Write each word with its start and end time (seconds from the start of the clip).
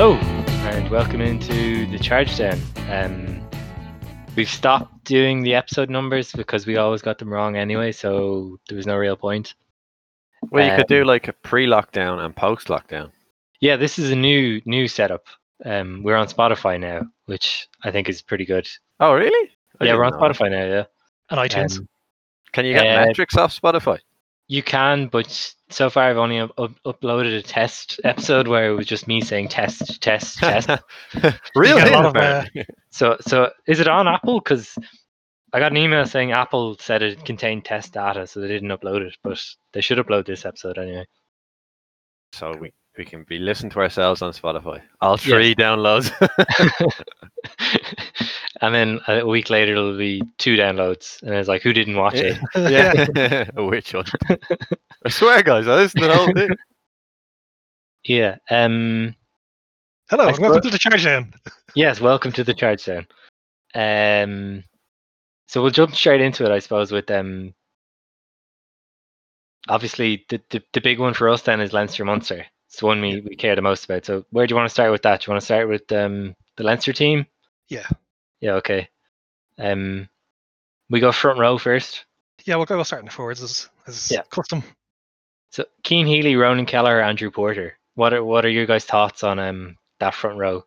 Hello, 0.00 0.14
and 0.14 0.88
welcome 0.90 1.20
into 1.20 1.84
the 1.90 1.98
Charge 1.98 2.36
Down. 2.36 2.60
Um, 2.88 3.44
we've 4.36 4.48
stopped 4.48 5.02
doing 5.02 5.42
the 5.42 5.56
episode 5.56 5.90
numbers 5.90 6.30
because 6.30 6.68
we 6.68 6.76
always 6.76 7.02
got 7.02 7.18
them 7.18 7.32
wrong 7.32 7.56
anyway, 7.56 7.90
so 7.90 8.60
there 8.68 8.76
was 8.76 8.86
no 8.86 8.96
real 8.96 9.16
point. 9.16 9.56
Well, 10.52 10.64
you 10.64 10.76
could 10.76 10.86
do 10.86 11.00
Um, 11.00 11.08
like 11.08 11.26
a 11.26 11.32
pre-lockdown 11.32 12.24
and 12.24 12.36
post-lockdown. 12.36 13.10
Yeah, 13.58 13.74
this 13.74 13.98
is 13.98 14.12
a 14.12 14.14
new 14.14 14.62
new 14.66 14.86
setup. 14.86 15.24
Um, 15.64 16.04
we're 16.04 16.14
on 16.14 16.28
Spotify 16.28 16.78
now, 16.78 17.02
which 17.26 17.66
I 17.82 17.90
think 17.90 18.08
is 18.08 18.22
pretty 18.22 18.44
good. 18.44 18.68
Oh, 19.00 19.14
really? 19.14 19.50
I 19.80 19.86
yeah, 19.86 19.96
we're 19.96 20.04
on 20.04 20.12
didn't 20.12 20.22
know. 20.22 20.28
Spotify 20.28 20.50
now. 20.52 20.64
Yeah, 20.64 20.84
and 21.30 21.40
iTunes. 21.40 21.76
Um, 21.80 21.88
Can 22.52 22.66
you 22.66 22.74
get 22.74 22.86
Uh, 22.86 23.06
metrics 23.06 23.36
off 23.36 23.60
Spotify? 23.60 23.98
you 24.46 24.62
can, 24.62 25.08
but 25.08 25.52
so 25.70 25.90
far 25.90 26.04
I've 26.04 26.16
only 26.16 26.38
up- 26.38 26.58
up- 26.58 26.80
uploaded 26.84 27.36
a 27.38 27.42
test 27.42 28.00
episode 28.04 28.48
where 28.48 28.70
it 28.70 28.74
was 28.74 28.86
just 28.86 29.06
me 29.06 29.20
saying 29.20 29.48
test, 29.48 30.00
test, 30.02 30.38
test. 30.38 30.68
really? 31.54 31.82
get 31.82 31.88
a 31.88 31.94
lot 31.94 32.04
of, 32.06 32.16
uh. 32.16 32.44
So, 32.90 33.16
so 33.20 33.50
is 33.66 33.80
it 33.80 33.88
on 33.88 34.08
Apple? 34.08 34.40
Because 34.40 34.76
I 35.52 35.60
got 35.60 35.72
an 35.72 35.78
email 35.78 36.04
saying 36.06 36.32
Apple 36.32 36.76
said 36.78 37.02
it 37.02 37.24
contained 37.24 37.64
test 37.64 37.92
data, 37.92 38.26
so 38.26 38.40
they 38.40 38.48
didn't 38.48 38.70
upload 38.70 39.02
it. 39.02 39.16
But 39.22 39.40
they 39.72 39.80
should 39.80 39.98
upload 39.98 40.26
this 40.26 40.44
episode 40.44 40.78
anyway. 40.78 41.06
so 42.32 42.54
we, 42.56 42.72
we 42.96 43.04
can 43.04 43.24
be 43.24 43.38
listening 43.38 43.70
to 43.72 43.80
ourselves 43.80 44.22
on 44.22 44.32
Spotify. 44.32 44.80
All 45.00 45.16
three 45.16 45.54
downloads. 45.54 46.12
and 48.60 48.74
then 48.74 49.00
a 49.08 49.26
week 49.26 49.50
later 49.50 49.72
it'll 49.72 49.96
be 49.96 50.22
two 50.38 50.56
downloads, 50.56 51.22
and 51.22 51.34
it's 51.34 51.48
like, 51.48 51.62
who 51.62 51.72
didn't 51.72 51.96
watch 51.96 52.14
it? 52.16 52.38
yeah. 52.54 53.44
Which 53.60 53.94
one? 53.94 54.06
I 55.04 55.08
swear, 55.08 55.42
guys, 55.42 55.68
I 55.68 55.76
listened 55.76 56.02
to 56.02 56.08
the 56.08 56.16
whole 56.16 56.32
thing. 56.32 56.50
Yeah. 58.04 58.36
Um. 58.48 59.16
Hello, 60.08 60.28
I 60.28 60.38
welcome 60.38 60.62
to 60.62 60.70
the 60.70 60.78
Charge 60.78 61.04
Down. 61.04 61.34
Yes. 61.74 62.00
Welcome 62.00 62.32
to 62.32 62.44
the 62.44 62.54
charge 62.54 62.86
down. 62.86 63.06
Um. 63.74 64.64
So 65.48 65.60
we'll 65.60 65.72
jump 65.72 65.94
straight 65.94 66.22
into 66.22 66.44
it, 66.46 66.50
I 66.50 66.60
suppose. 66.60 66.90
With 66.90 67.10
um. 67.10 67.52
Obviously, 69.68 70.24
the, 70.30 70.40
the 70.48 70.62
the 70.72 70.80
big 70.80 71.00
one 71.00 71.12
for 71.12 71.28
us 71.28 71.42
then 71.42 71.60
is 71.60 71.74
Leinster 71.74 72.04
Munster. 72.04 72.46
It's 72.68 72.78
the 72.78 72.86
one 72.86 73.02
we, 73.02 73.20
we 73.20 73.36
care 73.36 73.56
the 73.56 73.62
most 73.62 73.84
about. 73.84 74.06
So 74.06 74.24
where 74.30 74.46
do 74.46 74.52
you 74.52 74.56
want 74.56 74.68
to 74.68 74.72
start 74.72 74.92
with 74.92 75.02
that? 75.02 75.20
Do 75.20 75.24
you 75.26 75.32
want 75.32 75.42
to 75.42 75.46
start 75.46 75.68
with 75.68 75.90
um 75.92 76.34
the 76.56 76.64
Leinster 76.64 76.92
team? 76.92 77.26
Yeah. 77.68 77.86
Yeah. 78.40 78.54
Okay. 78.54 78.88
Um. 79.58 80.08
We 80.90 81.00
go 81.00 81.12
front 81.12 81.38
row 81.38 81.58
first. 81.58 82.04
Yeah, 82.44 82.56
we'll 82.56 82.64
go 82.66 82.76
we'll 82.76 82.84
starting 82.84 83.06
the 83.06 83.12
forwards 83.12 83.42
as, 83.42 83.68
as 83.86 84.10
Yeah. 84.10 84.22
custom. 84.30 84.62
So 85.50 85.64
Cian 85.84 86.06
Healy, 86.06 86.36
Ronan 86.36 86.66
Kelleher, 86.66 87.00
Andrew 87.02 87.30
Porter. 87.30 87.76
What 87.94 88.14
are 88.14 88.24
what 88.24 88.44
are 88.44 88.48
your 88.50 88.64
guys' 88.66 88.84
thoughts 88.84 89.22
on 89.24 89.38
um 89.38 89.76
that 90.00 90.14
front 90.14 90.38
row? 90.38 90.64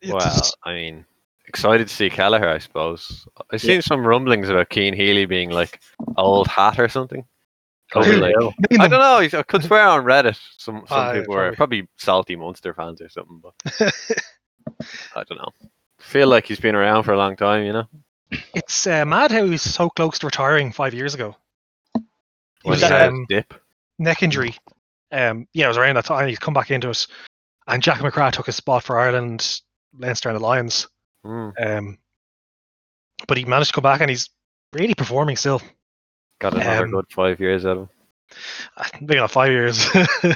It's 0.00 0.10
Well, 0.12 0.20
just- 0.20 0.56
I 0.64 0.74
mean, 0.74 1.04
excited 1.46 1.86
to 1.88 1.94
see 1.94 2.08
Kelleher, 2.10 2.48
I 2.48 2.58
suppose. 2.58 3.26
I've 3.52 3.60
seen 3.60 3.76
Yeah. 3.76 3.80
some 3.82 4.04
rumblings 4.06 4.48
about 4.48 4.72
Cian 4.72 4.94
Healy 4.94 5.26
being 5.26 5.50
like 5.50 5.80
old 6.16 6.48
hat 6.48 6.78
or 6.80 6.88
something. 6.88 7.24
Like, 7.94 8.06
I 8.06 8.88
don't 8.88 8.90
know. 9.00 9.18
he's- 9.20 9.34
I 9.34 9.42
could 9.42 9.62
swear 9.64 9.86
on 9.86 10.04
Reddit, 10.04 10.38
some 10.56 10.84
some 10.88 11.14
yeah, 11.14 11.20
people 11.20 11.34
were 11.34 11.52
probably. 11.52 11.56
probably 11.82 11.88
salty 11.98 12.36
Munster 12.36 12.72
fans 12.74 13.00
or 13.02 13.10
something, 13.10 13.40
but 13.42 13.54
I 15.14 15.24
don't 15.24 15.36
know. 15.38 15.52
Feel 16.02 16.28
like 16.28 16.46
he's 16.46 16.60
been 16.60 16.74
around 16.74 17.04
for 17.04 17.12
a 17.12 17.18
long 17.18 17.36
time, 17.36 17.64
you 17.64 17.72
know. 17.72 17.84
It's 18.54 18.86
uh, 18.86 19.04
mad 19.04 19.30
how 19.30 19.44
he 19.44 19.50
was 19.50 19.62
so 19.62 19.88
close 19.90 20.18
to 20.18 20.26
retiring 20.26 20.72
five 20.72 20.94
years 20.94 21.14
ago. 21.14 21.36
He 21.94 22.70
was 22.70 22.80
that, 22.80 23.08
um, 23.08 23.26
dip. 23.28 23.52
neck 23.98 24.22
injury. 24.22 24.54
Um, 25.10 25.46
yeah, 25.52 25.66
it 25.66 25.68
was 25.68 25.76
around 25.76 25.96
that 25.96 26.04
time. 26.04 26.28
He's 26.28 26.38
come 26.38 26.54
back 26.54 26.70
into 26.70 26.90
it, 26.90 27.06
and 27.66 27.82
Jack 27.82 27.98
McGrath 27.98 28.32
took 28.32 28.46
his 28.46 28.56
spot 28.56 28.82
for 28.82 28.98
Ireland, 28.98 29.60
Leinster, 29.98 30.28
and 30.28 30.36
the 30.38 30.42
Lions. 30.42 30.88
Mm, 31.26 31.52
Um, 31.60 31.98
but 33.28 33.36
he 33.36 33.44
managed 33.44 33.70
to 33.70 33.74
come 33.74 33.82
back, 33.82 34.00
and 34.00 34.10
he's 34.10 34.30
really 34.72 34.94
performing 34.94 35.36
still. 35.36 35.60
got 36.40 36.54
another 36.54 36.84
um, 36.84 36.90
good 36.90 37.06
five 37.10 37.40
years 37.40 37.64
out 37.66 37.76
of 37.76 37.82
him. 37.82 37.88
Maybe 39.02 39.16
not 39.16 39.30
five 39.30 39.50
years, 39.52 39.86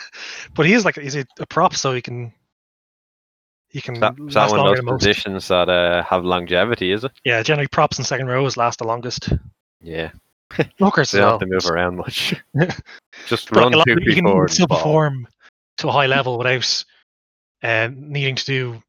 but 0.55 0.67
he 0.67 0.75
is 0.75 0.85
like 0.85 0.97
he's 0.97 1.17
a, 1.17 1.25
a 1.41 1.47
prop, 1.47 1.75
so 1.75 1.95
he 1.95 2.03
can 2.03 2.33
he 3.77 3.83
can 3.83 4.01
that, 4.01 4.15
is 4.27 4.33
that 4.35 4.41
last 4.41 4.51
one 4.53 4.61
longer 4.61 4.81
of 4.81 4.87
those 4.87 4.99
positions 4.99 5.49
that 5.49 5.69
uh, 5.69 6.03
have 6.05 6.25
longevity, 6.25 6.93
is 6.93 7.05
it? 7.05 7.13
Yeah, 7.25 7.43
generally 7.43 7.69
props 7.69 7.99
and 7.99 8.07
second 8.07 8.27
rows 8.29 8.57
last 8.57 8.79
the 8.79 8.87
longest. 8.87 9.29
Yeah. 9.83 10.11
Hookers 10.79 11.11
They 11.13 11.19
don't 11.19 11.27
well. 11.27 11.39
have 11.39 11.41
to 11.41 11.47
move 11.47 11.67
around 11.71 11.97
much. 11.97 12.35
Just 13.27 13.51
But, 13.51 13.57
like, 13.57 13.75
run 13.75 13.85
two 13.85 13.93
of- 13.93 14.03
you 14.03 14.15
can 14.15 14.49
still 14.49 14.67
perform 14.67 15.29
to 15.79 15.89
a 15.89 15.93
high 15.93 16.07
level 16.07 16.39
without 16.39 16.85
uh, 17.63 17.89
needing 17.95 18.37
to 18.37 18.45
do 18.47 18.83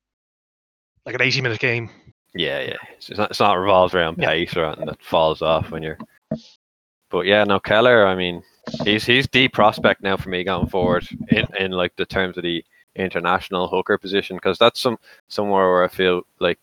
like 1.06 1.16
an 1.16 1.22
80 1.22 1.42
minute 1.42 1.60
game. 1.60 1.90
Yeah, 2.34 2.62
yeah. 2.62 2.78
It's 2.96 3.10
not, 3.18 3.30
it's 3.32 3.40
not 3.42 3.54
revolved 3.56 3.94
around 3.94 4.18
Yeah. 4.20 4.30
pace 4.30 4.56
or 4.56 4.66
anything 4.66 4.86
that 4.86 5.02
falls 5.04 5.42
off 5.42 5.70
when 5.72 5.84
you're. 5.84 5.98
But 7.10 7.26
yeah, 7.26 7.44
no 7.44 7.60
Kelleher. 7.60 8.06
I 8.08 8.16
mean, 8.16 8.42
he's 8.84 9.06
he's 9.06 9.28
the 9.28 9.48
prospect 9.50 10.02
now 10.04 10.18
for 10.18 10.30
me 10.30 10.44
going 10.44 10.68
forward 10.68 11.08
in, 11.30 11.46
in 11.60 11.72
like 11.72 11.96
the 11.98 12.06
terms 12.06 12.38
of 12.38 12.44
the 12.44 12.64
international 12.98 13.68
hooker 13.68 13.98
position 13.98 14.36
because 14.36 14.58
that's 14.58 14.80
some 14.80 14.98
somewhere 15.28 15.70
where 15.70 15.84
I 15.84 15.88
feel 15.88 16.24
like 16.40 16.60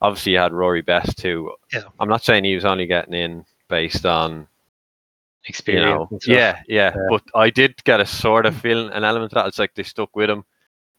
obviously 0.00 0.32
you 0.32 0.38
had 0.38 0.52
Rory 0.52 0.82
Best 0.82 1.18
too. 1.18 1.52
Yeah. 1.72 1.84
I'm 1.98 2.08
not 2.08 2.24
saying 2.24 2.44
he 2.44 2.54
was 2.54 2.64
only 2.64 2.86
getting 2.86 3.14
in 3.14 3.44
based 3.68 4.06
on 4.06 4.40
you 4.40 4.46
Experience. 5.46 6.10
know, 6.10 6.18
yeah, 6.26 6.60
yeah, 6.68 6.92
Yeah. 6.94 7.06
But 7.08 7.22
I 7.34 7.48
did 7.50 7.82
get 7.84 8.00
a 8.00 8.06
sort 8.06 8.44
of 8.44 8.54
mm. 8.54 8.60
feeling, 8.60 8.92
an 8.92 9.04
element 9.04 9.32
of 9.32 9.36
that. 9.36 9.46
It's 9.46 9.58
like 9.58 9.74
they 9.74 9.82
stuck 9.82 10.14
with 10.14 10.28
him, 10.28 10.44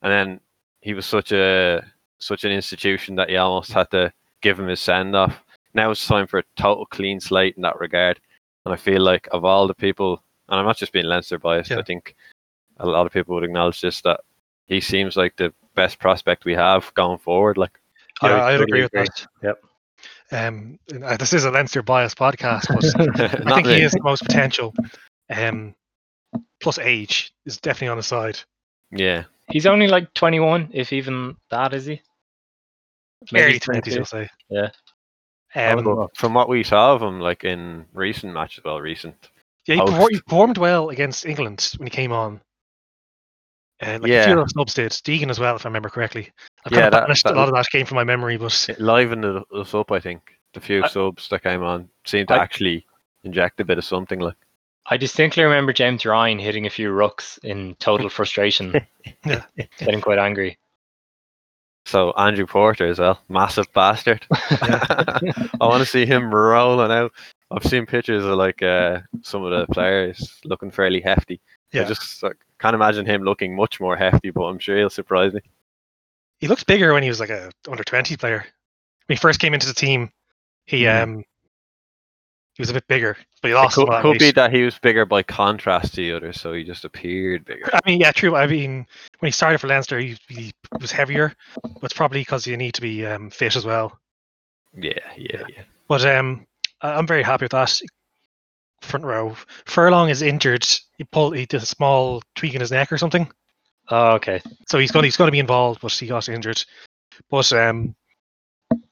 and 0.01 0.11
then 0.11 0.39
he 0.81 0.93
was 0.93 1.05
such 1.05 1.31
a 1.31 1.83
such 2.17 2.43
an 2.43 2.51
institution 2.51 3.15
that 3.15 3.29
you 3.29 3.37
almost 3.37 3.71
had 3.71 3.89
to 3.91 4.11
give 4.41 4.59
him 4.59 4.67
his 4.67 4.79
send 4.79 5.15
off. 5.15 5.43
Now 5.73 5.91
it's 5.91 6.07
time 6.07 6.27
for 6.27 6.39
a 6.39 6.43
total 6.57 6.85
clean 6.87 7.19
slate 7.19 7.55
in 7.55 7.61
that 7.61 7.79
regard. 7.79 8.19
And 8.65 8.73
I 8.73 8.77
feel 8.77 9.01
like 9.01 9.27
of 9.31 9.45
all 9.45 9.67
the 9.67 9.73
people, 9.73 10.23
and 10.49 10.59
I'm 10.59 10.65
not 10.65 10.77
just 10.77 10.91
being 10.91 11.05
Leinster 11.05 11.39
biased. 11.39 11.71
Yeah. 11.71 11.79
I 11.79 11.83
think 11.83 12.15
a 12.77 12.85
lot 12.85 13.05
of 13.05 13.13
people 13.13 13.35
would 13.35 13.43
acknowledge 13.43 13.81
this 13.81 14.01
that 14.01 14.21
he 14.71 14.79
seems 14.79 15.17
like 15.17 15.35
the 15.35 15.53
best 15.75 15.99
prospect 15.99 16.45
we 16.45 16.53
have 16.53 16.93
going 16.93 17.17
forward. 17.17 17.57
Like, 17.57 17.77
I 18.21 18.29
Yeah, 18.29 18.33
would 18.35 18.41
I'd 18.43 18.61
agree 18.61 18.81
with 18.83 18.93
agree. 18.93 19.07
that. 19.07 19.27
Yep. 19.43 19.63
Um, 20.31 20.79
uh, 21.03 21.17
this 21.17 21.33
is 21.33 21.43
a 21.43 21.51
Leinster 21.51 21.83
bias 21.83 22.15
podcast, 22.15 22.67
but 22.69 23.45
I 23.47 23.53
think 23.55 23.67
really. 23.67 23.79
he 23.79 23.83
is 23.83 23.91
the 23.91 24.01
most 24.01 24.23
potential. 24.23 24.73
Um, 25.29 25.75
plus 26.61 26.79
age 26.79 27.33
is 27.45 27.57
definitely 27.57 27.89
on 27.89 27.97
his 27.97 28.07
side. 28.07 28.39
Yeah, 28.91 29.23
He's 29.49 29.65
only 29.65 29.87
like 29.89 30.13
21, 30.13 30.69
if 30.71 30.93
even 30.93 31.35
that, 31.49 31.73
is 31.73 31.85
he? 31.85 32.01
Early 33.33 33.43
Maybe 33.43 33.59
20s, 33.59 33.63
22. 33.65 33.91
you'll 33.95 34.05
say. 34.05 34.29
Yeah. 34.49 34.69
Um, 35.53 36.07
from 36.15 36.33
what 36.33 36.47
we 36.47 36.63
saw 36.63 36.93
of 36.95 37.01
him, 37.01 37.19
like 37.19 37.43
in 37.43 37.85
recent 37.93 38.33
matches, 38.33 38.63
well, 38.63 38.79
recent 38.79 39.15
yeah, 39.67 39.75
he, 39.75 39.81
Host. 39.81 39.91
perfor- 39.93 40.07
he 40.11 40.21
performed 40.21 40.57
well 40.57 40.89
against 40.89 41.25
England 41.25 41.73
when 41.75 41.87
he 41.87 41.91
came 41.91 42.13
on. 42.13 42.39
Uh, 43.81 43.97
like 44.01 44.03
a 44.03 44.13
Yeah. 44.13 44.25
few 44.25 44.33
of 44.33 44.39
those 44.45 44.53
subs 44.53 44.73
did. 44.75 44.91
Deegan 44.91 45.29
as 45.29 45.39
well, 45.39 45.55
if 45.55 45.65
I 45.65 45.69
remember 45.69 45.89
correctly. 45.89 46.31
I've 46.65 46.71
Yeah, 46.71 46.81
kind 46.89 46.93
that- 46.93 47.07
that- 47.23 47.31
a 47.33 47.35
lot 47.35 47.47
of 47.47 47.55
that 47.55 47.69
came 47.71 47.85
from 47.85 47.95
my 47.95 48.03
memory, 48.03 48.37
but 48.37 48.67
it 48.69 48.79
livened 48.79 49.25
it- 49.25 49.43
us 49.57 49.73
up. 49.73 49.91
I 49.91 49.99
think 49.99 50.21
the 50.53 50.59
few 50.61 50.83
I- 50.83 50.87
subs 50.87 51.27
that 51.29 51.43
came 51.43 51.63
on 51.63 51.89
seemed 52.05 52.27
to 52.27 52.35
I- 52.35 52.43
actually 52.43 52.85
inject 53.23 53.59
a 53.59 53.65
bit 53.65 53.77
of 53.77 53.85
something. 53.85 54.19
Like, 54.19 54.35
I 54.87 54.97
distinctly 54.97 55.43
remember 55.43 55.73
James 55.73 56.05
Ryan 56.05 56.37
hitting 56.39 56.65
a 56.65 56.69
few 56.69 56.89
rucks 56.91 57.37
in 57.43 57.75
total 57.75 58.09
frustration, 58.17 58.85
Yeah. 59.25 59.43
getting 59.79 60.01
quite 60.01 60.19
angry. 60.19 60.57
so 61.85 62.11
Andrew 62.11 62.45
Porter 62.45 62.85
as 62.87 62.99
well, 62.99 63.19
massive 63.29 63.65
bastard. 63.73 64.25
I 64.31 65.33
want 65.61 65.79
to 65.81 65.85
see 65.85 66.05
him 66.05 66.33
rolling 66.33 66.91
out. 66.91 67.11
I've 67.49 67.63
seen 67.65 67.85
pictures 67.87 68.23
of 68.23 68.37
like 68.37 68.61
uh, 68.61 68.99
some 69.23 69.43
of 69.43 69.51
the 69.51 69.65
players 69.73 70.39
looking 70.45 70.69
fairly 70.71 71.01
hefty. 71.01 71.41
Yeah. 71.73 71.81
I 71.81 71.85
just 71.85 72.21
like, 72.23 72.37
can't 72.61 72.75
imagine 72.75 73.05
him 73.05 73.23
looking 73.23 73.55
much 73.55 73.79
more 73.79 73.95
hefty, 73.97 74.29
but 74.29 74.43
I'm 74.43 74.59
sure 74.59 74.77
he'll 74.77 74.89
surprise 74.89 75.33
me. 75.33 75.41
he 76.39 76.47
looks 76.47 76.63
bigger 76.63 76.93
when 76.93 77.03
he 77.03 77.09
was 77.09 77.19
like 77.19 77.29
a 77.29 77.51
under 77.69 77.83
20 77.83 78.17
player. 78.17 78.45
When 79.07 79.15
he 79.15 79.19
first 79.19 79.39
came 79.39 79.53
into 79.53 79.67
the 79.67 79.73
team, 79.73 80.11
he 80.65 80.83
Mhm. 80.83 81.03
um 81.03 81.23
he 82.55 82.61
was 82.61 82.69
a 82.69 82.73
bit 82.73 82.87
bigger, 82.87 83.17
but 83.41 83.47
he 83.47 83.53
It 83.53 83.55
lost 83.55 83.75
could, 83.75 83.87
a 83.87 83.91
lot 83.91 84.01
could 84.01 84.19
be 84.19 84.31
that 84.31 84.51
he 84.53 84.63
was 84.63 84.77
bigger 84.79 85.05
by 85.05 85.23
contrast 85.23 85.95
to 85.95 86.01
the 86.01 86.13
others, 86.13 86.39
so 86.39 86.53
he 86.53 86.63
just 86.63 86.83
appeared 86.85 87.45
bigger. 87.45 87.69
I 87.73 87.79
mean, 87.85 87.99
yeah, 88.01 88.11
true. 88.11 88.35
I 88.35 88.45
mean, 88.45 88.85
when 89.19 89.27
he 89.27 89.31
started 89.31 89.59
for 89.59 89.67
Leinster, 89.67 89.97
he, 89.99 90.17
he 90.27 90.51
was 90.79 90.91
heavier, 90.91 91.33
but 91.63 91.83
it's 91.83 91.93
probably 91.93 92.21
because 92.21 92.45
you 92.45 92.57
need 92.57 92.73
to 92.75 92.81
be 92.81 93.05
um, 93.05 93.29
fit 93.29 93.55
as 93.55 93.65
well. 93.65 93.97
Yeah, 94.75 94.91
yeah, 95.17 95.43
yeah. 95.49 95.63
But 95.87 96.05
um, 96.05 96.45
I'm 96.81 97.07
very 97.07 97.23
happy 97.23 97.45
with 97.45 97.51
that. 97.51 97.81
Front 98.81 99.05
row. 99.05 99.35
Furlong 99.65 100.09
is 100.09 100.21
injured. 100.21 100.67
He 100.97 101.03
pulled. 101.03 101.35
He 101.35 101.45
did 101.45 101.61
a 101.61 101.65
small 101.65 102.21
tweak 102.35 102.55
in 102.55 102.61
his 102.61 102.71
neck 102.71 102.91
or 102.91 102.97
something. 102.97 103.29
Oh, 103.89 104.13
okay. 104.13 104.41
So 104.67 104.79
he's 104.79 104.91
going. 104.91 105.05
He's 105.05 105.17
going 105.17 105.27
to 105.27 105.31
be 105.31 105.39
involved, 105.39 105.81
but 105.81 105.91
he 105.91 106.07
got 106.07 106.29
injured. 106.29 106.63
But 107.29 107.51
um, 107.53 107.95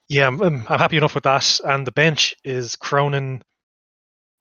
yeah, 0.08 0.28
I'm, 0.28 0.42
I'm 0.42 0.66
I'm 0.68 0.80
happy 0.80 0.98
enough 0.98 1.16
with 1.16 1.24
that. 1.24 1.60
And 1.66 1.86
the 1.88 1.92
bench 1.92 2.36
is 2.44 2.76
Cronin, 2.76 3.42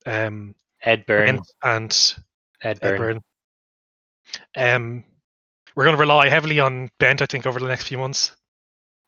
um, 0.06 0.55
Ed 0.83 1.06
Byrne. 1.06 1.29
and, 1.29 1.41
and 1.62 2.15
Ed 2.62 2.79
Ed 2.83 2.99
Byrne. 2.99 2.99
Byrne. 4.56 4.75
Um, 4.75 5.05
we're 5.75 5.85
going 5.85 5.97
to 5.97 6.00
rely 6.00 6.29
heavily 6.29 6.61
on 6.61 6.91
Bent, 6.99 7.23
I 7.23 7.27
think, 7.27 7.47
over 7.47 7.59
the 7.61 7.69
next 7.69 7.85
few 7.85 7.99
months 7.99 8.33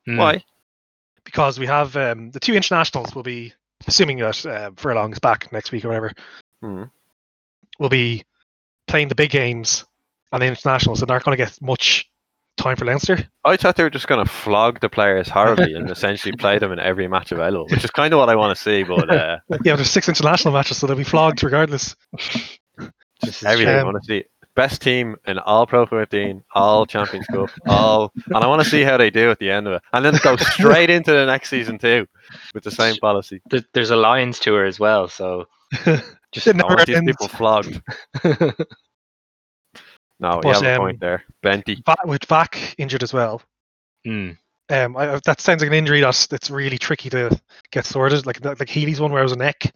Mm. 0.08 0.16
Why? 0.18 0.44
because 1.24 1.58
we 1.58 1.66
have 1.66 1.94
um, 1.96 2.30
the 2.30 2.40
two 2.40 2.54
internationals 2.54 3.14
will 3.14 3.22
be, 3.22 3.52
assuming 3.86 4.18
that 4.18 4.44
uh, 4.46 4.70
Furlong 4.76 5.12
is 5.12 5.18
back 5.18 5.50
next 5.52 5.72
week 5.72 5.84
or 5.84 5.88
whatever, 5.88 6.12
Hmm. 6.62 6.84
will 7.78 7.88
be 7.88 8.22
playing 8.86 9.08
the 9.08 9.14
big 9.14 9.30
games 9.30 9.84
and 10.32 10.42
the 10.42 10.46
internationals, 10.46 11.00
and 11.00 11.08
they're 11.08 11.16
not 11.16 11.24
going 11.24 11.36
to 11.36 11.42
get 11.44 11.60
much 11.62 12.06
time 12.56 12.76
for 12.76 12.84
Leinster. 12.84 13.18
I 13.44 13.56
thought 13.56 13.76
they 13.76 13.82
were 13.82 13.88
just 13.90 14.06
going 14.08 14.22
to 14.24 14.30
flog 14.30 14.80
the 14.80 14.88
players 14.90 15.28
horribly 15.28 15.72
and 15.74 15.90
essentially 15.96 16.32
play 16.36 16.58
them 16.58 16.72
in 16.72 16.78
every 16.78 17.08
match 17.08 17.32
available, 17.32 17.66
which 17.68 17.82
is 17.84 17.90
kind 17.90 18.12
of 18.12 18.18
what 18.20 18.28
I 18.28 18.36
want 18.36 18.54
to 18.56 18.62
see. 18.62 18.82
But 18.82 19.08
uh, 19.10 19.38
Yeah, 19.64 19.76
there's 19.76 19.90
six 19.90 20.08
international 20.08 20.52
matches, 20.52 20.76
so 20.78 20.86
they'll 20.86 20.96
be 20.96 21.04
flogged 21.04 21.42
regardless. 21.42 21.96
Is 23.22 23.42
everything 23.44 23.74
I 23.74 23.80
Um, 23.80 23.86
want 23.86 24.02
to 24.02 24.06
see. 24.06 24.24
Best 24.56 24.82
team 24.82 25.16
in 25.26 25.38
all 25.38 25.66
Pro 25.66 25.86
14, 25.86 26.42
all 26.54 26.84
Champions 26.84 27.26
Cup, 27.26 27.50
all, 27.66 28.12
and 28.26 28.36
I 28.36 28.46
want 28.46 28.62
to 28.62 28.68
see 28.68 28.82
how 28.82 28.96
they 28.96 29.08
do 29.10 29.30
at 29.30 29.38
the 29.38 29.50
end 29.50 29.66
of 29.68 29.74
it, 29.74 29.82
and 29.92 30.04
then 30.04 30.18
go 30.22 30.36
straight 30.36 30.90
into 30.90 31.12
the 31.12 31.24
next 31.24 31.48
season 31.50 31.78
too 31.78 32.06
with 32.52 32.64
the 32.64 32.70
same 32.70 32.96
policy. 32.96 33.40
There's 33.72 33.90
a 33.90 33.96
Lions 33.96 34.38
tour 34.40 34.64
as 34.66 34.80
well, 34.80 35.08
so 35.08 35.46
just 36.32 36.46
It 36.46 36.56
I 36.56 36.58
never 36.58 36.74
want 36.74 36.86
these 36.86 37.00
people 37.00 37.28
flogged. 37.28 37.80
No, 40.22 40.34
you 40.36 40.40
But, 40.42 40.54
have 40.56 40.62
a 40.64 40.74
um, 40.74 40.78
point 40.80 41.00
there, 41.00 41.24
Benty. 41.42 41.82
Va- 41.86 41.96
with 42.04 42.28
back 42.28 42.74
injured 42.76 43.02
as 43.02 43.12
well. 43.14 43.40
Mm. 44.06 44.36
Um, 44.68 44.96
I, 44.96 45.14
I- 45.14 45.20
that 45.24 45.40
sounds 45.40 45.62
like 45.62 45.68
an 45.68 45.74
injury 45.74 46.00
that's 46.02 46.26
that's 46.26 46.50
really 46.50 46.76
tricky 46.76 47.08
to 47.10 47.40
get 47.72 47.86
sorted. 47.86 48.26
Like 48.26 48.44
like 48.44 48.68
Healy's 48.68 49.00
one 49.00 49.12
where 49.12 49.20
it 49.22 49.24
was 49.24 49.32
a 49.32 49.36
neck. 49.36 49.72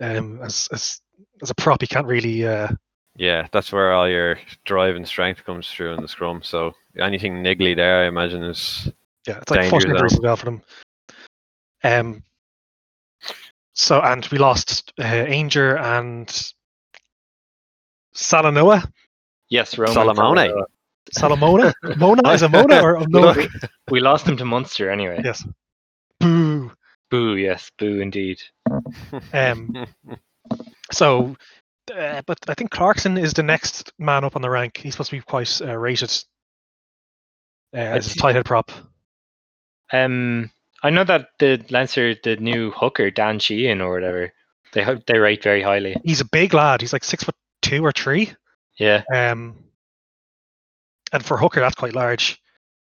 Um, 0.00 0.40
as 0.42 0.68
as 0.72 1.00
as 1.42 1.50
a 1.50 1.54
prop, 1.54 1.80
you 1.80 1.88
can't 1.88 2.06
really. 2.08 2.44
Uh, 2.46 2.68
Yeah, 3.16 3.46
that's 3.52 3.72
where 3.72 3.92
all 3.92 4.08
your 4.08 4.38
drive 4.64 4.96
and 4.96 5.06
strength 5.06 5.44
comes 5.44 5.70
through 5.70 5.94
in 5.94 6.02
the 6.02 6.08
scrum. 6.08 6.42
So 6.42 6.72
anything 6.98 7.42
niggly 7.42 7.76
there, 7.76 8.04
I 8.04 8.08
imagine, 8.08 8.42
is 8.42 8.90
yeah, 9.26 9.38
it's 9.38 9.50
like 9.50 9.60
Danger 9.60 9.76
first 9.76 9.86
injuries 9.86 10.12
zone. 10.12 10.18
as 10.18 10.20
well 10.20 10.36
for 10.36 10.44
them. 10.46 10.62
Um. 11.84 12.22
So 13.74 14.00
and 14.00 14.26
we 14.26 14.38
lost 14.38 14.92
uh, 14.98 15.02
Aungier 15.02 15.80
and 15.80 16.28
Salanoa. 18.14 18.90
Yes, 19.48 19.76
Roman. 19.76 19.94
Salamone. 19.94 20.48
Salamone. 20.48 20.64
Salamona? 21.14 21.72
Mona? 21.96 22.30
Is 22.30 22.42
it 22.42 22.50
Mona 22.50 22.82
or 22.82 23.00
Mona? 23.08 23.32
Look, 23.32 23.50
We 23.90 24.00
lost 24.00 24.26
him 24.26 24.36
to 24.38 24.44
Munster 24.44 24.90
anyway. 24.90 25.20
Yes. 25.24 25.44
Boo. 26.20 26.72
Boo, 27.10 27.36
yes, 27.36 27.70
boo 27.78 28.00
indeed. 28.00 28.40
Um, 29.34 29.86
so, 30.90 31.36
uh, 31.90 32.22
but 32.26 32.38
I 32.48 32.54
think 32.54 32.70
Clarkson 32.70 33.18
is 33.18 33.32
the 33.32 33.42
next 33.42 33.92
man 33.98 34.24
up 34.24 34.36
on 34.36 34.42
the 34.42 34.50
rank. 34.50 34.76
He's 34.76 34.94
supposed 34.94 35.10
to 35.10 35.16
be 35.16 35.22
quite 35.22 35.60
uh, 35.60 35.76
rated 35.76 36.12
uh, 37.74 37.78
as 37.78 38.14
a 38.14 38.18
tight 38.18 38.34
head 38.34 38.44
prop. 38.44 38.70
Um, 39.92 40.50
I 40.82 40.90
know 40.90 41.04
that 41.04 41.28
the 41.38 41.64
Lancer, 41.70 42.14
the 42.22 42.36
new 42.36 42.70
hooker 42.70 43.10
Dan 43.10 43.38
Sheehan 43.38 43.80
or 43.80 43.92
whatever, 43.92 44.32
they 44.72 44.82
hope 44.82 45.06
they 45.06 45.18
rate 45.18 45.42
very 45.42 45.62
highly. 45.62 45.96
He's 46.04 46.20
a 46.20 46.26
big 46.26 46.54
lad. 46.54 46.80
He's 46.80 46.92
like 46.92 47.04
six 47.04 47.24
foot 47.24 47.36
two 47.60 47.84
or 47.84 47.92
three. 47.92 48.32
Yeah, 48.78 49.02
Um, 49.14 49.56
and 51.12 51.24
for 51.24 51.36
hooker, 51.36 51.60
that's 51.60 51.74
quite 51.74 51.94
large. 51.94 52.40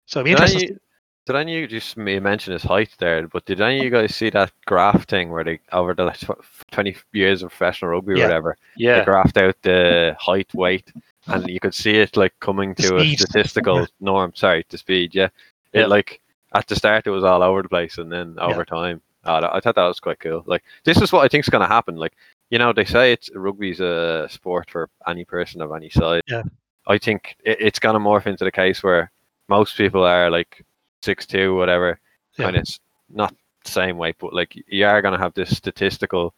So 0.07 0.21
it'd 0.21 0.25
be 0.25 0.31
interesting. 0.33 0.79
Did 1.27 1.37
any 1.37 1.55
of 1.57 1.61
you 1.63 1.67
just 1.67 1.97
me 1.97 2.19
mention 2.21 2.53
his 2.53 2.63
height 2.63 2.95
there? 2.99 3.27
But 3.29 3.45
did 3.45 3.61
any 3.61 3.79
of 3.79 3.85
you 3.85 3.91
guys 3.91 4.15
see 4.15 4.31
that 4.31 4.53
graph 4.65 5.07
thing 5.07 5.31
where 5.31 5.45
they 5.45 5.61
over 5.73 5.93
the 5.95 6.05
like, 6.05 6.19
tw- 6.19 6.71
twenty 6.71 6.97
years 7.13 7.43
of 7.43 7.51
professional 7.51 7.91
rugby 7.91 8.13
or 8.15 8.17
Yeah. 8.17 8.25
whatever, 8.27 8.57
they 8.79 8.85
yeah, 8.85 9.05
graphed 9.05 9.37
out 9.37 9.57
the 9.63 10.17
height, 10.19 10.53
weight, 10.55 10.93
and 11.27 11.47
you 11.49 11.61
could 11.61 11.75
see 11.75 11.97
it 11.97 12.17
like 12.17 12.33
coming 12.41 12.75
to 12.77 12.97
a 12.97 13.15
statistical 13.15 13.87
norm. 14.01 14.33
Sorry, 14.35 14.65
the 14.69 14.79
speed. 14.79 15.15
Yeah, 15.15 15.29
it 15.73 15.81
Yeah. 15.81 15.87
like 15.87 16.21
at 16.55 16.67
the 16.69 16.77
start 16.77 17.07
it 17.07 17.11
was 17.11 17.25
all 17.25 17.43
over 17.43 17.63
the 17.63 17.69
place, 17.69 17.99
and 17.99 18.11
then 18.11 18.37
over 18.39 18.65
time, 18.65 19.03
oh, 19.25 19.49
I 19.53 19.61
thought 19.61 19.75
that 19.75 19.87
was 19.87 20.01
quite 20.01 20.21
cool. 20.21 20.45
Like 20.47 20.63
this 20.85 21.01
is 21.03 21.13
what 21.13 21.25
I 21.25 21.29
think 21.29 21.45
is 21.45 21.51
going 21.51 21.67
to 21.69 21.75
happen. 21.75 21.97
Like 21.97 22.15
you 22.51 22.59
know, 22.61 22.73
they 22.73 22.85
say 22.85 23.13
it's 23.13 23.29
rugby's 23.35 23.81
a 23.81 24.29
sport 24.31 24.71
for 24.71 24.89
any 25.09 25.25
person 25.25 25.61
of 25.61 25.73
any 25.73 25.91
size. 25.91 26.23
Yeah. 26.29 26.45
I 26.87 26.99
think 26.99 27.37
it, 27.45 27.57
it's 27.61 27.81
going 27.81 27.95
to 27.95 27.99
morph 28.01 28.27
into 28.27 28.45
the 28.45 28.53
case 28.53 28.85
where 28.85 29.11
most 29.49 29.77
people 29.77 30.05
are 30.05 30.31
like 30.31 30.65
six 31.07 31.25
two, 31.27 31.55
whatever, 31.55 31.99
Yeah. 32.37 32.45
kind 32.47 32.57
of 32.57 32.65
not 33.09 33.35
the 33.65 33.71
same 33.71 33.97
weight, 33.97 34.17
but 34.19 34.35
like 34.35 34.55
you 34.69 34.85
are 34.87 35.01
going 35.01 35.15
to 35.15 35.19
have 35.21 35.33
this 35.35 35.57
statistical. 35.57 36.35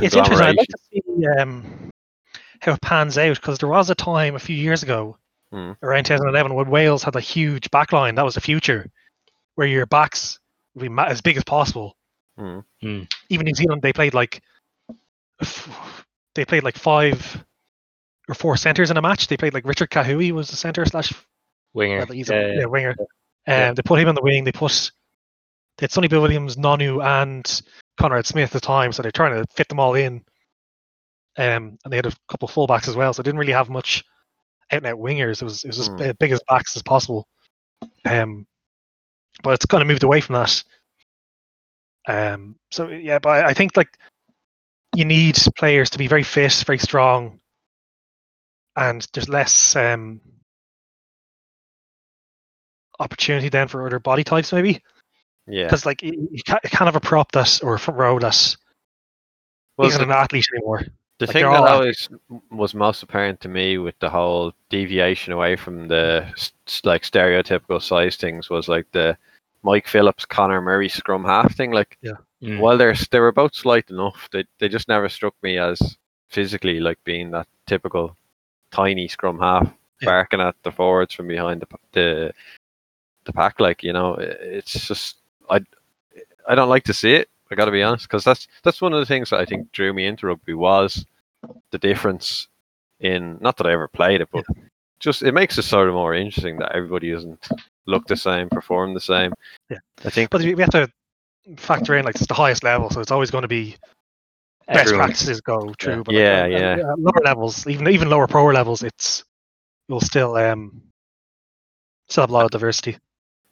It's 0.00 0.16
interesting. 0.16 0.46
I'd 0.46 0.56
like 0.56 0.68
to 0.68 0.78
see 0.90 1.26
um, 1.38 1.90
how 2.60 2.72
it 2.72 2.80
pans 2.80 3.18
out 3.18 3.36
because 3.36 3.58
there 3.58 3.68
was 3.68 3.90
a 3.90 3.94
time 3.94 4.34
a 4.34 4.38
few 4.38 4.56
years 4.56 4.82
ago, 4.82 5.18
Hmm. 5.52 5.72
around 5.82 6.04
2011, 6.06 6.54
when 6.54 6.70
Wales 6.70 7.02
had 7.02 7.14
a 7.14 7.20
huge 7.20 7.70
backline. 7.70 8.16
That 8.16 8.24
was 8.24 8.34
the 8.36 8.40
future, 8.40 8.88
where 9.56 9.66
your 9.66 9.84
backs 9.84 10.38
would 10.74 10.82
be 10.82 10.88
ma- 10.88 11.04
as 11.04 11.20
big 11.20 11.36
as 11.36 11.44
possible. 11.44 11.94
Hmm. 12.38 12.60
Even 12.80 13.44
New 13.44 13.54
Zealand, 13.54 13.82
they 13.82 13.92
played 13.92 14.14
like 14.14 14.40
f- 15.42 16.06
they 16.34 16.46
played 16.46 16.62
like 16.64 16.78
five 16.78 17.44
or 18.28 18.34
four 18.34 18.56
centers 18.56 18.90
in 18.90 18.96
a 18.96 19.02
match. 19.02 19.26
They 19.26 19.36
played 19.36 19.52
like 19.52 19.66
Richard 19.66 19.90
Kahui 19.90 20.32
was 20.32 20.48
the 20.48 20.56
center 20.56 20.86
slash 20.86 21.12
winger. 21.74 21.98
well, 21.98 22.06
he's 22.06 22.30
a 22.30 22.34
Yeah, 22.34 22.60
yeah, 22.60 22.64
winger. 22.66 22.90
Um, 22.98 23.06
Yeah. 23.46 23.72
They 23.72 23.82
put 23.82 23.98
him 24.00 24.08
on 24.08 24.14
the 24.14 24.22
wing. 24.22 24.44
They 24.44 24.52
put 24.52 24.90
they 25.78 25.84
had 25.84 25.90
Sonny 25.90 26.08
Bill 26.08 26.22
Williams, 26.22 26.56
Nonu, 26.56 27.02
and 27.04 27.62
Conrad 27.98 28.26
Smith 28.26 28.54
at 28.54 28.60
the 28.62 28.66
time, 28.66 28.92
so 28.92 29.02
they're 29.02 29.10
trying 29.10 29.34
to 29.34 29.46
fit 29.54 29.68
them 29.68 29.80
all 29.80 29.94
in. 29.94 30.22
Um, 31.38 31.78
and 31.82 31.90
they 31.92 31.96
had 31.96 32.06
a 32.06 32.12
couple 32.28 32.46
of 32.48 32.54
fullbacks 32.54 32.88
as 32.88 32.94
well, 32.96 33.12
so 33.12 33.22
they 33.22 33.28
didn't 33.28 33.40
really 33.40 33.54
have 33.54 33.70
much 33.70 34.04
out 34.70 34.78
and 34.78 34.86
out 34.86 34.98
wingers. 34.98 35.40
It 35.40 35.44
was 35.44 35.64
it 35.64 35.68
was 35.68 35.78
as 35.80 35.88
uh, 35.88 36.12
big 36.18 36.32
as 36.32 36.42
backs 36.48 36.76
as 36.76 36.82
possible. 36.82 37.26
Um, 38.04 38.46
but 39.42 39.54
it's 39.54 39.66
kind 39.66 39.80
of 39.80 39.88
moved 39.88 40.02
away 40.02 40.20
from 40.20 40.34
that. 40.34 40.62
Um, 42.06 42.56
so 42.70 42.88
yeah, 42.88 43.18
but 43.18 43.30
I, 43.30 43.48
I 43.48 43.54
think 43.54 43.76
like 43.76 43.96
you 44.94 45.04
need 45.04 45.38
players 45.56 45.90
to 45.90 45.98
be 45.98 46.06
very 46.06 46.22
fit, 46.22 46.52
very 46.66 46.78
strong, 46.78 47.40
and 48.76 49.06
there's 49.14 49.28
less 49.28 49.74
um 49.74 50.20
opportunity 53.02 53.48
then 53.48 53.68
for 53.68 53.86
other 53.86 53.98
body 53.98 54.24
types 54.24 54.52
maybe 54.52 54.80
Yeah. 55.46 55.64
because 55.64 55.84
like 55.86 56.02
you, 56.02 56.28
you 56.30 56.42
can't, 56.42 56.60
you 56.64 56.70
can't 56.70 56.86
have 56.86 56.96
a 56.96 57.00
prop 57.00 57.32
that 57.32 57.60
or 57.62 57.74
a 57.74 57.78
front 57.78 57.98
row 57.98 58.18
that 58.20 58.56
Well, 59.76 59.88
isn't 59.88 59.98
the- 60.00 60.12
an 60.14 60.18
athlete 60.22 60.46
anymore. 60.54 60.82
The 61.18 61.26
Like, 61.26 61.32
thing 61.34 61.44
that 61.44 61.70
always 61.70 62.08
was 62.50 62.74
most 62.74 63.02
apparent 63.04 63.40
to 63.42 63.48
me 63.48 63.78
with 63.78 63.96
the 64.00 64.10
whole 64.10 64.52
deviation 64.70 65.32
away 65.32 65.54
from 65.54 65.86
the 65.86 66.26
s- 66.32 66.52
s- 66.66 66.80
like 66.84 67.02
stereotypical 67.02 67.80
size 67.80 68.16
things 68.16 68.50
was 68.50 68.66
like 68.68 68.86
the 68.92 69.16
Mike 69.62 69.86
Phillips, 69.86 70.24
Conor 70.24 70.60
Murray 70.60 70.88
scrum 70.88 71.24
half 71.24 71.54
thing. 71.54 71.70
Like, 71.70 71.96
Mm. 72.42 72.58
while 72.58 72.76
they're 72.76 72.90
s- 72.90 73.06
they 73.08 73.20
were 73.20 73.30
both 73.30 73.54
slight 73.54 73.88
enough, 73.88 74.28
they 74.32 74.44
they 74.58 74.68
just 74.68 74.88
never 74.88 75.08
struck 75.08 75.34
me 75.44 75.58
as 75.58 75.96
physically 76.28 76.80
like 76.80 76.98
being 77.04 77.30
that 77.30 77.46
typical 77.68 78.16
tiny 78.72 79.06
scrum 79.06 79.38
half 79.38 79.72
Yeah. 80.00 80.06
barking 80.06 80.40
at 80.40 80.56
the 80.64 80.72
forwards 80.72 81.14
from 81.14 81.28
behind 81.28 81.60
the 81.60 81.68
the 81.92 82.32
the 83.24 83.32
pack. 83.32 83.60
Like, 83.60 83.82
you 83.82 83.92
know, 83.92 84.14
it's 84.14 84.86
just 84.86 85.16
I 85.50 85.60
I 86.48 86.54
don't 86.54 86.68
like 86.68 86.84
to 86.84 86.94
see 86.94 87.14
it. 87.14 87.28
I 87.50 87.54
got 87.54 87.66
to 87.66 87.70
be 87.70 87.82
honest, 87.82 88.08
because 88.08 88.24
that's 88.24 88.48
that's 88.62 88.80
one 88.80 88.92
of 88.92 89.00
the 89.00 89.06
things 89.06 89.30
that 89.30 89.40
I 89.40 89.44
think 89.44 89.70
drew 89.72 89.92
me 89.92 90.06
into 90.06 90.26
rugby 90.26 90.54
was 90.54 91.04
the 91.70 91.78
difference 91.78 92.48
in 93.00 93.36
not 93.40 93.56
that 93.58 93.66
I 93.66 93.72
ever 93.72 93.88
played 93.88 94.20
it, 94.20 94.28
but 94.32 94.44
just 95.00 95.22
it 95.22 95.32
makes 95.32 95.58
it 95.58 95.62
sort 95.62 95.88
of 95.88 95.94
more 95.94 96.14
interesting 96.14 96.56
that 96.58 96.72
everybody 96.72 97.10
doesn't 97.12 97.48
look 97.86 98.06
the 98.06 98.16
same, 98.16 98.48
perform 98.48 98.94
the 98.94 99.00
same. 99.00 99.32
Yeah. 99.68 99.78
I 100.04 100.10
think 100.10 100.30
But 100.30 100.42
we 100.42 100.54
have 100.60 100.70
to 100.70 100.88
factor 101.56 101.96
in 101.96 102.04
like 102.04 102.14
it's 102.14 102.26
the 102.26 102.34
highest 102.34 102.62
level, 102.62 102.88
so 102.90 103.00
it's 103.00 103.10
always 103.10 103.30
going 103.30 103.42
to 103.42 103.48
be 103.48 103.76
best 104.68 104.86
Everyone- 104.86 105.06
practices 105.06 105.40
go 105.40 105.74
through. 105.80 106.04
But 106.04 106.14
Yeah, 106.14 106.42
like, 106.42 106.52
uh, 106.52 106.56
yeah. 106.56 106.76
uh, 106.92 106.94
lower 106.96 107.20
levels, 107.24 107.66
even 107.66 107.88
even 107.88 108.08
lower 108.08 108.26
pro 108.28 108.46
levels, 108.46 108.82
it's 108.82 109.24
you'll 109.88 110.00
still 110.00 110.36
um 110.36 110.80
still 112.08 112.22
have 112.22 112.30
a 112.30 112.32
lot 112.32 112.44
of 112.44 112.50
diversity. 112.52 112.96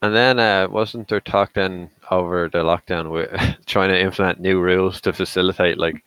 And 0.02 0.14
then 0.14 0.38
uh, 0.38 0.66
wasn't 0.71 1.09
there 1.09 1.21
talk 1.21 1.52
then 1.52 1.90
over 2.11 2.49
the 2.49 2.59
lockdown 2.59 3.11
with 3.11 3.30
trying 3.66 3.90
to 3.90 4.00
implement 4.00 4.40
new 4.40 4.59
rules 4.61 5.00
to 5.02 5.12
facilitate 5.12 5.76
like 5.78 6.02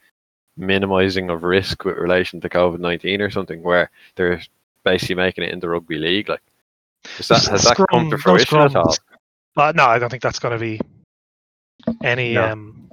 minimizing 0.58 1.30
of 1.30 1.44
risk 1.44 1.86
with 1.86 1.98
relation 1.98 2.42
to 2.42 2.50
COVID 2.50 2.80
nineteen 2.80 3.22
or 3.22 3.30
something, 3.30 3.62
where 3.62 3.90
they're 4.16 4.42
basically 4.84 5.16
making 5.16 5.44
it 5.44 5.52
into 5.54 5.70
rugby 5.70 5.98
league? 6.00 6.28
Like, 6.30 6.42
is 7.20 7.28
that, 7.28 7.46
has 7.46 7.64
that 7.66 7.76
come 7.78 7.86
Scrum- 7.86 8.10
to 8.10 8.18
no 8.18 8.22
fruition 8.22 8.58
at 8.60 8.76
all? 8.76 8.86
scrums. 8.88 9.00
But 9.56 9.76
no, 9.76 9.86
I 9.86 10.00
don't 10.00 10.10
think 10.10 10.24
that's 10.24 10.40
going 10.40 10.54
to 10.54 10.60
be 10.60 10.80
any. 12.04 12.34
No. 12.34 12.52
um 12.52 12.90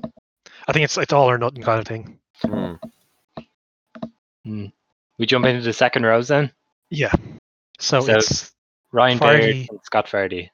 I 0.69 0.73
think 0.73 0.85
it's 0.85 0.99
it's 0.99 1.13
all 1.15 1.31
or 1.31 1.39
nothing 1.39 1.63
kind 1.63 1.81
of 1.81 1.87
thing. 1.89 2.19
Hmm. 4.45 4.67
We 5.19 5.27
jump 5.27 5.45
into 5.47 5.63
the 5.63 5.73
second 5.73 6.05
rows 6.05 6.29
then. 6.29 6.51
Yeah. 6.91 7.13
So, 7.79 8.01
So- 8.01 8.13
it's 8.19 8.53
Ryan 8.93 9.19
Baird 9.19 9.43
Fardy. 9.43 9.69
and 9.71 9.81
Scott 9.85 10.07
Fardy. 10.07 10.51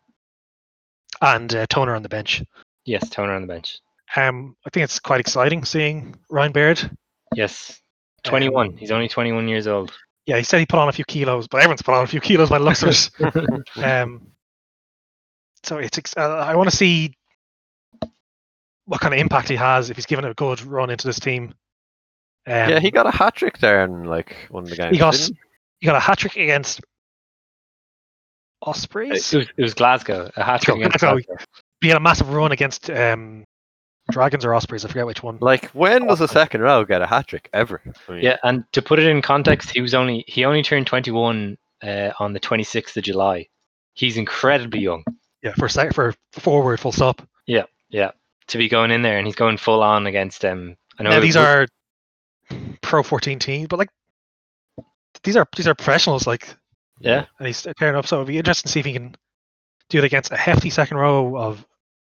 And 1.23 1.54
uh, 1.54 1.66
Toner 1.68 1.94
on 1.94 2.02
the 2.02 2.08
bench. 2.08 2.42
Yes, 2.85 3.08
Toner 3.08 3.32
on 3.35 3.42
the 3.42 3.49
bench. 3.49 3.78
Um, 4.14 4.56
I 4.66 4.70
think 4.70 4.85
it's 4.85 5.00
quite 5.00 5.20
exciting 5.20 5.64
seeing 5.64 6.14
Ryan 6.30 6.52
Baird. 6.52 6.90
Yes, 7.35 7.80
21. 8.25 8.68
Um, 8.68 8.76
He's 8.76 8.90
only 8.90 9.08
21 9.08 9.49
years 9.49 9.66
old. 9.66 9.92
Yeah, 10.26 10.37
he 10.38 10.42
said 10.42 10.58
he 10.61 10.66
put 10.66 10.78
on 10.78 10.88
a 10.88 10.92
few 10.92 11.04
kilos, 11.04 11.46
but 11.49 11.58
everyone's 11.58 11.82
put 11.82 11.94
on 11.94 12.04
a 12.04 12.06
few 12.06 12.20
kilos 12.20 12.49
by 12.50 12.58
the 12.58 12.64
looks 12.64 12.82
of 12.82 12.88
it. 12.90 13.62
Um, 13.85 14.28
so 15.62 15.78
it's 15.78 15.99
ex- 15.99 16.16
uh, 16.16 16.37
I 16.38 16.54
want 16.54 16.70
to 16.70 16.76
see 16.76 17.12
what 18.85 19.00
kind 19.00 19.12
of 19.12 19.18
impact 19.20 19.49
he 19.49 19.56
has 19.56 19.90
if 19.90 19.96
he's 19.96 20.06
given 20.06 20.25
a 20.25 20.35
good 20.35 20.62
run 20.62 20.90
into 20.90 21.06
this 21.06 21.18
team. 21.18 21.54
Um, 22.46 22.70
yeah, 22.70 22.78
he 22.78 22.92
got 22.92 23.06
a 23.06 23.11
hat 23.11 23.35
trick 23.35 23.58
there 23.58 23.85
in 23.85 24.04
like 24.04 24.37
one 24.49 24.62
of 24.62 24.70
the 24.70 24.76
games. 24.76 24.92
he 24.92 24.99
got 24.99 25.14
didn't 25.14 25.37
he 25.80 25.87
got 25.87 25.96
a 25.96 26.00
hat 26.00 26.18
trick 26.18 26.37
against 26.37 26.80
It 28.66 28.70
Ospreys. 28.70 29.32
was, 29.35 29.49
it 29.56 29.62
was 29.62 29.75
Glasgow. 29.75 30.30
A 30.37 30.42
hat 30.42 30.62
trick 30.62 30.76
against 30.78 30.99
Glasgow. 30.99 31.23
Glasgow. 31.26 31.44
He 31.80 31.88
had 31.88 31.96
a 31.96 32.00
massive 32.00 32.30
run 32.32 32.52
against 32.52 32.90
um, 32.90 33.44
Dragons 34.11 34.44
or 34.44 34.54
Ospreys. 34.54 34.85
I 34.85 34.88
forget 34.88 35.06
which 35.06 35.23
one. 35.23 35.38
Like, 35.40 35.66
when 35.70 36.06
does 36.06 36.20
a 36.20 36.28
second 36.28 36.62
row 36.62 36.85
get 36.85 37.02
a 37.02 37.06
hat 37.06 37.28
trick 37.28 37.49
ever? 37.52 37.80
I 38.08 38.12
mean, 38.12 38.23
Yeah, 38.25 38.37
and 38.42 38.64
to 38.73 38.82
put 38.82 38.99
it 38.99 39.06
in 39.06 39.23
context, 39.23 39.70
he 39.70 39.80
was 39.80 39.94
only 39.94 40.25
he 40.26 40.44
only 40.44 40.62
turned 40.62 40.87
21 40.87 41.56
uh, 41.82 42.11
on 42.18 42.32
the 42.32 42.40
26th 42.40 42.96
of 42.96 43.04
July. 43.04 43.46
He's 43.94 44.16
incredibly 44.16 44.80
young. 44.80 45.04
Yeah, 45.42 45.52
for 45.58 45.68
sec- 45.68 45.94
for 45.94 46.14
forward 46.32 46.80
full 46.80 46.92
stop. 46.92 47.23
Yeah, 47.46 47.64
yeah. 47.90 48.11
to 48.49 48.58
be 48.58 48.68
going 48.68 48.90
in 48.90 49.02
there 49.02 49.18
and 49.18 49.26
he's 49.26 49.37
going 49.37 49.58
full 49.58 49.82
on 49.82 50.06
against 50.06 50.44
um. 50.44 50.76
I 50.99 51.02
know 51.02 51.11
Now 51.11 51.20
these 51.20 51.37
was- 51.37 51.44
are 51.46 51.66
pro 52.80 53.02
14 53.02 53.38
teams, 53.38 53.68
but 53.68 53.78
like 53.78 53.90
these 55.23 55.37
are 55.37 55.46
these 55.56 55.66
are 55.68 55.75
professionals. 55.75 56.26
Like 56.26 56.49
yeah 57.00 57.26
and 57.38 57.46
he's 57.46 57.66
pairing 57.78 57.96
up. 57.96 58.06
So 58.06 58.16
it'd 58.16 58.28
be 58.28 58.38
interesting 58.38 58.68
to 58.68 58.72
see 58.72 58.80
if 58.80 58.86
he 58.86 58.92
can 58.92 59.14
do 59.90 59.98
it 59.98 60.04
against 60.04 60.32
a 60.32 60.36
hefty 60.36 60.70
second 60.70 60.96
row 60.96 61.36
of 61.36 61.64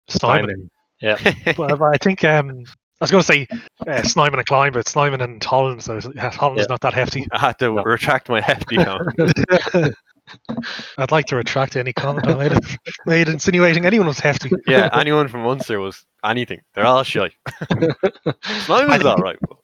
Snyman. 0.10 0.69
Yeah. 1.01 1.17
But 1.57 1.81
I 1.81 1.98
think 1.98 2.24
um, 2.24 2.63
I 3.00 3.03
was 3.03 3.10
going 3.12 3.24
to 3.24 3.27
say 3.27 3.48
uh, 3.88 4.03
Snyman 4.03 4.38
and 4.39 4.48
Kleyn, 4.48 4.71
but 4.74 4.88
Snyman 4.88 5.21
and 5.21 5.43
Holland. 5.43 5.83
So 5.83 6.00
Holland's 6.00 6.62
Yeah. 6.62 6.65
not 6.69 6.81
that 6.81 6.93
hefty. 6.93 7.27
I 7.31 7.39
had 7.39 7.57
to 7.60 7.71
No. 7.74 7.83
retract 7.83 8.29
my 8.29 8.39
hefty 8.41 8.75
comment. 8.77 9.17
I'd 10.98 11.12
like 11.12 11.25
to 11.27 11.36
retract 11.36 11.75
any 11.75 11.91
comment 11.93 12.27
I 12.27 12.36
made, 12.36 12.60
made 13.05 13.27
insinuating 13.27 13.86
anyone 13.86 14.07
was 14.07 14.19
hefty. 14.19 14.51
yeah, 14.67 14.89
anyone 14.93 15.27
from 15.27 15.41
Munster 15.41 15.79
was 15.79 16.05
anything. 16.24 16.62
They're 16.75 16.86
all 16.86 17.03
shy. 17.03 17.31
Slimon's 18.43 18.91
think- 19.01 19.05
all 19.05 19.17
right. 19.17 19.38
but- 19.41 19.57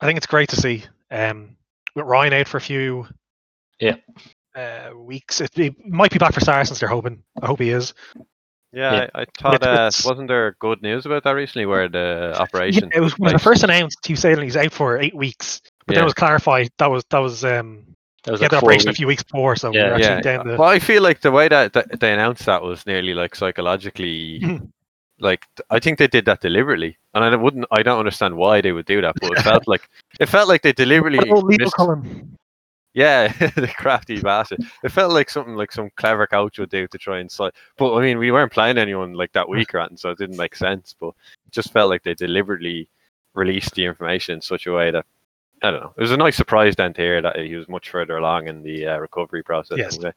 I 0.00 0.06
think 0.06 0.18
it's 0.18 0.26
great 0.26 0.50
to 0.50 0.56
see. 0.56 0.84
Um, 1.10 1.56
with 1.94 2.04
Ryan 2.06 2.34
out 2.34 2.48
for 2.48 2.58
a 2.58 2.60
few 2.60 3.06
Yeah. 3.80 3.96
uh, 4.54 4.96
weeks, 4.96 5.40
it, 5.40 5.50
he 5.54 5.74
might 5.84 6.10
be 6.10 6.18
back 6.18 6.32
for 6.34 6.40
Saracens. 6.40 6.80
They're 6.80 6.88
hoping. 6.88 7.22
I 7.42 7.46
hope 7.46 7.60
he 7.60 7.70
is. 7.70 7.92
Yeah, 8.72 8.92
Yeah. 8.94 9.06
I, 9.14 9.20
I 9.22 9.24
thought. 9.38 9.54
It's- 9.54 10.04
Uh, 10.04 10.08
wasn't 10.10 10.28
there 10.28 10.56
good 10.58 10.82
news 10.82 11.06
about 11.06 11.24
that 11.24 11.32
recently, 11.32 11.66
where 11.66 11.88
the 11.88 12.34
operation? 12.38 12.84
Yeah, 12.84 12.86
operation? 12.86 12.90
it 12.94 13.00
was 13.00 13.18
when 13.18 13.34
it 13.34 13.40
first 13.40 13.62
announced. 13.64 13.98
He 14.06 14.12
was 14.14 14.20
saying 14.20 14.40
he's 14.42 14.56
out 14.56 14.72
for 14.72 14.98
eight 14.98 15.14
weeks, 15.14 15.60
but 15.86 15.94
then 15.94 16.02
it 16.02 16.04
was 16.04 16.14
clarified 16.14 16.68
that 16.78 16.90
was 16.90 17.04
that 17.10 17.18
was 17.18 17.44
um, 17.44 17.84
That 18.24 18.32
was 18.32 18.40
he 18.40 18.44
like 18.44 18.50
the 18.50 18.60
four 18.60 18.68
operation 18.70 18.88
a 18.90 18.94
few 18.94 19.06
weeks 19.06 19.22
before. 19.22 19.56
So 19.56 19.70
we 19.70 19.76
Yeah. 19.78 19.88
were 19.88 19.94
actually 19.94 20.08
yeah. 20.16 20.20
down 20.20 20.46
the 20.48 20.56
Well, 20.56 20.68
I 20.68 20.78
feel 20.78 21.02
like 21.02 21.20
the 21.20 21.30
way 21.30 21.48
that, 21.48 21.72
that 21.74 22.00
they 22.00 22.12
announced 22.12 22.44
that 22.46 22.62
was 22.62 22.84
nearly 22.86 23.14
like 23.14 23.34
psychologically. 23.34 24.40
Mhm. 24.40 24.70
like 25.20 25.46
I 25.70 25.78
think 25.78 25.98
they 25.98 26.08
did 26.08 26.24
that 26.26 26.40
deliberately, 26.42 26.98
and 27.14 27.24
I 27.24 27.34
wouldn't. 27.36 27.64
I 27.70 27.82
don't 27.82 27.98
understand 27.98 28.36
why 28.36 28.60
they 28.60 28.72
would 28.72 28.84
do 28.86 29.00
that, 29.00 29.14
but 29.20 29.30
it 29.32 29.42
felt 29.42 29.66
like 29.66 29.88
it 30.20 30.26
felt 30.28 30.48
like 30.48 30.60
they 30.62 30.72
deliberately. 30.72 31.18
What 31.18 31.28
about 31.38 31.44
legal 31.44 31.64
missed- 31.66 31.76
column? 31.76 32.36
Yeah, 32.96 33.28
the 33.56 33.70
crafty 33.76 34.22
bastard. 34.22 34.60
It 34.82 34.88
felt 34.88 35.12
like 35.12 35.28
something 35.28 35.54
like 35.54 35.70
some 35.70 35.90
clever 35.96 36.26
coach 36.26 36.58
would 36.58 36.70
do 36.70 36.88
to 36.88 36.96
try 36.96 37.18
and 37.18 37.30
side. 37.30 37.52
But 37.76 37.94
I 37.94 38.00
mean, 38.00 38.16
we 38.16 38.32
weren't 38.32 38.52
playing 38.52 38.78
anyone 38.78 39.12
like 39.12 39.32
that 39.32 39.50
week 39.50 39.74
or 39.74 39.80
anything, 39.80 39.98
so 39.98 40.08
it 40.08 40.18
didn't 40.18 40.38
make 40.38 40.56
sense. 40.56 40.96
But 40.98 41.08
it 41.08 41.52
just 41.52 41.74
felt 41.74 41.90
like 41.90 42.04
they 42.04 42.14
deliberately 42.14 42.88
released 43.34 43.74
the 43.74 43.84
information 43.84 44.36
in 44.36 44.40
such 44.40 44.66
a 44.66 44.72
way 44.72 44.90
that 44.90 45.04
I 45.62 45.70
don't 45.70 45.80
know. 45.80 45.92
It 45.94 46.00
was 46.00 46.10
a 46.10 46.16
nice 46.16 46.36
surprise 46.36 46.74
then 46.74 46.94
to 46.94 47.02
hear 47.02 47.20
that 47.20 47.36
he 47.36 47.54
was 47.54 47.68
much 47.68 47.90
further 47.90 48.16
along 48.16 48.48
in 48.48 48.62
the 48.62 48.86
uh, 48.86 48.96
recovery 48.96 49.42
process. 49.42 49.76
Yes. 49.76 49.96
anyway. 49.96 50.14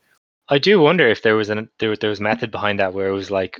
I 0.47 0.57
do 0.57 0.79
wonder 0.79 1.05
if 1.05 1.21
there 1.21 1.35
was 1.35 1.49
an 1.49 1.69
there, 1.79 1.93
there 1.97 2.09
was 2.09 2.21
method 2.21 2.49
behind 2.49 2.79
that 2.79 2.93
where 2.93 3.09
it 3.09 3.13
was 3.13 3.29
like 3.29 3.57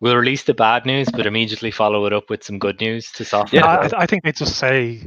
we'll 0.00 0.16
release 0.16 0.44
the 0.44 0.54
bad 0.54 0.86
news 0.86 1.08
but 1.12 1.26
immediately 1.26 1.70
follow 1.70 2.06
it 2.06 2.14
up 2.14 2.30
with 2.30 2.42
some 2.42 2.58
good 2.58 2.80
news 2.80 3.12
to 3.12 3.24
soften 3.26 3.58
Yeah, 3.58 3.84
it. 3.84 3.92
I, 3.92 4.04
I 4.04 4.06
think 4.06 4.24
they 4.24 4.32
just 4.32 4.56
say, 4.56 5.02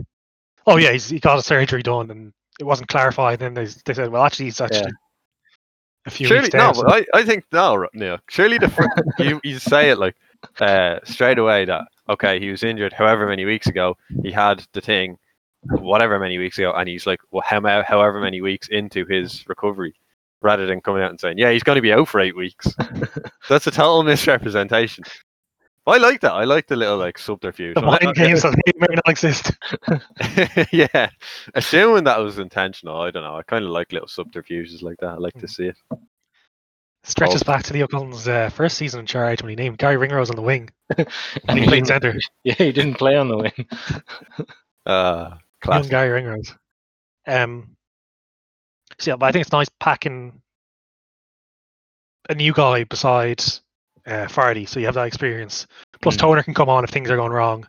"Oh 0.67 0.77
yeah, 0.77 0.91
he's, 0.91 1.09
he 1.09 1.19
got 1.19 1.39
a 1.39 1.41
surgery 1.41 1.81
done," 1.81 2.11
and 2.11 2.33
it 2.59 2.63
wasn't 2.63 2.89
clarified. 2.89 3.39
Then 3.39 3.53
they 3.53 3.65
they 3.85 3.93
said, 3.93 4.09
"Well, 4.09 4.23
actually, 4.23 4.47
it's 4.47 4.61
actually 4.61 4.91
a 6.05 6.11
few 6.11 6.27
Surely, 6.27 6.43
weeks 6.43 6.53
no, 6.53 6.59
down." 6.59 6.73
but 6.75 6.93
I, 6.93 7.19
I 7.19 7.23
think 7.23 7.45
no, 7.51 7.87
no. 7.93 8.17
Surely 8.29 8.57
the 8.57 9.03
you 9.19 9.39
you 9.43 9.59
say 9.59 9.89
it 9.89 9.97
like 9.97 10.15
uh, 10.59 10.99
straight 11.03 11.39
away 11.39 11.65
that 11.65 11.83
okay, 12.09 12.39
he 12.39 12.49
was 12.49 12.63
injured 12.63 12.93
however 12.93 13.27
many 13.27 13.45
weeks 13.45 13.67
ago. 13.67 13.97
He 14.23 14.31
had 14.31 14.65
the 14.73 14.81
thing, 14.81 15.17
whatever 15.63 16.19
many 16.19 16.37
weeks 16.37 16.57
ago, 16.57 16.73
and 16.73 16.87
he's 16.87 17.07
like 17.07 17.19
well, 17.31 17.43
how, 17.45 17.61
however 17.83 18.19
many 18.19 18.41
weeks 18.41 18.67
into 18.69 19.05
his 19.05 19.47
recovery, 19.47 19.95
rather 20.43 20.67
than 20.67 20.81
coming 20.81 21.01
out 21.01 21.09
and 21.09 21.19
saying, 21.19 21.37
yeah, 21.37 21.51
he's 21.51 21.63
going 21.63 21.77
to 21.77 21.81
be 21.81 21.93
out 21.93 22.07
for 22.07 22.19
eight 22.19 22.35
weeks. 22.35 22.67
That's 23.49 23.65
a 23.65 23.71
total 23.71 24.03
misrepresentation. 24.03 25.05
I 25.85 25.97
like 25.97 26.21
that. 26.21 26.31
I 26.31 26.45
like 26.45 26.67
the 26.67 26.75
little 26.77 26.97
like 26.97 27.17
subterfuge. 27.17 27.75
the 27.75 27.81
I'm 27.81 27.99
not- 28.03 28.15
games 28.15 28.43
that 28.43 28.55
may 28.77 28.95
not 28.95 29.09
exist. 29.09 29.51
yeah, 30.71 31.09
assuming 31.55 32.05
that 32.05 32.19
was 32.19 32.39
intentional, 32.39 33.01
I 33.01 33.11
don't 33.11 33.23
know. 33.23 33.35
I 33.35 33.43
kind 33.43 33.65
of 33.65 33.71
like 33.71 33.91
little 33.91 34.07
subterfuges 34.07 34.81
like 34.81 34.95
that. 35.01 35.09
I 35.09 35.15
like 35.15 35.33
Mm. 35.33 35.41
to 35.41 35.47
see 35.47 35.65
it. 35.65 35.75
Stretches 37.03 37.41
Oh. 37.43 37.45
back 37.45 37.63
to 37.63 37.73
Leo 37.73 37.85
Cullen's 37.87 38.29
uh, 38.29 38.47
first 38.49 38.77
season 38.77 39.01
in 39.01 39.05
charge 39.05 39.41
when 39.41 39.49
he 39.49 39.57
named 39.57 39.77
Gary 39.77 39.97
Ringrose 39.97 40.29
on 40.29 40.37
the 40.37 40.41
wing 40.41 40.69
and 40.97 41.05
and 41.49 41.59
he 41.59 41.65
played 41.65 41.85
centre. 41.85 42.17
Yeah, 42.45 42.53
he 42.53 42.71
didn't 42.71 42.93
play 42.93 43.17
on 43.17 43.27
the 43.27 43.37
wing. 43.37 43.67
Uh, 44.85 45.35
Young. 45.67 45.87
Gary 45.89 46.09
Ringrose. 46.11 46.55
Um, 47.27 47.75
so 48.99 49.11
yeah, 49.11 49.15
but 49.17 49.25
I 49.25 49.31
think 49.33 49.41
it's 49.41 49.51
nice 49.51 49.69
packing 49.81 50.41
a 52.29 52.35
new 52.35 52.53
guy 52.53 52.85
besides 52.85 53.61
uh, 54.07 54.27
Fardy, 54.27 54.67
so 54.67 54.79
you 54.79 54.85
have 54.85 54.95
that 54.95 55.07
experience. 55.07 55.65
Plus, 56.01 56.15
Mm. 56.15 56.19
Toner 56.19 56.43
can 56.43 56.53
come 56.53 56.69
on 56.69 56.83
if 56.83 56.89
things 56.89 57.09
are 57.09 57.15
going 57.15 57.31
wrong. 57.31 57.65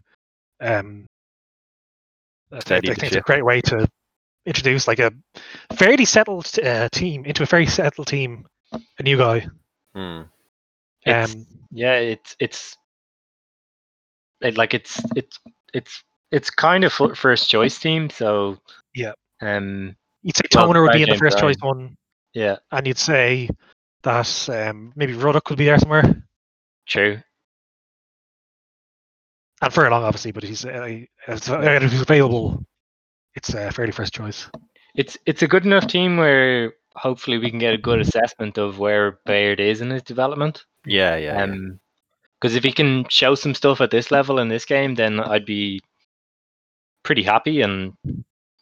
Um, 0.61 1.07
I, 2.53 2.61
think- 2.61 2.88
I 2.88 2.95
think 2.95 3.05
it's 3.12 3.17
a 3.17 3.21
great 3.21 3.45
way 3.45 3.61
to 3.62 3.87
introduce 4.47 4.87
like 4.87 4.99
a 4.99 5.12
fairly 5.75 6.05
settled 6.05 6.50
uh, 6.62 6.88
team 6.91 7.25
into 7.25 7.43
a 7.43 7.47
very 7.47 7.67
settled 7.67 8.07
team. 8.09 8.47
A 8.99 9.03
new 9.03 9.17
guy. 9.17 9.47
It's, 11.07 11.35
Um, 11.35 11.47
yeah, 11.71 11.95
it's 11.95 12.35
it's 12.41 12.76
it, 14.41 14.57
like 14.57 14.75
it's 14.75 15.00
it's 15.14 15.38
it's 15.73 16.03
it's 16.33 16.50
kind 16.50 16.83
of 16.85 16.93
fir- 16.93 17.14
first 17.14 17.49
choice 17.49 17.79
team. 17.79 18.11
So 18.11 18.59
Yeah. 18.95 19.12
um, 19.41 19.95
you'd 20.23 20.37
say 20.37 20.43
Well, 20.55 20.67
Toner 20.67 20.83
would 20.83 20.93
be 20.93 21.03
in 21.03 21.11
the 21.11 21.17
first 21.19 21.38
choice 21.38 21.57
one, 21.61 21.97
yeah, 22.33 22.57
and 22.73 22.87
you'd 22.87 22.99
say 22.99 23.49
that 24.03 24.49
um, 24.49 24.93
maybe 24.97 25.14
Ruddock 25.14 25.49
would 25.50 25.59
be 25.59 25.67
there 25.67 25.79
somewhere. 25.79 26.24
True. 26.87 27.19
and 29.62 29.73
Furlong 29.73 30.05
obviously, 30.05 30.33
but 30.33 30.43
he's 30.43 30.64
uh, 30.64 30.85
if 31.29 31.49
if 31.49 31.93
he's 31.93 32.00
available, 32.00 32.64
it's 33.35 33.55
uh, 33.55 33.71
fairly 33.71 33.93
first 33.93 34.12
choice. 34.12 34.49
It's 34.95 35.17
it's 35.26 35.43
a 35.43 35.49
good 35.49 35.64
enough 35.64 35.87
team 35.87 36.17
where 36.17 36.75
hopefully 36.95 37.38
we 37.38 37.50
can 37.50 37.59
get 37.59 37.75
a 37.75 37.79
good 37.79 38.00
assessment 38.00 38.59
of 38.59 38.79
where 38.79 39.19
Baird 39.25 39.61
is 39.61 39.81
in 39.81 39.91
his 39.91 40.03
development. 40.03 40.64
Yeah, 40.87 41.17
yeah. 41.17 41.35
yeah. 41.35 41.43
Um, 41.43 41.81
because 42.41 42.57
if 42.57 42.64
he 42.64 42.73
can 42.73 43.07
show 43.09 43.35
some 43.35 43.55
stuff 43.55 43.81
at 43.81 43.91
this 43.91 44.11
level 44.11 44.38
in 44.38 44.49
this 44.49 44.67
game, 44.67 44.95
then 44.95 45.19
I'd 45.19 45.47
be 45.47 45.81
pretty 47.03 47.23
happy, 47.23 47.62
and 47.62 47.95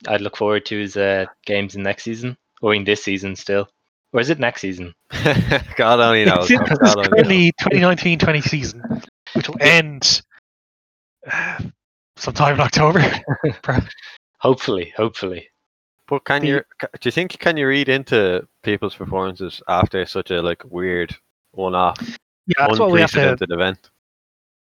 I'd 0.07 0.21
look 0.21 0.37
forward 0.37 0.65
to 0.67 0.79
his 0.79 0.97
uh, 0.97 1.27
games 1.47 1.75
in 1.75 1.83
next 1.83 2.05
season 2.05 2.37
or 2.61 2.75
in 2.75 2.85
this 2.85 3.03
season 3.03 3.35
still. 3.35 3.69
Or 4.13 4.21
is 4.21 4.31
it 4.31 4.39
next 4.39 4.61
season? 4.61 4.95
God 5.77 6.01
only 6.01 6.25
knows. 6.25 6.51
It's, 6.51 6.61
man. 6.61 6.67
it's 6.71 6.95
God 6.95 6.97
only 6.99 7.45
knows. 7.47 7.53
currently 7.61 8.17
2019-20 8.17 8.43
season, 8.43 9.03
which 9.35 9.49
will 9.49 9.57
end 9.61 10.23
uh, 11.31 11.61
sometime 12.17 12.55
in 12.55 12.61
October. 12.61 13.03
Hopefully, 14.39 14.93
hopefully. 14.97 15.49
But 16.09 16.25
can 16.25 16.43
The- 16.43 16.49
you? 16.49 16.63
Do 16.81 16.89
you 17.05 17.11
think 17.13 17.39
can 17.39 17.57
you 17.57 17.69
read 17.69 17.89
into 17.89 18.47
people's 18.65 18.95
performances 18.97 19.63
after 19.69 20.05
such 20.05 20.31
a 20.33 20.43
like 20.43 20.63
weird 20.65 21.15
one-off, 21.53 21.97
yeah, 22.49 22.67
that's 22.67 22.81
what 22.81 22.91
we 22.91 23.01
have 23.01 23.13
to 23.13 23.19
unprecedented 23.21 23.53
event? 23.53 23.91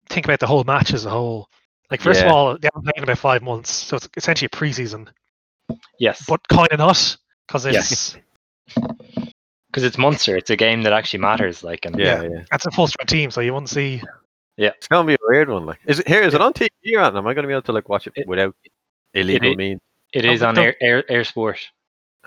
think 0.10 0.26
about 0.26 0.40
the 0.40 0.46
whole 0.48 0.64
match 0.66 0.94
as 0.94 1.06
a 1.06 1.10
whole. 1.10 1.50
Like 1.90 2.00
first 2.02 2.20
Yeah. 2.22 2.28
of 2.28 2.32
all, 2.32 2.58
they 2.60 2.70
haven't 2.72 2.84
played 2.84 2.98
in 2.98 3.04
about 3.04 3.18
five 3.18 3.42
months, 3.42 3.72
so 3.72 3.96
it's 3.96 4.08
essentially 4.16 4.50
a 4.54 4.56
preseason, 4.56 5.08
Yes, 6.00 6.24
but 6.28 6.48
kind 6.48 6.68
of 6.72 6.78
not 6.80 7.18
because 7.48 7.66
it's 7.66 8.18
because 9.72 9.84
it's 9.84 9.98
Munster. 9.98 10.36
It's 10.36 10.50
a 10.50 10.56
game 10.58 10.84
that 10.84 10.94
actually 10.94 11.20
matters. 11.22 11.64
Like, 11.64 11.86
and 11.86 11.98
Yeah, 11.98 12.24
yeah. 12.24 12.44
that's 12.52 12.66
a 12.66 12.72
full 12.72 12.88
strength 12.88 13.10
team, 13.10 13.32
so 13.32 13.40
you 13.42 13.54
won't 13.54 13.70
see. 13.70 14.02
Yeah, 14.58 14.72
it's 14.78 14.88
gonna 14.88 15.08
be 15.08 15.14
a 15.16 15.18
weird 15.28 15.50
one. 15.50 15.66
Like, 15.66 15.80
is 15.86 16.00
it 16.00 16.08
here? 16.08 16.22
Is 16.22 16.34
it 16.34 16.42
on 16.42 16.54
TV 16.54 16.70
or 16.96 17.02
not? 17.02 17.16
Am 17.16 17.26
I 17.26 17.34
gonna 17.34 17.48
be 17.48 17.54
able 17.54 17.62
to 17.64 17.72
like 17.72 17.88
watch 17.90 18.06
it 18.08 18.14
It- 18.16 18.28
without 18.28 18.54
illegal 19.14 19.52
it- 19.54 19.58
means? 19.58 19.80
it 20.14 20.26
Oh, 20.26 20.48
on 20.48 20.56
eir, 20.56 20.74
eir 20.84 21.04
eir 21.10 21.26
Sport. 21.26 21.60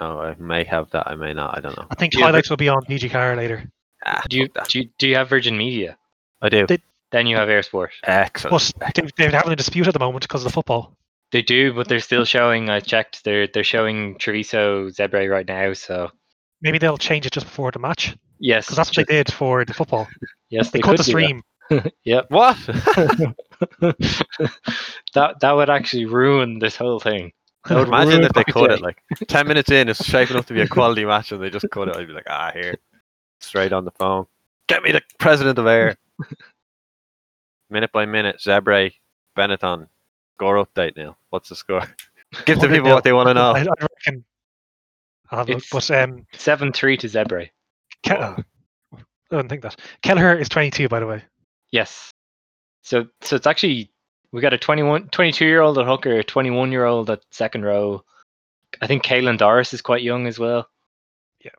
Oh, 0.00 0.18
I 0.20 0.34
may 0.38 0.64
have 0.64 0.90
that. 0.90 1.06
I 1.06 1.14
may 1.14 1.34
not. 1.34 1.56
I 1.56 1.60
don't 1.60 1.76
know. 1.76 1.86
I 1.90 1.94
think 1.94 2.12
Do 2.12 2.18
you 2.18 2.24
ever- 2.24 2.32
highlights 2.32 2.50
will 2.50 2.56
be 2.56 2.68
on 2.68 2.82
PG 2.86 3.10
Car 3.10 3.36
later. 3.36 3.70
Ah, 4.06 4.22
Do 4.28 4.38
you 4.38 4.48
that. 4.54 4.68
do 4.68 4.80
you, 4.80 4.88
do 4.98 5.06
you 5.08 5.14
have 5.16 5.28
Virgin 5.28 5.56
Media? 5.56 5.96
I 6.42 6.48
do. 6.48 6.66
They- 6.66 6.78
Then 7.12 7.26
you 7.28 7.36
have 7.36 7.48
eir 7.48 7.64
Sport. 7.64 7.92
Excellent. 8.02 8.72
But 8.80 8.94
they, 8.94 9.08
they're 9.16 9.30
having 9.30 9.52
a 9.52 9.56
dispute 9.56 9.86
at 9.86 9.92
the 9.92 10.00
moment 10.00 10.22
because 10.22 10.42
of 10.42 10.50
the 10.50 10.52
football. 10.54 10.96
They 11.30 11.42
do, 11.42 11.72
but 11.72 11.88
they're 11.88 12.00
still 12.00 12.24
showing. 12.24 12.70
I 12.70 12.80
checked. 12.80 13.22
They're 13.24 13.46
they're 13.46 13.62
showing 13.64 14.16
Treviso 14.18 14.88
Zebre 14.88 15.30
right 15.30 15.46
now. 15.46 15.72
So 15.74 16.10
Maybe 16.64 16.78
they'll 16.78 16.98
change 16.98 17.26
it 17.26 17.32
just 17.32 17.46
before 17.46 17.70
the 17.70 17.78
match 17.78 18.16
yes, 18.40 18.64
because 18.66 18.76
that's 18.76 18.88
what 18.88 18.94
just- 18.94 19.08
they 19.08 19.14
did 19.22 19.32
for 19.32 19.64
the 19.64 19.74
football. 19.74 20.08
Yes, 20.48 20.70
They, 20.70 20.78
they, 20.78 20.82
cut 20.82 20.96
the 20.96 21.04
stream. 21.04 21.42
Yep. 22.04 22.26
What? 22.30 22.56
that 25.14 25.40
that 25.40 25.52
would 25.52 25.70
actually 25.70 26.04
ruin 26.04 26.58
this 26.58 26.76
whole 26.76 27.00
thing. 27.00 27.32
I 27.64 27.76
would 27.76 27.88
Imagine 27.88 28.24
if 28.24 28.32
they 28.34 28.44
my 28.46 28.52
cut 28.52 28.68
day. 28.68 28.74
it 28.74 28.82
like 28.82 29.02
ten 29.28 29.46
minutes 29.48 29.70
in, 29.70 29.88
it's 29.88 30.04
shaping 30.04 30.36
up 30.36 30.44
to 30.46 30.52
be 30.54 30.60
a 30.60 30.68
quality 30.68 31.04
match, 31.06 31.32
and 31.32 31.42
they 31.42 31.48
just 31.48 31.70
cut 31.70 31.88
it. 31.88 31.96
I'd 31.96 32.06
be 32.06 32.12
like, 32.12 32.26
ah, 32.28 32.50
here, 32.52 32.74
straight 33.40 33.72
on 33.72 33.86
the 33.86 33.90
phone. 33.92 34.26
Get 34.68 34.82
me 34.82 34.92
the 34.92 35.00
president 35.18 35.58
of 35.58 35.64
eir. 35.64 35.96
minute 37.70 37.92
by 37.92 38.04
minute, 38.04 38.36
Zebre, 38.44 38.92
Benetton, 39.36 39.88
score 40.36 40.64
update 40.64 40.96
now. 40.98 41.16
What's 41.30 41.48
the 41.48 41.56
score? 41.56 41.82
Give 42.44 42.60
the 42.60 42.68
people 42.68 42.90
what 42.90 43.04
they 43.04 43.12
want 43.14 43.28
to 43.28 43.34
know. 43.34 43.52
I, 43.52 43.60
I 43.60 43.64
reckon. 43.80 44.24
I'll 45.30 45.38
have 45.40 45.48
a 45.48 45.52
look. 45.52 45.62
It's- 45.64 45.70
But 45.88 45.90
um, 45.96 46.26
Seven 46.32 46.72
three 46.72 46.96
to 46.98 47.06
Zebre. 47.08 47.48
Ke- 48.06 48.10
uh, 48.12 48.36
I 48.94 48.98
don't 49.36 49.48
think 49.48 49.62
that 49.62 49.76
Kelleher 50.02 50.36
is 50.38 50.48
22, 50.48 50.88
by 50.88 51.00
the 51.00 51.06
way. 51.06 51.22
Yes. 51.72 52.10
So 52.82 53.06
so 53.22 53.36
it's 53.36 53.46
actually 53.46 53.90
we 54.32 54.40
got 54.40 54.52
a 54.52 54.58
21, 54.58 55.08
22 55.08 55.44
year 55.46 55.60
old 55.60 55.78
at 55.78 55.86
hooker, 55.86 56.18
a 56.18 56.24
21 56.24 56.70
year 56.72 56.84
old 56.84 57.08
at 57.10 57.22
second 57.30 57.64
row. 57.64 58.04
I 58.82 58.86
think 58.86 59.04
Caelan 59.04 59.38
Doris 59.38 59.72
is 59.72 59.80
quite 59.82 60.02
young 60.02 60.26
as 60.26 60.38
well. 60.38 60.68
Yeah. 61.44 61.52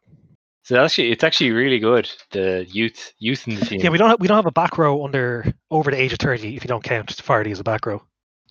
So 0.63 0.83
actually, 0.83 1.11
it's 1.11 1.23
actually 1.23 1.51
really 1.51 1.79
good. 1.79 2.09
The 2.31 2.65
youth 2.69 3.13
youth 3.19 3.47
in 3.47 3.55
the 3.55 3.65
team. 3.65 3.81
Yeah, 3.81 3.89
we 3.89 3.97
don't 3.97 4.09
have, 4.09 4.19
we 4.19 4.27
don't 4.27 4.35
have 4.37 4.45
a 4.45 4.51
back 4.51 4.77
row 4.77 5.03
under 5.05 5.45
over 5.71 5.89
the 5.91 5.99
age 6.01 6.11
of 6.13 6.19
30 6.19 6.55
if 6.55 6.63
you 6.63 6.67
don't 6.67 6.83
count 6.83 7.07
Fardy 7.15 7.51
as 7.51 7.59
a 7.59 7.63
back 7.63 7.85
row. 7.85 8.01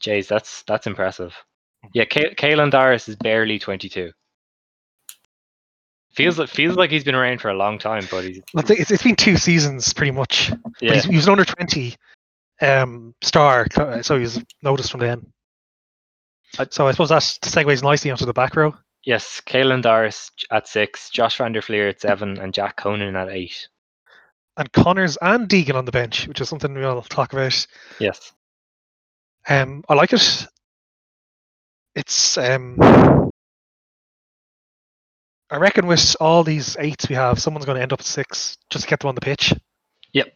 Jays, 0.01 0.27
that's 0.29 0.63
that's 0.65 0.87
impressive. 0.87 1.35
Yeah, 1.93 2.05
Kay- 2.05 2.35
Caelan 2.35 2.71
Doris 2.71 3.09
is 3.09 3.17
barely 3.17 3.59
22. 3.59 4.11
Feels 6.15 6.39
like 6.39 6.49
feels 6.49 6.77
like 6.77 6.91
he's 6.91 7.05
been 7.05 7.15
around 7.15 7.41
for 7.41 7.51
a 7.51 7.55
long 7.55 7.79
time, 7.79 8.07
but 8.11 8.25
he's 8.25 8.41
it's, 8.55 8.91
it's 8.91 9.03
been 9.03 9.17
two 9.17 9.37
seasons 9.37 9.93
pretty 9.93 10.13
much. 10.13 10.51
But 10.51 10.73
yeah. 10.81 10.95
he's, 10.95 11.05
he 11.05 11.17
was 11.17 11.27
an 11.27 11.33
under 11.33 11.45
20 11.45 11.95
um, 12.63 13.15
star, 13.21 13.67
so 14.03 14.15
he 14.17 14.21
was 14.23 14.43
noticed 14.63 14.91
from 14.93 15.01
then. 15.01 15.27
I- 16.59 16.69
So 16.71 16.87
I 16.87 16.93
suppose 16.93 17.09
that 17.09 17.23
segues 17.23 17.83
nicely 17.83 18.11
onto 18.13 18.27
the 18.27 18.33
back 18.33 18.55
row. 18.55 18.75
Yes, 19.05 19.43
Caelan 19.45 19.83
Doris 19.83 20.31
at 20.51 20.67
six, 20.69 21.11
Josh 21.11 21.37
Van 21.37 21.53
der 21.53 21.61
Flier 21.61 21.89
at 21.89 22.01
seven, 22.01 22.39
and 22.39 22.55
Jack 22.55 22.77
Conan 22.77 23.17
at 23.17 23.29
eight. 23.29 23.69
And 24.57 24.71
Connors 24.73 25.19
and 25.21 25.49
Deegan 25.49 25.75
on 25.75 25.85
the 25.85 25.91
bench, 25.93 26.29
which 26.29 26.41
is 26.41 26.49
something 26.49 26.73
we'll 26.75 27.03
talk 27.03 27.33
about. 27.33 27.67
Yes. 27.99 28.33
Um, 29.49 29.83
I 29.89 29.95
like 29.95 30.13
it. 30.13 30.47
It's 31.97 32.39
um, 32.39 32.79
I 35.51 35.57
reckon 35.57 35.87
with 35.87 36.17
all 36.21 36.43
these 36.43 36.77
eights 36.79 37.09
we 37.09 37.15
have, 37.15 37.39
someone's 37.39 37.67
going 37.67 37.77
to 37.77 37.83
end 37.83 37.93
up 37.93 38.01
at 38.01 38.07
six 38.07 38.57
just 38.71 38.85
to 38.85 38.91
get 38.91 39.01
them 39.01 39.09
on 39.09 39.15
the 39.15 39.21
pitch. 39.21 39.53
Yep. 40.13 40.33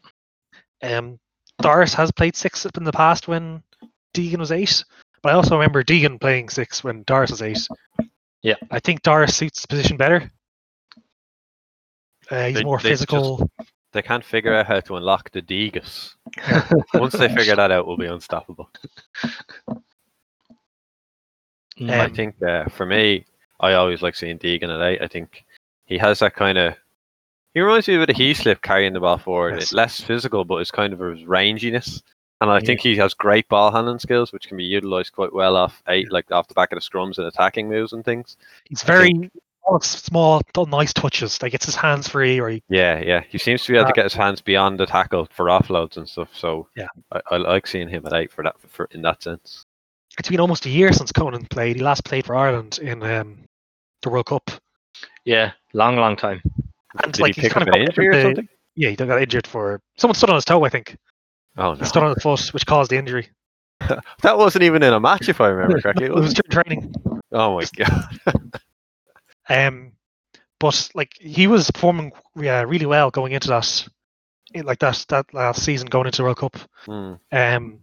Um, 0.82 1.18
Doris 1.60 1.94
has 1.94 2.12
played 2.12 2.36
six 2.36 2.64
in 2.66 2.84
the 2.84 2.92
past 2.92 3.26
when 3.26 3.62
Deegan 4.14 4.38
was 4.38 4.52
eight, 4.52 4.84
but 5.22 5.30
I 5.30 5.36
also 5.36 5.56
remember 5.56 5.82
Deegan 5.82 6.20
playing 6.20 6.50
six 6.50 6.84
when 6.84 7.02
Doris 7.04 7.30
was 7.30 7.42
eight. 7.42 7.66
Yeah. 8.42 8.54
I 8.70 8.78
think 8.80 9.02
Doris 9.02 9.34
suits 9.36 9.62
the 9.62 9.68
position 9.68 9.96
better. 9.96 10.30
Uh, 12.30 12.44
he's 12.46 12.56
They- 12.58 12.64
more 12.64 12.78
they 12.78 12.90
just- 12.90 13.02
physical. 13.08 13.50
They 13.92 14.02
can't 14.02 14.22
figure 14.24 14.54
out 14.54 14.66
how 14.66 14.80
to 14.80 14.96
unlock 14.96 15.30
the 15.30 15.40
Degas. 15.40 16.14
Once 16.94 17.14
they 17.14 17.34
figure 17.34 17.56
that 17.56 17.70
out, 17.70 17.86
we'll 17.86 17.96
be 17.96 18.04
unstoppable. 18.04 18.68
Mm, 21.80 21.90
I 21.90 22.04
Um, 22.04 22.14
think 22.14 22.42
uh, 22.42 22.68
for 22.68 22.84
me, 22.84 23.24
I 23.60 23.72
always 23.74 24.02
like 24.02 24.14
seeing 24.14 24.38
Deegan 24.38 24.74
at 24.74 24.80
eight. 24.86 25.02
I 25.02 25.08
think 25.08 25.44
he 25.86 25.98
has 25.98 26.18
that 26.20 26.34
kind 26.34 26.58
of. 26.58 26.74
He 27.54 27.60
reminds 27.60 27.88
me 27.88 27.94
of 27.94 28.02
a 28.02 28.06
bit 28.06 28.14
of 28.16 28.20
Heaslip 28.20 28.62
carrying 28.62 28.92
the 28.92 29.00
ball 29.00 29.18
forward. 29.18 29.54
Yes. 29.54 29.64
It's 29.64 29.72
less 29.72 30.00
physical, 30.00 30.44
but 30.44 30.56
it's 30.56 30.70
kind 30.70 30.92
of 30.92 31.00
his 31.00 31.22
ranginess. 31.26 32.02
And 32.40 32.50
I 32.50 32.58
Yeah. 32.58 32.66
think 32.66 32.80
he 32.80 32.94
has 32.96 33.14
great 33.14 33.48
ball 33.48 33.72
handling 33.72 33.98
skills, 33.98 34.32
which 34.32 34.46
can 34.46 34.56
be 34.56 34.64
utilized 34.64 35.12
quite 35.12 35.32
well 35.32 35.56
off 35.56 35.82
eight, 35.88 36.12
like 36.12 36.30
off 36.30 36.46
the 36.46 36.54
back 36.54 36.70
of 36.72 36.76
the 36.76 36.80
scrums 36.88 37.18
and 37.18 37.26
attacking 37.26 37.68
moves 37.68 37.92
and 37.92 38.04
things. 38.04 38.36
He's 38.64 38.82
very 38.84 39.30
all 39.64 39.80
small, 39.80 40.40
nice 40.68 40.92
touches. 40.92 41.42
Like 41.42 41.52
gets 41.52 41.66
his 41.66 41.74
hands 41.74 42.08
free, 42.08 42.38
or 42.38 42.48
he 42.48 42.62
Yeah, 42.68 43.00
yeah. 43.00 43.22
He 43.28 43.38
seems 43.38 43.64
to 43.64 43.72
be 43.72 43.76
able 43.78 43.86
to 43.86 43.92
Uh, 43.92 43.94
get 43.94 44.04
his 44.04 44.14
hands 44.14 44.40
beyond 44.40 44.78
the 44.78 44.86
tackle 44.86 45.26
for 45.32 45.46
offloads 45.46 45.96
and 45.96 46.08
stuff. 46.08 46.28
So 46.32 46.68
Yeah. 46.76 46.86
I, 47.12 47.20
I 47.32 47.36
like 47.38 47.66
seeing 47.66 47.88
him 47.88 48.06
at 48.06 48.12
eight 48.12 48.30
for 48.30 48.44
that. 48.44 48.54
For 48.68 48.88
in 48.92 49.02
that 49.02 49.22
sense. 49.22 49.64
it's 50.18 50.28
been 50.28 50.40
almost 50.40 50.66
a 50.66 50.70
year 50.70 50.92
since 50.92 51.12
Conan 51.12 51.46
played. 51.46 51.76
He 51.76 51.82
last 51.82 52.04
played 52.04 52.24
for 52.26 52.34
Ireland 52.36 52.78
in 52.80 53.02
um, 53.02 53.38
the 54.02 54.10
World 54.10 54.26
Cup. 54.26 54.50
yeah, 55.24 55.52
long, 55.72 55.96
long 55.96 56.16
time. 56.16 56.42
And 57.02 57.12
Did 57.12 57.20
like 57.22 57.34
he 57.34 57.42
he's 57.42 57.48
pick 57.48 57.52
kind 57.54 57.68
up 57.68 57.74
of 57.74 57.80
an 57.80 57.86
got 57.86 57.88
injury 57.90 58.08
or 58.08 58.14
the- 58.14 58.22
something? 58.22 58.48
Yeah, 58.74 58.90
he 58.90 58.96
got 58.96 59.20
injured 59.22 59.46
for 59.46 59.80
someone 59.96 60.14
stood 60.14 60.30
on 60.30 60.36
his 60.36 60.44
toe. 60.44 60.64
I 60.64 60.68
think 60.68 60.96
Oh 61.56 61.72
no! 61.72 61.78
he 61.78 61.84
stood 61.84 62.02
on 62.04 62.14
his 62.14 62.22
foot, 62.22 62.52
which 62.54 62.64
caused 62.66 62.90
the 62.92 62.96
injury. 62.96 63.28
that 64.22 64.38
wasn't 64.38 64.62
even 64.64 64.82
in 64.82 64.92
a 64.92 65.00
match, 65.00 65.28
if 65.28 65.40
I 65.40 65.48
remember 65.48 65.80
correctly. 65.82 66.06
It 66.06 66.12
was 66.14 66.22
was 66.22 66.32
it? 66.38 66.48
during 66.48 66.64
training. 66.64 66.94
Oh 67.32 67.56
my 67.58 67.64
god. 67.76 68.18
Um, 69.48 69.92
but 70.60 70.90
like 70.94 71.12
he 71.18 71.46
was 71.46 71.70
performing 71.70 72.12
yeah, 72.36 72.62
really 72.62 72.86
well 72.86 73.10
going 73.10 73.32
into 73.32 73.48
that, 73.48 73.88
in, 74.52 74.66
like 74.66 74.78
that 74.80 75.04
that 75.08 75.32
last 75.32 75.62
season 75.64 75.86
going 75.88 76.06
into 76.06 76.18
the 76.18 76.24
World 76.24 76.36
Cup. 76.38 76.56
Hmm. 76.84 76.92
Um, 76.92 77.20
and 77.32 77.80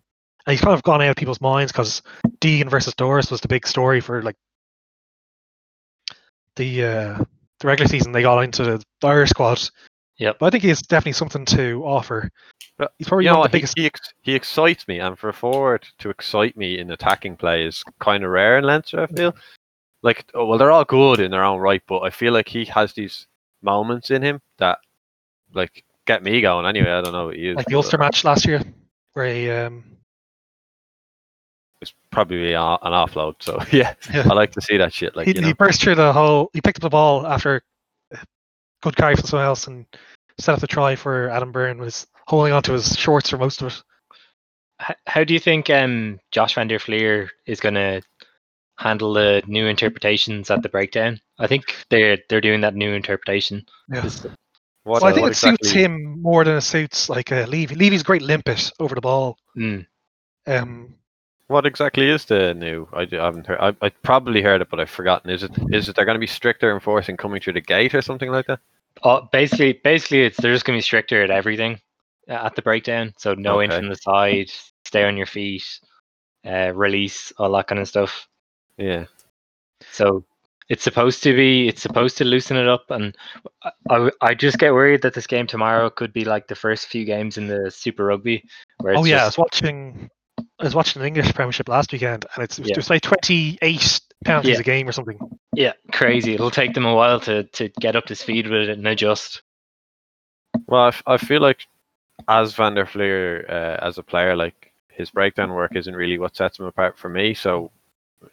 he's 0.47 0.61
kind 0.61 0.73
of 0.75 0.83
gone 0.83 1.01
out 1.01 1.09
of 1.09 1.15
people's 1.15 1.41
minds 1.41 1.71
because 1.71 2.03
Deegan 2.39 2.69
versus 2.69 2.93
Doris 2.93 3.31
was 3.31 3.41
the 3.41 3.47
big 3.47 3.65
story 3.65 3.99
for 3.99 4.21
like 4.21 4.35
the 6.55 6.83
uh, 6.83 7.17
the 7.59 7.67
regular 7.67 7.87
season. 7.87 8.11
They 8.11 8.21
got 8.21 8.39
into 8.43 8.63
the 8.63 8.83
Irish 9.03 9.29
squad. 9.31 9.61
Yeah, 10.17 10.31
But 10.39 10.45
I 10.45 10.49
think 10.49 10.63
he 10.63 10.69
has 10.69 10.81
definitely 10.81 11.11
something 11.11 11.43
to 11.45 11.83
offer. 11.83 12.29
But, 12.77 12.93
He's 12.97 13.07
probably 13.09 13.25
you 13.25 13.31
know 13.31 13.39
one 13.39 13.47
of 13.47 13.51
the 13.51 13.57
He, 13.57 13.61
biggest. 13.61 13.77
he, 13.77 13.85
ex- 13.85 14.13
he 14.21 14.33
excites 14.33 14.87
me, 14.87 14.99
and 14.99 15.19
for 15.19 15.27
a 15.29 15.33
forward 15.33 15.85
to 15.99 16.09
excite 16.09 16.55
me 16.55 16.79
in 16.79 16.91
attacking 16.91 17.35
play 17.35 17.65
is 17.65 17.83
kind 17.99 18.23
of 18.23 18.29
rare 18.31 18.57
in 18.57 18.63
Leinster. 18.63 19.01
I 19.01 19.07
feel 19.07 19.35
like, 20.03 20.23
oh, 20.33 20.45
well, 20.45 20.57
they're 20.57 20.71
all 20.71 20.85
good 20.85 21.19
in 21.19 21.31
their 21.31 21.43
own 21.43 21.59
right, 21.59 21.81
but 21.85 21.99
I 21.99 22.09
feel 22.11 22.31
like 22.31 22.47
he 22.47 22.63
has 22.65 22.93
these 22.93 23.27
moments 23.61 24.09
in 24.09 24.21
him 24.21 24.39
that, 24.57 24.79
like, 25.53 25.83
get 26.05 26.23
me 26.23 26.39
going. 26.39 26.65
Anyway, 26.65 26.89
I 26.91 27.01
don't 27.01 27.11
know 27.11 27.25
what 27.25 27.37
you. 27.37 27.55
like 27.55 27.65
the 27.65 27.75
Ulster 27.75 27.97
match 27.97 28.23
last 28.23 28.45
year, 28.45 28.61
where 29.13 29.33
he 29.33 29.49
um, 29.51 29.83
It's 29.85 29.94
probably 32.15 32.53
a- 32.53 32.59
an 32.61 32.93
offload. 32.93 33.35
So 33.41 33.59
yeah, 33.71 33.93
Yeah. 34.13 34.23
I 34.29 34.33
like 34.33 34.51
to 34.53 34.61
see 34.61 34.77
that 34.77 34.91
shit. 34.93 35.15
Like 35.15 35.27
he, 35.27 35.35
you 35.35 35.41
know, 35.41 35.47
he 35.47 35.53
burst 35.53 35.81
through 35.81 35.95
the 35.95 36.11
hole. 36.13 36.49
He 36.53 36.61
picked 36.61 36.77
up 36.79 36.81
the 36.81 36.89
ball 36.89 37.27
after 37.27 37.61
a 38.11 38.17
good 38.81 38.95
carry 38.95 39.15
from 39.15 39.25
someone 39.25 39.45
else 39.45 39.67
and 39.67 39.85
set 40.39 40.53
up 40.55 40.61
the 40.61 40.67
try 40.67 40.95
for 40.95 41.29
Adam 41.29 41.51
Byrne. 41.51 41.77
Was 41.77 42.07
holding 42.27 42.53
onto 42.53 42.73
his 42.73 42.95
shorts 42.97 43.29
for 43.29 43.37
most 43.37 43.61
of 43.61 43.67
it. 43.67 43.83
H- 44.89 44.97
how 45.07 45.23
do 45.23 45.33
you 45.33 45.39
think 45.39 45.69
um, 45.69 46.19
Josh 46.31 46.55
Van 46.55 46.67
der 46.67 46.79
Flier 46.79 47.29
is 47.45 47.59
going 47.59 47.75
to 47.75 48.01
handle 48.77 49.13
the 49.13 49.41
new 49.47 49.67
interpretations 49.67 50.49
at 50.51 50.61
the 50.63 50.69
breakdown? 50.69 51.19
I 51.39 51.47
think 51.47 51.63
they're 51.89 52.17
they're 52.29 52.41
doing 52.41 52.61
that 52.61 52.75
new 52.75 52.93
interpretation. 52.93 53.65
Yeah. 53.93 54.09
What, 54.83 55.01
well, 55.01 55.05
I 55.05 55.13
think 55.13 55.23
what 55.23 55.31
it 55.31 55.35
suits 55.35 55.71
him 55.71 56.21
more 56.21 56.43
than 56.43 56.57
it 56.57 56.61
suits 56.61 57.09
like 57.09 57.31
uh, 57.31 57.45
Leavy. 57.47 57.75
Leavy's 57.75 58.03
great 58.03 58.21
limpet 58.21 58.71
over 58.79 58.93
the 58.93 59.01
ball. 59.01 59.37
mm, 59.57 59.83
Um, 60.45 60.93
What 61.47 61.65
exactly 61.65 62.09
is 62.09 62.25
the 62.25 62.53
new? 62.53 62.87
I 62.93 63.07
haven't 63.11 63.45
heard. 63.45 63.59
I, 63.59 63.75
I 63.85 63.89
probably 63.89 64.41
heard 64.41 64.61
it, 64.61 64.69
but 64.69 64.79
I've 64.79 64.89
forgotten. 64.89 65.29
Is 65.29 65.43
it 65.43 65.51
is 65.71 65.87
it 65.87 65.95
they're 65.95 66.05
going 66.05 66.15
to 66.15 66.19
be 66.19 66.27
stricter 66.27 66.73
enforcing 66.73 67.17
coming 67.17 67.39
through 67.39 67.53
the 67.53 67.61
gate 67.61 67.93
or 67.93 68.01
something 68.01 68.31
like 68.31 68.47
that? 68.47 68.59
oh, 69.03 69.27
basically, 69.31 69.73
basically, 69.73 70.21
it's 70.23 70.37
they're 70.37 70.53
just 70.53 70.65
going 70.65 70.75
to 70.75 70.79
be 70.79 70.83
stricter 70.83 71.21
at 71.21 71.29
everything 71.29 71.79
uh, 72.29 72.33
at 72.33 72.55
the 72.55 72.61
breakdown. 72.61 73.13
So 73.17 73.33
no 73.33 73.59
in 73.59 73.71
Okay. 73.71 73.79
from 73.79 73.89
the 73.89 73.95
side, 73.95 74.51
stay 74.85 75.03
on 75.03 75.17
your 75.17 75.25
feet, 75.25 75.63
uh, 76.45 76.71
release, 76.73 77.31
all 77.37 77.51
that 77.53 77.67
kind 77.67 77.81
of 77.81 77.87
stuff. 77.87 78.27
Yeah. 78.77 79.05
So 79.91 80.25
it's 80.69 80.83
supposed 80.83 81.21
to 81.23 81.35
be 81.35 81.67
it's 81.67 81.81
supposed 81.81 82.17
to 82.17 82.23
loosen 82.25 82.57
it 82.57 82.67
up, 82.67 82.89
and 82.89 83.15
I, 83.63 83.71
I, 83.89 84.11
I 84.21 84.33
just 84.33 84.57
get 84.57 84.73
worried 84.73 85.03
that 85.03 85.13
this 85.13 85.27
game 85.27 85.47
tomorrow 85.47 85.89
could 85.89 86.13
be 86.13 86.25
like 86.25 86.47
the 86.47 86.55
first 86.55 86.87
few 86.87 87.05
games 87.05 87.37
in 87.37 87.47
the 87.47 87.69
Super 87.69 88.05
Rugby. 88.05 88.43
Where 88.79 88.93
it's 88.93 89.01
oh 89.01 89.05
yeah, 89.05 89.23
I 89.23 89.25
was 89.25 89.37
watching. 89.37 90.09
I 90.59 90.63
was 90.63 90.75
watching 90.75 91.01
the 91.01 91.07
English 91.07 91.33
Premiership 91.33 91.67
last 91.67 91.91
weekend, 91.91 92.25
and 92.35 92.43
it's 92.43 92.57
Yeah. 92.59 92.73
there's 92.75 92.89
like 92.89 93.01
28 93.01 93.99
penalties 94.23 94.53
Yeah. 94.55 94.59
a 94.59 94.63
game 94.63 94.87
or 94.87 94.91
something. 94.93 95.19
yeah, 95.53 95.73
crazy. 95.91 96.33
It'll 96.33 96.51
take 96.51 96.73
them 96.73 96.85
a 96.85 96.93
while 96.95 97.19
to 97.21 97.43
to 97.43 97.69
get 97.81 97.95
up 97.95 98.05
to 98.05 98.15
speed 98.15 98.47
with 98.47 98.61
it 98.69 98.77
and 98.77 98.87
adjust. 98.87 99.41
Well, 100.67 100.83
I, 100.83 100.87
f- 100.89 101.03
I 101.05 101.17
feel 101.17 101.41
like 101.41 101.65
as 102.27 102.53
Van 102.55 102.73
der 102.75 102.85
Flier 102.85 103.45
uh, 103.49 103.85
as 103.85 103.97
a 103.97 104.03
player, 104.03 104.35
like 104.35 104.71
his 104.89 105.11
breakdown 105.11 105.51
work 105.53 105.75
isn't 105.75 105.95
really 105.95 106.17
what 106.17 106.35
sets 106.35 106.57
him 106.59 106.65
apart 106.65 106.97
for 106.97 107.09
me. 107.09 107.33
So 107.33 107.71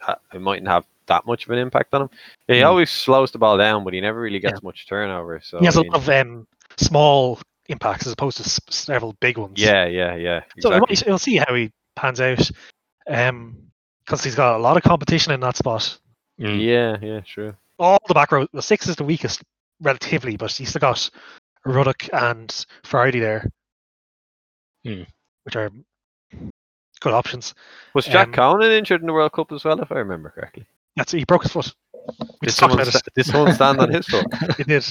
uh, 0.07 0.15
it 0.33 0.41
mightn't 0.41 0.69
have 0.69 0.85
that 1.07 1.27
much 1.27 1.45
of 1.45 1.51
an 1.51 1.59
impact 1.59 1.93
on 1.93 2.03
him. 2.03 2.11
He 2.47 2.55
Mm. 2.61 2.67
always 2.67 2.91
slows 2.91 3.33
the 3.33 3.39
ball 3.39 3.59
down, 3.59 3.83
but 3.85 3.93
he 3.93 4.01
never 4.01 4.21
really 4.21 4.39
gets 4.39 4.63
much 4.63 4.87
turnover. 4.87 5.41
So 5.43 5.59
he 5.59 5.65
has 5.67 5.77
I 5.77 5.81
a 5.81 5.83
mean- 5.83 5.93
lot 5.93 6.01
of 6.01 6.09
um, 6.09 6.47
small 6.77 7.41
impacts 7.69 8.07
as 8.07 8.13
opposed 8.13 8.37
to 8.39 8.45
s- 8.45 8.61
several 8.71 9.15
big 9.21 9.37
ones. 9.39 9.61
yeah, 9.61 9.87
yeah, 9.87 10.15
yeah. 10.15 10.41
So 10.61 10.71
Exactly. 10.73 10.97
we'll- 10.97 11.03
we'll 11.13 11.19
see 11.19 11.37
how 11.37 11.53
he 11.55 11.73
pans 11.97 12.21
out. 12.21 12.51
Um, 13.09 13.57
because 14.05 14.25
he's 14.25 14.35
got 14.35 14.57
a 14.57 14.59
lot 14.59 14.77
of 14.77 14.83
competition 14.83 15.33
in 15.33 15.41
that 15.41 15.57
spot. 15.57 15.99
Mm. 16.41 16.61
Yeah, 16.61 16.97
yeah, 17.01 17.21
sure. 17.25 17.57
All 17.79 17.99
the 18.09 18.15
back 18.15 18.33
row, 18.33 18.47
the 18.53 18.61
six 18.63 18.89
is 18.89 18.97
the 18.97 19.05
weakest 19.05 19.43
relatively, 19.81 20.37
but 20.37 20.51
he's 20.53 20.71
still 20.71 20.81
got 20.81 21.09
Ruddock 21.65 22.09
and 22.13 22.67
Friday 22.85 23.21
there, 23.21 23.49
Hmm. 24.85 25.03
which 25.45 25.55
are 25.57 25.71
good 27.01 27.13
options. 27.15 27.55
Was 27.95 28.07
Jack 28.07 28.29
Um, 28.29 28.35
Conan 28.35 28.73
injured 28.73 29.01
in 29.03 29.07
the 29.07 29.13
World 29.13 29.33
Cup 29.33 29.53
as 29.53 29.65
well, 29.65 29.81
if 29.81 29.93
I 29.93 29.97
remember 29.97 30.31
correctly? 30.31 30.67
That's 30.97 31.13
he 31.13 31.25
broke 31.25 31.45
his 31.45 31.53
foot. 31.53 31.73
We 31.95 32.03
Did 32.17 32.47
just 32.49 32.59
talked 32.59 32.73
someone, 32.73 32.89
about 32.89 32.93
sta- 32.95 33.11
did 33.15 33.27
someone 33.27 33.55
stand 33.55 33.81
on 33.81 33.93
his 33.93 34.07
foot? 34.09 34.27
it. 34.33 34.57
He 34.57 34.65
did. 34.65 34.85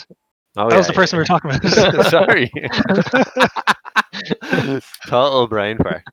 Oh, 0.56 0.70
that 0.70 0.78
was 0.78 0.88
the 0.88 0.94
person 0.94 1.18
we 1.18 1.22
were 1.22 1.26
talking 1.26 1.52
about. 1.52 2.06
Sorry. 2.10 2.50
Total 5.08 5.48
brain 5.48 5.78
fart. 5.78 6.04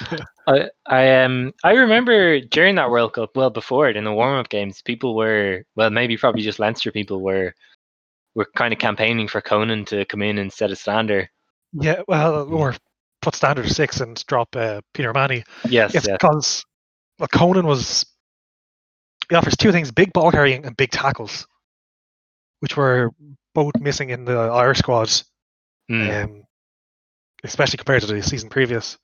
I 0.46 0.68
I 0.86 1.22
um 1.22 1.52
I 1.64 1.72
remember 1.72 2.40
during 2.40 2.74
that 2.76 2.90
World 2.90 3.14
Cup, 3.14 3.36
well 3.36 3.50
before 3.50 3.88
it 3.88 3.96
in 3.96 4.04
the 4.04 4.12
warm 4.12 4.38
up 4.38 4.48
games, 4.48 4.82
people 4.82 5.14
were 5.16 5.62
well 5.74 5.90
maybe 5.90 6.16
probably 6.16 6.42
just 6.42 6.58
Leinster 6.58 6.92
people 6.92 7.20
were 7.22 7.52
were 8.34 8.46
kind 8.56 8.72
of 8.72 8.78
campaigning 8.78 9.26
for 9.28 9.40
Conan 9.40 9.84
to 9.86 10.04
come 10.04 10.22
in 10.22 10.38
instead 10.38 10.70
of 10.70 10.78
Stander. 10.78 11.28
yeah, 11.72 12.02
well, 12.06 12.46
or 12.52 12.74
put 13.22 13.34
Stander 13.34 13.66
six 13.66 14.00
and 14.00 14.22
drop 14.26 14.54
uh, 14.54 14.80
Peter 14.94 15.12
Manny. 15.12 15.42
Yes, 15.68 15.94
It's 15.94 16.06
yeah. 16.06 16.14
because 16.20 16.64
well, 17.18 17.28
Conan 17.28 17.66
was 17.66 18.04
he 19.30 19.34
offers 19.36 19.56
two 19.56 19.72
things: 19.72 19.90
big 19.90 20.12
ball 20.12 20.30
carrying 20.30 20.64
and 20.66 20.76
big 20.76 20.90
tackles, 20.90 21.46
which 22.60 22.76
were 22.76 23.10
both 23.54 23.72
missing 23.80 24.10
in 24.10 24.24
the 24.26 24.36
Irish 24.36 24.78
squad, 24.78 25.10
Mm. 25.90 26.24
um, 26.24 26.42
especially 27.44 27.76
compared 27.78 28.02
to 28.02 28.06
the 28.06 28.22
season 28.22 28.48
previous. 28.48 28.98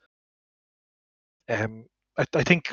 Um, 1.48 1.84
I, 2.18 2.24
I 2.34 2.42
think 2.42 2.70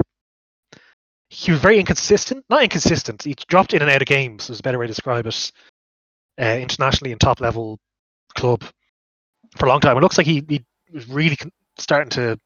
he 1.30 1.52
was 1.52 1.62
very 1.62 1.80
inconsistent. 1.80 2.45
Not 2.50 2.63
inconsistent. 2.63 3.24
He 3.24 3.36
dropped 3.48 3.74
in 3.74 3.82
and 3.82 3.91
out 3.91 4.02
of 4.02 4.08
games. 4.08 4.50
Is 4.50 4.60
a 4.60 4.63
better 4.63 4.80
way 4.80 4.88
to 4.88 4.93
describe 4.93 5.28
it. 5.28 5.52
Uh, 6.41 6.58
internationally 6.62 7.12
and 7.12 7.19
top 7.19 7.41
level 7.41 7.78
club 8.36 8.63
for 9.58 9.65
a 9.65 9.69
long 9.69 9.82
time. 9.82 9.98
It 9.98 10.02
looks 10.02 10.17
like 10.17 10.28
he, 10.28 10.43
he 10.48 10.63
was 10.93 11.08
really 11.10 11.38
starting 11.78 12.10
to 12.12 12.39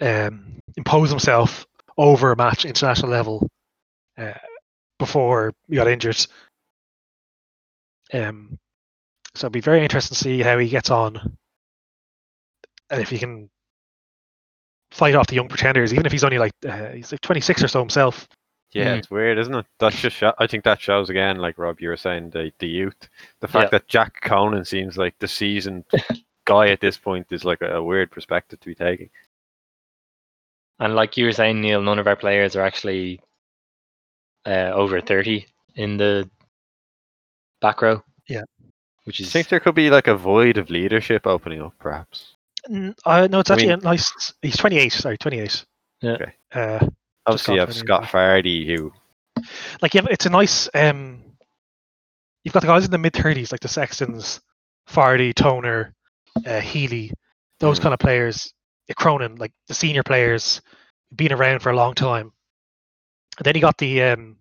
um, 0.00 0.60
impose 0.76 1.10
himself 1.10 1.66
over 1.96 2.32
a 2.32 2.36
match 2.36 2.64
international 2.64 3.10
level 3.10 3.48
uh, 4.18 4.32
before 4.98 5.52
he 5.68 5.76
got 5.76 5.88
injured. 5.88 6.26
Um, 8.12 8.58
so 9.34 9.46
it'll 9.46 9.52
be 9.52 9.60
very 9.60 9.82
interesting 9.82 10.14
to 10.14 10.20
see 10.22 10.40
how 10.42 10.58
he 10.58 10.68
gets 10.68 10.90
on 10.90 11.36
and 12.90 13.00
if 13.00 13.08
he 13.08 13.18
can 13.18 13.48
fight 14.90 15.14
off 15.14 15.26
the 15.26 15.34
young 15.34 15.48
pretenders, 15.48 15.92
even 15.92 16.06
if 16.06 16.12
he's 16.12 16.22
only 16.24 16.38
like 16.38 16.52
uh, 16.68 16.88
he's 16.90 17.10
like 17.10 17.20
26 17.22 17.64
or 17.64 17.68
so 17.68 17.80
himself. 17.80 18.28
Yeah, 18.72 18.94
Mm. 18.94 18.98
it's 18.98 19.10
weird, 19.10 19.38
isn't 19.38 19.54
it? 19.54 19.66
That's 19.78 20.00
just. 20.00 20.16
Sho- 20.16 20.34
I 20.38 20.46
think 20.48 20.64
that 20.64 20.80
shows 20.80 21.08
again, 21.08 21.36
like 21.38 21.58
Rob, 21.58 21.80
you 21.80 21.88
were 21.88 21.96
saying, 21.96 22.30
the 22.30 22.52
the 22.58 22.66
youth. 22.68 23.08
The 23.40 23.48
fact 23.48 23.66
Yeah. 23.72 23.78
that 23.78 23.88
Jack 23.88 24.20
Conan 24.22 24.64
seems 24.64 24.96
like 24.96 25.14
the 25.20 25.28
seasoned 25.28 25.84
guy 26.44 26.68
at 26.68 26.80
this 26.80 26.98
point 26.98 27.28
is 27.30 27.44
like 27.44 27.62
a, 27.62 27.76
a 27.76 27.82
weird 27.82 28.10
perspective 28.10 28.58
to 28.60 28.66
be 28.66 28.74
taking. 28.74 29.10
And 30.80 30.94
like 30.96 31.16
you 31.16 31.24
were 31.26 31.32
saying, 31.32 31.60
Neil, 31.60 31.82
none 31.82 32.00
of 32.00 32.06
our 32.08 32.16
players 32.16 32.56
are 32.56 32.62
actually 32.64 33.20
uh, 34.44 34.72
over 34.74 35.00
thirty 35.00 35.46
in 35.76 35.96
the 35.96 36.28
back 37.60 37.80
row. 37.80 38.02
Yeah. 39.04 39.08
Which 39.08 39.20
I 39.22 39.24
think 39.24 39.48
there 39.48 39.60
could 39.60 39.74
be 39.74 39.90
like 39.90 40.06
a 40.08 40.16
void 40.16 40.56
of 40.58 40.70
leadership 40.70 41.26
opening 41.26 41.60
up, 41.62 41.74
perhaps. 41.78 42.34
Uh, 42.66 43.28
no, 43.30 43.40
it's 43.40 43.50
I 43.50 43.54
actually 43.54 43.68
mean- 43.68 43.78
a 43.80 43.82
nice. 43.82 44.32
He's 44.40 44.56
28. 44.56 44.92
Sorry, 44.92 45.18
28. 45.18 45.64
Yeah. 46.00 46.10
Okay. 46.12 46.32
Uh, 46.52 46.86
Obviously, 47.26 47.54
you 47.54 47.60
have 47.60 47.68
for 47.70 47.74
an 47.74 47.78
Scott 47.86 48.00
injury. 48.02 48.12
Fardy, 48.12 48.66
who 48.66 48.92
like 49.82 49.94
yeah, 49.94 50.02
it's 50.10 50.26
a 50.26 50.30
nice. 50.30 50.68
Um, 50.74 51.22
you've 52.44 52.54
got 52.54 52.60
the 52.60 52.66
guys 52.66 52.84
in 52.84 52.90
the 52.90 52.98
mid 52.98 53.12
30s, 53.12 53.52
like 53.52 53.60
the 53.60 53.68
Sextons, 53.68 54.40
Fardy, 54.88 55.34
Toner, 55.34 55.94
uh, 56.46 56.60
Healy, 56.60 57.12
those 57.60 57.78
Mm. 57.78 57.82
kind 57.82 57.92
of 57.94 58.00
players. 58.00 58.52
Cronin, 58.96 59.36
like 59.36 59.52
the 59.68 59.72
senior 59.74 60.02
players, 60.02 60.60
been 61.16 61.32
around 61.32 61.60
for 61.60 61.70
a 61.70 61.76
long 61.76 61.94
time. 61.94 62.30
And 63.38 63.44
then 63.46 63.54
you 63.54 63.60
got 63.62 63.78
the 63.78 64.02
um, 64.02 64.36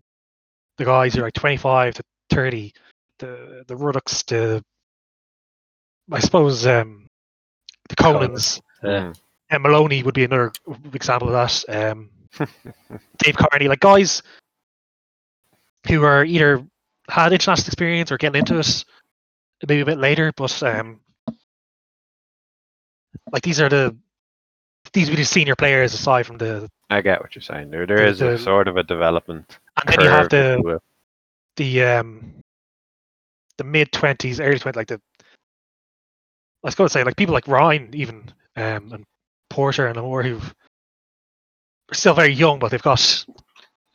the 0.78 0.84
guys 0.86 1.14
who 1.14 1.22
are 1.22 1.26
like 1.26 1.34
25 1.34 1.94
to 1.96 2.04
30, 2.30 2.74
the 3.26 3.64
the 3.68 3.76
Ruddocks, 3.76 4.24
the 4.26 4.64
I 6.12 6.20
suppose 6.20 6.66
um, 6.68 7.08
the 7.90 7.96
Conans. 7.96 8.60
Conans. 8.60 8.62
Yeah. 8.84 8.90
Mm. 8.90 9.20
And 9.50 9.64
Molony 9.66 10.04
would 10.04 10.16
be 10.16 10.24
another 10.24 10.52
example 10.94 11.28
of 11.30 11.34
that. 11.68 11.92
Um, 11.92 12.10
Dave 13.20 13.36
Kearney, 13.38 13.68
like 13.68 13.80
guys 13.80 14.24
who 15.88 16.04
are 16.04 16.24
either 16.26 16.66
had 17.10 17.32
international 17.34 17.68
experience 17.68 18.12
or 18.12 18.18
getting 18.18 18.40
into 18.40 18.58
it 18.58 18.84
maybe 19.68 19.82
a 19.82 19.86
bit 19.86 20.00
later, 20.00 20.32
but 20.36 20.64
um, 20.64 21.00
like 23.32 23.44
these 23.44 23.62
are 23.62 23.70
the 23.70 23.96
these 24.94 25.10
would 25.10 25.16
be 25.16 25.22
the 25.22 25.28
senior 25.28 25.56
players 25.56 25.94
aside 25.94 26.26
from 26.26 26.38
the 26.38 26.70
I 26.90 27.02
get 27.02 27.22
what 27.22 27.36
you're 27.36 27.42
saying. 27.42 27.70
There, 27.70 27.86
there 27.86 27.98
The- 27.98 28.08
is 28.08 28.22
a 28.22 28.26
the- 28.32 28.38
sort 28.40 28.68
of 28.68 28.78
a 28.78 28.84
development. 28.84 29.58
and 29.86 29.90
then 29.96 30.06
you 30.06 30.10
have 30.12 30.30
curve, 30.30 30.64
the 30.64 30.80
the 31.58 31.84
um 31.84 32.43
the 33.58 33.64
mid 33.64 33.92
twenties, 33.92 34.40
early 34.40 34.60
twenties, 34.60 34.78
like 34.78 34.88
the 34.88 35.02
I 35.22 36.68
was 36.68 36.76
going 36.76 36.88
to 36.88 36.94
say 36.94 37.04
like 37.04 37.18
people 37.18 37.34
like 37.34 37.48
Ryan 37.48 37.90
even 37.94 38.24
um 38.56 38.92
and 38.94 39.06
Porter 39.50 39.88
and 39.88 40.00
more 40.02 40.24
who 40.24 40.38
are 40.38 41.94
still 41.94 42.14
very 42.14 42.34
young, 42.34 42.60
but 42.60 42.72
they've 42.72 42.82
got 42.82 43.26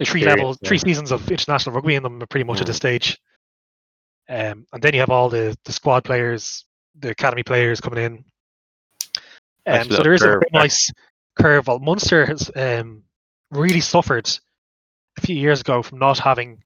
three 0.05 0.25
levels, 0.25 0.59
yeah. 0.61 0.69
three 0.69 0.79
seasons 0.79 1.11
of 1.11 1.29
international 1.31 1.75
rugby 1.75 1.97
in 1.97 2.03
them 2.03 2.23
pretty 2.31 2.45
much 2.45 2.61
at 2.61 2.67
this 2.67 2.77
Mm. 2.77 2.81
stage. 2.81 3.19
Um, 4.29 4.67
and 4.73 4.83
then 4.83 4.95
you 4.95 5.01
have 5.01 5.11
all 5.11 5.29
the 5.29 5.57
the 5.65 5.73
squad 5.73 6.05
players, 6.05 6.65
the 7.01 7.11
academy 7.11 7.43
players 7.43 7.81
coming 7.81 8.05
in. 8.05 8.25
Um, 9.67 9.91
so 9.91 10.03
there 10.03 10.15
is 10.15 10.23
a 10.23 10.27
curve 10.27 10.43
very 10.53 10.63
nice 10.63 10.93
curve. 11.39 11.67
Well, 11.67 11.79
Munster 11.79 12.27
has 12.27 12.51
um, 12.55 13.03
really 13.51 13.81
suffered 13.81 14.29
a 15.17 15.21
few 15.21 15.35
years 15.35 15.61
ago 15.61 15.83
from 15.83 15.99
not 15.99 16.19
having 16.19 16.63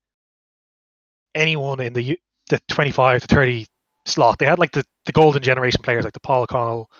anyone 1.35 1.81
in 1.81 1.93
the 1.93 2.19
the 2.53 2.61
25 2.69 3.23
to 3.23 3.27
30 3.35 3.67
slot. 4.05 4.39
They 4.39 4.45
had 4.47 4.59
like 4.59 4.73
the, 4.73 4.85
the 5.07 5.13
golden 5.13 5.43
generation 5.43 5.81
players 5.83 6.05
like 6.05 6.13
the 6.13 6.21
Paul 6.21 6.43
O'Connell, 6.43 6.91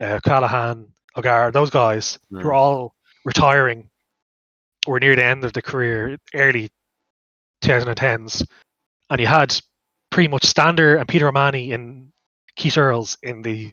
uh, 0.00 0.18
Callaghan, 0.24 0.88
O'Gara, 1.16 1.52
those 1.52 1.70
guys 1.70 2.18
who 2.30 2.38
Mm. 2.38 2.44
are 2.46 2.52
all 2.52 2.94
retiring 3.24 3.88
or 4.86 4.98
near 4.98 5.14
the 5.14 5.24
end 5.24 5.44
of 5.44 5.52
the 5.52 5.62
career, 5.62 6.18
early 6.34 6.68
2010s. 7.62 8.44
And 9.10 9.20
you 9.20 9.26
had 9.28 9.56
pretty 10.10 10.28
much 10.28 10.44
Stander 10.44 10.96
and 10.96 11.06
Peter 11.08 11.28
O'Mahony 11.28 11.70
in 11.70 12.12
Keith 12.56 12.76
Earls 12.76 13.16
in 13.22 13.42
the 13.42 13.72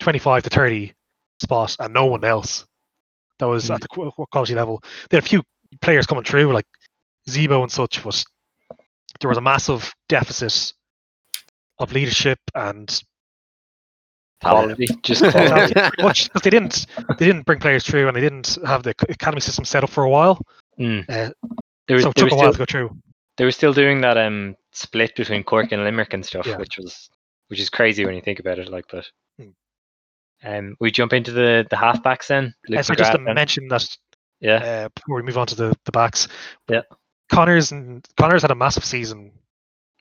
25 0.00 0.42
to 0.42 0.50
30 0.50 0.92
spot 1.40 1.76
and 1.78 1.94
no 1.94 2.06
one 2.06 2.24
else 2.24 2.66
that 3.38 3.46
was 3.46 3.70
at 3.70 3.80
the 3.80 3.88
quality 4.32 4.54
level. 4.56 4.82
There 5.08 5.18
are 5.18 5.24
a 5.24 5.28
few 5.28 5.42
players 5.80 6.06
coming 6.06 6.24
through 6.24 6.52
like 6.52 6.66
Zebo 7.28 7.62
and 7.62 7.70
such, 7.70 8.02
but 8.02 8.24
there 9.20 9.28
was 9.28 9.38
a 9.38 9.42
massive 9.42 9.92
deficit 10.08 10.72
of 11.78 11.92
leadership 11.92 12.38
and 12.54 13.02
quality. 14.42 14.86
Just 15.02 15.22
quality. 15.22 15.74
much 16.02 16.24
because 16.24 16.42
they 16.42 16.50
didn't 16.50 16.86
they 17.18 17.26
didn't 17.26 17.46
bring 17.46 17.58
players 17.60 17.84
through 17.84 18.08
and 18.08 18.16
they 18.16 18.20
didn't 18.20 18.58
have 18.66 18.82
the 18.82 18.94
academy 19.08 19.40
system 19.40 19.64
set 19.64 19.84
up 19.84 19.90
for 19.90 20.04
a 20.04 20.10
while. 20.10 20.40
Mm. 20.78 21.04
Uh, 21.08 21.30
There 21.86 21.96
was, 21.96 22.04
so 22.04 22.10
it 22.10 22.16
took 22.16 22.32
a 22.32 22.34
while 22.36 22.52
still, 22.52 22.52
to 22.52 22.58
go 22.58 22.64
through. 22.88 22.96
they 23.36 23.44
were 23.44 23.50
still 23.52 23.72
doing 23.72 24.00
that 24.02 24.16
um 24.16 24.54
split 24.72 25.14
between 25.16 25.42
Cork 25.42 25.72
and 25.72 25.82
Limerick 25.84 26.14
and 26.14 26.24
stuff, 26.24 26.46
Yeah. 26.46 26.56
which 26.58 26.76
was 26.78 27.08
which 27.48 27.60
is 27.60 27.70
crazy 27.70 28.04
when 28.04 28.14
you 28.14 28.20
think 28.20 28.40
about 28.40 28.58
it. 28.58 28.68
Like, 28.68 28.84
but 28.90 29.06
Hmm. 29.40 29.50
um, 30.44 30.76
we 30.80 30.90
jump 30.90 31.12
into 31.12 31.32
the 31.32 31.66
the 31.70 31.76
halfbacks 31.76 32.26
then. 32.28 32.54
Luke 32.68 32.80
Uh, 32.80 32.82
so 32.82 32.94
just 32.94 33.12
to 33.12 33.18
then. 33.18 33.34
mention 33.34 33.66
that 33.68 33.86
yeah, 34.40 34.56
uh, 34.84 34.88
before 34.94 35.16
we 35.16 35.22
move 35.22 35.38
on 35.38 35.46
to 35.48 35.56
the, 35.56 35.76
the 35.84 35.90
backs. 35.92 36.28
Yeah. 36.68 36.82
Connors 37.30 37.72
and 37.72 38.06
Connors 38.16 38.42
had 38.42 38.50
a 38.50 38.56
massive 38.56 38.84
season. 38.84 39.32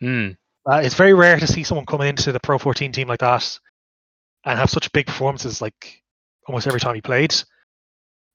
mm. 0.02 0.38
Uh, 0.70 0.82
it's 0.84 0.96
very 0.96 1.14
rare 1.14 1.40
to 1.40 1.48
see 1.48 1.64
someone 1.64 1.86
come 1.86 2.02
into 2.02 2.34
the 2.34 2.42
Pro 2.42 2.58
14 2.58 2.92
team 2.92 3.08
like 3.08 3.22
that 3.22 3.58
and 4.44 4.60
have 4.60 4.70
such 4.70 4.92
big 4.92 5.06
performances 5.06 5.62
like 5.62 6.04
almost 6.46 6.68
every 6.68 6.80
time 6.82 6.94
he 6.94 7.02
played. 7.02 7.34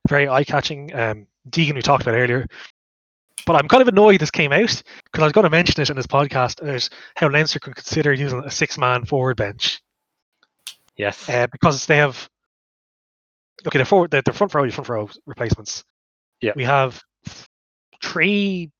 Very 0.09 0.29
eye 0.29 0.45
catching. 0.45 0.95
Um, 0.95 1.27
Deegan, 1.51 1.75
we 1.75 1.83
talked 1.83 2.03
about 2.03 2.15
earlier. 2.15 2.47
But 3.45 3.57
I'm 3.57 3.69
kind 3.69 3.83
of 3.83 3.89
annoyed 3.89 4.21
this 4.21 4.31
came 4.31 4.53
out 4.53 4.83
because 5.05 5.21
I 5.21 5.25
was 5.25 5.33
going 5.33 5.45
to 5.45 5.51
mention 5.51 5.83
it 5.83 5.91
in 5.91 5.97
this 5.97 6.07
podcast 6.07 6.63
about 6.63 6.89
how 7.17 7.29
Leinster 7.29 7.59
could 7.59 7.75
consider 7.75 8.15
using 8.15 8.43
a 8.45 8.51
six 8.51 8.79
man 8.79 9.05
forward 9.05 9.37
bench 9.37 9.83
yes, 10.97 11.29
uh, 11.29 11.47
because 11.49 11.87
they 11.87 11.97
have. 11.97 12.29
Okay, 13.67 13.79
the 13.79 13.85
forward, 13.85 14.11
the, 14.11 14.23
the 14.25 14.33
front 14.33 14.55
row, 14.55 14.69
front 14.71 14.89
row 14.89 15.09
replacements. 15.27 15.85
Yeah. 16.41 16.53
we 16.57 16.65
have 16.65 17.01
three 18.03 18.73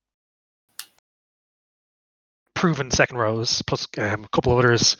proven 2.63 2.93
second 2.93 3.17
rows 3.17 3.61
plus 3.67 3.89
um, 3.99 4.23
a 4.23 4.29
couple 4.29 4.53
of 4.53 4.59
others. 4.61 4.97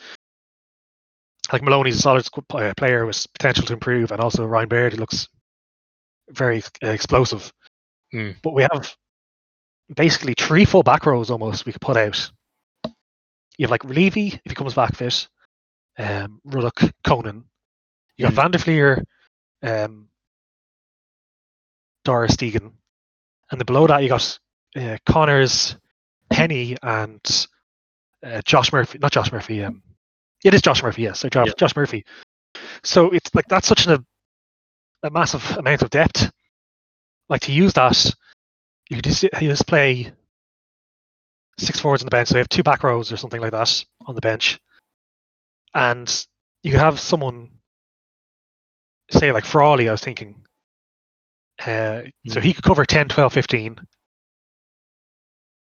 Like 1.53 1.61
Molony's 1.61 1.95
a 1.95 2.01
solid 2.01 2.27
uh, 2.53 2.73
player 2.75 3.05
with 3.05 3.25
potential 3.31 3.65
to 3.65 3.73
improve, 3.73 4.11
and 4.11 4.19
also 4.19 4.45
Ryan 4.45 4.67
Baird, 4.67 4.91
who 4.91 4.99
looks 4.99 5.29
very 6.29 6.61
uh, 6.83 6.89
explosive. 6.89 7.53
Mm. 8.13 8.35
But 8.41 8.53
we 8.53 8.63
have 8.63 8.93
basically 9.95 10.33
three 10.37 10.65
full 10.65 10.83
back 10.83 11.05
rows 11.05 11.31
almost 11.31 11.65
we 11.65 11.71
could 11.71 11.81
put 11.81 11.95
out. 11.95 12.29
You 12.83 13.61
have 13.65 13.71
like 13.71 13.85
Leavy 13.85 14.33
if 14.33 14.51
he 14.51 14.55
comes 14.55 14.73
back 14.73 14.97
fit, 14.97 15.29
um, 15.97 16.41
Ruddock, 16.45 16.91
Conan. 17.05 17.45
You 18.17 18.25
got 18.25 18.33
Mm. 18.33 18.35
Van 18.35 18.51
der 18.51 18.59
Fleer, 18.59 19.03
um, 19.61 20.09
Doris 22.03 22.35
Deegan, 22.35 22.73
and 23.51 23.59
then 23.61 23.65
below 23.65 23.87
that 23.87 24.03
you 24.03 24.09
got 24.09 24.37
uh, 24.75 24.97
Connors, 25.05 25.77
Penny, 26.29 26.75
and 26.83 27.47
uh, 28.23 28.41
Josh 28.45 28.71
Murphy. 28.71 28.99
Not 28.99 29.11
Josh 29.11 29.31
Murphy. 29.31 29.63
Um, 29.63 29.81
it 30.43 30.53
is 30.53 30.61
Josh 30.61 30.83
Murphy. 30.83 31.03
Yes, 31.03 31.19
so 31.19 31.29
Josh, 31.29 31.47
Yeah. 31.47 31.53
Josh 31.57 31.75
Murphy. 31.75 32.05
So 32.83 33.09
it's 33.11 33.33
like 33.33 33.47
that's 33.47 33.67
such 33.67 33.87
a 33.87 34.03
a 35.03 35.09
massive 35.09 35.57
amount 35.57 35.81
of 35.81 35.89
depth. 35.89 36.31
Like 37.29 37.41
to 37.41 37.51
use 37.51 37.73
that, 37.73 38.13
you 38.89 38.97
could 38.97 39.05
just, 39.05 39.23
you 39.23 39.49
just 39.49 39.67
play 39.67 40.11
six 41.57 41.79
forwards 41.79 42.03
on 42.03 42.05
the 42.07 42.11
bench. 42.11 42.29
So 42.29 42.35
you 42.35 42.39
have 42.39 42.49
two 42.49 42.63
back 42.63 42.83
rows 42.83 43.11
or 43.11 43.17
something 43.17 43.41
like 43.41 43.51
that 43.51 43.83
on 44.05 44.15
the 44.15 44.21
bench, 44.21 44.59
and 45.73 46.25
you 46.63 46.71
could 46.71 46.79
have 46.79 46.99
someone 46.99 47.49
say 49.11 49.31
like 49.31 49.45
Frawley. 49.45 49.89
I 49.89 49.91
was 49.91 50.01
thinking. 50.01 50.39
Uh, 51.65 52.01
so 52.27 52.41
he 52.41 52.51
could 52.51 52.63
cover 52.63 52.83
10, 52.83 53.07
12, 53.09 53.31
15. 53.31 53.77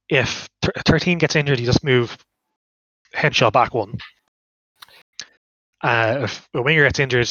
If 0.08 0.48
thir- 0.62 0.72
13 0.86 1.18
gets 1.18 1.36
injured, 1.36 1.60
you 1.60 1.66
just 1.66 1.84
move 1.84 2.16
Henshaw 3.14 3.52
back 3.52 3.74
one. 3.74 3.98
Uh, 5.82 6.20
if 6.24 6.48
a 6.54 6.62
winger 6.62 6.84
gets 6.84 7.00
injured, 7.00 7.30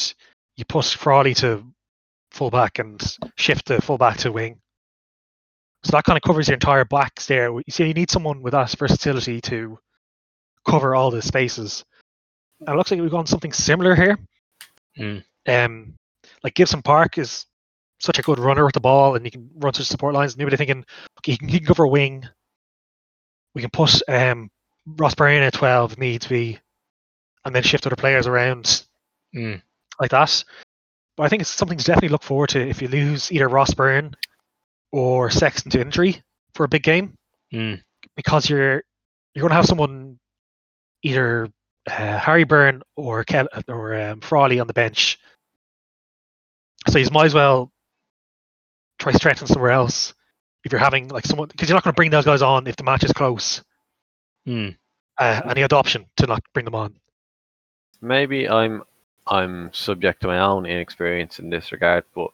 you 0.57 0.65
push 0.65 0.95
Frawley 0.95 1.33
to 1.35 1.63
fullback 2.31 2.79
and 2.79 3.01
shift 3.37 3.67
the 3.67 3.81
fullback 3.81 4.17
to 4.17 4.31
wing. 4.31 4.59
So 5.83 5.91
that 5.91 6.03
kind 6.03 6.17
of 6.17 6.23
covers 6.23 6.47
your 6.47 6.55
entire 6.55 6.85
backs 6.85 7.25
there. 7.25 7.51
You 7.51 7.63
see, 7.69 7.87
you 7.87 7.93
need 7.93 8.11
someone 8.11 8.41
with 8.41 8.51
that 8.51 8.75
versatility 8.77 9.39
to 9.41 9.79
cover 10.67 10.95
all 10.95 11.09
the 11.09 11.21
spaces. 11.21 11.85
And 12.59 12.69
it 12.69 12.75
looks 12.75 12.91
like 12.91 12.99
we've 12.99 13.09
gone 13.09 13.25
something 13.25 13.53
similar 13.53 13.95
here. 13.95 14.17
Mm. 14.97 15.23
Um, 15.47 15.93
like 16.43 16.55
Gibson 16.55 16.81
Park 16.81 17.17
is 17.17 17.45
such 17.99 18.19
a 18.19 18.21
good 18.21 18.39
runner 18.39 18.65
with 18.65 18.73
the 18.73 18.81
ball, 18.81 19.15
and 19.15 19.23
you 19.25 19.31
can 19.31 19.49
run 19.55 19.73
through 19.73 19.85
support 19.85 20.13
lines. 20.13 20.37
Maybe 20.37 20.49
they're 20.49 20.57
thinking, 20.57 20.85
okay, 21.19 21.33
he 21.33 21.37
can, 21.37 21.47
he 21.47 21.59
can 21.59 21.67
cover 21.67 21.87
wing. 21.87 22.25
We 23.55 23.61
can 23.61 23.71
push 23.71 24.01
um, 24.07 24.49
Ross 24.85 25.15
Byrne 25.15 25.41
at 25.43 25.53
twelve 25.53 25.97
if 25.97 26.21
to 26.21 26.29
be, 26.29 26.59
and 27.45 27.53
then 27.55 27.63
shift 27.63 27.85
other 27.85 27.95
players 27.95 28.27
around 28.27 28.83
Mm. 29.35 29.61
like 29.99 30.11
that. 30.11 30.43
But 31.15 31.23
I 31.23 31.29
think 31.29 31.41
it's 31.41 31.49
something 31.51 31.77
to 31.77 31.83
definitely 31.83 32.09
look 32.09 32.23
forward 32.23 32.49
to 32.49 32.67
if 32.67 32.81
you 32.81 32.87
lose 32.87 33.31
either 33.31 33.47
Ross 33.47 33.73
Byrne 33.73 34.15
or 34.91 35.29
Sexton 35.29 35.69
to 35.71 35.81
injury 35.81 36.23
for 36.55 36.63
a 36.63 36.67
big 36.69 36.83
game, 36.83 37.13
Mm. 37.53 37.81
because 38.15 38.49
you're 38.49 38.83
you're 39.35 39.41
going 39.43 39.49
to 39.51 39.55
have 39.55 39.65
someone 39.67 40.19
either 41.03 41.47
uh, 41.87 42.17
Harry 42.17 42.43
Byrne 42.43 42.81
or 42.95 43.23
Kel- 43.23 43.47
or 43.67 43.93
um, 44.01 44.21
Frawley 44.21 44.59
on 44.59 44.67
the 44.67 44.73
bench. 44.73 45.19
So 46.87 46.97
you 46.97 47.07
might 47.11 47.25
as 47.27 47.33
well 47.33 47.71
try 48.97 49.11
strengthen 49.13 49.47
somewhere 49.47 49.71
else 49.71 50.13
if 50.63 50.71
you're 50.71 50.79
having 50.79 51.07
like 51.09 51.25
someone 51.25 51.47
because 51.49 51.69
you're 51.69 51.75
not 51.75 51.83
going 51.83 51.93
to 51.93 51.95
bring 51.95 52.09
those 52.11 52.25
guys 52.25 52.41
on 52.41 52.67
if 52.67 52.75
the 52.75 52.83
match 52.83 53.03
is 53.03 53.13
close. 53.13 53.63
Mm. 54.47 54.75
Uh, 55.17 55.41
and 55.45 55.57
you 55.57 55.63
have 55.63 55.69
the 55.69 55.75
option 55.77 56.05
to 56.17 56.27
not 56.27 56.41
bring 56.53 56.65
them 56.65 56.75
on. 56.75 56.95
maybe 58.01 58.47
I'm 58.49 58.83
I'm 59.27 59.71
subject 59.73 60.21
to 60.21 60.27
my 60.27 60.39
own 60.39 60.65
inexperience 60.65 61.39
in 61.39 61.49
this 61.49 61.71
regard, 61.71 62.03
but 62.15 62.31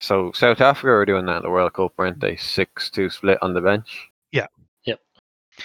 so 0.00 0.32
South 0.32 0.60
Africa 0.60 0.86
were 0.86 1.04
doing 1.04 1.26
that 1.26 1.38
in 1.38 1.42
the 1.42 1.50
World 1.50 1.74
Cup, 1.74 1.92
weren't 1.98 2.20
they? 2.20 2.36
Six 2.36 2.90
two 2.90 3.10
split 3.10 3.38
on 3.42 3.52
the 3.54 3.60
bench. 3.60 4.08
Yeah. 4.32 4.46
Yep. 4.84 5.00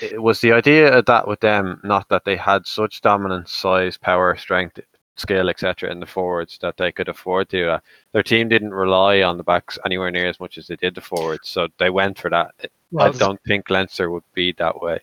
It 0.01 0.21
was 0.21 0.41
the 0.41 0.51
idea 0.51 0.91
of 0.97 1.05
that 1.05 1.27
with 1.27 1.39
them, 1.39 1.79
not 1.83 2.09
that 2.09 2.25
they 2.25 2.35
had 2.35 2.67
such 2.67 3.01
dominant 3.01 3.47
size, 3.47 3.97
power, 3.97 4.35
strength, 4.35 4.79
skill, 5.15 5.49
etc. 5.49 5.89
in 5.91 6.01
the 6.01 6.05
forwards 6.05 6.57
that 6.61 6.75
they 6.77 6.91
could 6.91 7.07
afford 7.07 7.47
to. 7.49 7.73
Uh, 7.73 7.79
their 8.11 8.23
team 8.23 8.49
didn't 8.49 8.73
rely 8.73 9.21
on 9.21 9.37
the 9.37 9.43
backs 9.43 9.79
anywhere 9.85 10.11
near 10.11 10.27
as 10.27 10.39
much 10.39 10.57
as 10.57 10.67
they 10.67 10.75
did 10.75 10.95
the 10.95 11.01
forwards, 11.01 11.47
so 11.47 11.67
they 11.79 11.89
went 11.89 12.17
for 12.19 12.29
that. 12.29 12.53
Well, 12.91 13.07
I 13.07 13.11
don't 13.17 13.39
think 13.47 13.69
Leinster 13.69 14.09
would 14.11 14.23
be 14.33 14.51
that 14.53 14.81
way. 14.81 14.99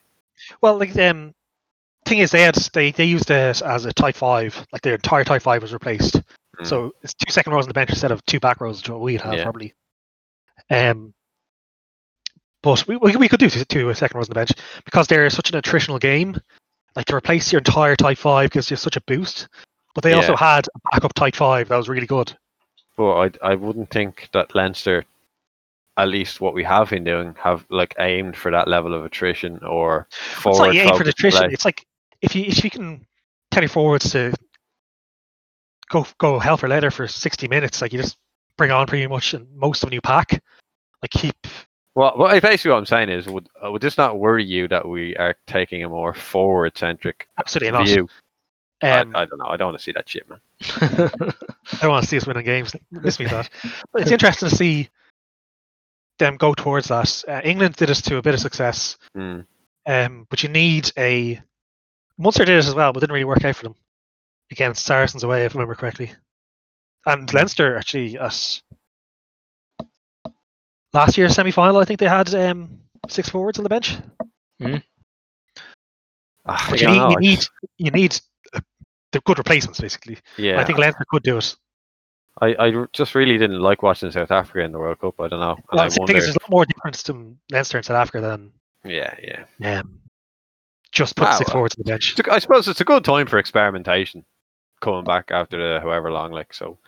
Well, 0.61 0.79
like 0.79 0.97
um, 0.99 1.35
thing 2.07 2.19
is, 2.19 2.31
they 2.31 2.43
had 2.43 2.55
they 2.73 2.91
they 2.91 3.05
used 3.05 3.31
it 3.31 3.63
as 3.63 3.85
a 3.85 3.93
tight 3.93 4.17
five. 4.17 4.67
Like 4.73 4.83
their 4.83 4.95
entire 4.95 5.25
tight 5.25 5.43
five 5.43 5.63
was 5.63 5.73
replaced. 5.73 6.21
Mm. 6.61 6.67
So 6.67 6.93
it's 7.03 7.15
two 7.15 7.33
second 7.33 7.53
rows 7.53 7.65
on 7.65 7.69
the 7.69 7.75
bench 7.75 7.91
instead 7.91 8.13
of 8.13 8.25
two 8.27 8.41
back 8.41 8.61
rows, 8.61 8.83
which 8.83 8.91
we'd 8.91 9.21
have 9.21 9.35
Yeah. 9.35 9.43
probably. 9.45 9.75
Um, 10.71 11.15
but 12.63 12.87
we, 12.87 12.97
we 12.97 13.17
we 13.17 13.29
could 13.29 13.41
do 13.41 13.51
two, 13.51 13.65
two 13.65 13.95
second 13.95 14.17
rows 14.17 14.29
on 14.29 14.35
the 14.35 14.41
bench 14.41 14.53
because 14.85 15.07
they're 15.07 15.29
such 15.31 15.51
an 15.53 15.61
attritional 15.61 16.01
game. 16.01 16.37
Like 16.95 17.07
to 17.07 17.17
replace 17.17 17.53
your 17.53 17.59
entire 17.59 17.97
tight 17.97 18.19
five 18.19 18.51
gives 18.51 18.71
you 18.71 18.77
such 18.77 18.97
a 18.97 19.01
boost. 19.03 19.49
But 19.95 20.05
they 20.05 20.15
also 20.15 20.37
had 20.37 20.67
a 20.75 20.79
backup 20.91 21.13
tight 21.15 21.37
five 21.37 21.69
that 21.69 21.77
was 21.77 21.89
really 21.89 22.07
good. 22.07 22.35
But 22.97 23.15
I 23.43 23.53
I 23.53 23.55
wouldn't 23.55 23.91
think 23.91 24.29
that 24.33 24.55
Leinster, 24.55 25.05
at 26.03 26.09
least 26.09 26.41
what 26.41 26.53
we 26.55 26.65
have 26.65 26.91
been 26.91 27.05
doing, 27.05 27.35
have 27.39 27.65
like 27.71 27.95
aimed 27.99 28.37
for 28.37 28.51
that 28.51 28.67
level 28.69 28.93
of 28.95 29.05
attrition 29.05 29.63
or 29.65 30.09
It's 30.11 30.43
forward 30.43 30.67
not 30.67 30.77
aim 30.77 30.89
for 30.89 30.99
focused 30.99 31.07
nutrition. 31.07 31.41
play. 31.41 31.53
It's 31.53 31.65
like 31.65 31.87
if 32.21 32.35
you 32.35 32.45
if 32.45 32.65
you 32.65 32.71
can 32.71 33.07
tell 33.51 33.63
your 33.63 33.69
forwards 33.69 34.11
to 34.13 34.35
go 35.89 36.07
go 36.19 36.39
hell 36.39 36.57
for 36.57 36.69
leather 36.69 36.91
for 36.91 37.07
sixty 37.07 37.47
minutes, 37.49 37.81
like 37.81 37.93
you 37.93 38.01
just 38.01 38.17
bring 38.59 38.71
on 38.71 38.87
pretty 38.87 39.07
much 39.07 39.33
and 39.33 39.47
most 39.55 39.83
of 39.83 39.89
a 39.89 39.91
new 39.91 40.01
pack. 40.01 40.43
Like 41.03 41.11
keep 41.11 41.35
Well, 41.95 42.15
well, 42.17 42.41
basically 42.41 42.73
what 42.73 42.79
I'm 42.79 42.87
saying 42.87 43.09
is, 43.09 43.27
would 43.27 43.49
uh, 43.65 43.71
would 43.71 43.83
this 43.83 43.97
not 43.97 44.19
worry 44.19 44.45
you 44.45 44.67
that 44.69 44.87
we 44.89 45.17
are 45.17 45.37
taking 45.47 45.85
a 45.85 45.89
more 45.89 46.15
forward 46.15 46.77
centric 46.77 47.29
absolutely 47.39 47.71
not. 47.79 47.87
view? 47.87 48.09
Um, 48.83 49.15
I, 49.15 49.23
I 49.23 49.25
don't 49.27 49.39
know. 49.39 49.47
I 49.47 49.57
don't 49.57 49.69
want 49.69 49.79
to 49.79 49.85
see 49.85 49.93
that 49.93 50.09
shit, 50.09 50.29
man. 50.29 50.41
I 50.81 51.79
don't 51.81 51.91
want 51.91 52.03
to 52.03 52.09
see 52.09 52.17
us 52.17 52.27
winning 52.27 52.45
games. 52.45 52.75
Miss 52.91 53.21
me 53.21 53.27
that. 53.27 53.49
But 53.93 54.03
it's 54.03 54.11
interesting 54.11 54.49
to 54.49 54.57
see 54.57 54.89
them 56.25 56.37
go 56.37 56.55
towards 56.55 56.89
that. 56.89 57.23
Uh, 57.29 57.41
England 57.45 57.77
did 57.77 57.91
it 57.91 57.97
to 57.97 58.17
a 58.17 58.23
bit 58.23 58.35
of 58.35 58.41
success, 58.41 58.97
Mm. 59.17 59.47
um, 59.87 60.27
but 60.31 60.43
you 60.43 60.49
need 60.49 60.91
a. 60.97 61.41
Munster 62.19 62.45
did 62.45 62.55
it 62.57 62.67
as 62.69 62.75
well, 62.75 62.93
but 62.93 63.01
didn't 63.01 63.13
really 63.15 63.25
work 63.25 63.45
out 63.45 63.57
for 63.57 63.65
them 63.65 63.75
against 64.51 64.85
Saracens 64.85 65.25
away, 65.25 65.45
if 65.45 65.53
I 65.55 65.59
remember 65.59 65.75
correctly. 65.75 66.13
And 67.07 67.33
Leinster 67.35 67.77
actually 67.77 68.17
at 68.19 68.61
last 70.93 71.17
year's 71.19 71.35
semi 71.35 71.51
final, 71.51 71.79
I 71.79 71.85
think 71.85 71.99
they 72.01 72.07
had 72.09 72.33
um, 72.35 72.79
six 73.09 73.29
forwards 73.29 73.59
on 73.59 73.63
the 73.65 73.69
bench. 73.71 73.97
Ah, 76.45 76.67
But 76.71 76.81
you 76.81 76.89
need, 76.89 77.11
you 77.11 77.19
need 77.21 77.45
you 77.79 77.91
need 77.91 78.21
uh, 78.55 78.61
the 79.13 79.21
good 79.21 79.39
replacements 79.39 79.81
basically. 79.81 80.19
yeah. 80.37 80.61
I 80.61 80.65
think 80.65 80.79
Leinster 80.79 81.05
could 81.09 81.23
do 81.23 81.39
it. 81.39 81.57
I, 82.41 82.55
I 82.55 82.73
r- 82.73 82.89
just 82.93 83.15
really 83.15 83.37
didn't 83.39 83.61
like 83.61 83.83
watching 83.83 84.11
South 84.11 84.31
Africa 84.31 84.61
in 84.61 84.73
the 84.73 84.79
World 84.79 85.01
Cup. 85.01 85.21
I 85.21 85.29
don't 85.29 85.41
know. 85.41 85.53
And 85.55 85.65
Well, 85.73 85.81
I 85.81 85.85
the 85.89 85.91
thing 85.91 86.01
wonder. 86.03 86.13
there's 86.15 86.29
a 86.37 86.41
lot 86.43 86.51
more 86.51 86.65
difference 86.65 87.03
to 87.05 87.37
Leinster 87.51 87.77
and 87.79 87.85
South 87.87 87.97
Africa 87.97 88.21
than 88.23 88.53
yeah, 88.85 89.15
yeah. 89.61 89.79
um, 89.81 90.01
just 90.93 91.15
put 91.17 91.29
Ah, 91.29 91.37
six 91.37 91.49
well. 91.49 91.55
forwards 91.55 91.75
on 91.77 91.83
the 91.85 91.91
bench. 91.93 92.13
It's 92.19 92.27
a- 92.27 92.33
I 92.33 92.39
suppose 92.39 92.67
it's 92.69 92.81
a 92.81 92.85
good 92.85 93.05
time 93.05 93.27
for 93.27 93.39
experimentation, 93.39 94.25
coming 94.81 95.05
back 95.05 95.31
after 95.31 95.57
the 95.75 95.81
however 95.81 96.11
long. 96.11 96.33
Like 96.33 96.53
so, 96.55 96.79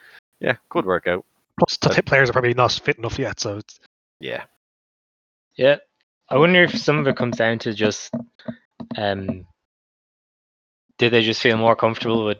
yeah, 0.40 0.56
good 0.70 0.86
workout. 0.86 1.24
Plus, 1.58 1.76
the 1.76 1.90
tip 1.90 2.06
players 2.06 2.30
are 2.30 2.32
probably 2.32 2.54
not 2.54 2.72
fit 2.72 2.98
enough 2.98 3.18
yet, 3.18 3.38
so 3.38 3.58
it's, 3.58 3.78
Yeah. 4.20 4.44
Yeah, 5.56 5.76
I 6.28 6.38
wonder 6.38 6.64
if 6.64 6.76
some 6.78 6.98
of 6.98 7.06
it 7.06 7.16
comes 7.16 7.36
down 7.36 7.60
to 7.60 7.72
just, 7.74 8.12
um, 8.96 9.46
did 10.98 11.12
they 11.12 11.22
just 11.22 11.40
feel 11.40 11.56
more 11.56 11.76
comfortable 11.76 12.24
with 12.24 12.38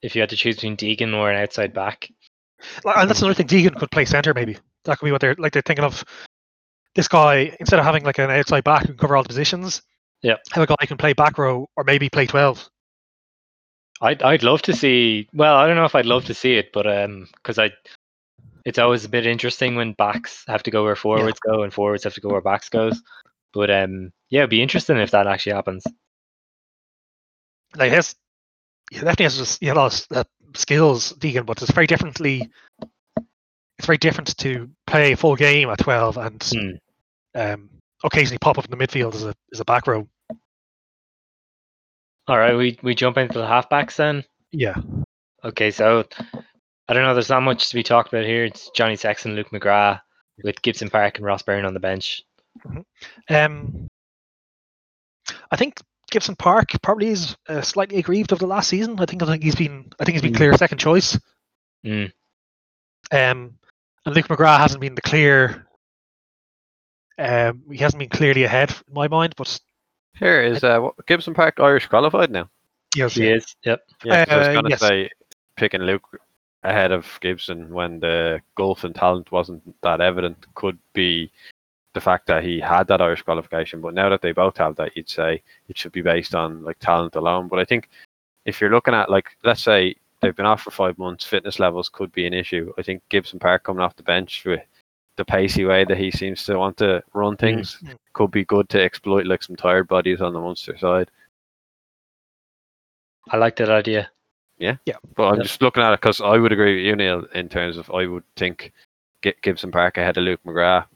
if 0.00 0.14
you 0.14 0.22
had 0.22 0.30
to 0.30 0.36
choose 0.36 0.56
between 0.56 0.76
Deegan 0.78 1.14
or 1.14 1.30
an 1.30 1.42
outside 1.42 1.74
back? 1.74 2.08
Like, 2.84 2.96
and 2.96 3.08
that's 3.10 3.20
another 3.20 3.34
thing. 3.34 3.46
Deegan 3.46 3.78
could 3.78 3.90
play 3.90 4.04
centre, 4.04 4.34
maybe. 4.34 4.56
That 4.84 4.98
could 4.98 5.06
be 5.06 5.12
what 5.12 5.20
they're 5.20 5.36
like. 5.38 5.52
They're 5.52 5.62
thinking 5.62 5.84
of 5.84 6.04
this 6.94 7.08
guy 7.08 7.56
instead 7.60 7.78
of 7.78 7.84
having 7.84 8.04
like 8.04 8.18
an 8.18 8.30
outside 8.30 8.64
back 8.64 8.82
who 8.82 8.88
can 8.88 8.96
cover 8.96 9.16
all 9.16 9.22
the 9.22 9.28
positions. 9.28 9.82
Yeah. 10.22 10.36
have 10.52 10.64
a 10.64 10.66
guy 10.66 10.76
who 10.80 10.86
can 10.86 10.96
play 10.96 11.12
back 11.12 11.38
row 11.38 11.68
or 11.76 11.84
maybe 11.84 12.08
play 12.08 12.26
twelve. 12.26 12.68
I'd 14.00 14.22
I'd 14.22 14.42
love 14.42 14.62
to 14.62 14.74
see. 14.74 15.28
Well, 15.32 15.56
I 15.56 15.66
don't 15.66 15.76
know 15.76 15.84
if 15.84 15.94
I'd 15.94 16.06
love 16.06 16.24
to 16.26 16.34
see 16.34 16.54
it, 16.54 16.72
but 16.72 16.86
um, 16.86 17.28
because 17.34 17.58
I, 17.58 17.70
it's 18.64 18.78
always 18.78 19.04
a 19.04 19.08
bit 19.08 19.26
interesting 19.26 19.74
when 19.76 19.92
backs 19.92 20.44
have 20.48 20.62
to 20.64 20.70
go 20.70 20.84
where 20.84 20.96
forwards 20.96 21.38
go 21.40 21.62
and 21.62 21.72
forwards 21.72 22.04
have 22.04 22.14
to 22.14 22.20
go 22.20 22.28
where 22.28 22.40
backs 22.40 22.68
goes. 22.68 23.00
But 23.52 23.70
um, 23.70 24.12
yeah, 24.28 24.40
it'd 24.40 24.50
be 24.50 24.62
interesting 24.62 24.98
if 24.98 25.12
that 25.12 25.26
actually 25.26 25.52
happens. 25.52 25.84
Like 27.74 27.92
his, 27.92 28.14
he 28.90 28.96
definitely 28.96 29.24
has 29.24 29.38
just, 29.38 29.62
you 29.62 29.68
know, 29.68 29.74
a 29.74 29.80
lot 29.80 30.06
of 30.10 30.16
uh, 30.16 30.24
skills, 30.54 31.12
Deegan, 31.14 31.46
but 31.46 31.60
it's 31.62 31.72
very 31.72 31.86
differently. 31.86 32.50
It's 33.78 33.86
very 33.86 33.98
different 33.98 34.36
to 34.38 34.70
play 34.86 35.12
a 35.12 35.16
full 35.16 35.36
game 35.36 35.68
at 35.68 35.78
twelve 35.78 36.16
and 36.16 36.42
Hmm. 36.42 36.70
um, 37.40 37.70
occasionally 38.04 38.38
pop 38.38 38.58
up 38.58 38.64
in 38.64 38.70
the 38.70 38.76
midfield 38.86 39.14
as 39.14 39.24
a 39.24 39.34
as 39.52 39.60
a 39.60 39.64
back 39.64 39.86
row. 39.86 40.08
All 42.28 42.38
right, 42.38 42.56
we 42.56 42.78
we 42.82 42.94
jump 42.94 43.18
into 43.18 43.38
the 43.38 43.46
halfbacks 43.46 43.96
then. 43.96 44.24
Yeah, 44.52 44.74
Okay, 45.44 45.70
so 45.70 46.04
I 46.88 46.92
don't 46.94 47.02
know. 47.04 47.14
There's 47.14 47.28
not 47.28 47.42
much 47.42 47.68
to 47.68 47.74
be 47.74 47.82
talked 47.82 48.12
about 48.12 48.24
here. 48.24 48.44
It's 48.44 48.70
Johnny 48.70 48.96
Sexton, 48.96 49.34
Luke 49.36 49.50
McGrath, 49.50 50.00
with 50.42 50.60
Gibson 50.62 50.88
Park 50.90 51.18
and 51.18 51.26
Ross 51.26 51.42
Byrne 51.42 51.64
on 51.66 51.74
the 51.74 51.80
bench. 51.80 52.22
Um, 53.28 53.86
I 55.50 55.56
think 55.56 55.78
Gibson 56.10 56.36
Park 56.36 56.70
probably 56.82 57.08
is 57.08 57.36
uh, 57.48 57.60
slightly 57.62 57.98
aggrieved 57.98 58.32
of 58.32 58.38
the 58.38 58.46
last 58.46 58.68
season. 58.68 58.98
I 59.00 59.06
think 59.06 59.22
I 59.22 59.26
think 59.26 59.42
he's 59.42 59.54
been 59.56 59.90
I 59.98 60.04
think 60.04 60.14
he's 60.14 60.22
been 60.22 60.32
Mm. 60.32 60.36
clear 60.36 60.54
second 60.56 60.78
choice. 60.78 61.18
Mm. 61.84 62.12
Um, 63.12 63.58
and 64.04 64.14
Luke 64.14 64.28
McGrath 64.28 64.58
hasn't 64.58 64.80
been 64.80 64.94
the 64.94 65.02
clear. 65.02 65.66
Um, 67.18 67.62
he 67.70 67.78
hasn't 67.78 67.98
been 67.98 68.08
clearly 68.08 68.44
ahead 68.44 68.70
in 68.88 68.94
my 68.94 69.08
mind, 69.08 69.34
but 69.36 69.58
Here 70.18 70.42
is 70.42 70.62
uh, 70.64 70.80
what- 70.80 71.06
Gibson 71.06 71.34
Park 71.34 71.58
Irish 71.60 71.86
qualified 71.88 72.30
now. 72.30 72.48
he 72.94 73.00
has, 73.00 73.14
He 73.14 73.28
is. 73.28 73.54
Yep. 73.64 73.84
Yeah, 74.04 74.24
'cause 74.24 74.34
I 74.34 74.38
was 74.38 74.48
Uh, 74.48 74.52
gonna 74.54 74.68
yes. 74.70 74.80
say 74.80 75.10
picking 75.56 75.82
Luke 75.82 76.04
ahead 76.62 76.92
of 76.92 77.06
Gibson 77.20 77.72
when 77.72 78.00
the 78.00 78.40
golf 78.56 78.84
and 78.84 78.94
talent 78.94 79.30
wasn't 79.32 79.62
that 79.82 80.00
evident 80.00 80.46
could 80.54 80.78
be 80.94 81.30
the 81.96 82.00
fact 82.02 82.26
that 82.26 82.44
he 82.44 82.60
had 82.60 82.86
that 82.88 83.00
Irish 83.00 83.22
qualification. 83.22 83.80
But 83.80 83.94
now 83.94 84.10
that 84.10 84.20
they 84.20 84.32
both 84.32 84.58
have 84.58 84.76
that, 84.76 84.94
you'd 84.94 85.08
say 85.08 85.42
it 85.70 85.78
should 85.78 85.92
be 85.92 86.02
based 86.02 86.34
on 86.34 86.62
like 86.62 86.78
talent 86.78 87.16
alone. 87.16 87.48
But 87.48 87.58
I 87.58 87.64
think 87.64 87.88
if 88.44 88.60
you're 88.60 88.70
looking 88.70 88.92
at 88.92 89.10
like 89.10 89.30
let's 89.44 89.62
say 89.62 89.96
they've 90.20 90.36
been 90.36 90.44
off 90.44 90.60
for 90.60 90.70
five 90.70 90.98
months, 90.98 91.24
fitness 91.24 91.58
levels 91.58 91.88
could 91.88 92.12
be 92.12 92.26
an 92.26 92.34
issue. 92.34 92.70
I 92.76 92.82
think 92.82 93.02
Gibson 93.08 93.38
Park 93.38 93.62
coming 93.64 93.80
off 93.82 93.96
the 93.96 94.02
bench 94.02 94.44
with 94.44 94.60
the 95.16 95.24
pacey 95.24 95.64
way 95.64 95.86
that 95.86 95.96
he 95.96 96.10
seems 96.10 96.44
to 96.44 96.58
want 96.58 96.76
to 96.76 97.02
run 97.14 97.34
things 97.38 97.78
Mm. 97.82 97.96
could 98.12 98.30
be 98.30 98.44
good 98.44 98.68
to 98.68 98.82
exploit 98.82 99.24
like 99.26 99.42
some 99.42 99.56
tired 99.56 99.88
bodies 99.88 100.20
on 100.20 100.34
the 100.34 100.40
Munster 100.40 100.76
side. 100.76 101.10
I 103.30 103.38
like 103.38 103.56
that 103.56 103.70
idea. 103.70 104.10
Yeah, 104.58 104.76
yeah. 104.84 104.96
But 105.14 105.28
I'm 105.28 105.36
Yeah. 105.36 105.44
just 105.44 105.62
looking 105.62 105.82
at 105.82 105.94
it 105.94 106.00
because 106.02 106.20
I 106.20 106.36
would 106.36 106.52
agree 106.52 106.76
with 106.76 106.84
you, 106.84 106.94
Neil, 106.94 107.24
in 107.34 107.48
terms 107.48 107.78
of 107.78 107.90
I 107.90 108.06
would 108.06 108.24
think 108.36 108.72
Gibson 109.42 109.72
Park 109.72 109.96
ahead 109.96 110.16
of 110.18 110.24
Luke 110.24 110.40
McGrath. 110.46 110.86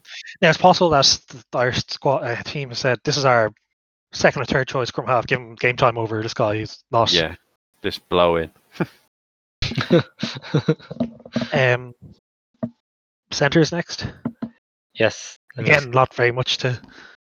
Now 0.41 0.49
it's 0.49 0.57
possible 0.57 0.89
that 0.91 1.19
our 1.53 1.71
squad 1.73 2.23
uh, 2.23 2.41
team 2.43 2.73
said 2.73 2.99
this 3.03 3.17
is 3.17 3.25
our 3.25 3.51
second 4.13 4.41
or 4.41 4.45
third 4.45 4.67
choice 4.67 4.89
scrum 4.89 5.07
half. 5.07 5.27
Give 5.27 5.39
him 5.39 5.55
game 5.55 5.77
time 5.77 5.97
over 5.97 6.21
this 6.21 6.33
guy 6.33 6.57
who's 6.57 6.83
not. 6.91 7.11
Yeah, 7.13 7.35
just 7.83 8.07
blow 8.09 8.35
in. 8.37 8.51
Um, 11.53 11.93
centers 13.31 13.71
next. 13.71 14.05
yes. 14.93 15.37
let 15.55 15.65
me 15.65 15.71
Again, 15.71 15.91
not 15.91 16.13
very 16.13 16.31
much 16.31 16.57
to. 16.59 16.79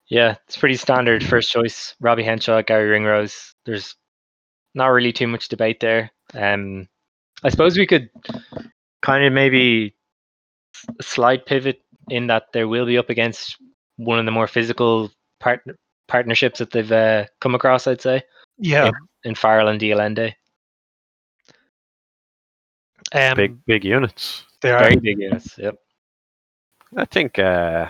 Yeah, 0.09 0.35
it's 0.47 0.57
pretty 0.57 0.75
standard. 0.75 1.23
First 1.23 1.51
choice, 1.51 1.95
Robbie 1.99 2.23
Henshaw, 2.23 2.61
Gary 2.63 2.89
Ringrose. 2.89 3.53
There's 3.65 3.95
not 4.73 4.87
really 4.87 5.13
too 5.13 5.27
much 5.27 5.47
debate 5.47 5.79
there. 5.79 6.11
Um, 6.33 6.87
I 7.43 7.49
suppose 7.49 7.77
we 7.77 7.85
could 7.87 8.09
kind 9.01 9.25
of 9.25 9.33
maybe 9.33 9.95
s- 10.75 11.07
slight 11.07 11.45
pivot 11.45 11.81
in 12.09 12.27
that 12.27 12.43
there 12.53 12.67
will 12.67 12.85
be 12.85 12.97
up 12.97 13.09
against 13.09 13.57
one 13.97 14.19
of 14.19 14.25
the 14.25 14.31
more 14.31 14.47
physical 14.47 15.11
part- 15.39 15.63
partnerships 16.07 16.59
that 16.59 16.71
they've 16.71 16.91
uh, 16.91 17.25
come 17.41 17.55
across. 17.55 17.87
I'd 17.87 18.01
say 18.01 18.21
Yeah. 18.57 18.91
in 19.23 19.35
Farrell 19.35 19.67
and 19.69 19.79
de 19.79 19.91
Allende. 19.91 20.35
Um, 23.13 23.35
Big 23.37 23.65
big 23.65 23.83
units. 23.85 24.45
They 24.61 24.71
are. 24.71 24.79
Very 24.79 24.95
big 24.95 25.19
units. 25.19 25.57
Yep. 25.57 25.75
I 26.97 27.05
think 27.05 27.37
uh, 27.37 27.89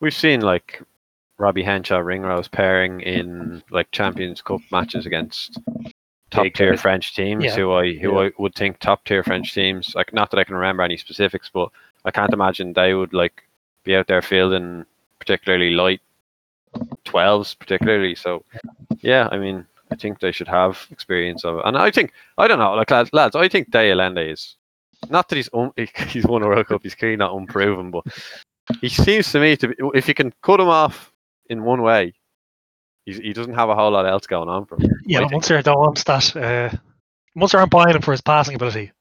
we've 0.00 0.14
seen 0.14 0.40
like 0.40 0.82
Robbie 1.38 1.62
Henshaw 1.62 1.98
Ringrose 1.98 2.48
pairing 2.48 3.00
in 3.00 3.62
like 3.70 3.90
Champions 3.92 4.40
Cup 4.40 4.60
matches 4.70 5.04
against 5.06 5.58
top 6.30 6.46
tier. 6.54 6.76
French 6.76 7.14
teams 7.14 7.44
Yeah. 7.44 7.56
who 7.56 7.72
I 7.72 7.94
who 7.94 8.12
Yeah. 8.14 8.28
I 8.28 8.30
would 8.38 8.54
think 8.54 8.78
top 8.78 9.04
tier 9.04 9.22
French 9.22 9.52
teams. 9.52 9.94
Like 9.94 10.12
not 10.14 10.30
that 10.30 10.38
I 10.38 10.44
can 10.44 10.54
remember 10.54 10.82
any 10.82 10.96
specifics, 10.96 11.50
but 11.52 11.68
I 12.04 12.10
can't 12.10 12.32
imagine 12.32 12.72
they 12.72 12.94
would 12.94 13.12
like 13.12 13.42
be 13.84 13.96
out 13.96 14.06
there 14.06 14.22
fielding 14.22 14.86
particularly 15.18 15.70
light 15.70 16.00
twelves, 17.04 17.54
particularly. 17.54 18.14
So 18.14 18.44
yeah, 19.00 19.28
I 19.30 19.38
mean 19.38 19.66
I 19.90 19.96
think 19.96 20.20
they 20.20 20.32
should 20.32 20.48
have 20.48 20.86
experience 20.90 21.44
of 21.44 21.58
it. 21.58 21.62
And 21.64 21.76
I 21.76 21.90
think 21.90 22.12
I 22.38 22.48
don't 22.48 22.58
know, 22.58 22.74
like 22.74 22.90
lads, 22.90 23.10
lads 23.12 23.36
I 23.36 23.48
think 23.48 23.70
de 23.70 23.90
Allende 23.90 24.30
is 24.30 24.56
not 25.08 25.28
that 25.28 25.36
he's 25.36 25.50
un, 25.52 25.72
he's 26.08 26.26
won 26.26 26.42
a 26.42 26.46
World 26.46 26.66
Cup, 26.66 26.82
he's 26.82 26.94
clearly 26.94 27.16
not 27.16 27.34
unproven, 27.34 27.90
but 27.90 28.04
he 28.80 28.88
seems 28.88 29.30
to 29.32 29.40
me 29.40 29.56
to 29.56 29.68
be 29.68 29.74
if 29.94 30.08
you 30.08 30.14
can 30.14 30.32
cut 30.42 30.60
him 30.60 30.68
off 30.68 31.12
in 31.48 31.64
one 31.64 31.82
way, 31.82 32.14
he's, 33.04 33.18
he 33.18 33.32
doesn't 33.32 33.54
have 33.54 33.68
a 33.68 33.74
whole 33.74 33.90
lot 33.90 34.06
else 34.06 34.26
going 34.26 34.48
on 34.48 34.66
for 34.66 34.76
him. 34.76 34.90
Yeah, 35.04 35.18
I 35.18 35.22
but 35.22 35.28
think. 35.28 35.32
Munster 35.32 35.62
don't 35.62 35.78
want 35.78 36.04
that. 36.04 36.36
Uh, 36.36 36.76
Munster 37.34 37.58
aren't 37.58 37.70
buying 37.70 37.94
him 37.94 38.02
for 38.02 38.12
his 38.12 38.20
passing 38.20 38.54
ability. 38.54 38.92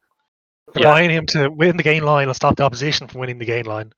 They're 0.73 0.83
Yeah. 0.83 0.91
buying 0.91 1.09
him 1.09 1.25
to 1.27 1.49
win 1.49 1.77
the 1.77 1.83
gain 1.83 2.03
line 2.03 2.27
and 2.27 2.35
stop 2.35 2.55
the 2.55 2.63
opposition 2.63 3.07
from 3.07 3.19
winning 3.21 3.39
the 3.39 3.45
gain 3.45 3.65
line. 3.65 3.91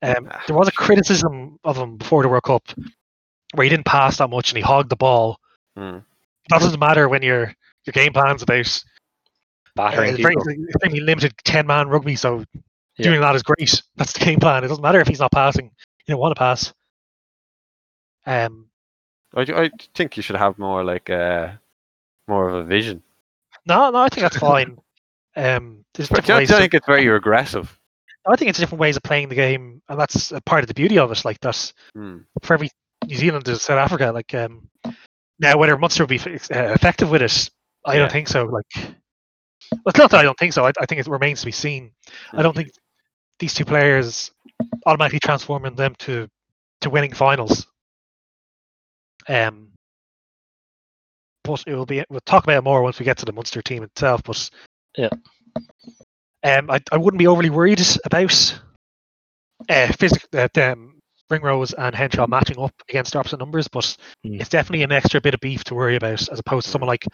Um, 0.00 0.28
Ah, 0.30 0.42
there 0.46 0.56
was 0.56 0.68
a 0.68 0.72
criticism 0.72 1.58
of 1.64 1.76
him 1.76 1.96
before 1.96 2.22
the 2.22 2.28
World 2.28 2.44
Cup 2.44 2.62
where 3.54 3.64
he 3.64 3.68
didn't 3.70 3.86
pass 3.86 4.18
that 4.18 4.30
much 4.30 4.50
and 4.50 4.56
he 4.56 4.62
hogged 4.62 4.90
the 4.90 4.96
ball. 4.96 5.38
That 5.76 6.60
doesn't 6.60 6.80
matter 6.80 7.08
when 7.08 7.22
your 7.22 7.52
your 7.84 7.92
game 7.92 8.12
plan's 8.12 8.42
about 8.42 8.66
uh, 8.66 8.80
Battering 9.74 10.16
very, 10.16 10.34
people. 10.34 10.44
extremely 10.68 11.00
limited 11.00 11.34
ten 11.44 11.66
man 11.66 11.88
rugby. 11.88 12.16
So 12.16 12.44
Yeah. 12.96 13.04
doing 13.04 13.20
that 13.20 13.34
is 13.36 13.42
great. 13.42 13.82
That's 13.96 14.12
the 14.12 14.24
game 14.24 14.40
plan. 14.40 14.64
It 14.64 14.68
doesn't 14.68 14.82
matter 14.82 15.00
if 15.00 15.08
he's 15.08 15.20
not 15.20 15.30
passing. 15.32 15.66
You 16.06 16.12
don't 16.12 16.20
want 16.20 16.34
to 16.34 16.38
pass. 16.38 16.72
Um, 18.26 18.68
I, 19.34 19.42
I 19.42 19.70
think 19.94 20.16
you 20.16 20.22
should 20.22 20.36
have 20.36 20.58
more 20.58 20.84
like 20.84 21.10
uh, 21.10 21.52
more 22.28 22.48
of 22.48 22.54
a 22.56 22.64
vision. 22.64 23.02
no, 23.66 23.90
no, 23.90 23.98
I 23.98 24.08
think 24.08 24.22
that's 24.22 24.36
fine. 24.50 24.78
Um, 25.38 25.84
there's 25.94 26.08
But 26.08 26.24
do 26.24 26.32
you 26.32 26.38
ways 26.38 26.48
don't 26.48 26.60
think 26.60 26.74
it's 26.74 26.86
very 26.86 27.06
aggressive? 27.06 27.78
I 28.26 28.36
think 28.36 28.50
it's 28.50 28.58
different 28.58 28.80
ways 28.80 28.96
of 28.96 29.02
playing 29.04 29.28
the 29.28 29.34
game, 29.36 29.80
and 29.88 29.98
that's 29.98 30.32
a 30.32 30.40
part 30.42 30.64
of 30.64 30.68
the 30.68 30.74
beauty 30.74 30.98
of 30.98 31.10
it. 31.12 31.24
Like 31.24 31.40
that's 31.40 31.72
Hmm. 31.94 32.18
for 32.42 32.54
every 32.54 32.70
New 33.06 33.16
Zealand 33.16 33.44
to 33.46 33.56
South 33.56 33.78
Africa. 33.78 34.10
Like 34.12 34.34
um, 34.34 34.68
now, 35.38 35.56
whether 35.56 35.78
Munster 35.78 36.02
will 36.02 36.08
be 36.08 36.18
uh, 36.18 36.72
effective 36.74 37.08
with 37.10 37.22
it, 37.22 37.50
I 37.86 37.94
Yeah. 37.94 38.00
don't 38.00 38.12
think 38.12 38.28
so. 38.28 38.44
Like, 38.46 38.64
well, 38.76 39.82
it's 39.86 39.98
not 39.98 40.10
that 40.10 40.20
I 40.20 40.24
don't 40.24 40.38
think 40.38 40.52
so. 40.52 40.66
I, 40.66 40.72
I 40.80 40.86
think 40.86 41.00
it 41.00 41.06
remains 41.06 41.40
to 41.40 41.46
be 41.46 41.52
seen. 41.52 41.92
I 42.32 42.42
don't 42.42 42.54
think 42.54 42.70
these 43.38 43.54
two 43.54 43.64
players 43.64 44.32
automatically 44.86 45.20
transforming 45.20 45.76
them 45.76 45.94
to 46.00 46.28
to 46.80 46.90
winning 46.90 47.12
finals. 47.14 47.66
Um, 49.28 49.68
but 51.44 51.62
it 51.66 51.74
will 51.74 51.86
be. 51.86 52.04
We'll 52.10 52.20
talk 52.26 52.44
about 52.44 52.58
it 52.58 52.64
more 52.64 52.82
once 52.82 52.98
we 52.98 53.04
get 53.04 53.16
to 53.18 53.24
the 53.24 53.32
Munster 53.32 53.62
team 53.62 53.82
itself. 53.84 54.22
But 54.24 54.50
Yeah. 54.98 55.08
um, 56.44 56.70
I 56.70 56.80
I 56.92 56.96
wouldn't 56.96 57.18
be 57.18 57.26
overly 57.28 57.50
worried 57.50 57.80
about 58.04 58.60
uh, 59.68 59.92
physic 59.92 60.24
uh, 60.34 60.48
them 60.54 61.00
Ringrose 61.30 61.72
and 61.74 61.94
Henshaw 61.94 62.26
matching 62.26 62.58
up 62.58 62.72
against 62.88 63.14
opposite 63.16 63.38
numbers, 63.38 63.68
but 63.68 63.96
Mm. 64.26 64.40
it's 64.40 64.48
definitely 64.48 64.82
an 64.82 64.92
extra 64.92 65.20
bit 65.20 65.34
of 65.34 65.40
beef 65.40 65.62
to 65.64 65.74
worry 65.74 65.94
about 65.96 66.28
as 66.28 66.38
opposed 66.38 66.66
to 66.66 66.72
someone 66.72 66.88
like 66.88 67.04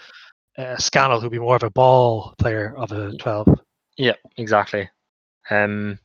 uh, 0.57 0.77
Scannell, 0.77 1.21
who'd 1.21 1.31
be 1.33 1.39
more 1.39 1.57
of 1.57 1.63
a 1.63 1.71
ball 1.71 2.35
player 2.39 2.75
of 2.77 2.91
a 2.93 3.13
twelve. 3.19 3.49
Yeah, 3.99 4.15
exactly. 4.39 4.89
Um, 5.51 5.99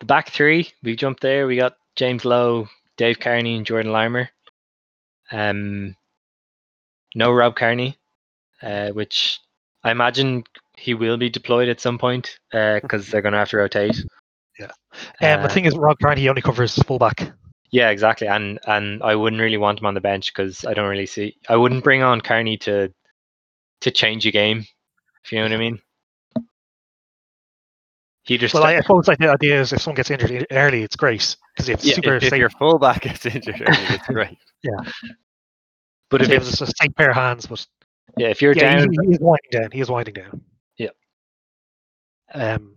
the 0.00 0.06
back 0.06 0.30
three, 0.30 0.70
we 0.82 0.96
jumped 0.96 1.22
there. 1.22 1.46
We 1.46 1.56
got 1.56 1.76
James 1.96 2.24
Lowe, 2.24 2.68
Dave 2.96 3.20
Kearney, 3.20 3.56
and 3.56 3.64
Jordan 3.66 3.90
Larmour. 3.92 4.28
Um, 5.32 5.96
no 7.14 7.32
Rob 7.32 7.56
Kearney, 7.56 7.96
uh, 8.62 8.90
which 8.90 9.40
I 9.88 9.92
imagine 9.92 10.44
he 10.76 10.92
will 10.94 11.16
be 11.16 11.30
deployed 11.30 11.68
at 11.68 11.80
some 11.80 11.98
point 11.98 12.38
because 12.52 13.08
they're 13.08 13.22
going 13.22 13.32
to 13.32 13.38
have 13.38 13.48
to 13.50 13.56
rotate. 13.56 13.96
Yeah. 14.58 14.70
Um, 15.22 15.40
Uh, 15.40 15.42
the 15.42 15.48
thing 15.48 15.64
is, 15.64 15.76
Rob 15.76 15.96
Kearney 16.02 16.28
only 16.28 16.42
covers 16.42 16.74
fullback. 16.86 17.32
yeah, 17.70 17.88
exactly. 17.90 18.26
And 18.28 18.58
and 18.66 19.02
I 19.02 19.14
wouldn't 19.14 19.40
really 19.40 19.56
want 19.56 19.78
him 19.80 19.86
on 19.86 19.94
the 19.94 20.00
bench 20.00 20.32
because 20.32 20.64
I 20.64 20.74
don't 20.74 20.88
really 20.88 21.06
see. 21.06 21.36
I 21.48 21.56
wouldn't 21.56 21.84
bring 21.84 22.02
on 22.02 22.20
Kearney 22.20 22.56
to 22.58 22.92
to 23.80 23.90
change 23.90 24.26
a 24.26 24.30
game. 24.30 24.64
If 25.24 25.32
you 25.32 25.38
know 25.38 25.44
what 25.44 25.52
I 25.52 25.56
mean. 25.58 25.80
He 28.24 28.36
just 28.36 28.52
Well, 28.52 28.64
I, 28.64 28.76
I 28.76 28.80
suppose 28.80 29.08
like 29.08 29.18
the 29.18 29.30
idea 29.30 29.58
is 29.60 29.72
if 29.72 29.80
someone 29.80 29.96
gets 29.96 30.10
injured 30.10 30.46
early, 30.50 30.82
it's 30.82 30.96
great 30.96 31.34
because 31.54 31.68
you 31.68 31.74
have 31.74 31.84
Yeah, 31.84 31.94
super 31.94 32.16
If, 32.16 32.24
if 32.24 32.34
your 32.34 32.50
fullback 32.50 33.02
gets 33.02 33.24
injured, 33.24 33.62
early, 33.62 33.86
it's 33.94 34.06
great. 34.08 34.36
Yeah. 34.62 34.80
But 36.10 36.22
if 36.22 36.28
He 36.28 36.34
it's, 36.34 36.60
a 36.60 36.66
safe 36.66 36.94
pair 36.96 37.10
of 37.10 37.16
hands, 37.16 37.46
but 37.46 37.66
yeah, 38.16 38.28
if 38.28 38.42
you're 38.42 38.54
yeah, 38.54 38.76
down, 38.76 38.90
he, 38.90 38.98
he 39.06 39.12
is 39.12 39.20
winding 39.20 39.50
down. 39.50 39.70
He 39.70 39.80
is 39.80 39.90
winding 39.90 40.14
down. 40.14 40.40
Yeah. 40.76 40.90
Um. 42.34 42.74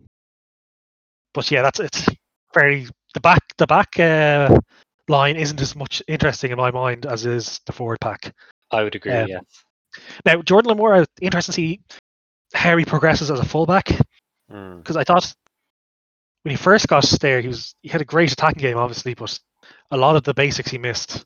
But 1.34 1.50
yeah, 1.50 1.62
that's 1.62 1.80
it's 1.80 2.08
very 2.54 2.88
the 3.14 3.20
back 3.20 3.42
the 3.58 3.68
back 3.68 4.00
uh, 4.00 4.60
line 5.08 5.36
isn't 5.36 5.62
as 5.62 5.76
much 5.76 6.04
interesting 6.08 6.52
in 6.52 6.58
my 6.58 6.72
mind 6.72 7.06
as 7.06 7.26
is 7.26 7.60
the 7.66 7.72
forward 7.72 8.00
pack. 8.02 8.34
I 8.72 8.84
would 8.84 8.96
agree. 8.96 9.12
um, 9.12 9.28
yes. 9.28 9.44
Now 10.26 10.42
Jordan 10.42 10.78
Larmour, 10.78 11.06
interesting 11.22 11.54
to 11.54 11.56
see 11.56 11.82
how 12.54 12.76
he 12.78 12.86
progresses 12.86 13.32
as 13.32 13.40
a 13.40 13.46
fullback 13.46 13.90
Hmm. 14.52 14.78
because 14.78 14.98
I 14.98 15.04
thought 15.04 15.34
when 16.44 16.52
he 16.52 16.58
first 16.58 16.88
got 16.88 17.06
there, 17.22 17.40
he 17.42 17.48
was 17.48 17.76
he 17.82 17.90
had 17.90 18.02
a 18.02 18.06
great 18.06 18.32
attacking 18.32 18.62
game, 18.62 18.78
obviously, 18.78 19.14
but 19.14 19.40
a 19.92 19.98
lot 19.98 20.16
of 20.16 20.24
the 20.24 20.34
basics 20.34 20.72
he 20.72 20.78
missed. 20.78 21.26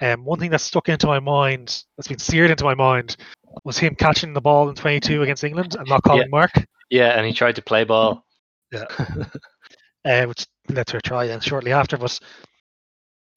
Um, 0.00 0.24
one 0.24 0.38
thing 0.38 0.50
that 0.50 0.60
stuck 0.60 0.88
into 0.88 1.06
my 1.06 1.20
mind, 1.20 1.84
that's 1.96 2.08
been 2.08 2.18
seared 2.18 2.50
into 2.50 2.64
my 2.64 2.74
mind, 2.74 3.16
was 3.64 3.78
him 3.78 3.94
catching 3.94 4.32
the 4.32 4.40
ball 4.40 4.68
in 4.68 4.74
22 4.74 5.22
against 5.22 5.44
England 5.44 5.76
and 5.78 5.86
not 5.88 6.02
calling 6.02 6.30
mark. 6.30 6.52
Yeah, 6.90 7.16
and 7.16 7.26
he 7.26 7.32
tried 7.32 7.56
to 7.56 7.62
play 7.62 7.84
ball. 7.84 8.24
uh, 8.72 10.24
which 10.26 10.46
led 10.68 10.86
to 10.86 10.96
a 10.96 11.00
try 11.00 11.26
then 11.26 11.40
shortly 11.40 11.72
after. 11.72 11.96
But 11.96 12.18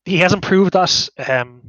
he 0.05 0.17
hasn't 0.17 0.43
proved 0.43 0.73
that 0.73 1.09
um, 1.27 1.67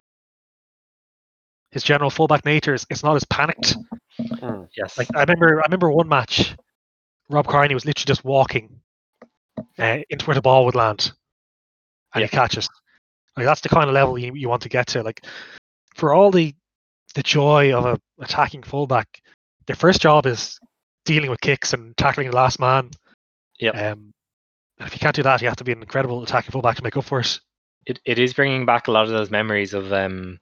his 1.71 1.83
general 1.83 2.11
fullback 2.11 2.45
nature 2.45 2.75
is 2.75 2.87
it's 2.91 3.03
not 3.03 3.17
as 3.17 3.25
panicked. 3.25 3.77
Hmm. 4.21 4.63
Yes. 4.77 4.97
Like 4.97 5.09
I 5.17 5.21
remember, 5.21 5.61
I 5.61 5.65
remember 5.65 5.91
one 5.91 6.09
match, 6.09 6.55
Rob 7.29 7.49
Kearney 7.49 7.75
was 7.75 7.85
literally 7.85 8.07
just 8.07 8.25
walking 8.25 8.81
uh, 9.79 9.99
into 10.09 10.25
where 10.27 10.35
the 10.35 10.43
ball 10.43 10.65
would 10.67 10.75
land, 10.75 11.13
and 12.15 12.23
Yeah. 12.23 12.27
he 12.29 12.37
catches. 12.37 12.69
Like 13.37 13.47
that's 13.47 13.61
the 13.61 13.69
kind 13.69 13.89
of 13.89 13.95
level 13.95 14.19
you, 14.19 14.33
you 14.35 14.49
want 14.49 14.63
to 14.63 14.69
get 14.69 14.87
to. 14.89 15.03
Like 15.03 15.25
for 15.97 16.13
all 16.15 16.31
the 16.31 16.55
the 17.15 17.23
joy 17.23 17.73
of 17.75 17.85
a 17.87 17.99
attacking 18.23 18.63
fullback, 18.63 19.21
their 19.67 19.77
first 19.77 20.01
job 20.01 20.27
is 20.27 20.59
dealing 21.05 21.31
with 21.31 21.41
kicks 21.41 21.73
and 21.73 21.97
tackling 21.97 22.31
the 22.31 22.37
last 22.37 22.59
man. 22.61 22.91
Yep. 23.61 23.75
Um, 23.77 24.13
and 24.79 24.87
if 24.89 24.93
you 24.95 24.99
can't 24.99 25.15
do 25.15 25.23
that, 25.23 25.41
you 25.43 25.49
have 25.49 25.57
to 25.57 25.65
be 25.65 25.73
an 25.73 25.81
incredible 25.83 26.23
attacking 26.23 26.51
fullback 26.51 26.77
to 26.77 26.83
make 26.83 26.97
up 26.97 27.05
for 27.05 27.21
it. 27.21 27.39
it, 27.87 28.01
it 28.05 28.19
is 28.19 28.35
bringing 28.35 28.67
back 28.67 28.89
a 28.89 28.91
lot 28.91 29.05
of 29.05 29.11
those 29.11 29.31
memories 29.31 29.75
of 29.75 29.93
um 29.93 30.39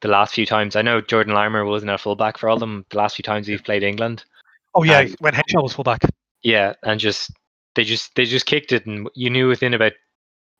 the 0.00 0.08
last 0.08 0.34
few 0.34 0.46
times. 0.46 0.76
I 0.76 0.82
know 0.82 1.00
Jordan 1.00 1.34
Larmour 1.34 1.64
wasn't 1.64 1.90
a 1.90 1.98
fullback 1.98 2.38
for 2.38 2.48
all 2.48 2.58
them. 2.58 2.84
The 2.90 2.98
last 2.98 3.16
few 3.16 3.22
times 3.22 3.48
we've 3.48 3.64
played 3.64 3.82
England, 3.82 4.24
Oh 4.74 4.82
yeah, 4.84 5.00
And- 5.00 5.16
when 5.20 5.34
Henshaw 5.34 5.62
was 5.62 5.72
fullback. 5.72 6.02
yeah, 6.42 6.74
and 6.82 7.00
just 7.00 7.30
they 7.74 7.84
just 7.84 8.14
they 8.14 8.24
just 8.24 8.46
kicked 8.46 8.72
it, 8.72 8.86
and 8.86 9.08
you 9.14 9.30
knew 9.30 9.48
within 9.48 9.74
about 9.74 9.92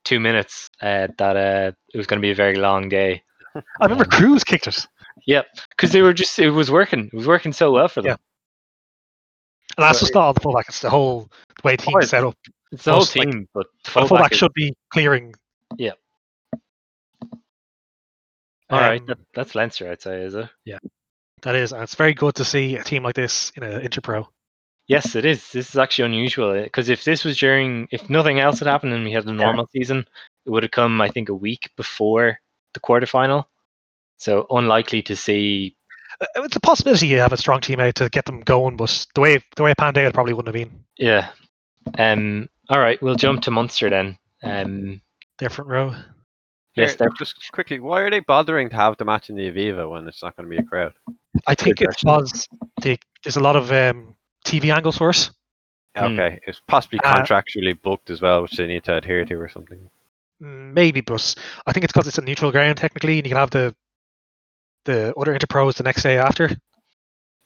two 0.09 0.19
minutes 0.21 0.71
uh, 0.81 1.09
that 1.19 1.37
uh, 1.37 1.73
it 1.93 1.97
was 1.99 2.07
going 2.07 2.19
to 2.19 2.23
be 2.27 2.31
a 2.31 2.35
very 2.35 2.57
long 2.57 2.89
day. 2.89 3.23
I 3.55 3.85
remember 3.85 4.05
Um, 4.05 4.11
Cruz 4.11 4.43
kicked 4.45 4.67
it, 4.67 4.87
Yep, 5.27 5.47
because 5.71 5.93
they 5.93 6.01
were 6.03 6.15
just 6.15 6.39
it 6.39 6.51
was 6.51 6.71
working. 6.71 7.07
It 7.13 7.17
was 7.17 7.27
working 7.27 7.53
so 7.53 7.73
well 7.73 7.89
for 7.89 8.03
them. 8.03 8.11
Yeah. 8.11 8.17
and 9.77 9.85
that's 9.85 9.99
so 9.99 10.05
just 10.05 10.15
not 10.15 10.23
all 10.25 10.33
the 10.33 10.41
fullback. 10.41 10.69
It's 10.69 10.81
the 10.81 10.91
whole 10.91 11.29
the 11.57 11.63
way 11.65 11.77
teams 11.77 11.97
it's- 11.97 12.11
set 12.11 12.25
up. 12.25 12.37
It's 12.71 12.85
the 12.85 12.93
whole 12.93 13.01
like, 13.01 13.11
team, 13.11 13.49
but 13.55 13.67
the 13.85 13.91
fullback. 13.91 14.09
fullback 14.09 14.33
is- 14.33 14.39
should 14.39 14.53
be 14.55 14.75
clearing. 14.93 15.35
Yeah. 15.77 15.93
all 18.71 18.81
right, 18.81 19.01
um, 19.01 19.07
that, 19.07 19.19
that's 19.35 19.55
Leinster, 19.55 19.91
I'd 19.91 20.03
say, 20.03 20.23
is 20.23 20.35
it? 20.35 20.49
Yeah, 20.65 20.79
that 21.43 21.55
is, 21.55 21.73
and 21.73 21.83
it's 21.83 21.95
very 21.95 22.13
good 22.15 22.35
to 22.37 22.45
see 22.45 22.77
a 22.77 22.85
team 22.85 23.03
like 23.03 23.15
this 23.15 23.51
in 23.57 23.63
a 23.63 23.81
interpro. 23.81 24.27
Yes, 24.89 25.15
it 25.15 25.27
is. 25.27 25.53
This 25.53 25.69
is 25.69 25.77
actually 25.77 26.07
unusual 26.07 26.61
because 26.63 26.89
if 26.89 27.05
this 27.05 27.23
was 27.23 27.37
during, 27.39 27.89
if 27.91 28.09
nothing 28.09 28.41
else 28.41 28.59
had 28.59 28.69
happened 28.69 28.95
and 28.95 29.05
we 29.05 29.13
had 29.13 29.27
a 29.27 29.33
normal 29.33 29.69
season, 29.71 30.07
it 30.47 30.51
would 30.51 30.63
have 30.63 30.73
come, 30.73 31.01
I 31.01 31.09
think, 31.09 31.29
a 31.29 31.35
week 31.35 31.71
before 31.77 32.39
the 32.73 32.81
quarterfinal. 32.81 33.45
So 34.17 34.47
unlikely 34.51 35.03
to 35.03 35.15
see. 35.15 35.77
Uh, 36.21 36.43
It's 36.45 36.57
a 36.57 36.61
possibility 36.61 37.07
you 37.07 37.19
have 37.19 37.35
a 37.35 37.37
strong 37.37 37.61
teammate 37.61 37.95
to 37.95 38.09
get 38.09 38.25
them 38.25 38.41
going, 38.41 38.77
but 38.77 39.07
the 39.15 39.21
way 39.21 39.39
the 39.57 39.63
way 39.63 39.73
it 39.73 39.77
panned 39.77 39.99
out, 39.99 40.07
it 40.07 40.15
probably 40.15 40.33
wouldn't 40.33 40.55
have 40.55 40.69
been 40.69 40.85
Yeah. 40.97 41.29
Um. 41.99 42.49
All 42.71 42.81
right, 42.81 43.01
we'll 43.03 43.15
jump 43.15 43.43
to 43.43 43.51
Munster 43.51 43.91
then. 43.91 44.19
Um. 44.43 45.03
their 45.39 45.51
front 45.51 45.71
row. 45.71 45.95
Yes, 46.75 46.91
Here, 46.91 46.97
they're 46.99 47.11
just 47.19 47.35
quickly, 47.53 47.81
why 47.81 48.03
are 48.03 48.11
they 48.11 48.21
bothering 48.21 48.71
to 48.71 48.77
have 48.77 48.97
the 48.99 49.05
match 49.05 49.31
in 49.31 49.37
the 49.37 49.51
Aviva 49.51 49.91
when 49.91 50.07
it's 50.07 50.23
not 50.23 50.37
going 50.37 50.49
to 50.49 50.57
be 50.57 50.63
a 50.63 50.63
crowd? 50.63 50.93
I 51.47 51.55
think 51.55 51.81
it's 51.81 52.03
question. 52.03 52.41
because 52.77 52.99
there's 53.25 53.37
a 53.37 53.41
lot 53.41 53.57
of 53.57 53.73
um, 53.73 54.15
TV 54.49 54.75
angle 54.75 54.93
source. 54.93 55.29
us. 55.29 55.35
Hmm. 55.97 56.19
Okay, 56.19 56.39
it's 56.47 56.61
possibly 56.69 57.01
Uh, 57.03 57.15
contractually 57.15 57.81
booked 57.81 58.11
as 58.11 58.21
well, 58.21 58.43
which 58.43 58.57
they 58.57 58.67
need 58.67 58.85
to 58.85 58.97
adhere 58.97 59.25
to 59.25 59.35
or 59.35 59.49
something. 59.49 59.91
Maybe, 60.41 61.01
but 61.01 61.35
I 61.67 61.73
think 61.73 61.85
it's 61.85 61.93
because 61.93 62.07
it's 62.07 62.19
a 62.19 62.23
neutral 62.23 62.53
ground 62.53 62.79
technically, 62.79 63.19
and 63.19 63.27
you 63.27 63.31
can 63.31 63.39
have 63.39 63.51
the 63.51 63.75
the 64.85 65.15
other 65.17 65.37
interpros 65.37 65.75
the 65.75 65.83
next 65.83 66.03
day 66.03 66.19
after. 66.19 66.51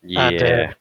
Yeah, 0.03 0.29
And, 0.29 0.43
uh, 0.43 0.75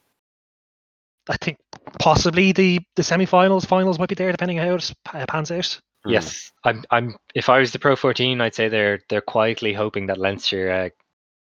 I 1.28 1.36
think 1.36 1.58
possibly 1.98 2.52
the 2.52 2.80
the 2.96 3.02
semi-finals, 3.02 3.64
finals 3.64 3.98
might 3.98 4.08
be 4.08 4.14
there 4.14 4.30
depending 4.30 4.58
on 4.60 4.66
how 4.66 4.74
it 5.20 5.28
pans 5.28 5.50
out. 5.50 5.80
Hmm. 6.04 6.10
yes. 6.10 6.52
I'm. 6.64 6.84
I'm. 6.90 7.16
If 7.34 7.48
I 7.48 7.58
was 7.58 7.72
the 7.72 7.78
Pro 7.78 7.96
14, 7.96 8.40
I'd 8.40 8.54
say 8.54 8.68
they're 8.68 9.00
they're 9.08 9.20
quietly 9.20 9.72
hoping 9.72 10.06
that 10.08 10.18
Leinster 10.18 10.70
uh, 10.70 10.88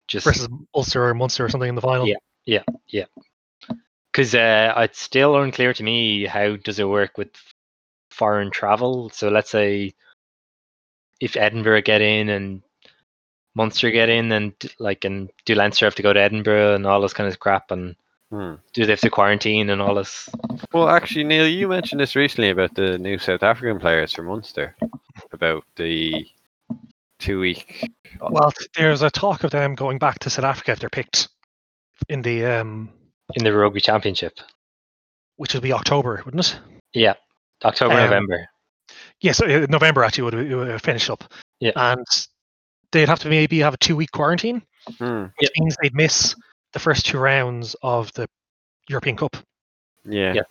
just 0.08 0.24
Versus 0.24 0.48
Ulster 0.74 1.04
or 1.04 1.14
Munster 1.14 1.44
or 1.44 1.48
something 1.48 1.68
in 1.68 1.74
the 1.74 1.80
final. 1.80 2.06
Yeah, 2.06 2.16
yeah, 2.44 2.62
yeah. 2.86 3.06
Because 4.16 4.34
uh, 4.34 4.72
it's 4.78 4.98
still 4.98 5.36
unclear 5.36 5.74
to 5.74 5.82
me 5.82 6.24
how 6.24 6.56
does 6.56 6.78
it 6.78 6.88
work 6.88 7.18
with 7.18 7.28
foreign 8.10 8.50
travel. 8.50 9.10
So 9.10 9.28
let's 9.28 9.50
say 9.50 9.92
if 11.20 11.36
Edinburgh 11.36 11.82
get 11.82 12.00
in 12.00 12.30
and 12.30 12.62
Munster 13.54 13.90
get 13.90 14.08
in, 14.08 14.32
and 14.32 14.54
like 14.78 15.04
and 15.04 15.28
do 15.44 15.54
Leinster 15.54 15.84
have 15.84 15.96
to 15.96 16.02
go 16.02 16.14
to 16.14 16.20
Edinburgh 16.20 16.76
and 16.76 16.86
all 16.86 17.02
this 17.02 17.12
kind 17.12 17.28
of 17.28 17.38
crap, 17.38 17.70
and 17.70 17.94
Hmm. 18.30 18.54
do 18.72 18.84
they 18.84 18.92
have 18.92 19.00
to 19.00 19.10
quarantine 19.10 19.70
and 19.70 19.80
all 19.80 19.94
this? 19.94 20.28
Well, 20.72 20.88
actually, 20.88 21.24
Neil, 21.24 21.46
you 21.46 21.68
mentioned 21.68 22.00
this 22.00 22.16
recently 22.16 22.50
about 22.50 22.74
the 22.74 22.98
new 22.98 23.18
South 23.18 23.44
African 23.44 23.78
players 23.78 24.12
for 24.12 24.24
Munster, 24.24 24.74
about 25.32 25.62
the 25.76 26.26
two 27.20 27.38
week. 27.38 27.88
Well, 28.20 28.52
there's 28.76 29.02
a 29.02 29.10
talk 29.10 29.44
of 29.44 29.52
them 29.52 29.74
going 29.76 29.98
back 29.98 30.18
to 30.20 30.30
South 30.30 30.44
Africa 30.44 30.72
if 30.72 30.80
they're 30.80 30.88
picked 30.90 31.28
in 32.08 32.22
the 32.22 32.44
um, 32.46 32.90
in 33.34 33.44
the 33.44 33.52
rugby 33.52 33.80
championship. 33.80 34.38
which 35.38 35.52
would 35.52 35.62
be 35.62 35.72
October, 35.72 36.22
wouldn't 36.24 36.46
it? 36.48 36.58
Yeah, 36.94 37.12
October, 37.62 37.92
Um, 37.94 38.00
November. 38.00 38.48
Yes, 39.20 39.38
uh, 39.42 39.66
November 39.68 40.02
actually 40.02 40.22
would, 40.24 40.34
it 40.34 40.54
would 40.56 40.80
finish 40.82 41.10
up. 41.10 41.24
Yeah. 41.60 41.72
and 41.76 42.06
they'd 42.92 43.08
have 43.08 43.18
to 43.20 43.28
maybe 43.28 43.58
have 43.58 43.74
a 43.74 43.76
two 43.76 43.96
week 43.96 44.10
quarantine, 44.12 44.62
Hmm. 44.98 45.24
which 45.38 45.50
means 45.58 45.76
they'd 45.82 45.94
miss 45.94 46.34
the 46.72 46.78
first 46.78 47.04
two 47.04 47.18
rounds 47.18 47.76
of 47.82 48.10
the 48.14 48.26
European 48.88 49.16
Cup. 49.16 49.36
Yeah, 50.06 50.32
Yeah. 50.32 50.42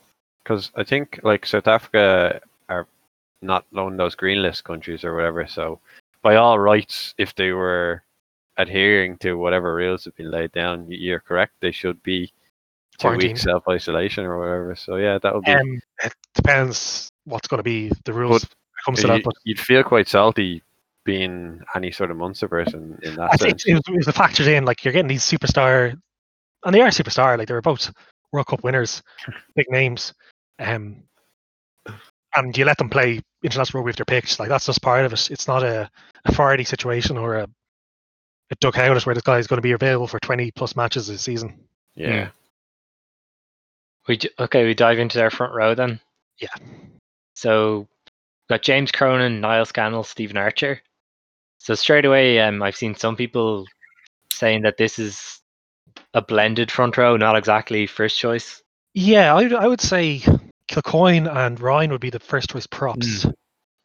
because 0.44 0.72
I 0.76 0.84
think 0.84 1.20
like 1.24 1.46
South 1.48 1.68
Africa 1.68 2.42
are 2.70 2.88
not 3.42 3.66
one 3.72 3.94
of 3.94 3.98
those 3.98 4.14
green 4.16 4.42
list 4.44 4.64
countries 4.66 5.04
or 5.04 5.16
whatever. 5.16 5.48
So, 5.48 5.80
by 6.22 6.36
all 6.36 6.60
rights, 6.60 7.16
if 7.18 7.34
they 7.34 7.52
were 7.54 8.04
adhering 8.58 9.18
to 9.20 9.34
whatever 9.36 9.74
rules 9.76 10.06
have 10.06 10.16
been 10.16 10.30
laid 10.32 10.52
down, 10.52 10.86
you're 10.92 11.20
correct. 11.22 11.54
They 11.60 11.72
should 11.72 12.02
be 12.04 12.32
two 12.98 13.02
Quarantine. 13.08 13.30
weeks 13.32 13.42
self 13.44 13.64
isolation 13.70 14.26
or 14.26 14.38
whatever. 14.40 14.76
So 14.76 14.96
yeah, 14.98 15.18
that 15.22 15.34
would 15.34 15.44
be. 15.44 15.52
Um, 15.52 15.80
it 16.04 16.14
depends 16.34 17.10
what's 17.26 17.48
going 17.48 17.60
to 17.60 17.64
be 17.64 17.92
the 18.06 18.14
rules 18.14 18.44
But 18.46 18.56
comes 18.86 19.02
to 19.02 19.08
that. 19.08 19.24
but 19.24 19.34
you'd 19.44 19.60
feel 19.60 19.84
quite 19.84 20.08
salty 20.08 20.62
being 21.06 21.62
any 21.76 21.92
sort 21.92 22.10
of 22.12 22.18
Munster 22.18 22.48
person 22.48 22.98
in 23.04 23.16
that 23.16 23.30
I 23.34 23.36
sense. 23.36 23.64
think 23.64 23.68
it 23.68 23.74
was, 23.88 23.96
it 24.04 24.08
was 24.08 24.16
factored 24.16 24.48
in. 24.48 24.66
Like 24.66 24.84
you're 24.84 24.92
getting 24.94 25.08
these 25.08 25.24
superstar, 25.24 26.00
and 26.66 26.74
they 26.76 26.82
are 26.82 26.90
superstar. 26.90 27.38
Like 27.38 27.48
they 27.48 27.54
were 27.54 27.62
both 27.62 27.92
World 28.32 28.48
Cup 28.48 28.64
winners, 28.64 29.02
big 29.56 29.66
names. 29.70 30.14
Um, 30.60 31.04
and 32.36 32.58
you 32.58 32.66
let 32.66 32.78
them 32.78 32.90
play 32.90 33.22
international 33.44 33.82
rugby 33.82 33.92
if 33.92 33.96
they're 33.98 34.06
picked. 34.06 34.40
Like 34.40 34.50
that's 34.50 34.66
just 34.66 34.82
part 34.82 35.06
of 35.06 35.14
it. 35.14 35.32
It's 35.32 35.48
not 35.48 35.64
a 35.64 35.90
a 36.26 36.32
Fardy 36.32 36.66
situation 36.66 37.18
or 37.18 37.36
a 37.36 37.44
a 38.52 38.56
Doug 38.60 38.76
Howlett 38.76 39.06
where 39.06 39.16
this 39.16 39.24
guy 39.24 39.38
is 39.40 39.48
going 39.48 39.58
to 39.58 39.62
be 39.64 39.72
available 39.72 40.08
for 40.08 40.20
20 40.20 40.52
plus 40.52 40.76
matches 40.76 41.08
this 41.08 41.22
season. 41.22 41.60
yeah. 41.96 42.30
We 44.08 44.20
okay, 44.40 44.66
we 44.66 44.74
dive 44.74 45.00
into 45.00 45.18
their 45.18 45.32
front 45.32 45.54
row 45.54 45.74
then. 45.76 46.00
Yeah. 46.40 46.54
So 47.36 47.88
got 48.50 48.62
James 48.62 48.92
Cronin, 48.92 49.42
Niall 49.42 49.66
Scannell, 49.66 50.04
Stephen 50.04 50.38
Archer. 50.38 50.82
So 51.60 51.74
straight 51.76 52.06
away, 52.06 52.40
um, 52.40 52.62
I've 52.62 52.76
seen 52.76 52.94
some 52.96 53.16
people 53.16 53.66
saying 54.32 54.62
that 54.64 54.78
this 54.78 55.00
is 55.00 55.42
a 56.14 56.22
blended 56.22 56.70
front 56.72 56.98
row, 56.98 57.18
not 57.18 57.36
exactly 57.36 57.88
first 57.88 58.20
choice. 58.20 58.62
Yeah, 58.94 59.34
I 59.34 59.42
would, 59.44 59.54
I 59.54 59.68
would 59.68 59.82
say 59.82 60.22
Kilcoyne 60.70 61.28
and 61.34 61.60
Ryan 61.60 61.92
would 61.92 62.02
be 62.02 62.10
the 62.12 62.20
first 62.20 62.50
choice 62.52 62.68
props. 62.68 63.26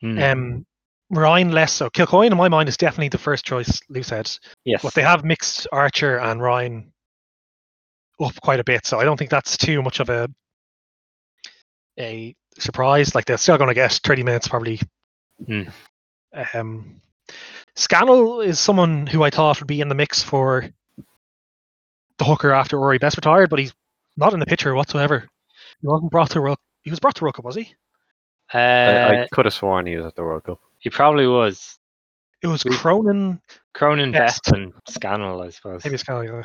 Hmm, 0.02 0.18
Um, 0.18 0.66
Ryan 1.10 1.50
less 1.52 1.72
so. 1.72 1.88
Kilcoyne, 1.90 2.30
in 2.30 2.36
my 2.36 2.48
mind, 2.48 2.68
is 2.68 2.76
definitely 2.76 3.08
the 3.08 3.18
first 3.18 3.44
choice 3.44 3.80
loose 3.88 4.10
head. 4.10 4.30
yes. 4.64 4.82
But 4.82 4.94
they 4.94 5.02
have 5.02 5.24
mixed 5.24 5.66
Archer 5.72 6.18
and 6.18 6.40
Ryan 6.42 6.92
up 8.20 8.40
quite 8.40 8.60
a 8.60 8.64
bit, 8.64 8.86
so 8.86 8.98
I 8.98 9.04
don't 9.04 9.16
think 9.16 9.30
that's 9.30 9.56
too 9.56 9.82
much 9.82 10.00
of 10.00 10.08
a 10.08 10.28
a 11.98 12.34
surprise. 12.58 13.14
Like 13.14 13.24
they're 13.24 13.36
still 13.38 13.58
going 13.58 13.68
to 13.68 13.74
get 13.74 13.92
30 13.92 14.22
minutes 14.22 14.48
probably. 14.48 14.80
Hmm. 15.46 15.62
Um, 16.54 17.00
Scannell 17.76 18.40
is 18.40 18.58
someone 18.58 19.06
who 19.06 19.22
I 19.22 19.30
thought 19.30 19.60
would 19.60 19.66
be 19.66 19.80
in 19.80 19.88
the 19.88 19.94
mix 19.94 20.22
for 20.22 20.68
the 22.18 22.24
hooker 22.24 22.52
after 22.52 22.78
Rory 22.78 22.98
Best 22.98 23.16
retired, 23.16 23.50
but 23.50 23.58
he's 23.58 23.72
not 24.16 24.34
in 24.34 24.40
the 24.40 24.46
picture 24.46 24.74
whatsoever. 24.74 25.26
He 25.80 25.86
wasn't 25.86 26.10
brought 26.10 26.30
to 26.30 26.40
Rook. 26.40 26.60
He 26.82 26.90
was 26.90 27.00
brought 27.00 27.14
to 27.16 27.24
Rook, 27.24 27.42
was 27.42 27.56
he? 27.56 27.74
uh, 28.52 28.58
I, 28.58 29.22
I 29.22 29.28
could 29.30 29.44
have 29.46 29.54
sworn 29.54 29.86
he 29.86 29.96
was 29.96 30.06
at 30.06 30.16
the 30.16 30.22
World 30.22 30.44
Cup. 30.44 30.60
he 30.78 30.90
probably 30.90 31.26
was. 31.26 31.78
It 32.42 32.46
was 32.48 32.62
Cronin. 32.64 33.40
Cronin, 33.74 34.12
Best. 34.12 34.44
Best, 34.44 34.56
and 34.56 34.72
Scannell, 34.88 35.42
I 35.42 35.50
suppose. 35.50 35.84
Maybe 35.84 35.96
Scannell. 35.98 36.24
Yeah. 36.24 36.42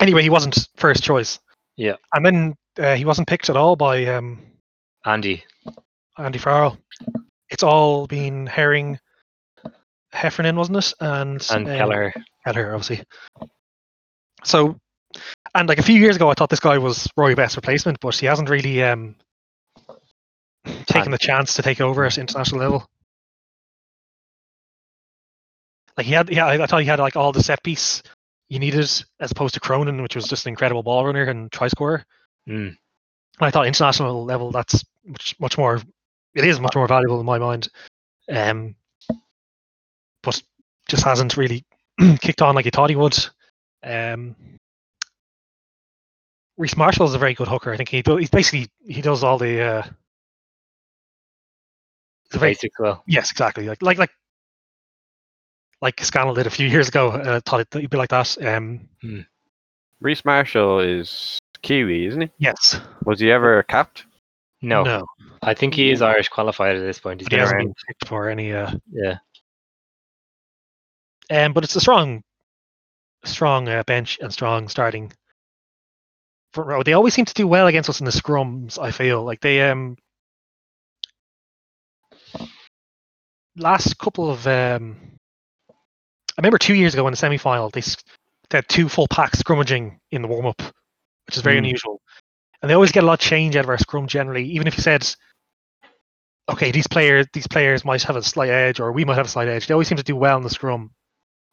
Anyway, 0.00 0.22
he 0.22 0.30
wasn't 0.30 0.68
first 0.76 1.02
choice. 1.02 1.38
Yeah. 1.76 1.96
And 2.12 2.24
then 2.24 2.54
uh, 2.78 2.94
he 2.94 3.04
wasn't 3.04 3.28
picked 3.28 3.50
at 3.50 3.56
all 3.56 3.76
by 3.76 4.06
um, 4.06 4.40
Andy. 5.04 5.44
Andy 6.18 6.38
Farrell. 6.38 6.78
It's 7.50 7.62
all 7.62 8.06
been 8.06 8.46
Herring, 8.46 8.98
Heffernan, 10.12 10.56
wasn't 10.56 10.78
it? 10.78 10.92
And 11.00 11.46
And 11.50 11.68
um, 11.68 11.76
Kelleher. 11.76 12.12
Kelleher, 12.44 12.74
obviously. 12.74 13.04
So 14.44 14.76
And 15.54 15.68
like 15.68 15.78
a 15.78 15.82
few 15.82 15.98
years 15.98 16.16
ago, 16.16 16.30
I 16.30 16.34
thought 16.34 16.50
this 16.50 16.60
guy 16.60 16.78
was 16.78 17.08
Rory 17.16 17.34
Best 17.34 17.56
replacement, 17.56 18.00
but 18.00 18.16
he 18.16 18.26
hasn't 18.26 18.50
really 18.50 18.82
um, 18.82 19.14
taken 20.86 21.10
the 21.12 21.18
chance 21.18 21.54
to 21.54 21.62
take 21.62 21.80
over 21.80 22.04
at 22.04 22.18
international 22.18 22.60
level. 22.60 22.88
Like 25.96 26.06
he 26.06 26.12
had, 26.12 26.28
yeah, 26.30 26.46
I 26.46 26.62
I 26.62 26.66
thought 26.66 26.80
he 26.80 26.88
had 26.88 26.98
like 26.98 27.14
all 27.14 27.30
the 27.30 27.42
set 27.42 27.62
piece 27.62 28.02
you 28.48 28.58
needed, 28.58 28.80
as 29.20 29.30
opposed 29.30 29.54
to 29.54 29.60
Cronin, 29.60 30.02
which 30.02 30.16
was 30.16 30.26
just 30.26 30.46
an 30.46 30.50
incredible 30.50 30.82
ball 30.82 31.06
runner 31.06 31.24
and 31.24 31.50
try 31.50 31.68
scorer. 31.68 32.04
Mm. 32.48 32.68
And 32.68 32.76
I 33.40 33.50
thought 33.50 33.66
international 33.66 34.24
level, 34.24 34.50
that's 34.50 34.84
much 35.06 35.34
much 35.40 35.58
more. 35.58 35.80
It 36.34 36.44
is 36.44 36.60
much 36.60 36.74
more 36.74 36.86
valuable 36.86 37.20
in 37.20 37.26
my 37.26 37.38
mind. 37.38 37.68
Um, 38.28 38.74
but 40.22 40.42
just 40.88 41.04
hasn't 41.04 41.36
really 41.36 41.64
kicked 42.20 42.42
on 42.42 42.54
like 42.54 42.64
he 42.64 42.70
thought 42.70 42.90
he 42.90 42.96
would. 42.96 43.16
Um, 43.82 44.34
Rhys 46.56 46.76
Marshall 46.76 47.06
is 47.06 47.14
a 47.14 47.18
very 47.18 47.34
good 47.34 47.48
hooker. 47.48 47.72
I 47.72 47.76
think 47.76 47.88
he 47.88 48.02
do, 48.02 48.16
he's 48.16 48.30
basically 48.30 48.68
he 48.86 49.02
does 49.02 49.24
all 49.24 49.38
the. 49.38 49.60
Uh, 49.60 49.82
he's 52.24 52.34
a 52.34 52.38
very 52.38 52.52
Basic 52.52 52.78
well. 52.78 53.02
yes, 53.06 53.30
exactly 53.30 53.66
like 53.66 53.82
like 53.82 53.98
like 53.98 54.10
like 55.84 56.02
Scannell 56.02 56.34
did 56.34 56.46
a 56.48 56.50
few 56.50 56.66
years 56.66 56.88
ago. 56.88 57.10
Uh, 57.10 57.40
thought 57.44 57.60
it, 57.60 57.68
he'd 57.72 57.90
be 57.90 57.96
like 57.96 58.10
that. 58.10 58.36
Um, 58.44 58.88
Rhys 60.00 60.24
Marshall 60.24 60.80
is 60.80 61.38
Kiwi, 61.62 62.06
isn't 62.06 62.20
he? 62.22 62.30
yes, 62.38 62.80
Was 63.04 63.20
he 63.20 63.30
ever 63.30 63.62
capped? 63.62 64.04
No, 64.62 64.82
no, 64.82 65.04
I 65.42 65.52
think 65.54 65.74
he 65.74 65.90
is 65.90 66.00
Irish 66.02 66.28
qualified 66.28 66.74
at 66.76 66.80
this 66.80 66.98
point. 66.98 67.20
He's 67.20 67.26
but 67.28 67.32
he 67.32 67.36
been 67.36 67.40
hasn't 67.40 67.56
around. 67.58 67.66
been 67.66 67.74
picked 67.86 68.08
for 68.08 68.28
any. 68.30 68.52
Uh, 68.52 68.72
Yeah. 68.90 69.18
Um, 71.30 71.52
but 71.52 71.64
it's 71.64 71.76
a 71.76 71.80
strong, 71.80 72.22
strong 73.24 73.68
uh, 73.68 73.82
bench 73.84 74.18
and 74.20 74.32
strong 74.32 74.68
starting 74.68 75.12
front 76.52 76.68
row. 76.68 76.82
They 76.82 76.92
always 76.94 77.14
seem 77.14 77.24
to 77.26 77.34
do 77.34 77.46
well 77.46 77.66
against 77.66 77.88
us 77.90 78.00
in 78.00 78.04
the 78.06 78.10
scrums. 78.10 78.78
I 78.78 78.90
feel 78.90 79.22
like 79.24 79.40
they 79.40 79.62
um 79.70 79.96
last 83.56 83.98
couple 83.98 84.30
of 84.30 84.46
um 84.46 85.13
I 86.36 86.40
remember 86.40 86.58
two 86.58 86.74
years 86.74 86.94
ago 86.94 87.06
in 87.06 87.12
the 87.12 87.16
semi 87.16 87.38
final 87.38 87.70
they, 87.70 87.80
they 88.50 88.58
had 88.58 88.68
two 88.68 88.88
full 88.88 89.06
packs 89.08 89.40
scrummaging 89.42 89.98
in 90.10 90.22
the 90.22 90.28
warm 90.28 90.46
up, 90.46 90.60
which 91.26 91.36
is 91.36 91.42
very 91.42 91.56
Mm. 91.56 91.58
unusual. 91.66 92.00
And 92.60 92.70
they 92.70 92.74
always 92.74 92.92
get 92.92 93.04
a 93.04 93.06
lot 93.06 93.14
of 93.14 93.18
change 93.20 93.56
out 93.56 93.64
of 93.64 93.68
our 93.70 93.78
scrum 93.78 94.06
generally, 94.06 94.44
even 94.46 94.66
if 94.66 94.76
you 94.76 94.82
said 94.82 95.08
okay, 96.50 96.70
these 96.70 96.86
players 96.86 97.26
these 97.32 97.46
players 97.46 97.84
might 97.84 98.02
have 98.02 98.16
a 98.16 98.22
slight 98.22 98.50
edge 98.50 98.80
or 98.80 98.92
we 98.92 99.04
might 99.04 99.16
have 99.16 99.26
a 99.26 99.30
slight 99.30 99.48
edge. 99.48 99.66
They 99.66 99.74
always 99.74 99.88
seem 99.88 99.96
to 99.96 100.02
do 100.02 100.16
well 100.16 100.36
in 100.36 100.42
the 100.42 100.50
scrum 100.50 100.90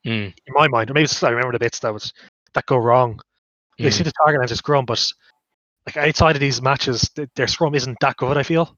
Mm. 0.05 0.33
in 0.47 0.53
my 0.53 0.67
mind, 0.67 0.89
or 0.89 0.93
maybe 0.95 1.07
I 1.21 1.29
remember 1.29 1.51
the 1.53 1.59
bits 1.59 1.79
that 1.79 1.93
was 1.93 2.11
that 2.53 2.65
go 2.65 2.77
wrong. 2.77 3.19
They 3.77 3.85
Mm. 3.89 3.93
seem 3.93 4.03
to 4.05 4.11
target 4.11 4.41
as 4.43 4.51
a 4.51 4.55
scrum, 4.57 4.85
but 4.85 5.11
like 5.85 5.95
outside 5.97 6.35
of 6.35 6.39
these 6.39 6.61
matches, 6.61 7.07
th- 7.15 7.29
their 7.35 7.47
scrum 7.47 7.75
isn't 7.75 7.97
that 8.01 8.17
good. 8.17 8.35
I 8.37 8.43
feel 8.43 8.77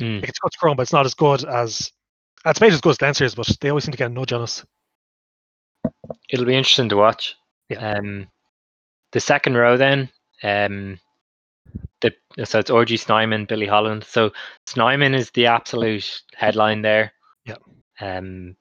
Mm. 0.00 0.20
like 0.20 0.28
it's 0.28 0.38
good 0.40 0.52
scrum, 0.52 0.76
but 0.76 0.82
it's 0.82 0.92
not 0.92 1.06
as 1.06 1.14
good 1.14 1.44
as 1.44 1.92
it's 2.44 2.60
maybe 2.60 2.74
as 2.74 2.80
good 2.80 2.90
as 2.90 3.00
Leinster's, 3.02 3.34
but 3.34 3.48
they 3.60 3.70
always 3.70 3.84
seem 3.84 3.92
to 3.92 3.98
get 3.98 4.10
a 4.10 4.14
nudge 4.14 4.32
on 4.32 4.42
us. 4.42 4.64
It'll 6.30 6.46
be 6.46 6.56
interesting 6.56 6.88
to 6.90 6.96
watch. 6.96 7.36
Yeah. 7.68 7.92
Um, 7.92 8.28
the 9.12 9.20
second 9.20 9.56
row 9.56 9.76
then. 9.76 10.10
Um, 10.42 10.98
the 12.00 12.12
so 12.44 12.58
it's 12.58 12.70
RG 12.70 12.98
Snyman, 12.98 13.44
Billy 13.46 13.66
Holland. 13.66 14.04
So 14.04 14.32
Snyman 14.66 15.14
is 15.14 15.30
the 15.30 15.46
absolute 15.46 16.22
headline 16.34 16.82
there. 16.82 17.12
Yeah. 17.44 17.56
Um, 18.00 18.56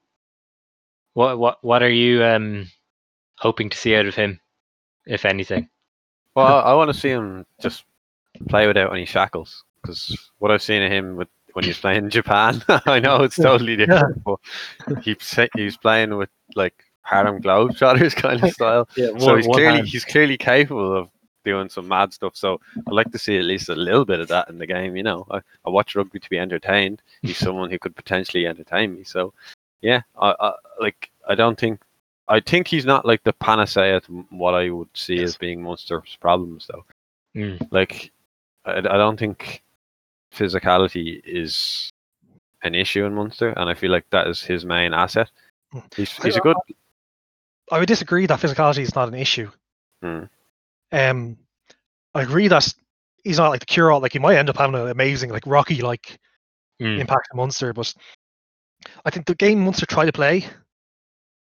what 1.13 1.37
what 1.39 1.63
what 1.63 1.83
are 1.83 1.89
you 1.89 2.23
um 2.23 2.69
hoping 3.37 3.69
to 3.69 3.77
see 3.77 3.95
out 3.95 4.05
of 4.05 4.15
him, 4.15 4.39
if 5.05 5.25
anything? 5.25 5.69
Well, 6.35 6.47
I, 6.47 6.71
I 6.71 6.73
want 6.73 6.91
to 6.93 6.99
see 6.99 7.09
him 7.09 7.45
just 7.61 7.83
play 8.49 8.67
without 8.67 8.91
any 8.93 9.05
shackles 9.05 9.63
because 9.81 10.15
what 10.39 10.51
I've 10.51 10.61
seen 10.61 10.81
of 10.83 10.91
him 10.91 11.15
with 11.15 11.29
when 11.53 11.63
he's 11.63 11.79
playing 11.79 12.05
in 12.05 12.09
Japan, 12.09 12.61
I 12.85 12.99
know 12.99 13.23
it's 13.23 13.37
totally 13.37 13.75
different, 13.77 14.23
but 14.23 14.39
he's 15.03 15.39
he's 15.55 15.77
playing 15.77 16.17
with 16.17 16.29
like 16.55 16.83
Harlem 17.05 17.41
Globetrotters 17.41 18.15
kind 18.25 18.43
of 18.43 18.51
style. 18.51 18.89
Yeah. 18.97 19.17
so 19.17 19.35
he's 19.35 19.47
clearly 19.47 19.81
he's 19.87 20.05
clearly 20.05 20.37
capable 20.37 20.95
of 20.97 21.09
doing 21.43 21.69
some 21.69 21.87
mad 21.87 22.11
stuff. 22.11 22.35
So 22.35 22.59
I'd 22.87 22.93
like 22.93 23.11
to 23.11 23.19
see 23.19 23.37
at 23.37 23.45
least 23.45 23.69
a 23.69 23.75
little 23.75 24.03
bit 24.05 24.19
of 24.19 24.27
that 24.29 24.49
in 24.49 24.57
the 24.57 24.65
game. 24.65 24.95
You 24.95 25.03
know, 25.03 25.27
I, 25.29 25.37
I 25.65 25.69
watch 25.69 25.95
rugby 25.95 26.19
to 26.19 26.29
be 26.29 26.39
entertained. 26.39 27.01
He's 27.21 27.37
someone 27.37 27.69
who 27.69 27.77
could 27.79 27.95
potentially 27.95 28.47
entertain 28.47 28.95
me. 28.95 29.03
So 29.03 29.33
yeah, 29.81 30.01
I, 30.19 30.33
I 30.39 30.51
like. 30.79 31.11
I 31.27 31.35
don't 31.35 31.59
think. 31.59 31.79
I 32.27 32.39
think 32.39 32.67
he's 32.67 32.85
not 32.85 33.05
like 33.05 33.23
the 33.23 33.33
panacea 33.33 34.01
to 34.01 34.25
what 34.31 34.55
I 34.55 34.71
would 34.71 34.89
see 34.95 35.17
Yes. 35.17 35.29
as 35.29 35.37
being 35.37 35.61
Munster's 35.61 36.17
problems, 36.19 36.65
though. 36.67 36.83
Mm. 37.35 37.67
Like, 37.71 38.11
I, 38.65 38.79
I 38.79 38.81
don't 38.81 39.19
think 39.19 39.61
physicality 40.33 41.21
is 41.23 41.91
an 42.63 42.73
issue 42.73 43.05
in 43.05 43.13
Munster, 43.13 43.49
and 43.49 43.69
I 43.69 43.75
feel 43.75 43.91
like 43.91 44.09
that 44.09 44.25
is 44.27 44.41
his 44.41 44.65
main 44.65 44.91
asset. 44.91 45.29
Mm. 45.71 45.93
He's 45.95 46.11
he's 46.23 46.35
a 46.37 46.39
good. 46.39 46.57
I 47.71 47.79
would 47.79 47.87
disagree 47.87 48.25
that 48.25 48.39
physicality 48.39 48.79
is 48.79 48.95
not 48.95 49.07
an 49.07 49.15
issue. 49.15 49.49
Hmm. 50.01 50.23
Um, 50.91 51.37
I 52.13 52.21
agree 52.21 52.47
that 52.47 52.73
he's 53.23 53.37
not 53.37 53.49
like 53.49 53.59
the 53.59 53.65
cure 53.65 53.91
all. 53.91 53.99
Like 53.99 54.13
he 54.13 54.19
might 54.19 54.37
end 54.37 54.49
up 54.49 54.57
having 54.57 54.75
an 54.75 54.87
amazing, 54.89 55.31
like 55.31 55.45
Rocky, 55.45 55.81
like 55.81 56.19
Mm. 56.81 56.99
impact 56.99 57.29
on 57.31 57.37
Munster, 57.37 57.71
but 57.71 57.93
I 59.05 59.09
think 59.09 59.25
the 59.25 59.35
game 59.35 59.63
Munster 59.63 59.85
try 59.85 60.05
to 60.05 60.11
play, 60.11 60.45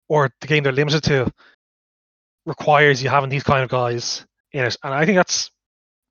or 0.08 0.32
the 0.42 0.48
game 0.48 0.64
they're 0.64 0.72
limited 0.74 1.04
to, 1.04 1.32
requires 2.48 3.04
you 3.04 3.10
having 3.10 3.30
these 3.30 3.44
kind 3.44 3.64
of 3.64 3.70
guys 3.70 4.26
in 4.54 4.66
it, 4.66 4.76
and 4.84 4.92
I 4.92 5.06
think 5.06 5.18
that's 5.18 5.52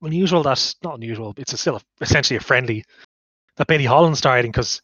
unusual. 0.01 0.41
That's 0.41 0.75
not 0.83 0.95
unusual. 0.95 1.33
It's 1.35 1.51
a 1.51 1.57
still 1.57 1.75
a, 1.75 1.81
essentially 1.99 2.37
a 2.37 2.39
friendly 2.39 2.85
that 3.57 3.67
Billy 3.67 3.83
Holland 3.83 4.17
starting 4.17 4.51
because 4.51 4.81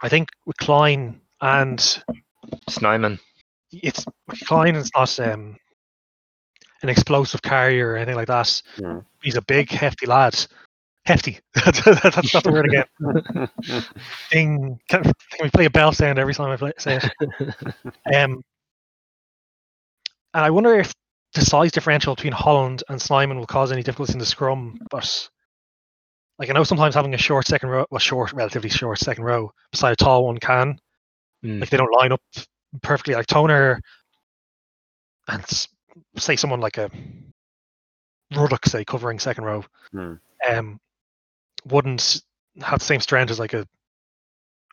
I 0.00 0.08
think 0.08 0.30
with 0.46 0.56
Kleyn 0.56 1.20
and 1.42 2.02
Snyman. 2.70 3.18
It's 3.72 4.04
Kleyn 4.44 4.76
is 4.76 4.90
not 4.94 5.18
um, 5.20 5.56
an 6.82 6.88
explosive 6.88 7.42
carrier 7.42 7.90
or 7.90 7.96
anything 7.96 8.16
like 8.16 8.28
that. 8.28 8.62
Hmm. 8.76 8.98
He's 9.22 9.36
a 9.36 9.42
big, 9.42 9.70
hefty 9.70 10.06
lad. 10.06 10.46
Hefty. 11.04 11.40
that's, 11.54 11.82
that's 11.84 12.34
not 12.34 12.44
the 12.44 12.52
word 12.52 12.66
again. 12.66 13.84
Ding. 14.30 14.78
Can, 14.88 15.02
can 15.02 15.14
we 15.42 15.50
play 15.50 15.64
a 15.64 15.70
bell 15.70 15.92
sound 15.92 16.18
every 16.18 16.34
time 16.34 16.50
I 16.50 16.56
play, 16.56 16.72
say 16.78 17.00
it? 17.02 17.54
Um, 18.14 18.42
and 20.34 20.44
I 20.44 20.50
wonder 20.50 20.78
if 20.78 20.92
the 21.34 21.40
size 21.40 21.72
differential 21.72 22.14
between 22.14 22.32
Holland 22.32 22.84
and 22.88 23.00
Snyman 23.00 23.38
will 23.38 23.46
cause 23.46 23.72
any 23.72 23.82
difficulties 23.82 24.14
in 24.14 24.18
the 24.18 24.26
scrum. 24.26 24.78
But 24.90 25.28
like 26.38 26.50
I 26.50 26.52
know 26.52 26.64
sometimes 26.64 26.94
having 26.94 27.14
a 27.14 27.18
short 27.18 27.46
second 27.46 27.70
row, 27.70 27.86
well, 27.90 27.98
short, 27.98 28.32
relatively 28.32 28.70
short 28.70 28.98
second 28.98 29.24
row 29.24 29.50
beside 29.72 29.92
a 29.92 29.96
tall 29.96 30.26
one 30.26 30.38
can. 30.38 30.78
Mm. 31.44 31.60
Like 31.60 31.70
they 31.70 31.76
don't 31.76 31.92
line 31.92 32.12
up 32.12 32.20
perfectly. 32.82 33.14
Like 33.14 33.26
Toner 33.26 33.80
and 35.28 35.44
say 36.16 36.36
someone 36.36 36.60
like 36.60 36.78
a 36.78 36.90
Ruddock, 38.34 38.66
say 38.66 38.84
covering 38.84 39.18
second 39.18 39.44
row, 39.44 39.64
Hmm. 39.92 40.14
um, 40.50 40.80
wouldn't 41.66 42.22
have 42.62 42.80
the 42.80 42.84
same 42.84 43.00
strength 43.00 43.30
as 43.30 43.38
like 43.38 43.54
a 43.54 43.66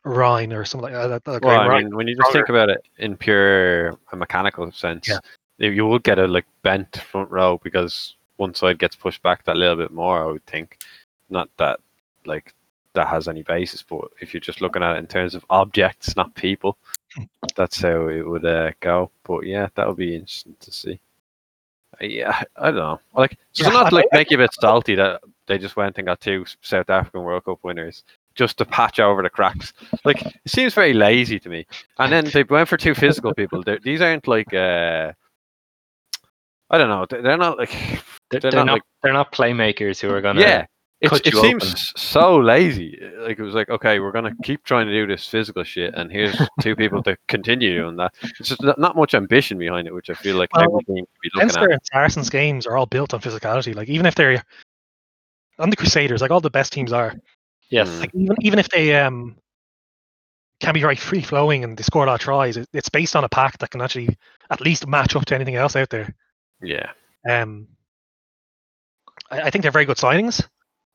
Ryan 0.04 0.54
or 0.54 0.66
something 0.66 0.94
like 0.94 1.10
that. 1.10 1.24
that- 1.24 1.42
Well, 1.44 1.60
I 1.60 1.68
Ryan. 1.68 1.86
mean, 1.86 1.96
when 1.96 2.08
you 2.08 2.16
just 2.16 2.32
think 2.32 2.50
about 2.50 2.70
it 2.70 2.86
in 2.98 3.18
pure 3.18 3.98
a 4.12 4.16
mechanical 4.16 4.72
sense, 4.72 5.08
Yeah. 5.08 5.20
you 5.58 5.86
would 5.88 6.04
get 6.04 6.20
a 6.20 6.28
like 6.28 6.46
bent 6.62 6.98
front 6.98 7.32
row 7.32 7.58
because 7.64 8.16
one 8.38 8.54
side 8.54 8.78
gets 8.78 8.96
pushed 8.96 9.22
back 9.24 9.44
that 9.46 9.56
little 9.58 9.76
bit 9.78 9.92
more. 9.92 10.22
I 10.22 10.26
would 10.26 10.46
think, 10.46 10.84
not 11.30 11.50
that 11.58 11.80
like 12.26 12.54
that 12.94 13.08
has 13.08 13.28
any 13.28 13.42
basis, 13.44 13.82
but 13.84 14.10
if 14.22 14.34
you're 14.34 14.42
just 14.42 14.62
looking 14.62 14.84
at 14.84 14.96
it 14.96 15.00
in 15.00 15.08
terms 15.08 15.34
of 15.36 15.46
objects, 15.50 16.16
not 16.16 16.34
people. 16.36 16.78
That's 17.56 17.82
how 17.82 18.08
it 18.08 18.28
would 18.28 18.46
uh, 18.46 18.72
go. 18.80 19.12
But 19.24 19.46
yeah, 19.46 19.68
that 19.76 19.88
would 19.88 19.98
be 19.98 20.16
interesting 20.16 20.56
to 20.60 20.72
see. 20.72 21.00
Uh, 22.02 22.06
Yeah, 22.06 22.42
I 22.58 22.66
don't 22.68 22.76
know. 22.76 23.00
Like, 23.16 23.38
does 23.54 23.68
Yeah, 23.68 23.74
not 23.74 23.94
like 23.94 24.08
make 24.12 24.32
you 24.32 24.38
a 24.38 24.44
bit 24.44 24.54
salty 24.54 24.96
that 24.96 25.22
they 25.48 25.58
just 25.58 25.76
went 25.76 25.98
and 25.98 26.08
got 26.08 26.20
two 26.22 26.46
South 26.62 26.90
African 26.90 27.24
World 27.24 27.46
Cup 27.46 27.60
winners 27.64 28.04
just 28.36 28.58
to 28.58 28.66
patch 28.66 29.00
over 29.00 29.22
the 29.24 29.30
cracks? 29.30 29.74
Like, 30.04 30.26
it 30.26 30.34
seems 30.48 30.74
very 30.74 30.94
lazy 30.94 31.40
to 31.40 31.50
me. 31.50 31.66
And 32.00 32.12
then 32.12 32.26
they 32.26 32.44
went 32.44 32.68
for 32.68 32.78
two 32.78 32.94
physical 32.96 33.34
people. 33.34 33.64
They're, 33.64 33.80
these 33.80 34.02
aren't 34.02 34.28
like, 34.28 34.54
uh, 34.54 35.14
I 36.70 36.78
don't 36.78 36.90
know. 36.90 37.06
They're 37.10 37.22
they're 37.22 37.38
not 37.38 37.58
like, 37.58 37.72
They're, 38.30 38.40
they're 38.40 38.52
they're 38.52 38.60
not 38.62 38.66
not 38.66 38.74
like- 38.74 38.82
they're 39.04 39.14
not 39.14 39.32
playmakers 39.32 40.00
who 40.02 40.10
are 40.10 40.20
gonna 40.22 40.42
yeah. 40.42 40.66
It's, 41.06 41.12
cut 41.12 41.28
it 41.28 41.34
seems 41.36 41.64
open. 41.64 41.78
so 41.98 42.38
lazy. 42.38 43.00
Like 43.20 43.40
it 43.40 43.44
was 43.44 43.54
like, 43.56 43.70
okay, 43.70 44.00
we're 44.00 44.12
gonna 44.12 44.34
keep 44.44 44.64
trying 44.64 44.88
to 44.88 44.92
do 44.94 45.08
this 45.08 45.28
physical 45.28 45.64
shit, 45.64 45.94
and 45.96 46.12
here's 46.12 46.36
two 46.62 46.76
people 46.76 47.02
to 47.04 47.18
continue 47.28 47.78
doing 47.82 47.96
that. 47.98 48.14
It's 48.40 48.50
just 48.50 48.62
not, 48.64 48.78
not 48.80 48.96
much 48.96 49.14
ambition 49.14 49.58
behind 49.58 49.88
it, 49.88 49.94
which 49.94 50.10
I 50.10 50.14
feel 50.14 50.36
like 50.38 50.52
Well, 50.54 50.64
every 50.66 50.84
team 50.84 51.06
be 51.22 51.30
looking 51.34 51.40
Leinster 51.48 51.64
at. 51.66 51.72
and 51.72 51.82
Saracens 51.86 52.30
games 52.30 52.66
are 52.68 52.78
all 52.78 52.86
built 52.86 53.14
on 53.14 53.22
physicality. 53.22 53.74
Like 53.76 53.90
even 53.90 54.06
if 54.06 54.16
they're 54.16 54.44
on 55.60 55.70
the 55.70 55.76
Crusaders, 55.76 56.22
like 56.22 56.32
all 56.32 56.42
the 56.42 56.50
best 56.50 56.74
teams 56.74 56.92
are. 56.94 57.14
yes. 57.70 57.90
Mm. 57.90 58.00
Like 58.02 58.12
even 58.16 58.36
even 58.42 58.60
if 58.60 58.70
they 58.70 58.96
um 58.96 59.38
can 60.62 60.74
be 60.74 60.82
very 60.82 60.96
free 60.96 61.22
flowing 61.22 61.64
and 61.64 61.78
they 61.78 61.84
score 61.84 62.04
a 62.04 62.08
lot 62.08 62.16
of 62.16 62.20
tries, 62.22 62.56
it, 62.58 62.68
it's 62.74 62.90
based 62.90 63.16
on 63.16 63.24
a 63.26 63.30
pack 63.30 63.58
that 63.58 63.70
can 63.72 63.82
actually 63.82 64.16
at 64.50 64.62
least 64.62 64.88
match 64.88 65.16
up 65.16 65.26
to 65.26 65.36
anything 65.36 65.56
else 65.56 65.76
out 65.76 65.90
there. 65.90 66.16
Yeah, 66.62 66.92
Um, 67.30 67.68
I, 69.30 69.42
I 69.42 69.50
think 69.50 69.64
they're 69.64 69.72
very 69.72 69.84
good 69.86 69.98
signings. 69.98 70.48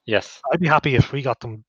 Yes. 0.06 0.40
I'd 0.52 0.60
be 0.60 0.68
happy 0.68 0.94
if 0.94 1.12
we 1.12 1.22
got 1.22 1.40
them 1.40 1.64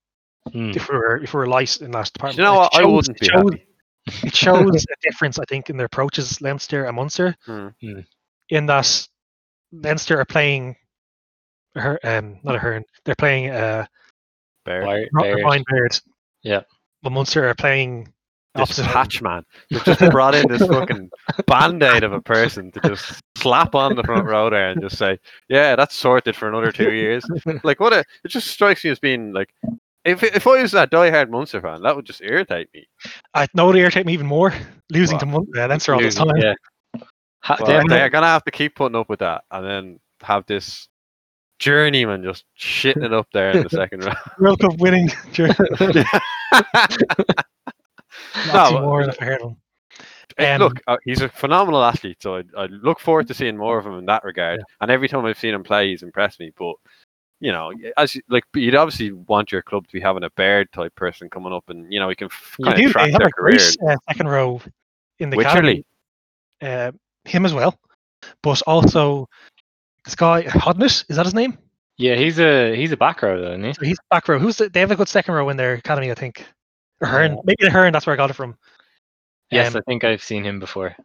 Mm. 0.49 0.75
if 0.75 0.89
we 0.89 0.95
were 0.97 1.17
if 1.23 1.33
we 1.35 1.37
were 1.37 1.45
light 1.47 1.79
in 1.81 1.91
that 1.91 2.11
department. 2.11 2.37
You 2.39 2.43
know 2.45 2.55
It 2.55 2.57
what? 2.57 2.75
I 2.75 2.79
shows- 2.79 2.91
wouldn't 2.91 3.17
it 3.17 3.19
be 3.21 3.27
shows- 3.27 3.51
happy. 3.51 3.65
It 4.27 4.35
shows 4.35 4.85
a 4.91 4.95
difference, 5.03 5.37
I 5.37 5.43
think, 5.47 5.69
in 5.69 5.77
their 5.77 5.85
approaches, 5.85 6.41
Leinster 6.41 6.85
and 6.85 6.95
Munster. 6.95 7.35
Mm. 7.47 8.05
In 8.49 8.65
that 8.65 9.07
Leinster 9.71 10.19
are 10.19 10.25
playing 10.25 10.75
her 11.75 11.99
um 12.03 12.39
not 12.43 12.55
a 12.55 12.59
Hearn, 12.59 12.83
they're 13.05 13.15
playing 13.15 13.51
uh 13.51 13.85
Bear. 14.65 14.83
Wire- 14.85 15.09
Ro- 15.13 15.23
Bears. 15.23 15.63
Baird. 15.69 15.99
Yeah. 16.43 16.61
But 17.03 17.11
Munster 17.11 17.47
are 17.47 17.53
playing 17.55 18.11
This 18.55 18.79
end. 18.79 18.87
patch 18.89 19.21
man. 19.21 19.43
They've 19.71 19.83
just 19.83 19.99
brought 20.11 20.35
in 20.35 20.47
this 20.49 20.65
fucking 20.65 21.09
band-aid 21.47 22.03
of 22.03 22.11
a 22.11 22.21
person 22.21 22.71
to 22.73 22.79
just 22.81 23.21
slap 23.37 23.75
on 23.75 23.95
the 23.95 24.03
front 24.03 24.25
row 24.25 24.49
there 24.49 24.69
and 24.71 24.81
just 24.81 24.97
say, 24.97 25.19
"Yeah, 25.47 25.75
that's 25.77 25.95
sorted 25.95 26.35
for 26.35 26.49
another 26.49 26.71
two 26.71 26.91
years." 26.91 27.23
Like, 27.63 27.79
what? 27.79 27.93
A, 27.93 27.99
it 28.23 28.27
just 28.27 28.47
strikes 28.47 28.83
me 28.83 28.89
as 28.89 28.99
being 28.99 29.31
like, 29.31 29.53
if 30.03 30.21
if 30.23 30.45
I 30.47 30.61
was 30.61 30.71
that 30.73 30.91
diehard 30.91 31.29
Munster 31.29 31.61
fan, 31.61 31.81
that 31.83 31.95
would 31.95 32.05
just 32.05 32.21
irritate 32.21 32.67
me. 32.73 32.87
I 33.33 33.47
know 33.53 33.69
it 33.69 33.77
irritate 33.77 34.05
me 34.05 34.13
even 34.13 34.27
more 34.27 34.53
losing 34.89 35.15
Wow. 35.15 35.19
to 35.19 35.25
Mun- 35.27 35.47
uh, 35.57 35.67
Leinster 35.67 35.93
all 35.93 35.99
the 35.99 36.05
Losing, 36.05 36.25
time. 36.25 36.37
Yeah. 36.37 36.53
Ha- 37.43 37.57
Well, 37.59 37.67
they 37.67 37.73
have 37.73 37.81
I'm 37.83 37.87
they 37.87 37.97
no- 37.99 38.03
are 38.05 38.09
gonna 38.09 38.25
have 38.27 38.43
to 38.43 38.51
keep 38.51 38.75
putting 38.75 38.95
up 38.97 39.07
with 39.09 39.19
that, 39.19 39.43
and 39.51 39.65
then 39.65 39.99
have 40.23 40.45
this 40.45 40.89
journeyman 41.59 42.23
just 42.23 42.43
shitting 42.59 43.05
it 43.05 43.13
up 43.13 43.27
there 43.33 43.51
in 43.51 43.63
the 43.63 43.69
second 43.69 44.03
round. 44.05 44.17
World 44.39 44.59
Cup 44.59 44.77
winning. 44.77 45.09
Not 48.47 48.53
No, 48.53 48.69
too 48.69 48.75
but- 48.75 48.83
more 48.83 49.01
if 49.03 49.21
I 49.21 49.25
heard 49.25 49.41
him. 49.41 49.57
Um, 50.39 50.59
look, 50.59 50.79
uh, 50.87 50.95
he's 51.03 51.21
a 51.21 51.27
phenomenal 51.27 51.83
athlete, 51.83 52.17
so 52.21 52.37
I, 52.37 52.43
I 52.57 52.65
look 52.67 52.99
forward 53.01 53.27
to 53.27 53.33
seeing 53.33 53.57
more 53.57 53.77
of 53.77 53.85
him 53.85 53.95
in 53.95 54.05
that 54.05 54.23
regard. 54.23 54.61
And 54.79 54.89
every 54.89 55.09
time 55.09 55.25
I've 55.25 55.37
seen 55.37 55.53
him 55.53 55.61
play, 55.63 55.89
he's 55.89 56.03
impressed 56.03 56.39
me. 56.39 56.51
But 56.57 56.75
you 57.41 57.51
know, 57.51 57.73
as 57.97 58.15
you- 58.15 58.21
like 58.29 58.45
you'd 58.55 58.75
obviously 58.75 59.11
want 59.11 59.51
your 59.51 59.61
club 59.61 59.87
to 59.87 59.93
be 59.93 59.99
having 59.99 60.23
a 60.23 60.29
Baird 60.31 60.71
type 60.71 60.95
person 60.95 61.29
coming 61.29 61.51
up, 61.51 61.65
and 61.69 61.91
you 61.91 61.99
know, 61.99 62.07
he 62.07 62.15
can 62.15 62.29
They 62.59 62.63
kind 62.63 62.77
do. 62.77 62.85
of 62.87 62.89
They 62.89 62.91
track 62.93 63.11
their 63.19 63.29
career. 63.31 63.57
great 63.57 63.77
uh, 63.89 63.97
second 64.07 64.27
row 64.29 64.61
in 65.19 65.29
the 65.31 65.37
Wycherley. 65.37 65.47
academy. 65.49 65.85
Uh, 66.61 66.91
him 67.25 67.45
as 67.45 67.53
well, 67.53 67.77
but 68.41 68.61
also 68.67 69.27
this 70.05 70.15
guy 70.15 70.43
Hodnett 70.43 71.03
is 71.09 71.17
that 71.17 71.25
his 71.25 71.33
name? 71.35 71.57
yeah, 71.97 72.15
he's 72.15 72.39
a 72.39 72.73
he's 72.75 72.91
a 72.93 72.97
back 72.97 73.21
row 73.21 73.39
though, 73.41 73.49
isn't 73.49 73.63
he? 73.65 73.73
So 73.73 73.83
he's 73.83 73.99
back 74.09 74.27
row. 74.29 74.39
Who's 74.39 74.57
the, 74.57 74.69
they 74.69 74.79
have 74.79 74.91
a 74.91 74.95
good 74.95 75.09
second 75.09 75.33
row 75.33 75.49
in 75.49 75.57
their 75.57 75.73
academy, 75.73 76.09
I 76.09 76.15
think. 76.15 76.45
Or 77.01 77.07
Hearn. 77.07 77.33
Uh, 77.33 77.41
Maybe 77.43 77.63
the 77.65 77.71
Hearn. 77.71 77.93
That's 77.93 78.05
where 78.05 78.13
I 78.13 78.17
got 78.17 78.29
it 78.29 78.33
from. 78.33 78.57
Yes, 79.49 79.73
Um, 79.73 79.79
I 79.79 79.81
think 79.89 80.03
I've 80.03 80.23
seen 80.23 80.43
him 80.45 80.59
before. 80.59 80.95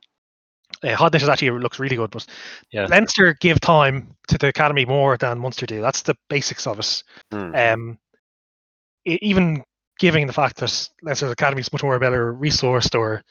uh, 0.83 0.89
Hodnett 0.95 1.29
actually 1.29 1.51
looks 1.51 1.79
really 1.79 1.97
good, 1.97 2.11
but 2.11 2.27
Yeah. 2.71 2.87
Leinster 2.87 3.35
give 3.35 3.61
time 3.61 4.15
to 4.29 4.39
the 4.39 4.49
academy 4.49 4.85
more 4.85 5.17
than 5.17 5.39
Munster 5.39 5.67
do. 5.67 5.81
That's 5.81 6.03
the 6.03 6.15
basics 6.29 6.67
of 6.67 6.79
it. 6.79 7.03
Hmm. 7.33 7.55
Um, 7.55 7.99
e- 9.07 9.19
even 9.23 9.65
giving 9.99 10.27
the 10.27 10.33
fact 10.33 10.57
that 10.59 10.89
Leinster's 11.03 11.33
academy 11.33 11.61
is 11.61 11.73
much 11.73 11.83
more 11.83 11.99
better 11.99 12.35
resourced 12.35 12.95
or 12.99 13.23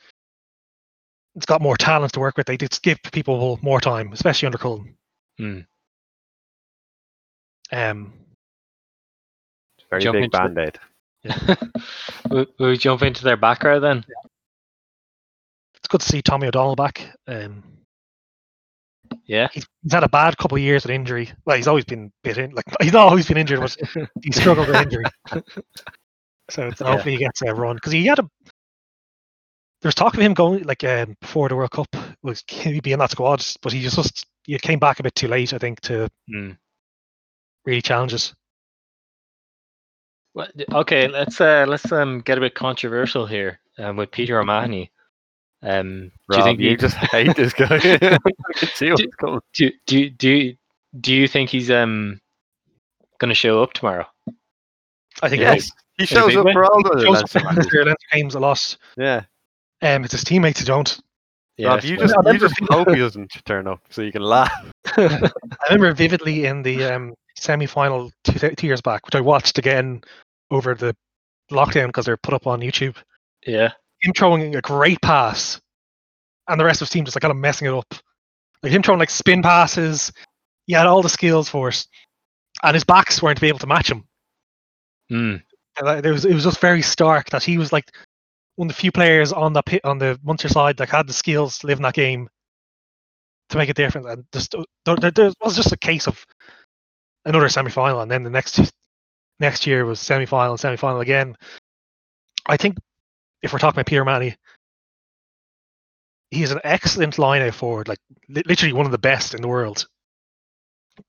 it's 1.36 1.46
got 1.46 1.62
more 1.62 1.78
talent 1.78 2.14
to 2.14 2.20
work 2.20 2.38
with, 2.38 2.48
they 2.48 2.58
just 2.58 2.82
give 2.82 2.98
people 3.12 3.60
more 3.62 3.80
time, 3.82 4.12
especially 4.14 4.46
under 4.48 4.58
Cullen. 4.58 4.98
Hmm. 5.38 5.60
Um, 7.72 8.14
Very 9.90 10.02
jump 10.02 10.18
big 10.18 10.32
band 10.32 10.58
aid. 10.58 10.80
We, 12.30 12.48
we 12.60 12.78
jump 12.78 13.02
into 13.02 13.24
their 13.24 13.38
back 13.38 13.64
row 13.64 13.80
then. 13.80 14.04
it's 15.76 15.88
good 15.88 16.02
to 16.02 16.08
see 16.08 16.22
Tommy 16.22 16.48
O'Donnell 16.48 16.76
back. 16.76 17.16
Um, 17.28 17.64
Yeah. 19.26 19.48
he's, 19.52 19.66
he's 19.84 19.94
had 19.94 20.04
a 20.04 20.10
bad 20.10 20.38
couple 20.38 20.58
of 20.58 20.64
years 20.64 20.84
with 20.84 20.92
injury. 20.92 21.32
Well, 21.46 21.58
he's 21.58 21.68
always 21.68 21.86
been 21.86 22.12
bit 22.24 22.38
in, 22.38 22.52
like 22.52 22.66
he's 22.82 22.94
not 22.94 23.08
always 23.08 23.28
been 23.28 23.38
injured, 23.38 23.60
but 23.62 23.76
he 24.24 24.32
struggled 24.32 24.68
with 24.68 24.78
injury. 24.82 25.06
So 26.52 26.68
it's, 26.68 26.80
Yeah. 26.80 26.88
hopefully 26.92 27.14
he 27.16 27.18
gets 27.20 27.42
a 27.42 27.54
run 27.56 27.76
because 27.76 27.92
he 27.92 28.06
had 28.06 28.20
a. 28.20 28.30
There 29.82 29.88
was 29.90 29.96
talk 29.96 30.14
of 30.14 30.20
him 30.20 30.36
going 30.36 30.64
like 30.64 30.84
um, 30.84 31.16
before 31.20 31.50
the 31.50 31.56
World 31.56 31.72
Cup 31.72 31.88
was 32.22 32.44
he'd 32.48 32.84
be 32.84 32.92
in 32.94 33.00
that 33.00 33.10
squad, 33.10 33.44
but 33.64 33.74
he 33.74 33.82
just, 33.82 33.96
just 33.96 34.28
he 34.46 34.56
came 34.60 34.78
back 34.78 35.00
a 35.00 35.04
bit 35.04 35.16
too 35.16 35.28
late, 35.28 35.54
I 35.54 35.58
think, 35.58 35.82
to 35.82 36.08
Hmm. 36.30 36.52
really 37.66 37.82
challenge 37.82 38.14
us. 38.14 38.34
Well, 40.36 40.50
okay, 40.74 41.08
let's 41.08 41.40
uh 41.40 41.66
let's 41.68 41.90
um 41.94 42.20
get 42.20 42.38
a 42.38 42.42
bit 42.42 42.56
controversial 42.56 43.26
here 43.26 43.60
um, 43.78 43.96
with 43.96 44.12
Peter 44.12 44.38
O'Mahony. 44.40 44.92
Um, 45.64 46.12
do 46.30 46.38
you 46.38 46.44
think 46.44 46.60
you 46.60 46.72
he, 46.72 46.76
just 46.76 46.98
hate 46.98 47.36
this 47.38 47.54
guy. 47.54 47.68
I 47.74 48.54
can 48.54 48.70
see 48.76 48.92
what's 48.92 49.16
coming. 49.16 49.40
do, 49.54 49.72
do 49.88 50.10
do 50.10 50.54
do 51.00 51.14
you 51.14 51.28
think 51.30 51.50
he's 51.50 51.72
um 51.72 52.20
going 53.20 53.30
to 53.30 53.36
show 53.36 53.64
up 53.64 53.72
tomorrow? 53.74 54.06
I 55.24 55.30
think 55.30 55.42
Yes, 55.42 55.72
he 55.98 56.04
a 56.04 56.08
shows 56.08 56.36
up 56.36 56.48
for 56.52 56.66
all 56.66 56.78
he 56.80 56.84
the 56.84 57.00
shows 57.00 57.14
Leinster 57.16 57.24
up 57.24 57.30
for 57.30 57.56
matches. 57.56 57.72
Leinster 57.72 57.96
games 58.12 58.36
a 58.36 58.40
loss. 58.40 58.78
Yeah, 58.98 59.24
Um, 59.82 60.04
it's 60.04 60.12
his 60.12 60.26
teammates 60.26 60.60
who 60.60 60.66
don't. 60.66 61.00
Rob, 61.58 61.82
you 61.84 61.96
just 61.96 62.14
you 62.14 62.20
remember 62.20 62.48
just 62.50 62.60
hope 62.70 62.90
he 62.90 62.98
doesn't 62.98 63.32
turn 63.46 63.66
up 63.68 63.80
so 63.90 64.02
you 64.02 64.12
can 64.12 64.22
laugh. 64.22 64.52
I 64.98 65.32
remember 65.70 65.94
vividly 65.94 66.46
in 66.46 66.62
the 66.64 66.84
um, 66.84 67.14
semi-final 67.38 68.12
two, 68.26 68.50
two 68.56 68.68
years 68.68 68.82
back, 68.82 69.06
which 69.06 69.16
I 69.16 69.22
watched 69.22 69.58
again 69.58 70.04
over 70.52 70.76
the 70.76 70.96
lockdown 71.52 71.88
because 71.88 72.06
they're 72.06 72.18
put 72.18 72.34
up 72.34 72.48
on 72.48 72.62
YouTube. 72.62 72.96
yeah. 73.46 73.72
Him 74.02 74.14
throwing 74.14 74.56
a 74.56 74.62
great 74.62 75.02
pass, 75.02 75.60
and 76.48 76.60
the 76.60 76.66
rest 76.66 76.82
of 76.82 76.88
his 76.88 76.92
team 76.92 77.06
just 77.06 77.16
like 77.16 77.22
kind 77.22 77.32
of 77.32 77.38
messing 77.38 77.68
it 77.68 77.74
up. 77.74 77.96
Like 78.62 78.72
him 78.72 78.84
throwing 78.84 79.00
like 79.00 79.10
spin 79.10 79.42
passes. 79.42 80.12
He 80.68 80.74
had 80.74 80.86
all 80.86 81.02
the 81.02 81.10
skills 81.10 81.48
for 81.48 81.70
it, 81.70 81.88
and 82.62 82.74
his 82.74 82.84
backs 82.84 83.22
weren't 83.22 83.40
be 83.42 83.48
able 83.48 83.60
to 83.60 83.68
match 83.68 83.90
him. 83.90 84.04
Mm. 85.12 85.42
There 85.82 86.12
was 86.12 86.26
it 86.26 86.34
was 86.34 86.44
just 86.44 86.60
very 86.60 86.82
stark 86.82 87.30
that 87.30 87.44
he 87.44 87.58
was 87.58 87.72
like 87.72 87.90
one 88.56 88.70
of 88.70 88.76
the 88.76 88.80
few 88.80 88.92
players 88.92 89.34
on 89.34 89.54
the 89.54 89.64
pit 89.64 89.82
on 89.84 89.98
the 89.98 90.20
Munster 90.24 90.50
side 90.50 90.78
that 90.78 90.90
had 90.90 91.08
the 91.08 91.14
skills 91.14 91.60
to 91.60 91.68
live 91.68 91.80
in 91.80 91.84
that 91.84 91.94
game 91.94 92.30
to 93.50 93.58
make 93.58 93.70
a 93.70 93.74
difference. 93.74 94.08
And 94.08 94.26
just 94.32 94.56
uh, 94.56 94.64
there, 94.86 94.96
there, 94.96 95.12
there 95.12 95.32
was 95.42 95.56
just 95.56 95.72
a 95.72 95.78
case 95.78 96.08
of 96.08 96.26
another 97.26 97.50
semi 97.50 97.70
final, 97.70 98.02
and 98.02 98.10
then 98.10 98.24
the 98.24 98.30
next 98.30 98.60
next 99.40 99.68
year 99.68 99.86
was 99.86 100.00
semi 100.00 100.26
final, 100.26 100.58
semi 100.58 100.76
final 100.76 101.02
again. 101.02 101.36
I 102.46 102.58
think 102.58 102.78
if 103.42 103.54
we're 103.54 103.60
talking 103.60 103.76
about 103.76 103.88
Peter 103.88 104.06
Manny, 104.06 104.36
he's 106.32 106.52
an 106.52 106.60
excellent 106.64 107.18
line 107.18 107.42
out 107.42 107.54
forward, 107.54 107.88
like 107.88 108.00
li- 108.30 108.44
literally 108.46 108.74
one 108.74 108.86
of 108.86 108.92
the 108.92 108.98
best 108.98 109.34
in 109.34 109.42
the 109.42 109.48
world. 109.48 109.88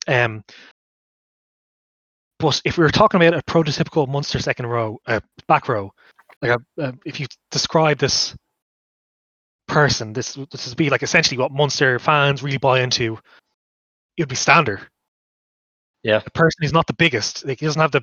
Um, 0.09 0.43
but 2.39 2.61
if 2.65 2.77
we 2.77 2.85
were 2.85 2.91
talking 2.91 3.21
about 3.21 3.39
a 3.39 3.43
prototypical 3.51 4.09
Munster 4.09 4.39
second 4.39 4.67
row, 4.67 4.99
uh, 5.07 5.21
back 5.49 5.69
row, 5.69 5.93
like 6.43 6.59
a, 6.79 6.83
uh, 6.83 6.93
if 7.05 7.19
you 7.19 7.27
describe 7.51 7.99
this 7.99 8.35
person, 9.69 10.13
this 10.13 10.35
this 10.51 10.69
would 10.69 10.77
be 10.77 10.91
like 10.91 11.03
essentially 11.03 11.39
what 11.39 11.53
Munster 11.53 11.99
fans 11.99 12.43
really 12.43 12.59
buy 12.59 12.81
into. 12.81 13.19
It 14.17 14.23
would 14.23 14.29
be 14.29 14.37
Stander. 14.37 14.81
Yeah. 16.03 16.21
The 16.21 16.31
person 16.31 16.59
who's 16.61 16.73
not 16.73 16.87
the 16.87 16.95
biggest, 16.95 17.45
like 17.45 17.61
he 17.61 17.67
doesn't 17.67 17.81
have 17.81 17.93
the. 17.93 18.03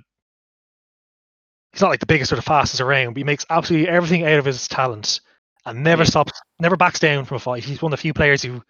He's 1.73 1.81
not 1.81 1.89
like 1.89 1.99
the 1.99 2.05
biggest 2.05 2.31
or 2.31 2.35
the 2.35 2.41
fastest 2.43 2.81
around, 2.81 3.13
but 3.13 3.17
he 3.17 3.23
makes 3.23 3.45
absolutely 3.49 3.89
everything 3.89 4.23
out 4.25 4.39
of 4.39 4.45
his 4.45 4.67
talents 4.67 5.21
and 5.65 5.83
never 5.83 6.03
Yeah. 6.03 6.09
stops, 6.09 6.39
never 6.59 6.77
backs 6.77 6.99
down 6.99 7.25
from 7.25 7.37
a 7.37 7.39
fight. 7.39 7.63
He's 7.63 7.81
one 7.81 7.91
of 7.91 7.97
the 7.97 8.01
few 8.01 8.13
players 8.13 8.43
who 8.43 8.61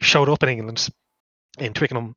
showed 0.00 0.28
up 0.28 0.42
in 0.42 0.48
England 0.48 0.88
in 1.58 1.72
Twickenham 1.74 2.14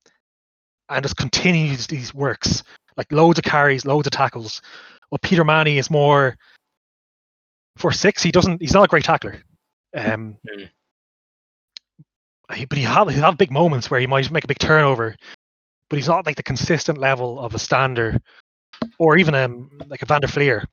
and 0.89 1.03
just 1.03 1.17
continues 1.17 1.87
these 1.87 2.13
works 2.13 2.63
like 2.97 3.11
loads 3.11 3.39
of 3.39 3.45
carries, 3.45 3.85
loads 3.85 4.05
of 4.07 4.11
tackles. 4.11 4.61
Well, 5.09 5.19
Peter 5.23 5.43
Manny 5.45 5.77
is 5.77 5.89
more 5.89 6.37
for 7.77 7.91
six. 7.91 8.21
He 8.21 8.31
doesn't. 8.31 8.61
He's 8.61 8.73
not 8.73 8.83
a 8.83 8.87
great 8.87 9.05
tackler. 9.05 9.41
Um, 9.95 10.37
Mm. 10.47 10.69
he- 12.53 12.65
but 12.65 12.77
he 12.77 12.83
have 12.83 13.09
he 13.09 13.15
have 13.19 13.37
big 13.37 13.51
moments 13.51 13.89
where 13.89 13.99
he 13.99 14.07
might 14.07 14.29
make 14.31 14.43
a 14.43 14.47
big 14.47 14.59
turnover, 14.59 15.15
but 15.89 15.97
he's 15.97 16.07
not 16.07 16.25
like 16.25 16.35
the 16.35 16.43
consistent 16.43 16.97
level 16.97 17.39
of 17.39 17.55
a 17.55 17.59
Stander 17.59 18.19
or 18.97 19.17
even 19.17 19.35
um 19.35 19.69
like 19.87 20.01
a 20.01 20.05
Van 20.05 20.21
der 20.21 20.27
Flier. 20.27 20.63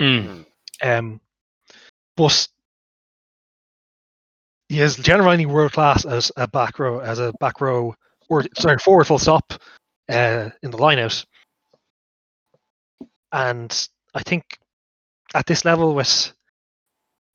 Mm. 0.00 0.44
Um, 0.82 1.20
but 2.16 2.48
he 4.68 4.80
is 4.80 4.96
generally 4.96 5.46
world 5.46 5.72
class 5.72 6.04
as 6.04 6.32
a 6.36 6.48
back 6.48 6.78
row, 6.78 6.98
as 6.98 7.18
a 7.18 7.32
back 7.40 7.60
row, 7.60 7.94
or 8.28 8.44
sorry, 8.58 8.78
forward 8.78 9.06
full 9.06 9.18
stop, 9.18 9.52
uh, 10.08 10.50
in 10.62 10.70
the 10.70 10.78
lineout. 10.78 11.24
And 13.32 13.88
I 14.14 14.22
think 14.22 14.58
at 15.34 15.46
this 15.46 15.64
level, 15.64 15.94
with 15.94 16.32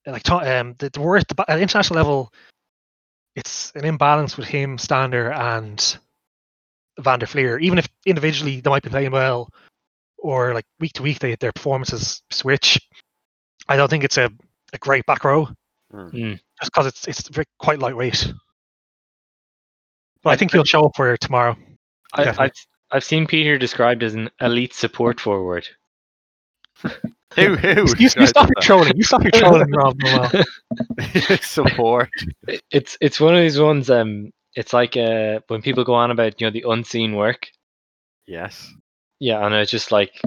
like 0.06 0.30
um, 0.32 0.76
the, 0.80 0.90
the 0.90 1.02
worst 1.02 1.28
at 1.48 1.60
international 1.60 1.98
level, 1.98 2.34
it's 3.36 3.72
an 3.76 3.86
imbalance 3.86 4.38
with 4.38 4.48
him, 4.48 4.78
Stander, 4.78 5.32
and 5.32 5.98
Van 7.00 7.20
der 7.20 7.26
Flier. 7.26 7.60
Even 7.60 7.78
if 7.78 7.88
individually 8.06 8.62
they 8.62 8.70
might 8.70 8.84
be 8.84 8.90
playing 8.90 9.12
well, 9.12 9.50
or 10.22 10.54
like 10.54 10.66
week 10.80 10.94
to 10.94 11.04
week 11.04 11.20
they, 11.20 11.36
their 11.36 11.52
performances 11.52 12.22
switch. 12.32 12.80
I 13.68 13.76
don't 13.78 13.90
think 13.90 14.04
it's 14.04 14.18
a, 14.18 14.30
a 14.74 14.78
great 14.78 15.06
back 15.06 15.24
row 15.24 15.48
Mm. 15.92 16.40
just 16.62 16.72
because 16.72 16.86
it's 16.86 17.08
it's 17.08 17.28
ve- 17.30 17.44
quite 17.58 17.80
lightweight. 17.80 18.32
But 20.22 20.30
I 20.32 20.36
think 20.36 20.52
he'll 20.52 20.64
show 20.64 20.86
up 20.86 20.96
for 20.96 21.18
tomorrow. 21.18 21.58
I, 22.14 22.30
I've 22.38 22.52
I've 22.92 23.04
seen 23.04 23.26
Peter 23.26 23.58
described 23.58 24.04
as 24.04 24.14
an 24.14 24.30
elite 24.42 24.74
support 24.76 25.20
forward. 25.20 25.68
Who 27.36 27.56
who? 27.56 27.86
You, 28.00 28.10
you 28.18 28.28
stop 28.28 28.50
your 28.50 28.62
trolling. 28.62 28.94
You 28.98 29.04
stop 29.04 29.24
your 29.24 29.32
trolling, 29.34 29.70
Rob. 29.72 30.00
Noel. 30.00 30.30
support. 31.42 32.10
It's 32.72 32.98
it's 33.02 33.20
one 33.20 33.36
of 33.36 33.42
these 33.42 33.60
ones. 33.60 33.90
Um, 33.90 34.32
it's 34.56 34.74
like 34.74 34.98
uh 34.98 35.40
when 35.48 35.62
people 35.62 35.84
go 35.84 35.94
on 35.94 36.10
about 36.10 36.42
you 36.42 36.48
know 36.48 36.52
the 36.52 36.66
unseen 36.68 37.16
work. 37.16 37.48
Yes. 38.26 38.72
Yeah, 39.20 39.46
and 39.46 39.54
it's 39.56 39.72
just 39.72 39.92
like, 39.92 40.22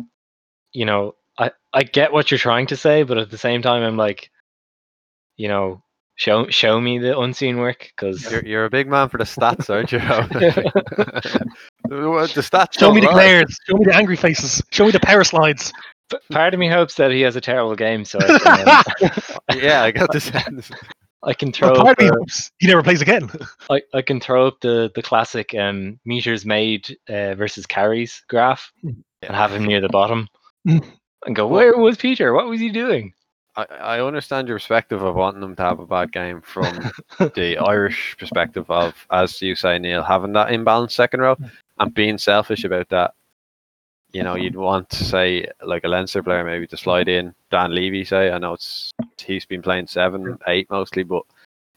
you 0.72 0.84
know, 0.84 1.14
I 1.38 1.50
I 1.72 1.82
get 1.82 2.12
what 2.12 2.30
you're 2.30 2.38
trying 2.38 2.66
to 2.68 2.76
say, 2.76 3.02
but 3.04 3.18
at 3.18 3.30
the 3.30 3.38
same 3.38 3.62
time, 3.62 3.82
I'm 3.82 3.96
like, 3.96 4.30
you 5.36 5.48
know, 5.48 5.82
show 6.16 6.48
show 6.50 6.80
me 6.80 6.98
the 6.98 7.18
unseen 7.18 7.56
work 7.58 7.90
because 7.96 8.30
You're, 8.30 8.44
you're 8.44 8.64
a 8.66 8.70
big 8.70 8.88
man 8.88 9.08
for 9.08 9.18
the 9.18 9.24
stats, 9.24 9.70
aren't 9.70 9.92
you? 9.92 9.98
The 11.88 12.40
stats. 12.40 12.78
Show 12.78 12.92
me 12.92 13.00
the 13.00 13.06
don't 13.06 13.16
lie. 13.16 13.22
glares. 13.24 13.58
Show 13.68 13.76
me 13.76 13.84
the 13.84 13.94
angry 13.94 14.16
faces. 14.16 14.62
Show 14.70 14.86
me 14.86 14.92
the 14.92 15.00
power 15.00 15.24
slides. 15.24 15.72
part 16.30 16.54
of 16.54 16.60
me 16.60 16.68
hopes 16.68 16.94
that 16.96 17.10
he 17.10 17.20
has 17.22 17.36
a 17.36 17.40
terrible 17.40 17.74
game, 17.74 18.04
so 18.04 18.18
I 18.20 18.38
can, 18.98 19.10
um, 19.10 19.58
Yeah, 19.60 19.82
I 19.82 19.90
got 19.90 20.10
the 20.12 20.20
sense. 20.20 20.70
I 21.24 21.34
can 21.34 21.52
throw 21.52 21.70
Well, 21.70 21.80
up 21.80 21.86
part 21.86 21.98
the- 21.98 22.08
hopes 22.08 22.50
he 22.58 22.66
never 22.66 22.82
plays 22.82 23.00
again. 23.00 23.30
I, 23.70 23.82
I 23.94 24.02
can 24.02 24.20
throw 24.20 24.46
up 24.48 24.60
the 24.60 24.90
the 24.94 25.02
classic 25.02 25.54
um 25.54 25.98
meters 26.04 26.44
made 26.44 26.96
uh, 27.08 27.34
versus 27.34 27.66
carries 27.66 28.22
graph 28.28 28.72
and 28.82 29.36
have 29.36 29.52
him 29.52 29.64
near 29.64 29.80
the 29.80 29.88
bottom 29.88 30.28
Mm. 30.66 30.84
and 31.26 31.34
go, 31.34 31.46
where 31.48 31.76
was 31.76 31.96
Peter? 31.96 32.32
What 32.32 32.46
was 32.46 32.60
he 32.60 32.70
doing? 32.70 33.14
I, 33.56 33.64
I 33.64 34.00
understand 34.00 34.46
your 34.48 34.56
perspective 34.58 35.02
of 35.02 35.14
wanting 35.16 35.40
them 35.40 35.56
to 35.56 35.62
have 35.62 35.80
a 35.80 35.86
bad 35.86 36.12
game 36.12 36.40
from 36.40 36.90
the 37.18 37.58
Irish 37.58 38.16
perspective 38.18 38.70
of, 38.70 38.94
as 39.10 39.42
you 39.42 39.54
say, 39.56 39.78
Neil, 39.78 40.02
having 40.04 40.32
that 40.34 40.48
imbalanced 40.48 40.92
second 40.92 41.20
row 41.20 41.36
and 41.80 41.92
being 41.94 42.16
selfish 42.16 42.62
about 42.64 42.88
that. 42.90 43.12
You 44.12 44.22
know, 44.22 44.34
you'd 44.34 44.56
want 44.56 44.90
to 44.90 45.04
say 45.04 45.46
like 45.64 45.84
a 45.84 45.88
Leinster 45.88 46.22
player 46.22 46.44
maybe 46.44 46.66
to 46.66 46.76
slide 46.76 47.08
in 47.08 47.34
Dan 47.50 47.70
Leavy. 47.70 48.06
Say, 48.06 48.30
I 48.30 48.38
know 48.38 48.52
it's 48.54 48.92
he's 49.18 49.46
been 49.46 49.62
playing 49.62 49.86
seven, 49.86 50.38
eight 50.48 50.68
mostly, 50.70 51.02
but 51.02 51.22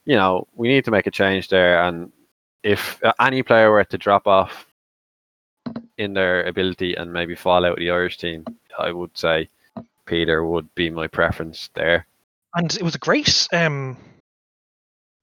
you 0.05 0.15
know 0.15 0.45
we 0.55 0.67
need 0.67 0.83
to 0.85 0.91
make 0.91 1.07
a 1.07 1.11
change 1.11 1.47
there. 1.47 1.81
And 1.83 2.11
if 2.63 3.01
uh, 3.03 3.13
any 3.21 3.41
player 3.43 3.71
were 3.71 3.85
to 3.85 3.97
drop 3.97 4.27
off 4.27 4.67
in 5.97 6.13
their 6.13 6.43
ability 6.43 6.95
and 6.95 7.13
maybe 7.13 7.35
fall 7.35 7.65
out 7.65 7.73
of 7.73 7.79
the 7.79 7.89
Irish 7.91 8.17
team, 8.17 8.43
I 8.77 8.91
would 8.91 9.17
say 9.17 9.47
Peter 10.05 10.45
would 10.45 10.73
be 10.75 10.89
my 10.89 11.07
preference 11.07 11.69
there. 11.73 12.05
and 12.55 12.73
it 12.75 12.83
was 12.83 12.95
a 12.95 12.99
great. 12.99 13.47
Um, 13.53 13.95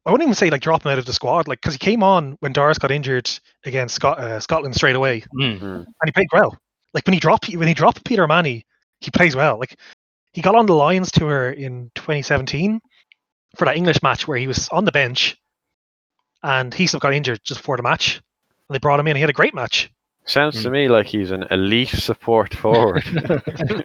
I 0.07 0.11
wouldn't 0.11 0.27
even 0.27 0.35
say 0.35 0.49
like 0.51 0.63
drop 0.63 0.85
him 0.85 0.93
out 0.93 0.99
of 0.99 1.05
the 1.07 1.13
squad, 1.13 1.47
like 1.47 1.61
because 1.61 1.75
he 1.75 1.79
came 1.79 2.03
on 2.03 2.37
when 2.41 2.53
Doris 2.53 2.79
got 2.79 2.91
injured 2.91 3.31
against 3.65 3.95
Scot- 3.97 4.19
uh, 4.19 4.41
Scotland 4.41 4.75
straight 4.75 4.97
away, 4.97 5.23
Mm. 5.35 5.63
and 5.63 5.87
he 6.07 6.11
played 6.11 6.29
well. 6.33 6.57
Like 6.95 7.07
when 7.07 7.14
he 7.14 7.20
dropped 7.20 7.49
when 7.55 7.68
he 7.68 7.74
dropped 7.74 8.05
Peter 8.05 8.26
Manny, 8.26 8.66
he 9.01 9.11
plays 9.11 9.34
well. 9.34 9.59
Like 9.59 9.78
he 10.32 10.43
got 10.43 10.55
on 10.55 10.66
the 10.66 10.74
Lions 10.74 11.11
tour 11.11 11.51
in 11.51 11.90
2017 11.95 12.80
for 13.57 13.64
that 13.66 13.76
English 13.76 14.03
match 14.03 14.26
where 14.26 14.38
he 14.38 14.47
was 14.47 14.68
on 14.70 14.84
the 14.84 14.93
bench, 14.93 15.36
and 16.43 16.72
he 16.72 16.86
still 16.86 17.01
got 17.01 17.14
injured 17.14 17.40
just 17.45 17.61
before 17.61 17.76
the 17.76 17.82
match. 17.82 18.16
And 18.68 18.74
they 18.74 18.78
brought 18.78 19.01
him 19.01 19.07
in. 19.09 19.16
He 19.16 19.20
had 19.20 19.30
a 19.30 19.34
great 19.34 19.55
match. 19.55 19.90
Sounds 20.24 20.62
to 20.62 20.68
Mm. 20.68 20.72
me 20.72 20.88
like 20.88 21.07
he's 21.07 21.32
an 21.32 21.45
elite 21.51 21.88
support 21.88 22.55
forward. 22.55 23.03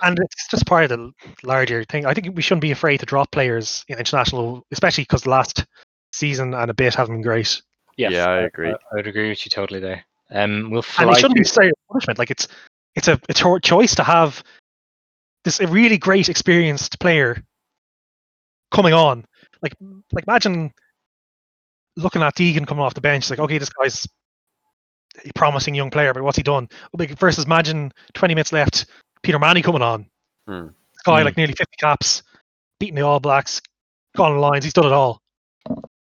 And 0.00 0.18
it's 0.20 0.48
just 0.48 0.64
part 0.66 0.90
of 0.90 0.90
the 0.90 1.12
larger 1.42 1.82
thing. 1.84 2.06
I 2.06 2.14
think 2.14 2.36
we 2.36 2.42
shouldn't 2.42 2.62
be 2.62 2.70
afraid 2.70 3.00
to 3.00 3.06
drop 3.06 3.30
players 3.32 3.84
in 3.88 3.98
international, 3.98 4.64
especially 4.70 5.02
because 5.02 5.22
the 5.22 5.30
last 5.30 5.66
season 6.12 6.54
and 6.54 6.70
a 6.70 6.74
bit 6.74 6.94
haven't 6.94 7.16
been 7.16 7.22
great. 7.22 7.60
Yes, 7.96 8.12
Yeah, 8.12 8.28
I 8.28 8.42
agree. 8.42 8.70
I, 8.70 8.76
would 8.92 9.08
agree 9.08 9.28
with 9.28 9.44
you 9.44 9.50
totally 9.50 9.80
there. 9.80 10.04
Um, 10.30 10.70
we'll 10.70 10.84
and 10.98 11.10
it 11.10 11.16
shouldn't 11.16 11.34
be 11.34 11.40
through- 11.40 11.44
straight 11.44 11.72
punishment. 11.90 12.18
Like 12.18 12.30
it's 12.30 12.48
it's 12.94 13.08
a, 13.08 13.20
a 13.28 13.34
cho- 13.34 13.58
choice 13.58 13.94
to 13.94 14.04
have 14.04 14.42
this 15.44 15.60
a 15.60 15.66
really 15.66 15.98
great 15.98 16.28
experienced 16.28 16.98
player 17.00 17.42
coming 18.70 18.92
on. 18.92 19.24
Like 19.62 19.74
like 20.12 20.24
imagine 20.26 20.72
looking 21.96 22.22
at 22.22 22.34
Deegan 22.36 22.66
coming 22.66 22.82
off 22.84 22.94
the 22.94 23.00
bench. 23.00 23.30
Like 23.30 23.38
okay, 23.38 23.58
this 23.58 23.70
guy's 23.70 24.06
a 25.24 25.32
promising 25.34 25.74
young 25.74 25.90
player, 25.90 26.12
but 26.12 26.22
what's 26.22 26.36
he 26.36 26.42
done? 26.42 26.68
Like, 26.92 27.18
versus 27.18 27.44
imagine 27.44 27.92
twenty 28.12 28.34
minutes 28.34 28.52
left, 28.52 28.86
Peter 29.22 29.38
Manny 29.38 29.62
coming 29.62 29.82
on. 29.82 30.06
Hmm. 30.46 30.66
This 30.66 31.02
guy 31.04 31.20
Hmm. 31.20 31.24
like 31.24 31.36
nearly 31.36 31.54
fifty 31.54 31.76
caps, 31.78 32.22
beating 32.78 32.94
the 32.96 33.02
All 33.02 33.18
Blacks, 33.20 33.60
gone 34.16 34.32
on 34.32 34.38
lines. 34.38 34.64
He's 34.64 34.74
done 34.74 34.86
it 34.86 34.92
all. 34.92 35.22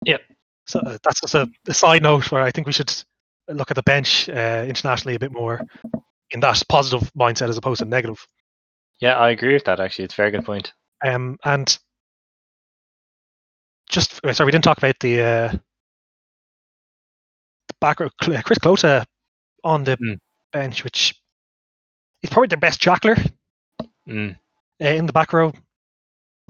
Yep. 0.05 0.21
So 0.67 0.79
uh, 0.79 0.97
that's 1.03 1.21
just 1.21 1.35
a, 1.35 1.47
a 1.67 1.73
side 1.73 2.01
note 2.01 2.31
where 2.31 2.41
I 2.41 2.51
think 2.51 2.65
we 2.65 2.73
should 2.73 2.91
look 3.49 3.71
at 3.71 3.75
the 3.75 3.83
bench 3.83 4.29
uh, 4.29 4.65
internationally 4.67 5.15
a 5.15 5.19
bit 5.19 5.31
more 5.31 5.61
in 6.31 6.39
that 6.39 6.61
positive 6.69 7.11
mindset 7.13 7.49
as 7.49 7.57
opposed 7.57 7.79
to 7.79 7.85
negative. 7.85 8.25
Yeah, 8.99 9.17
I 9.17 9.29
agree 9.31 9.53
with 9.53 9.65
that. 9.65 9.79
Actually, 9.79 10.05
it's 10.05 10.13
a 10.13 10.17
very 10.17 10.31
good 10.31 10.45
point. 10.45 10.73
Um, 11.05 11.37
and 11.43 11.77
just 13.89 14.19
uh, 14.25 14.33
sorry, 14.33 14.47
we 14.47 14.51
didn't 14.51 14.63
talk 14.63 14.77
about 14.77 14.99
the 14.99 15.21
uh, 15.21 15.49
the 17.67 17.73
back 17.81 17.99
row. 17.99 18.09
Chris 18.19 18.59
Cloete 18.59 19.05
on 19.63 19.83
the 19.83 19.97
Mm. 19.97 20.17
bench, 20.53 20.83
which 20.83 21.13
is 22.23 22.29
probably 22.29 22.47
their 22.47 22.57
best 22.57 22.81
jackler 22.81 23.15
Mm. 24.07 24.35
uh, 24.81 24.85
in 24.85 25.05
the 25.05 25.13
back 25.13 25.33
row. 25.33 25.51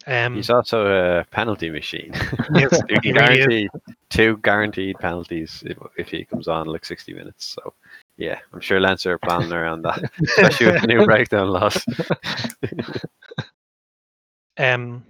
Um, 0.08 0.36
he's 0.36 0.50
also 0.50 0.86
a 1.20 1.26
penalty 1.26 1.70
machine. 1.70 2.12
Yes, 2.54 2.80
he 2.90 3.00
can 3.00 3.16
really 3.16 3.70
two 4.10 4.38
guaranteed 4.44 4.98
penalties 5.00 5.64
if, 5.66 5.78
if 5.98 6.10
he 6.10 6.26
comes 6.26 6.48
on 6.48 6.68
like 6.68 6.86
60 6.86 7.14
minutes. 7.14 7.46
So, 7.46 7.74
yeah, 8.18 8.40
I'm 8.54 8.60
sure 8.60 8.80
Leinster 8.80 9.14
are 9.14 9.20
planning 9.20 9.52
around 9.52 9.82
that, 9.84 10.12
especially 10.22 10.68
with 10.68 10.82
the 10.82 10.88
new 10.88 11.06
breakdown 11.06 11.50
loss. 11.50 11.84
um, 14.58 15.04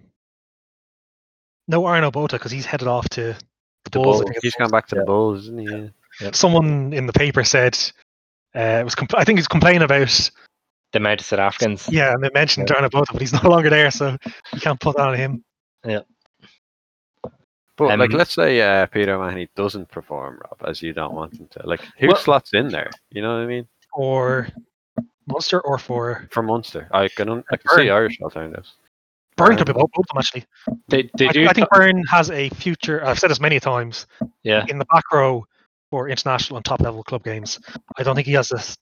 no 1.68 1.86
Arno 1.86 2.12
Botha 2.12 2.38
because 2.38 2.52
he's 2.52 2.66
headed 2.66 2.88
off 2.88 3.10
to 3.10 3.22
the, 3.22 3.38
The 3.86 3.90
Bulls. 4.00 4.22
I 4.22 4.26
Bulls. 4.26 4.38
He's 4.42 4.56
gone 4.56 4.70
back 4.70 4.88
to 4.88 4.96
Yeah. 4.96 5.02
the 5.02 5.06
Bulls, 5.06 5.40
isn't 5.44 5.60
he? 5.60 5.92
Yeah. 6.22 6.32
someone 6.32 6.94
in 6.94 7.08
the 7.08 7.14
paper 7.14 7.44
said 7.44 7.78
uh, 8.56 8.80
it 8.80 8.84
was. 8.86 8.96
Compl- 8.96 9.18
I 9.20 9.26
think 9.26 9.40
he's 9.40 9.48
complaining 9.48 9.82
about 9.82 10.32
The 10.96 11.00
amount 11.00 11.20
of 11.20 11.26
South 11.26 11.40
Africans. 11.40 11.90
yeah, 11.92 12.14
and 12.14 12.24
they 12.24 12.30
mentioned 12.34 12.72
Arno 12.72 12.88
Botha, 12.88 13.12
but 13.12 13.22
he's 13.22 13.34
no 13.44 13.50
longer 13.50 13.70
there, 13.70 13.92
so 13.92 14.16
you 14.54 14.62
can't 14.62 14.80
put 14.80 14.96
that 14.96 15.06
on 15.10 15.16
him. 15.18 15.44
Yeah. 15.86 16.00
But 17.76 18.00
like, 18.00 18.12
Um, 18.12 18.18
let's 18.18 18.34
say 18.34 18.62
uh, 18.62 18.86
Peter 18.86 19.18
Mahoney 19.18 19.50
doesn't 19.58 19.92
perform, 19.92 20.40
Rob, 20.42 20.70
as 20.70 20.82
you 20.82 20.94
don't 20.94 21.14
want 21.14 21.34
him 21.38 21.50
to. 21.52 21.68
Like, 21.68 21.82
who 22.00 22.08
Well- 22.08 22.16
slots 22.16 22.54
in 22.54 22.70
there? 22.70 22.90
You 23.12 23.22
know 23.22 23.36
what 23.36 23.44
I 23.44 23.46
mean? 23.46 23.68
Or 23.92 24.48
Munster 25.28 25.60
or 25.60 25.78
for 25.78 26.30
For 26.32 26.42
Munster, 26.42 26.88
I 26.94 27.10
can 27.10 27.28
un- 27.28 27.44
I 27.52 27.58
can 27.58 27.66
Byrne. 27.66 27.80
see 27.86 27.90
Irish 27.90 28.22
alternatives. 28.22 28.76
Byrne 29.36 29.58
could 29.58 29.68
be 29.68 29.74
both, 29.74 29.92
both 29.94 30.06
of 30.10 30.14
them 30.14 30.20
actually. 30.20 30.46
They 30.88 31.10
they 31.18 31.28
I, 31.28 31.32
do. 31.34 31.48
I 31.50 31.52
think 31.52 31.68
Byrne 31.72 32.04
has 32.06 32.32
a 32.32 32.48
future. 32.52 33.04
I've 33.06 33.20
said 33.20 33.32
this 33.32 33.42
many 33.42 33.60
times 33.60 34.08
yeah, 34.44 34.66
in 34.70 34.78
the 34.78 34.86
back 34.86 35.04
row 35.12 35.46
for 35.92 36.08
international 36.08 36.56
and 36.56 36.64
top 36.64 36.80
level 36.80 37.04
club 37.04 37.26
games. 37.26 37.60
I 37.98 38.04
don't 38.04 38.16
think 38.16 38.28
he 38.28 38.34
has 38.34 38.48
this 38.48 38.78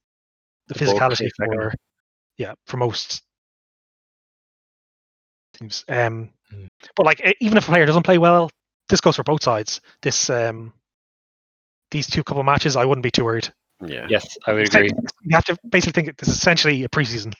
the 0.67 0.75
The 0.75 0.85
physicality 0.85 1.25
of 1.25 1.31
second 1.39 1.55
for 1.55 1.73
yeah 2.37 2.53
for 2.67 2.77
most 2.77 3.21
teams. 5.53 5.83
Um, 5.87 6.31
Mm. 6.53 6.67
but 6.95 7.05
like 7.05 7.19
even 7.39 7.57
if 7.57 7.67
a 7.67 7.71
player 7.71 7.85
doesn't 7.87 8.03
play 8.03 8.19
well, 8.19 8.51
this 8.89 9.01
goes 9.01 9.15
for 9.15 9.23
both 9.23 9.41
sides. 9.41 9.81
This 10.03 10.29
um, 10.29 10.71
these 11.89 12.05
two 12.07 12.23
couple 12.23 12.43
matches, 12.43 12.75
I 12.75 12.85
wouldn't 12.85 13.03
be 13.03 13.09
too 13.09 13.23
worried. 13.23 13.51
Yeah. 13.83 14.05
yes, 14.07 14.37
I 14.45 14.53
would 14.53 14.67
agree. 14.67 14.91
You 15.23 15.35
have 15.35 15.45
to 15.45 15.57
basically 15.67 16.03
think 16.03 16.17
this 16.17 16.29
is 16.29 16.35
essentially 16.35 16.83
a 16.83 16.89
preseason, 16.89 17.33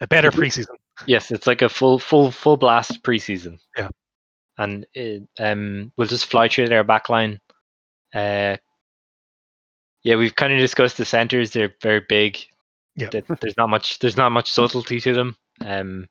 a 0.00 0.08
better 0.08 0.30
preseason. 0.32 0.74
Yes, 1.06 1.30
it's 1.30 1.46
like 1.46 1.62
a 1.62 1.68
full 1.68 1.98
full 2.00 2.32
full 2.32 2.56
blast 2.56 3.02
preseason. 3.04 3.58
Yeah. 3.76 3.88
and 4.58 4.86
it, 4.92 5.22
um, 5.38 5.92
we'll 5.96 6.08
just 6.08 6.26
fly 6.26 6.48
through 6.48 6.68
their 6.68 6.84
backline. 6.84 7.38
Uh, 8.12 8.56
yeah, 10.02 10.16
we've 10.16 10.34
kind 10.34 10.52
of 10.52 10.58
discussed 10.58 10.96
the 10.96 11.04
centers. 11.04 11.52
They're 11.52 11.74
very 11.80 12.02
big. 12.08 12.38
Yeah. 12.96 13.08
There's 13.40 13.56
not 13.56 13.68
much. 13.70 13.98
There's 13.98 14.16
not 14.16 14.30
much 14.32 14.50
subtlety 14.50 15.00
to 15.00 15.12
them. 15.14 15.36
Um, 15.60 16.08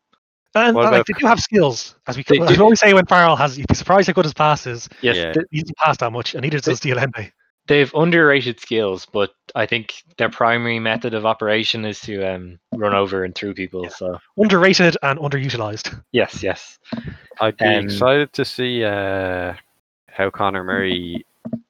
And 0.54 0.76
What 0.76 0.82
uh, 0.88 0.92
like, 0.92 0.94
about- 0.96 1.08
they 1.08 1.14
do 1.20 1.26
have 1.28 1.40
skills, 1.40 1.96
as 2.08 2.18
we, 2.18 2.24
They 2.28 2.40
as 2.42 2.50
we 2.50 2.58
always 2.58 2.80
say 2.80 2.94
when 2.94 3.06
Farrell 3.06 3.36
has. 3.38 3.58
You'd 3.58 3.68
be 3.68 3.76
surprised 3.76 4.08
how 4.08 4.14
good 4.14 4.26
his 4.26 4.34
pass 4.34 4.68
is. 4.68 4.90
yes, 5.02 5.16
Yeah. 5.16 5.32
th- 5.34 5.46
He 5.52 5.62
doesn't 5.62 5.78
pass 5.78 5.98
that 5.98 6.12
much, 6.12 6.34
and 6.36 6.42
neither 6.42 6.60
does 6.60 6.80
de 6.82 6.92
Allende. 6.92 7.32
they've 7.68 7.94
underrated 7.96 8.60
skills, 8.60 9.06
but 9.06 9.32
I 9.56 9.66
think 9.66 9.94
their 10.18 10.30
primary 10.30 10.78
method 10.80 11.14
of 11.14 11.26
operation 11.26 11.86
is 11.86 12.02
to 12.02 12.24
um, 12.26 12.60
run 12.74 12.94
over 12.94 13.24
and 13.24 13.34
through 13.34 13.54
people. 13.54 13.88
So 13.90 14.18
Underrated 14.36 14.98
and 15.04 15.18
underutilized. 15.20 16.02
yes, 16.12 16.44
yes, 16.44 16.80
I'd 17.40 17.56
be 17.58 17.64
Um, 17.66 17.86
excited 17.86 18.34
to 18.34 18.44
see 18.44 18.84
uh, 18.84 19.54
how 20.10 20.30
Conor 20.32 20.66
Murray 20.66 21.26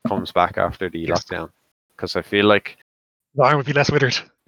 comes 0.08 0.32
back 0.32 0.58
after 0.58 0.90
the 0.90 1.00
Yes. 1.02 1.26
lockdown 1.26 1.52
because 1.96 2.16
I 2.16 2.24
feel 2.24 2.46
like, 2.46 2.78
The 3.36 3.44
arm 3.44 3.58
would 3.58 3.66
be 3.66 3.74
less 3.74 3.90
withered. 3.92 4.18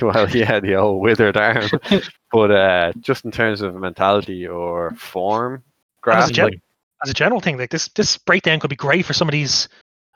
well, 0.00 0.28
yeah, 0.30 0.60
the 0.60 0.76
old 0.76 1.02
withered 1.02 1.36
arm, 1.36 1.68
but 2.32 2.50
uh, 2.50 2.92
just 3.00 3.24
in 3.24 3.30
terms 3.30 3.60
of 3.62 3.74
mentality 3.74 4.46
or 4.46 4.92
form, 4.92 5.62
And 6.06 6.14
as, 6.18 6.30
a 6.30 6.32
gen- 6.32 6.44
like 6.46 6.60
as 7.02 7.10
a 7.10 7.14
general 7.14 7.40
thing, 7.40 7.58
like 7.58 7.70
this, 7.70 7.88
this 7.88 8.16
breakdown 8.16 8.60
could 8.60 8.70
be 8.70 8.76
great 8.76 9.04
for 9.04 9.12
some 9.12 9.28
of 9.28 9.32
these 9.32 9.68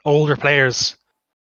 older 0.05 0.37
players 0.37 0.97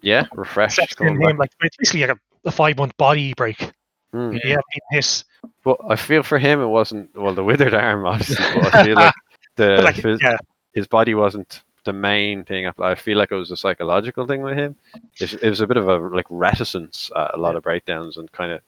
Yeah, 0.01 0.25
refreshed. 0.33 0.75
Steps 0.75 0.93
in 0.93 0.97
coming 1.07 1.19
back. 1.19 1.29
him 1.31 1.37
like 1.37 1.49
it's 1.61 1.77
basically 1.77 2.01
like 2.05 2.17
a, 2.17 2.47
a 2.47 2.51
five 2.51 2.77
month 2.77 2.95
body 2.97 3.33
break. 3.35 3.71
Mm. 4.13 4.39
Yeah, 4.43 4.57
his 4.91 5.23
But 5.63 5.79
I 5.89 5.95
feel 5.95 6.21
for 6.21 6.37
him 6.37 6.61
it 6.61 6.67
wasn't 6.67 7.09
well 7.15 7.33
the 7.33 7.43
withered 7.43 7.73
arm 7.73 8.05
obviously, 8.05 8.45
but 8.53 8.75
I 8.75 8.83
feel 8.85 8.95
like 8.95 9.13
the 9.55 9.81
like 9.81 9.95
phys- 9.95 10.21
yeah, 10.21 10.37
his 10.73 10.85
body 10.85 11.15
wasn't 11.15 11.63
the 11.85 11.93
main 11.93 12.43
thing. 12.43 12.71
I- 12.79 12.95
feel 12.95 13.17
like 13.17 13.31
it 13.31 13.35
was 13.35 13.51
a 13.51 13.57
psychological 13.57 14.25
thing 14.25 14.41
with 14.41 14.57
him. 14.57 14.75
It, 15.19 15.33
it 15.43 15.49
was 15.49 15.61
a 15.61 15.67
bit 15.67 15.77
of 15.77 15.87
a 15.87 15.97
like 15.97 16.25
reticence 16.29 17.11
a 17.15 17.37
lot 17.37 17.55
of 17.55 17.63
breakdowns 17.63 18.17
and 18.17 18.31
kind 18.31 18.51
of 18.51 18.61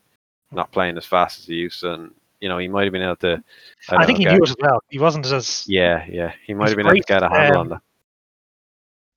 not 0.52 0.72
playing 0.72 0.98
as 0.98 1.06
fast 1.06 1.40
as 1.40 1.46
he 1.46 1.56
used 1.56 1.80
to. 1.82 1.94
And 1.94 2.12
you 2.42 2.50
know, 2.50 2.58
he 2.58 2.68
might 2.68 2.84
have 2.84 2.92
been 2.94 3.02
able 3.02 3.16
to. 3.18 3.44
I, 3.90 3.96
I, 3.98 4.06
think 4.06 4.20
know, 4.20 4.20
he 4.20 4.26
get- 4.26 4.34
knew 4.34 4.44
it 4.44 4.50
as 4.50 4.56
well. 4.60 4.82
He 4.90 5.00
wasn't 5.00 5.26
as 5.28 5.66
Yeah, 5.68 6.06
yeah, 6.10 6.34
he 6.46 6.54
might 6.54 6.70
have 6.70 6.78
been 6.78 6.86
able 6.88 6.96
to 6.98 7.02
get 7.04 7.24
a 7.24 7.30
handle 7.30 7.56
um, 7.56 7.62
on 7.62 7.70
that. 7.70 7.82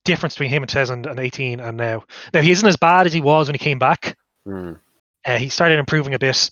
difference 0.05 0.35
between 0.35 0.49
him 0.49 0.63
in 0.63 0.67
2018 0.69 1.59
and 1.59 1.77
now. 1.77 2.03
Now 2.33 2.41
he 2.41 2.51
isn't 2.51 2.67
as 2.67 2.77
bad 2.77 3.05
as 3.05 3.13
he 3.13 3.21
was 3.21 3.47
when 3.47 3.55
he 3.55 3.59
came 3.59 3.79
back. 3.79 4.17
Mm. 4.47 4.79
Uh, 5.25 5.37
he 5.37 5.49
started 5.49 5.77
improving 5.79 6.13
a 6.13 6.19
bit. 6.19 6.49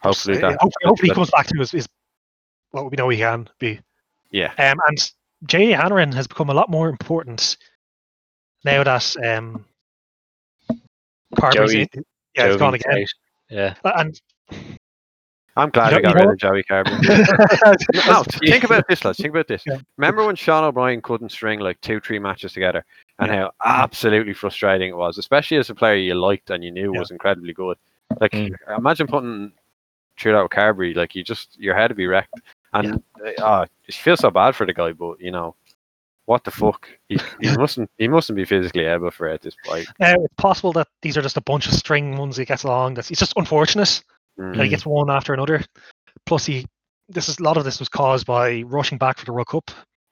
Hopefully 0.00 0.38
Uh, 0.42 0.50
that. 0.50 0.60
hopefully, 0.60 0.84
hopefully 0.86 1.08
he 1.10 1.14
comes 1.14 1.30
back 1.30 1.46
to 1.46 1.58
his, 1.58 1.70
his 1.70 1.88
what 2.70 2.90
we 2.90 2.96
know 2.96 3.08
he 3.08 3.18
can 3.18 3.48
be. 3.58 3.80
Yeah, 4.30 4.52
Um, 4.58 4.78
and 4.88 5.12
Jay 5.44 5.70
Hanrahan 5.70 6.12
has 6.12 6.26
become 6.26 6.48
a 6.50 6.54
lot 6.54 6.70
more 6.70 6.88
important 6.88 7.56
now 8.64 8.82
that 8.82 9.16
um, 9.24 9.64
Carbery's 11.38 11.72
Joey- 11.72 11.88
in- 11.94 12.04
yeah, 12.34 12.48
he's 12.48 12.56
gone 12.56 12.74
again. 12.74 12.98
out. 12.98 13.06
Yeah. 13.50 13.74
And 13.84 14.20
I'm 15.56 15.70
glad 15.70 15.90
You 15.92 15.96
we 15.98 16.02
got 16.02 16.14
rid 16.16 16.24
know 16.24 16.30
of 16.32 16.38
Joey 16.38 16.62
Carbery. 16.64 17.00
no, 18.06 18.22
think 18.46 18.64
about 18.64 18.86
this, 18.88 19.04
lads. 19.04 19.16
Think 19.18 19.30
about 19.30 19.48
this. 19.48 19.62
Yeah. 19.66 19.78
Remember 19.96 20.26
when 20.26 20.36
Sean 20.36 20.64
O'Brien 20.64 21.00
couldn't 21.00 21.30
string 21.30 21.60
like 21.60 21.80
two, 21.80 21.98
three 22.00 22.18
matches 22.18 22.52
together, 22.52 22.84
and 23.20 23.30
how 23.30 23.52
absolutely 23.64 24.34
frustrating 24.34 24.90
it 24.90 24.96
was, 24.96 25.16
especially 25.16 25.56
as 25.56 25.70
a 25.70 25.74
player 25.74 25.94
you 25.96 26.14
liked 26.14 26.50
and 26.50 26.62
you 26.62 26.70
knew 26.70 26.92
Yeah. 26.92 26.98
was 27.00 27.10
incredibly 27.10 27.54
good. 27.54 27.78
Like, 28.20 28.32
Mm. 28.32 28.54
imagine 28.76 29.06
putting 29.06 29.52
through 30.18 30.32
that 30.32 30.42
with 30.42 30.52
Carbery. 30.52 30.94
Like, 30.94 31.14
you 31.14 31.22
just 31.22 31.58
your 31.58 31.74
head 31.74 31.90
would 31.90 31.96
be 31.96 32.06
wrecked, 32.06 32.34
and 32.84 33.02
uh, 33.38 33.42
uh, 33.42 33.66
you 33.86 33.92
feel 33.94 34.16
so 34.16 34.30
bad 34.30 34.54
for 34.56 34.66
the 34.66 34.72
guy. 34.74 34.92
But 34.92 35.20
you 35.20 35.30
know, 35.30 35.54
what 36.26 36.44
the 36.44 36.50
fuck? 36.50 36.88
He, 37.08 37.18
he 37.40 37.50
mustn't. 37.56 37.90
He 37.98 38.08
mustn't 38.08 38.36
be 38.36 38.44
physically 38.44 38.84
able 38.84 39.10
for 39.10 39.28
it 39.28 39.34
at 39.34 39.42
this 39.42 39.56
point. 39.64 39.86
uh, 40.00 40.16
it's 40.22 40.34
possible 40.36 40.72
that 40.74 40.88
these 41.02 41.16
are 41.16 41.22
just 41.22 41.36
a 41.36 41.40
bunch 41.42 41.66
of 41.66 41.72
string 41.74 42.16
ones 42.16 42.36
he 42.36 42.44
gets 42.44 42.64
along. 42.64 42.94
That's 42.94 43.10
it's 43.10 43.20
just 43.20 43.34
unfortunate 43.36 44.02
Mm. 44.38 44.54
that 44.56 44.64
he 44.64 44.68
gets 44.68 44.84
one 44.84 45.08
after 45.10 45.32
another. 45.32 45.62
Plus, 46.26 46.44
he 46.44 46.66
this 47.08 47.28
is 47.30 47.38
a 47.38 47.42
lot 47.42 47.56
of 47.56 47.64
this 47.64 47.78
was 47.78 47.88
caused 47.88 48.26
by 48.26 48.60
rushing 48.66 48.98
back 48.98 49.16
for 49.18 49.24
the 49.24 49.32
World 49.32 49.46
Cup. 49.46 49.70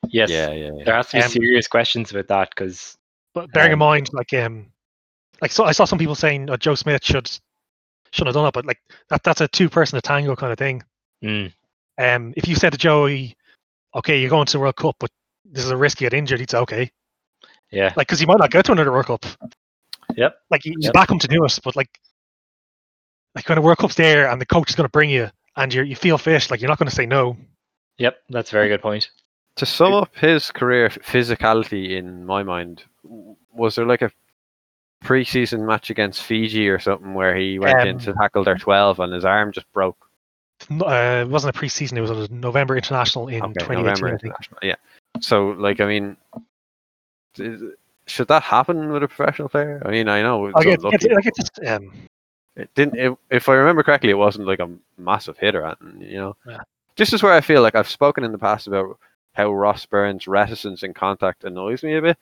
Yes. 0.09 0.31
Yeah, 0.31 0.51
yeah, 0.51 0.71
yeah. 0.77 0.85
There 0.85 0.95
has 0.95 1.09
to 1.09 1.17
be 1.19 1.23
Um, 1.23 1.29
serious 1.31 1.67
questions 1.69 2.11
about 2.11 2.29
that 2.29 2.49
because 2.51 2.97
But 3.35 3.53
bearing 3.53 3.73
in 3.73 3.75
Um, 3.75 3.81
mind, 3.81 4.09
like 4.15 4.33
um, 4.33 4.67
like 5.43 5.51
so 5.53 5.65
I 5.65 5.73
saw 5.73 5.85
some 5.85 5.99
people 5.99 6.15
saying 6.15 6.49
uh, 6.49 6.57
Joe 6.57 6.75
Schmidt 6.75 7.05
should 7.05 7.29
shouldn't 8.13 8.29
have 8.29 8.41
done 8.41 8.47
it, 8.47 8.55
but 8.55 8.65
like 8.65 8.81
that 9.11 9.23
that's 9.25 9.43
a 9.43 9.49
two 9.49 9.69
person 9.69 10.01
tango 10.01 10.35
kind 10.37 10.53
of 10.53 10.59
thing. 10.59 10.83
mm, 11.23 11.53
Um, 11.99 12.33
if 12.37 12.49
you 12.49 12.55
said 12.57 12.73
to 12.73 12.79
Joey, 12.79 13.37
okay, 13.95 14.21
you're 14.21 14.31
going 14.31 14.47
to 14.47 14.53
the 14.53 14.59
World 14.61 14.77
Cup, 14.77 14.97
but 14.99 15.11
this 15.45 15.65
is 15.65 15.71
a 15.71 15.77
risk 15.77 16.01
you 16.01 16.07
get 16.09 16.17
injured, 16.17 16.41
he'd 16.41 16.51
say 16.51 16.59
okay, 16.59 16.91
yeah, 17.71 17.93
like 17.97 18.09
because 18.09 18.19
he 18.21 18.27
might 18.27 18.39
not 18.39 18.51
go 18.51 18.63
to 18.63 18.73
another 18.73 18.91
World 18.93 19.07
Cup. 19.07 19.25
Yep. 20.17 20.37
Like 20.51 20.65
you 20.65 20.73
you 20.73 20.79
Yep. 20.87 20.93
back 20.93 21.11
him 21.11 21.19
to 21.19 21.29
do 21.29 21.45
it, 21.45 21.59
but 21.65 21.77
like 21.77 22.01
like 23.35 23.49
when 23.49 23.59
a 23.59 23.63
World 23.63 23.79
Cup's 23.79 23.95
there 23.97 24.29
and 24.31 24.41
the 24.41 24.47
coach 24.47 24.71
is 24.71 24.77
going 24.77 24.87
to 24.87 24.91
bring 24.93 25.11
you 25.11 25.31
and 25.57 25.73
you 25.73 25.83
you 25.83 25.97
feel 25.97 26.19
fish, 26.19 26.51
like 26.51 26.61
you're 26.61 26.69
not 26.69 26.79
going 26.79 26.89
to 26.89 26.95
say 26.95 27.07
no. 27.07 27.37
yep, 27.99 28.19
that's 28.29 28.51
a 28.51 28.53
very 28.53 28.69
good 28.69 28.83
point. 28.83 29.11
To 29.57 29.67
sum 29.67 29.93
up 29.93 30.15
his 30.17 30.51
career 30.51 30.87
f- 30.87 30.99
physicality, 31.03 31.97
in 31.97 32.25
my 32.27 32.43
mind, 32.43 32.83
was 33.53 33.77
there 33.77 33.87
like 33.87 34.03
a 34.03 34.11
pre-season 35.03 35.65
match 35.65 35.91
against 35.91 36.23
Fiji 36.23 36.69
or 36.69 36.79
something 36.81 37.15
where 37.15 37.37
he 37.37 37.59
went 37.59 37.81
in 37.87 37.97
Um, 37.97 38.01
to 38.01 38.13
tackle 38.15 38.43
their 38.43 38.57
twelve 38.59 38.99
and 39.01 39.13
his 39.13 39.25
arm 39.25 39.53
just 39.53 39.71
broke? 39.73 40.04
Uh, 40.71 41.25
it 41.27 41.29
wasn't 41.29 41.55
a 41.55 41.59
pre-season; 41.59 41.99
it 41.99 42.01
was 42.01 42.11
a 42.11 42.33
November 42.33 42.77
international 42.77 43.29
in 43.29 43.43
Okay, 43.43 43.53
2018. 43.61 43.85
November 43.85 44.09
international. 44.09 44.59
Yeah. 44.63 44.75
So, 45.21 45.49
like, 45.51 45.81
I 45.81 45.87
mean, 45.87 46.17
is- 47.39 47.63
should 48.07 48.29
that 48.29 48.43
happen 48.43 48.93
with 48.93 49.03
a 49.03 49.09
professional 49.09 49.49
player? 49.49 49.83
I 49.85 49.91
mean, 49.91 50.09
I 50.09 50.21
know 50.23 50.47
it's 50.47 50.55
Like, 50.57 50.67
it, 50.67 50.79
unlucky. 50.79 51.09
like 51.15 51.27
it's 51.27 51.39
just, 51.39 51.59
um, 51.67 51.91
It 52.57 52.71
didn't. 52.75 52.99
It, 52.99 53.17
if 53.31 53.49
I 53.49 53.55
remember 53.55 53.83
correctly, 53.83 54.11
it 54.11 54.15
wasn't 54.19 54.47
like 54.47 54.61
a 54.61 54.71
massive 54.99 55.39
hit 55.39 55.55
or 55.55 55.65
anything. 55.65 56.01
You 56.03 56.17
know, 56.19 56.37
Yeah. 56.47 56.59
this 56.97 57.13
is 57.13 57.23
where 57.23 57.33
I 57.33 57.41
feel 57.41 57.63
like 57.63 57.75
I've 57.75 57.89
spoken 57.89 58.23
in 58.25 58.31
the 58.33 58.39
past 58.39 58.67
about 58.67 58.99
how 59.33 59.53
Ross 59.53 59.85
Byrne's 59.87 60.29
reticence 60.29 60.83
in 60.85 60.95
contact 60.95 61.43
annoys 61.45 61.83
me 61.83 61.95
a 61.97 62.03
bit. 62.03 62.19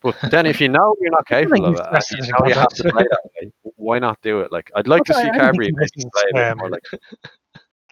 But 0.00 0.16
then, 0.30 0.46
if 0.46 0.60
you 0.60 0.68
know 0.68 0.94
you're 1.00 1.10
not 1.10 1.26
capable 1.28 1.66
of 1.66 1.74
it, 1.74 2.04
you 2.12 2.32
know 2.32 2.46
you 2.46 2.54
have 2.54 2.68
to 2.68 2.82
play 2.92 3.04
that 3.10 3.20
way, 3.42 3.50
why 3.76 3.98
not 3.98 4.20
do 4.22 4.40
it? 4.40 4.52
Like, 4.52 4.70
I'd 4.74 4.86
like 4.86 5.04
to 5.04 5.14
see 5.14 5.20
Carbery 5.30 5.66
think 5.66 5.80
he 5.94 6.04
maybe 6.04 6.10
play 6.14 6.24
reticence, 6.34 6.56
more. 6.58 6.66
um, 6.66 6.70
Like, 6.70 6.82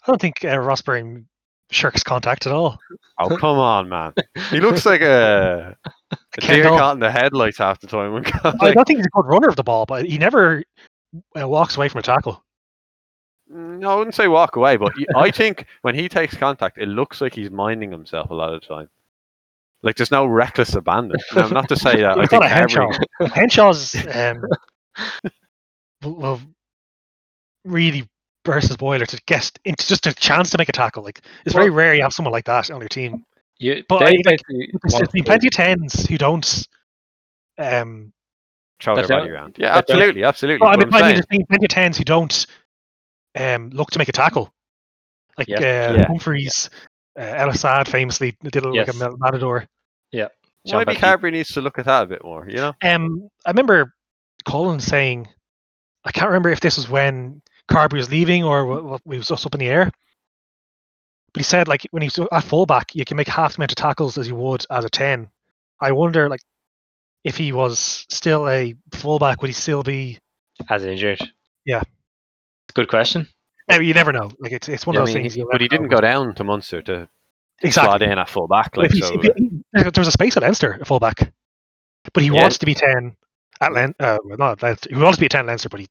I 0.05 0.11
don't 0.11 0.20
think 0.20 0.44
uh, 0.44 0.59
Rossbury 0.59 1.24
shirks 1.70 2.03
contact 2.03 2.46
at 2.46 2.53
all. 2.53 2.78
oh 3.18 3.36
come 3.40 3.59
on, 3.59 3.88
man! 3.88 4.12
He 4.50 4.61
looks 4.61 4.84
like 4.84 5.00
a, 5.00 5.76
a 5.84 6.16
deer 6.40 6.62
Kendall. 6.62 6.78
caught 6.78 6.94
in 6.94 7.00
the 7.00 7.11
headlights 7.11 7.59
half 7.59 7.80
the 7.80 7.86
time. 7.86 8.12
When 8.12 8.24
I 8.44 8.72
don't 8.72 8.86
think 8.86 8.98
he's 8.98 9.07
a 9.07 9.11
good 9.11 9.26
runner 9.26 9.48
of 9.48 9.57
the 9.57 9.62
ball, 9.62 9.86
but 9.86 10.05
he 10.07 10.18
never 10.18 10.62
uh, 11.40 11.48
walks 11.48 11.76
away 11.76 11.88
from 11.88 12.00
a 12.00 12.03
tackle. 12.03 12.42
No, 13.48 13.90
I 13.90 13.94
wouldn't 13.96 14.14
say 14.14 14.28
walk 14.28 14.57
away, 14.57 14.76
but 14.78 14.92
I 15.14 15.30
think 15.30 15.66
when 15.82 15.94
he 15.94 16.09
takes 16.09 16.34
contact, 16.36 16.78
it 16.78 16.86
looks 16.88 17.20
like 17.20 17.34
he's 17.34 17.50
minding 17.50 17.90
himself 17.90 18.30
a 18.30 18.34
lot 18.34 18.55
of 18.55 18.61
the 18.62 18.66
time. 18.66 18.88
Like 19.82 19.96
there's 19.96 20.11
no 20.11 20.24
reckless 20.26 20.74
abandon. 20.74 21.20
Now, 21.34 21.48
not 21.48 21.68
to 21.68 21.76
say 21.76 21.96
that 22.00 22.16
I 22.16 22.20
He's 22.22 22.30
think 22.30 22.44
a 22.44 22.48
Henshaw. 22.48 22.88
Carbery, 23.20 23.32
Henshaw's 23.32 24.07
um, 24.16 24.42
will- 26.03 26.14
will 26.16 26.40
really 27.64 28.09
burst 28.45 28.68
his 28.68 28.76
boiler 28.76 29.07
to 29.07 29.20
get 29.26 29.51
into 29.64 29.86
just 29.86 30.07
a 30.07 30.14
chance 30.14 30.51
to 30.51 30.59
make 30.59 30.68
a 30.68 30.72
tackle. 30.72 31.03
Like 31.03 31.20
it's 31.45 31.55
very 31.55 31.70
rare 31.70 31.95
you 31.95 32.03
have 32.03 32.12
someone 32.12 32.32
like 32.32 32.45
that 32.47 32.70
on 32.70 32.80
your 32.80 32.88
team. 32.88 33.24
You, 33.59 33.84
But 33.88 34.01
they 34.01 34.07
I- 34.07 34.11
like, 34.11 34.24
basically 34.24 34.70
There's 34.82 34.93
want 34.95 35.12
been 35.12 35.24
plenty 35.24 35.47
of 35.49 35.53
tens 35.53 36.07
who 36.07 36.18
don't. 36.18 36.68
Um, 37.59 38.12
throw 38.80 38.97
their 38.97 39.07
But 39.07 39.18
body 39.20 39.30
around. 39.30 39.57
Yeah, 39.59 39.76
absolutely, 39.76 40.24
absolutely. 40.24 40.64
well, 40.64 40.70
I 40.74 40.76
mean, 40.76 40.88
I'm 40.88 40.95
I 40.95 40.97
mean, 40.97 41.03
saying, 41.05 41.14
there's 41.14 41.26
been 41.26 41.47
plenty 41.47 41.66
of 41.66 41.70
tens 41.70 41.99
who 41.99 42.05
don't 42.05 42.47
um, 43.38 43.70
look 43.70 43.90
to 43.93 43.99
make 43.99 44.09
a 44.09 44.12
tackle. 44.12 44.53
Like 45.38 45.49
Yeah. 45.49 45.59
uh, 45.59 45.61
Yeah. 45.97 46.07
Humphreys, 46.09 46.68
uh, 47.18 47.22
El 47.22 47.51
Assad 47.51 47.86
famously 47.88 48.36
did 48.43 48.57
it 48.57 48.64
like 48.64 48.74
Yes. 48.86 49.01
a 49.01 49.11
ma- 49.11 49.16
matador. 49.18 49.66
Jean 50.12 50.28
maybe 50.78 50.95
Baptiste. 50.95 51.05
Carbery 51.05 51.32
needs 51.32 51.49
to 51.55 51.61
look 51.61 51.78
at 51.80 51.86
that 51.86 52.05
a 52.05 52.07
bit 52.07 52.22
more. 52.24 52.47
You 52.49 52.57
know, 52.59 52.72
Um, 52.84 53.28
I 53.45 53.51
remember 53.51 53.93
Colin 54.45 54.78
saying, 54.80 55.26
I 56.05 56.12
can't 56.12 56.28
remember 56.28 56.51
if 56.51 56.61
this 56.61 56.76
was 56.76 56.88
when 56.88 57.43
Carbery 57.73 57.95
was 57.99 58.11
leaving 58.11 58.45
or 58.45 58.66
what, 58.66 58.85
what 58.85 59.01
we 59.05 59.16
was 59.18 59.29
just 59.29 59.47
up 59.47 59.55
in 59.55 59.61
the 59.61 59.68
air. 59.68 59.91
But 61.33 61.41
he 61.41 61.45
said, 61.45 61.66
like, 61.68 61.87
when 61.93 62.03
he's 62.03 62.18
at 62.18 62.45
fullback, 62.45 62.95
you 62.95 63.05
can 63.05 63.16
make 63.16 63.29
half 63.29 63.53
the 63.55 63.59
amount 63.61 63.73
of 63.73 63.77
tackles 63.77 64.18
as 64.18 64.29
you 64.29 64.35
would 64.37 64.66
as 64.70 64.85
a 64.85 64.91
10. 64.91 65.29
I 65.81 65.93
wonder, 65.93 66.29
like, 66.29 66.41
if 67.25 67.37
he 67.37 67.53
was 67.53 68.05
still 68.11 68.49
a 68.49 68.75
fullback, 68.93 69.41
would 69.41 69.49
he 69.49 69.55
still 69.55 69.83
be? 69.83 70.18
as 70.68 70.85
injured. 70.85 71.18
Yeah. 71.64 71.83
Good 72.75 72.89
question. 72.89 73.27
Now, 73.68 73.79
you 73.81 73.95
never 73.95 74.12
know. 74.12 74.31
Like, 74.39 74.53
it's, 74.53 74.68
it's 74.68 74.87
one 74.87 74.95
Yeah, 74.95 75.01
of 75.01 75.05
I 75.05 75.07
those 75.07 75.14
mean, 75.14 75.25
things. 75.25 75.37
you'll 75.37 75.49
but 75.51 75.61
he 75.61 75.68
didn't 75.68 75.89
know. 75.89 75.97
go 75.97 76.01
down 76.03 76.35
to 76.35 76.45
Munster 76.45 76.83
to 76.83 77.09
exactly. 77.62 77.89
slot 77.89 78.03
in 78.03 78.18
at 78.18 78.29
full 78.29 78.47
back. 78.49 78.73
But 78.75 78.83
Like 78.83 78.95
if 78.95 79.05
so, 79.05 79.14
if 79.20 79.35
he- 79.37 79.62
there 79.73 79.91
there 79.91 80.01
was 80.01 80.09
a 80.09 80.12
space 80.12 80.37
at 80.37 80.43
Leinster, 80.43 80.79
a 80.81 80.85
fullback, 80.85 81.33
but 82.12 82.23
he 82.23 82.29
Yeah. 82.29 82.43
wants 82.43 82.59
to 82.59 82.66
be 82.66 82.75
10 82.75 83.16
at 83.61 83.73
Len- 83.73 83.95
uh, 83.99 84.18
well, 84.25 84.37
not 84.37 84.62
Leinster. 84.62 84.91
He 84.91 84.97
wants 85.01 85.16
to 85.16 85.20
be 85.20 85.27
a 85.27 85.31
10 85.31 85.41
at 85.41 85.47
Leinster, 85.47 85.68
but 85.70 85.81
he 85.81 85.89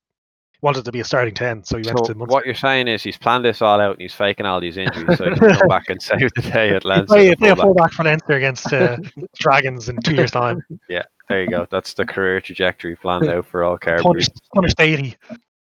wanted 0.62 0.86
to 0.86 0.92
be 0.92 1.00
a 1.00 1.04
starting 1.04 1.34
10, 1.34 1.64
so 1.64 1.78
he 1.78 1.84
went 1.84 1.98
So 2.00 2.06
to 2.06 2.16
Munster. 2.16 2.34
what 2.34 2.46
you're 2.46 2.54
saying 2.56 2.88
is 2.88 3.02
he's 3.04 3.18
planned 3.18 3.44
this 3.46 3.62
all 3.62 3.80
out 3.82 3.94
and 3.94 4.02
he's 4.02 4.14
faking 4.14 4.46
all 4.46 4.60
these 4.62 4.78
injuries 4.78 5.18
so 5.18 5.26
he 5.26 5.32
can 5.40 5.56
come 5.56 5.68
back 5.68 5.90
and 5.90 6.02
save 6.02 6.32
the 6.36 6.42
day 6.44 6.70
at 6.70 6.84
He'll 6.84 6.90
Leinster. 6.92 7.16
play, 7.16 7.30
at 7.32 7.38
play 7.40 7.50
a 7.50 7.56
fullback. 7.56 7.66
fullback 7.66 7.92
for 7.94 8.04
Leinster 8.04 8.34
against 8.34 8.72
uh, 8.74 8.98
Dragons 9.40 9.90
in 9.90 10.00
two 10.02 10.14
years' 10.16 10.32
time. 10.32 10.64
Yeah, 10.88 11.04
there 11.30 11.44
you 11.44 11.50
go. 11.50 11.68
That's 11.72 11.94
the 11.94 12.06
career 12.06 12.40
trajectory 12.42 12.96
planned 12.96 13.28
out 13.28 13.46
for 13.48 13.64
all 13.64 13.78
Carbery. 13.80 14.04
Punish, 14.04 14.28
punish 14.54 14.74
Daly 14.76 15.16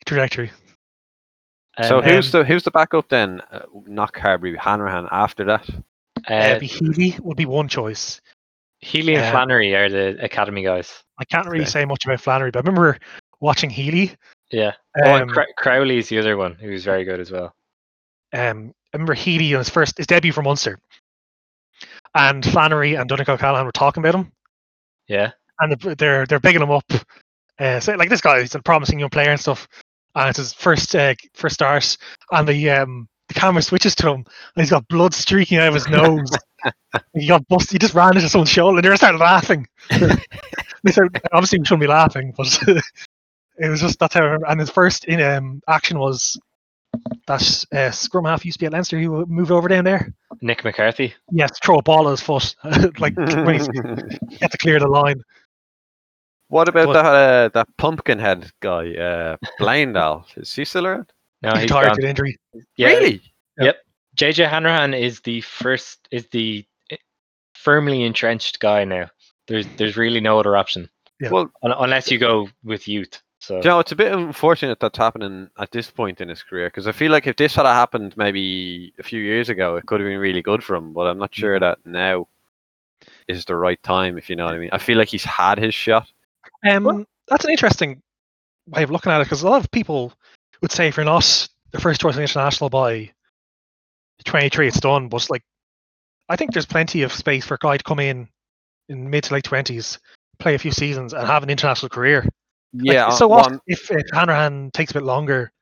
trajectory. 0.07 0.51
So 1.82 1.99
Um, 1.99 2.05
who's 2.05 2.32
the 2.32 2.42
who's 2.44 2.62
the 2.62 2.70
backup 2.70 3.09
then? 3.11 3.42
Uh, 3.53 3.66
not 3.86 4.12
Carbery, 4.14 4.57
Hanrahan. 4.59 5.09
After 5.12 5.44
that, 5.44 5.68
Uh, 6.28 6.32
uh, 6.32 6.61
Healy 6.61 7.16
would 7.20 7.36
be 7.36 7.44
one 7.44 7.68
choice. 7.68 8.20
Healy 8.80 9.14
and 9.14 9.24
uh, 9.24 9.30
Flannery 9.30 9.74
are 9.74 9.90
the 9.90 10.16
academy 10.24 10.62
guys. 10.62 11.03
I 11.18 11.24
can't 11.24 11.47
really 11.47 11.64
Okay. 11.64 11.70
say 11.70 11.84
much 11.84 12.05
about 12.07 12.20
Flannery, 12.20 12.51
but 12.51 12.61
I 12.64 12.68
remember 12.68 12.99
watching 13.40 13.68
Healy. 13.68 14.14
Yeah. 14.51 14.72
oh, 15.03 15.14
Um, 15.22 15.30
Crowley's 15.57 16.09
the 16.09 16.18
other 16.18 16.36
one 16.36 16.55
who's 16.55 16.84
very 16.84 17.05
good 17.05 17.20
as 17.20 17.30
well. 17.30 17.53
um, 18.32 18.72
I 18.92 18.97
remember 18.97 19.14
Healy 19.14 19.55
on 19.55 19.59
his 19.61 19.68
first 19.70 19.99
his 19.99 20.07
debut 20.07 20.32
for 20.32 20.42
Munster, 20.42 20.78
and 22.14 22.44
Flannery 22.44 22.94
and 22.94 23.11
Donncha 23.11 23.28
O'Callaghan 23.28 23.66
were 23.66 23.72
talking 23.72 24.03
about 24.03 24.14
him, 24.14 24.32
Yeah. 25.09 25.32
and 25.61 25.76
they're 25.99 26.26
they're, 26.26 26.40
bigging 26.40 26.62
him 26.62 26.70
up. 26.70 26.84
Uh, 27.59 27.80
so 27.80 27.94
like 27.94 28.09
this 28.09 28.20
guy, 28.20 28.40
he's 28.40 28.55
a 28.55 28.62
promising 28.62 28.99
young 29.01 29.11
player 29.11 29.30
and 29.30 29.40
stuff. 29.40 29.66
And 30.14 30.28
it's 30.30 30.38
his 30.38 30.53
first 30.55 30.94
uh, 30.97 31.14
first 31.34 31.55
start, 31.55 31.97
and 32.32 32.49
the 32.49 32.70
um, 32.70 33.07
the 33.28 33.34
camera 33.34 33.61
switches 33.61 33.94
to 33.97 34.09
him, 34.09 34.16
and 34.24 34.24
he's 34.62 34.70
got 34.70 34.88
blood 34.88 35.12
streaking 35.12 35.59
out 35.59 35.68
of 35.68 35.74
his 35.74 35.88
nose. 35.88 36.30
he 37.14 37.26
got 37.26 37.47
busted. 37.49 37.72
He 37.72 37.78
just 37.78 37.94
ran 37.94 38.16
into 38.16 38.28
someone's 38.28 38.49
shoulder, 38.49 38.78
and 38.78 38.84
they 38.84 38.97
started 38.97 39.18
laughing. 39.18 39.66
they 39.90 40.92
started, 40.92 41.20
obviously, 41.32 41.59
we 41.59 41.66
shouldn't 41.66 41.82
be 41.82 41.86
laughing, 41.86 42.32
but 42.34 42.59
it 43.59 43.69
was 43.69 43.81
just 43.81 43.99
that's 43.99 44.15
how. 44.15 44.39
And 44.49 44.61
his 44.61 44.71
first 44.71 45.05
in 45.07 45.21
um, 45.21 45.63
action 45.69 45.99
was 45.99 46.39
that 47.27 47.65
uh, 47.73 47.91
scrum 47.91 48.25
half 48.25 48.45
used 48.45 48.59
to 48.59 48.63
be 48.63 48.67
at 48.67 48.73
Leinster. 48.73 48.99
He 48.99 49.07
moved 49.09 49.51
over 49.51 49.69
down 49.69 49.85
there. 49.85 50.13
Nick 50.41 50.65
McCarthy. 50.65 51.15
Yes, 51.31 51.59
throw 51.63 51.79
a 51.79 51.83
ball 51.83 52.09
at 52.09 52.13
his 52.13 52.21
foot, 52.21 52.55
like 53.01 53.17
when 53.17 53.55
he's 53.55 53.69
he 54.31 54.37
had 54.41 54.51
to 54.53 54.59
clear 54.59 54.79
the 54.79 54.89
line. 54.89 55.23
what 56.49 56.69
about 56.69 56.87
But- 56.87 56.93
that 56.95 57.07
uh, 57.07 57.49
that 57.55 57.69
pumpkin 57.77 58.19
head 58.19 58.51
guy, 58.61 58.95
uh, 58.95 59.37
Bleyendaal? 59.61 60.25
Is 60.37 60.55
he 60.55 60.65
still 60.65 60.87
around? 60.87 61.13
No, 61.43 61.53
he's 61.55 61.69
Tired 61.71 61.97
gone. 61.99 62.05
injury. 62.05 62.37
Yeah, 62.77 62.89
Really? 62.89 63.23
JJ 64.17 64.49
Hanrahan 64.49 64.95
is 64.95 65.21
the 65.21 65.43
first, 65.43 66.09
is 66.11 66.27
the 66.29 66.65
eh, 66.91 66.97
firmly 67.55 68.03
entrenched 68.03 68.59
guy 68.61 68.83
now. 68.85 69.11
There's 69.47 69.67
there's 69.77 69.99
really 69.99 70.21
no 70.21 70.39
other 70.41 70.57
option 70.57 70.89
Yeah. 71.21 71.29
Well, 71.31 71.53
unless 71.63 72.11
you 72.11 72.19
go 72.19 72.49
with 72.65 72.89
youth. 72.89 73.21
So 73.47 73.59
you 73.59 73.62
know, 73.62 73.78
it's 73.78 73.92
a 73.92 73.97
bit 73.97 74.12
unfortunate 74.12 74.80
that's 74.80 74.99
happening 74.99 75.49
at 75.57 75.70
this 75.70 75.88
point 75.88 76.20
in 76.20 76.28
his 76.28 76.42
career 76.42 76.66
because 76.66 76.88
I 76.88 76.92
feel 76.92 77.12
like 77.12 77.28
if 77.28 77.36
this 77.36 77.55
had 77.55 77.64
happened 77.64 78.16
maybe 78.16 78.92
a 78.99 79.05
few 79.05 79.20
years 79.22 79.49
ago, 79.49 79.76
it 79.76 79.86
could 79.86 80.01
have 80.01 80.09
been 80.09 80.18
really 80.18 80.42
good 80.42 80.64
for 80.64 80.74
him. 80.74 80.92
But 80.92 81.03
I'm 81.03 81.18
not 81.18 81.32
sure 81.32 81.61
that 81.61 81.78
now 81.84 82.26
is 83.28 83.44
the 83.44 83.55
right 83.55 83.80
time, 83.84 84.18
if 84.18 84.28
you 84.28 84.34
know 84.34 84.47
what 84.47 84.55
I 84.55 84.59
mean. 84.59 84.70
I 84.72 84.78
feel 84.78 84.99
like 84.99 85.07
he's 85.07 85.22
had 85.22 85.59
his 85.59 85.76
shot. 85.76 86.09
Um, 86.68 87.07
that's 87.28 87.44
an 87.44 87.53
interesting 87.53 88.03
way 88.66 88.82
of 88.82 88.90
looking 88.90 89.12
at 89.12 89.20
it 89.20 89.26
because 89.26 89.42
a 89.42 89.49
lot 89.49 89.62
of 89.62 89.70
people 89.70 90.12
would 90.61 90.72
say 90.72 90.88
if 90.88 90.97
you're 90.97 91.07
not 91.07 91.49
the 91.70 91.80
first 91.80 92.01
choice 92.01 92.16
international 92.16 92.68
by 92.68 93.12
23, 94.24 94.66
it's 94.66 94.80
done. 94.80 95.07
But 95.09 95.30
like, 95.30 95.44
I 96.28 96.34
think 96.34 96.53
there's 96.53 96.66
plenty 96.66 97.03
of 97.03 97.12
space 97.12 97.44
for 97.44 97.55
a 97.55 97.59
guy 97.61 97.76
to 97.76 97.84
come 97.84 98.01
in 98.01 98.28
in 98.88 99.09
mid 99.09 99.22
to 99.22 99.34
late 99.34 99.44
20s, 99.44 99.99
play 100.40 100.57
a 100.57 100.59
few 100.59 100.72
seasons, 100.72 101.12
and 101.12 101.24
have 101.28 101.44
an 101.44 101.51
international 101.51 101.90
career. 101.90 102.28
Like, 102.79 102.95
Yeah. 102.95 103.11
so 103.11 103.27
what 103.29 103.51
what 103.51 103.61
if, 103.66 103.91
if 103.91 104.05
Hanrahan 104.12 104.70
takes 104.72 104.91
a 104.91 104.95
bit 104.95 105.03
longer 105.03 105.53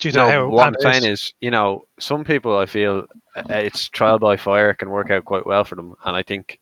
due 0.00 0.10
to 0.12 0.18
no, 0.18 0.30
how 0.30 0.48
what 0.48 0.66
I'm 0.66 0.74
saying 0.80 1.04
is, 1.04 1.32
you 1.40 1.50
know, 1.50 1.86
some 1.98 2.24
people 2.24 2.56
I 2.56 2.66
feel 2.66 3.06
uh, 3.36 3.42
it's 3.48 3.88
trial 3.88 4.18
by 4.18 4.36
fire 4.36 4.74
can 4.74 4.90
work 4.90 5.10
out 5.10 5.24
quite 5.24 5.46
well 5.46 5.64
for 5.64 5.74
them, 5.76 5.94
and 6.04 6.16
I 6.16 6.22
think 6.22 6.58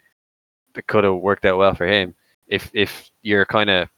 it 0.76 0.86
could 0.86 1.04
have 1.04 1.14
worked 1.14 1.44
out 1.44 1.58
well 1.58 1.74
for 1.74 1.86
him 1.86 2.14
if 2.48 2.70
if 2.74 3.10
you're 3.22 3.46
kind 3.46 3.70
of 3.70 3.88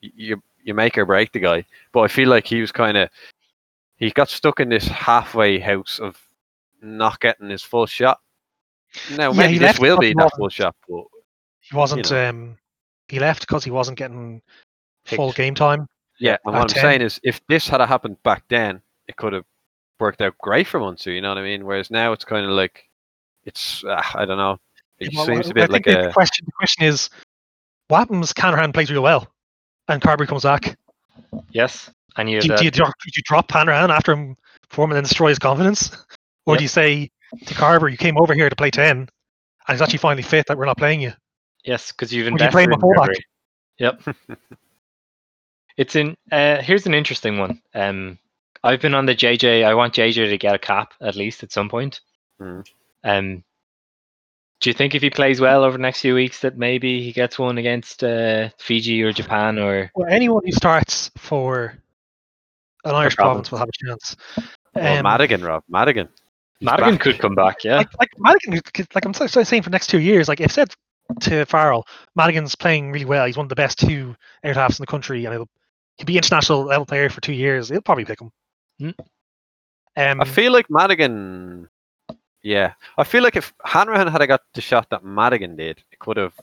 you 0.00 0.42
you 0.62 0.74
make 0.74 0.96
or 0.98 1.06
break 1.06 1.32
the 1.32 1.40
guy. 1.40 1.64
But 1.92 2.00
I 2.00 2.08
feel 2.08 2.28
like 2.28 2.46
he 2.46 2.60
was 2.60 2.72
kind 2.72 2.96
of 2.96 3.08
he 3.96 4.10
got 4.10 4.28
stuck 4.28 4.60
in 4.60 4.68
this 4.68 4.86
halfway 4.86 5.58
house 5.58 5.98
of 5.98 6.20
not 6.82 7.20
getting 7.20 7.50
his 7.50 7.62
full 7.62 7.86
shot. 7.86 8.20
Now 9.16 9.32
Yeah, 9.32 9.38
maybe 9.38 9.58
this 9.58 9.78
will 9.78 9.98
be 9.98 10.14
that 10.14 10.32
full 10.36 10.48
shot, 10.48 10.76
but 10.88 11.04
he 11.60 11.76
wasn't. 11.76 12.10
know. 12.10 12.28
Um, 12.28 12.58
he 13.08 13.18
left 13.18 13.40
because 13.40 13.64
he 13.64 13.70
wasn't 13.70 13.98
getting 13.98 14.40
full 15.04 15.32
game 15.32 15.54
time. 15.54 15.86
yeah. 16.18 16.36
And 16.44 16.54
what 16.54 16.62
I'm 16.62 16.68
10. 16.68 16.80
saying 16.82 17.00
is, 17.02 17.20
if 17.22 17.40
this 17.48 17.68
had 17.68 17.80
happened 17.80 18.22
back 18.22 18.44
then, 18.48 18.80
it 19.08 19.16
could 19.16 19.32
have 19.32 19.44
worked 20.00 20.20
out 20.22 20.36
great 20.38 20.66
for 20.66 20.80
Munster. 20.80 21.12
You 21.12 21.20
know 21.20 21.28
what 21.30 21.38
I 21.38 21.42
mean? 21.42 21.64
Whereas 21.64 21.90
now 21.90 22.12
it's 22.12 22.24
kind 22.24 22.44
of 22.44 22.52
like 22.52 22.84
it's 23.44 23.84
uh, 23.84 24.02
I 24.14 24.24
don't 24.24 24.38
know. 24.38 24.58
It 24.98 25.10
Well, 25.14 25.26
seems 25.26 25.48
I 25.48 25.50
a 25.50 25.54
bit 25.54 25.70
like 25.70 25.84
think 25.84 25.96
the 25.98 26.08
a 26.10 26.12
question. 26.12 26.44
The 26.46 26.52
question 26.52 26.84
is, 26.84 27.10
what 27.88 27.98
happens? 27.98 28.30
if 28.30 28.36
Hanrahan 28.42 28.72
plays 28.72 28.90
real 28.90 29.02
well, 29.02 29.28
and 29.88 30.00
Carbery 30.00 30.26
comes 30.26 30.44
back. 30.44 30.76
yes, 31.50 31.90
and 32.16 32.30
you 32.30 32.40
Do, 32.40 32.56
do, 32.56 32.64
you, 32.64 32.70
drop, 32.70 32.92
do 33.04 33.10
you 33.14 33.22
drop 33.24 33.50
Hanrahan 33.50 33.90
after 33.90 34.12
him 34.12 34.36
performing 34.68 34.96
and 34.96 35.04
then 35.04 35.08
destroy 35.08 35.28
his 35.28 35.38
confidence, 35.38 35.90
or 36.46 36.54
Yep. 36.54 36.58
do 36.58 36.64
you 36.64 36.68
say 36.68 37.10
to 37.46 37.54
Carbery, 37.54 37.90
"You 37.92 37.96
came 37.98 38.16
over 38.18 38.34
here 38.34 38.48
to 38.48 38.56
play 38.56 38.70
ten, 38.70 38.98
and 38.98 39.08
he's 39.68 39.82
actually 39.82 39.98
finally 39.98 40.22
fit 40.22 40.46
that 40.46 40.56
we're 40.56 40.64
not 40.66 40.78
playing 40.78 41.00
you"? 41.02 41.12
yes, 41.64 41.92
because 41.92 42.12
you've 42.12 42.30
Would 42.32 42.40
you 42.40 42.48
play 42.48 42.64
invested 42.64 42.64
him 42.64 42.72
a 42.72 42.74
in 42.74 42.80
fullback? 42.80 43.16
Yep. 43.78 44.38
it's 45.76 45.96
in. 45.96 46.16
Uh, 46.30 46.60
here's 46.62 46.86
an 46.86 46.94
interesting 46.94 47.38
one. 47.38 47.60
Um, 47.74 48.18
I've 48.62 48.80
been 48.80 48.94
on 48.94 49.06
the 49.06 49.14
JJ. 49.14 49.64
I 49.64 49.74
want 49.74 49.94
JJ 49.94 50.30
to 50.30 50.38
get 50.38 50.54
a 50.54 50.58
cap 50.58 50.94
at 51.00 51.16
least 51.16 51.42
at 51.42 51.52
some 51.52 51.68
point. 51.68 52.00
Mhm. 52.40 52.64
Um, 53.04 53.44
do 54.60 54.70
you 54.70 54.74
think 54.74 54.94
if 54.94 55.02
he 55.02 55.10
plays 55.10 55.40
well 55.40 55.62
over 55.64 55.76
the 55.76 55.82
next 55.82 56.00
few 56.00 56.14
weeks 56.14 56.40
that 56.40 56.56
maybe 56.56 57.02
he 57.02 57.12
gets 57.12 57.38
one 57.38 57.58
against 57.58 58.02
uh, 58.02 58.48
Fiji 58.58 59.02
or 59.02 59.12
Japan 59.12 59.58
or 59.58 59.90
Well, 59.94 60.08
anyone 60.10 60.42
who 60.46 60.52
starts 60.52 61.10
for 61.18 61.76
an 62.84 62.94
Irish 62.94 63.16
province. 63.16 63.48
province 63.48 63.50
will 63.50 63.58
have 63.58 63.68
a 63.68 63.86
chance. 63.86 64.16
well, 64.74 64.96
Um, 64.98 65.02
Madigan, 65.02 65.42
Rob 65.42 65.64
Madigan. 65.68 66.08
He's 66.60 66.66
Madigan 66.66 66.94
back. 66.94 67.00
could 67.00 67.18
come 67.18 67.34
back? 67.34 67.64
Yeah, 67.64 67.76
like 67.78 67.88
like 67.98 68.10
Madigan, 68.16 68.60
like 68.94 69.04
I'm 69.04 69.12
so- 69.12 69.26
so 69.26 69.42
saying 69.42 69.62
for 69.62 69.70
the 69.70 69.74
next 69.74 69.88
two 69.88 70.00
years, 70.00 70.28
like 70.28 70.40
if 70.40 70.52
said 70.52 70.72
to 71.20 71.44
Farrell, 71.44 71.86
Madigan's 72.16 72.54
playing 72.54 72.90
really 72.92 73.04
well. 73.04 73.26
He's 73.26 73.36
one 73.36 73.44
of 73.44 73.50
the 73.50 73.54
best 73.56 73.78
two 73.78 74.16
out 74.44 74.56
halves 74.56 74.78
in 74.78 74.82
the 74.82 74.86
country, 74.86 75.24
and 75.26 75.34
he'll, 75.34 75.48
he'll 75.98 76.06
be 76.06 76.16
international 76.16 76.64
level 76.64 76.86
player 76.86 77.08
for 77.10 77.20
two 77.20 77.32
years. 77.32 77.68
He'll 77.68 77.80
probably 77.80 78.04
pick 78.04 78.20
him. 78.20 78.30
Hmm. 78.80 78.90
Um, 79.96 80.20
I 80.20 80.24
feel 80.24 80.52
like 80.52 80.66
Madigan. 80.70 81.68
Yeah, 82.42 82.74
I 82.98 83.04
feel 83.04 83.22
like 83.22 83.36
if 83.36 83.54
Hanrahan 83.64 84.08
had 84.08 84.26
got 84.26 84.42
the 84.52 84.60
shot 84.60 84.88
that 84.90 85.04
Madigan 85.04 85.56
did, 85.56 85.82
it 85.90 85.98
could 85.98 86.16
have. 86.16 86.34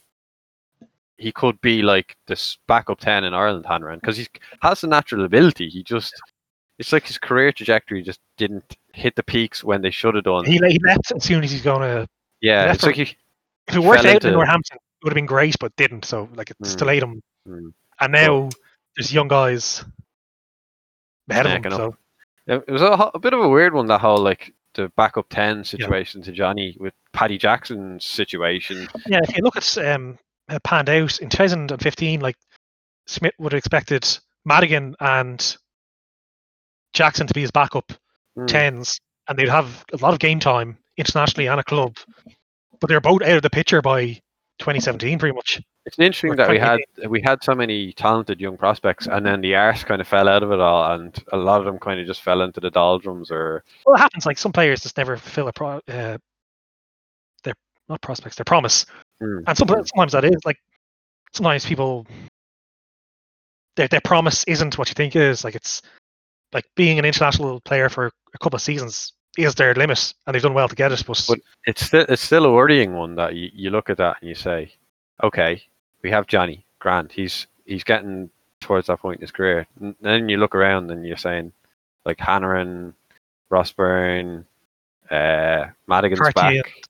He 1.17 1.31
could 1.31 1.61
be 1.61 1.83
like 1.83 2.15
this 2.27 2.57
backup 2.67 2.99
ten 2.99 3.23
in 3.23 3.33
Ireland, 3.33 3.65
Hanrahan, 3.67 3.99
because 3.99 4.17
he 4.17 4.27
has 4.63 4.81
the 4.81 4.87
natural 4.87 5.25
ability. 5.25 5.69
He 5.69 5.83
just, 5.83 6.11
it's 6.79 6.91
like 6.91 7.05
his 7.05 7.19
career 7.19 7.51
trajectory 7.51 8.01
just 8.01 8.19
didn't 8.37 8.75
hit 8.93 9.15
the 9.15 9.21
peaks 9.21 9.63
when 9.63 9.83
they 9.83 9.91
should 9.91 10.15
have 10.15 10.23
done. 10.23 10.45
he, 10.45 10.53
he 10.67 10.79
left 10.83 11.11
as 11.15 11.23
soon 11.23 11.43
as 11.43 11.51
he's 11.51 11.61
going 11.61 11.81
to. 11.81 12.07
yeah, 12.41 12.71
it's 12.73 12.83
like 12.83 12.95
he. 12.95 13.15
If 13.67 13.75
it 13.75 13.79
worked 13.79 14.01
Fell 14.01 14.15
out 14.15 14.23
in 14.23 14.27
into- 14.29 14.31
Northampton, 14.31 14.77
it 14.77 15.03
would 15.05 15.11
have 15.11 15.15
been 15.15 15.27
great, 15.27 15.55
but 15.59 15.75
didn't. 15.75 16.05
So 16.05 16.27
like 16.33 16.49
it's 16.49 16.71
Hmm. 16.73 16.77
delayed 16.79 17.03
him. 17.03 17.21
Hmm. 17.45 17.67
And 17.99 18.11
now 18.13 18.49
there's 18.95 19.13
young 19.13 19.27
guys 19.27 19.83
ahead 21.29 21.45
of 21.45 21.51
him. 21.51 21.65
Up. 21.73 21.77
So 21.77 21.95
It 22.47 22.63
it 22.67 22.71
was 22.71 22.81
a, 22.81 23.11
a 23.13 23.19
bit 23.19 23.33
of 23.33 23.39
a 23.41 23.49
weird 23.49 23.73
one. 23.73 23.87
That 23.87 24.01
whole 24.01 24.17
like 24.17 24.53
the 24.73 24.91
backup 24.95 25.27
ten 25.29 25.63
situation 25.63 26.21
to 26.23 26.31
Johnny 26.31 26.75
with 26.79 26.93
Paddy 27.13 27.37
Jackson's 27.37 28.05
situation. 28.05 28.87
yeah, 29.07 29.19
if 29.23 29.35
you 29.35 29.43
look 29.43 29.57
at 29.57 29.77
um, 29.77 30.17
how 30.47 30.55
it 30.55 30.63
panned 30.63 30.89
out 30.89 31.19
in 31.19 31.29
2015, 31.29 32.19
like 32.21 32.35
Schmidt 33.07 33.33
would 33.37 33.51
have 33.53 33.59
expected 33.59 34.07
Madigan 34.45 34.95
and 34.99 35.57
Jackson 36.93 37.27
to 37.27 37.33
be 37.33 37.41
his 37.41 37.51
backup 37.51 37.91
Hmm. 38.37 38.45
tens, 38.45 38.97
and 39.27 39.37
they'd 39.37 39.49
have 39.49 39.83
a 39.91 39.97
lot 39.97 40.13
of 40.13 40.19
game 40.19 40.39
time 40.39 40.77
internationally 40.95 41.47
and 41.47 41.59
a 41.59 41.63
club. 41.65 41.97
But 42.79 42.87
they're 42.87 43.01
both 43.01 43.21
out 43.23 43.35
of 43.35 43.41
the 43.41 43.49
picture 43.49 43.81
by 43.81 44.21
2017, 44.59 45.19
pretty 45.19 45.35
much. 45.35 45.59
It's 45.85 45.97
interesting 45.97 46.35
that 46.35 46.49
we 46.49 46.59
had 46.59 46.79
we 47.07 47.21
had 47.21 47.43
so 47.43 47.55
many 47.55 47.91
talented 47.93 48.39
young 48.39 48.55
prospects, 48.55 49.07
and 49.07 49.25
then 49.25 49.41
the 49.41 49.55
arse 49.55 49.83
kind 49.83 49.99
of 49.99 50.07
fell 50.07 50.27
out 50.27 50.43
of 50.43 50.51
it 50.51 50.59
all, 50.59 50.93
and 50.93 51.23
a 51.31 51.37
lot 51.37 51.59
of 51.59 51.65
them 51.65 51.79
kind 51.79 51.99
of 51.99 52.05
just 52.05 52.21
fell 52.21 52.41
into 52.41 52.59
the 52.59 52.69
doldrums. 52.69 53.31
Or 53.31 53.63
Well, 53.85 53.95
it 53.95 53.99
happens. 53.99 54.27
Like 54.27 54.37
some 54.37 54.53
players 54.53 54.81
just 54.81 54.97
never 54.97 55.17
fulfill 55.17 55.47
a 55.47 55.53
pro. 55.53 55.81
Uh, 55.87 56.19
their 57.43 57.55
not 57.89 58.01
prospects, 58.01 58.35
their 58.35 58.45
promise. 58.45 58.85
Hmm. 59.19 59.39
And 59.47 59.57
some, 59.57 59.67
sometimes 59.67 60.11
that 60.11 60.23
is 60.23 60.45
like 60.45 60.59
sometimes 61.33 61.65
people 61.65 62.05
their 63.75 63.87
their 63.87 64.01
promise 64.01 64.43
isn't 64.43 64.77
what 64.77 64.89
you 64.89 64.93
think 64.93 65.15
it 65.15 65.23
is. 65.23 65.43
Like 65.43 65.55
it's 65.55 65.81
like 66.53 66.65
being 66.75 66.99
an 66.99 67.05
international 67.05 67.59
player 67.61 67.89
for 67.89 68.11
a 68.35 68.37
couple 68.37 68.57
of 68.57 68.61
seasons 68.61 69.13
is 69.37 69.55
their 69.55 69.73
limit, 69.73 70.13
and 70.27 70.35
they've 70.35 70.43
done 70.43 70.53
well 70.53 70.67
to 70.67 70.75
get 70.75 70.91
it. 70.91 71.03
But, 71.07 71.25
But- 71.27 71.39
it's 71.65 71.85
still 71.87 72.05
it's 72.07 72.21
still 72.21 72.45
a 72.45 72.51
worrying 72.51 72.93
one 72.93 73.15
that 73.15 73.33
you, 73.33 73.49
you 73.51 73.69
look 73.71 73.89
at 73.89 73.97
that 73.97 74.17
and 74.21 74.29
you 74.29 74.35
say, 74.35 74.73
okay, 75.23 75.63
we 76.01 76.11
have 76.11 76.27
Johnny 76.27 76.65
Grant. 76.79 77.11
He's 77.11 77.47
he's 77.65 77.83
getting 77.83 78.29
towards 78.59 78.87
that 78.87 78.99
point 78.99 79.17
in 79.17 79.21
his 79.21 79.31
career. 79.31 79.67
And 79.79 79.95
then 80.01 80.29
you 80.29 80.37
look 80.37 80.55
around 80.55 80.91
and 80.91 81.05
you're 81.05 81.17
saying, 81.17 81.51
like 82.05 82.19
Hanrahan, 82.19 82.93
Ross 83.49 83.71
Byrne, 83.71 84.45
uh, 85.09 85.65
Madigan's 85.87 86.19
Carty 86.19 86.61
back. 86.61 86.83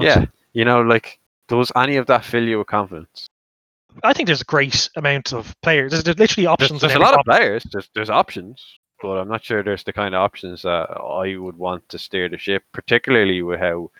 Yeah, 0.00 0.26
you 0.52 0.64
know, 0.64 0.82
like 0.82 1.18
does 1.48 1.72
any 1.76 1.96
of 1.96 2.06
that 2.06 2.24
fill 2.24 2.44
you 2.44 2.58
with 2.58 2.66
confidence? 2.66 3.28
I 4.02 4.12
think 4.12 4.26
there's 4.26 4.40
a 4.40 4.46
great 4.46 4.88
amount 4.96 5.32
of 5.32 5.54
players. 5.62 5.92
There's, 5.92 6.04
there's 6.04 6.18
literally 6.18 6.46
options. 6.46 6.82
in 6.82 6.88
there's 6.88 6.98
a 6.98 6.98
lot 6.98 7.14
of 7.14 7.24
players. 7.24 7.64
There's 7.70 7.88
there's 7.94 8.10
options, 8.10 8.64
but 9.00 9.18
I'm 9.18 9.28
not 9.28 9.44
sure 9.44 9.62
there's 9.62 9.84
the 9.84 9.92
kind 9.92 10.14
of 10.14 10.20
options 10.20 10.62
that 10.62 10.90
I 10.90 11.36
would 11.36 11.56
want 11.56 11.88
to 11.90 11.98
steer 11.98 12.28
the 12.28 12.38
ship, 12.38 12.64
particularly 12.72 13.42
with 13.42 13.60
how 13.60 13.90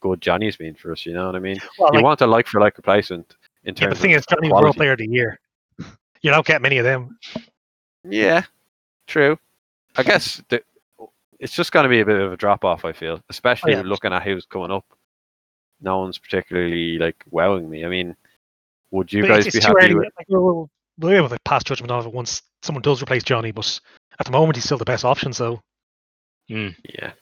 good 0.00 0.20
Johnny's 0.20 0.56
been 0.56 0.74
for 0.74 0.92
us. 0.92 1.04
You 1.04 1.14
know 1.14 1.26
what 1.26 1.36
I 1.36 1.40
mean? 1.40 1.58
Well, 1.78 1.90
you 1.92 1.98
like, 1.98 2.04
want 2.04 2.20
a 2.20 2.26
like 2.26 2.46
for 2.46 2.60
like 2.60 2.76
replacement 2.76 3.34
in 3.64 3.74
yeah, 3.76 3.88
the 3.88 3.94
thing 3.94 4.12
of 4.12 4.20
is, 4.20 4.26
Johnny 4.26 4.50
was 4.50 4.62
World. 4.62 4.76
Player 4.76 4.92
of 4.92 4.98
the 4.98 5.08
Year. 5.08 5.38
You 6.22 6.30
don't 6.30 6.46
get 6.46 6.62
many 6.62 6.78
of 6.78 6.84
them. 6.84 7.18
Yeah, 8.04 8.42
true. 9.06 9.38
I 9.96 10.02
guess 10.02 10.42
the, 10.48 10.62
it's 11.38 11.54
just 11.54 11.72
going 11.72 11.84
to 11.84 11.88
be 11.88 12.00
a 12.00 12.06
bit 12.06 12.20
of 12.20 12.32
a 12.32 12.36
drop 12.36 12.64
off. 12.64 12.84
I 12.84 12.92
feel, 12.92 13.22
especially 13.28 13.72
yeah. 13.72 13.82
looking 13.82 14.12
at 14.12 14.22
who's 14.22 14.46
coming 14.46 14.70
up. 14.70 14.84
No 15.80 15.98
one's 16.00 16.18
particularly 16.18 16.98
like 16.98 17.22
wowing 17.30 17.70
me. 17.70 17.84
I 17.84 17.88
mean, 17.88 18.16
would 18.90 19.12
you 19.12 19.22
But 19.22 19.28
guys 19.28 19.46
it's, 19.46 19.54
be 19.54 19.58
it's 19.58 19.66
too 19.66 19.74
happy 19.78 19.86
early. 19.86 19.94
with? 19.94 20.12
Like, 20.18 20.26
we'll, 20.28 20.42
we'll, 20.42 20.70
we'll 20.98 21.12
be 21.12 21.16
able 21.16 21.28
to 21.28 21.38
pass 21.44 21.62
judgment 21.62 21.92
on 21.92 22.04
it 22.04 22.12
once 22.12 22.42
someone 22.62 22.82
does 22.82 23.02
replace 23.02 23.22
Johnny. 23.22 23.52
But 23.52 23.78
at 24.18 24.26
the 24.26 24.32
moment, 24.32 24.56
he's 24.56 24.64
still 24.64 24.78
the 24.78 24.84
best 24.84 25.04
option. 25.04 25.32
So 25.32 25.60
Mm. 26.50 26.74
Yeah. 26.94 27.12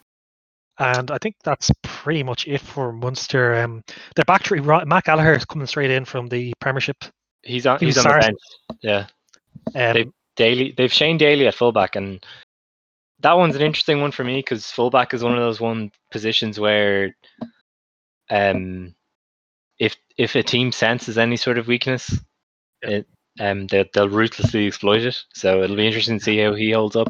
And 0.79 1.11
I 1.11 1.19
think 1.19 1.37
that's 1.43 1.71
pretty 1.83 2.23
much 2.23 2.47
it 2.47 2.61
for 2.61 2.93
Munster. 2.93 3.55
Um, 3.57 3.83
their 4.15 4.25
back 4.27 4.45
three, 4.45 4.61
Ro- 4.61 4.85
Matt 4.85 5.05
Gallagher 5.05 5.33
is 5.35 5.45
coming 5.45 5.67
straight 5.67 5.91
in 5.91 6.05
from 6.05 6.27
the 6.29 6.53
Premiership. 6.61 6.97
He's 7.43 7.67
on. 7.67 7.79
He 7.79 7.87
He's 7.87 7.99
on 7.99 8.05
the 8.05 8.19
bench. 8.21 8.39
Yeah. 8.83 9.07
Um, 9.75 9.95
They- 9.95 10.11
Daly. 10.37 10.75
They've 10.77 10.93
Shane 10.93 11.17
Daly 11.17 11.47
at 11.47 11.55
fullback, 11.55 11.97
and 11.97 12.23
that 13.21 13.33
one's 13.39 13.57
an 13.57 13.63
interesting 13.63 14.03
one 14.03 14.11
for 14.13 14.23
me 14.23 14.37
because 14.37 14.71
fullback 14.71 15.15
is 15.15 15.23
one 15.25 15.33
of 15.33 15.39
those 15.41 15.61
one 15.63 15.91
positions 16.11 16.61
where, 16.61 17.17
um, 18.31 18.95
if 19.79 19.97
if 20.19 20.35
a 20.35 20.43
team 20.43 20.73
senses 20.73 21.17
any 21.17 21.37
sort 21.39 21.57
of 21.57 21.69
weakness, 21.69 22.19
Yeah. 22.83 22.91
it, 22.91 23.07
um, 23.41 23.67
they, 23.69 23.89
they'll 23.95 24.09
ruthlessly 24.11 24.67
exploit 24.67 25.03
it. 25.03 25.17
So 25.33 25.63
it'll 25.63 25.77
be 25.77 25.87
interesting 25.87 26.19
to 26.19 26.25
see 26.25 26.39
how 26.39 26.55
he 26.55 26.71
holds 26.73 26.97
up. 26.97 27.09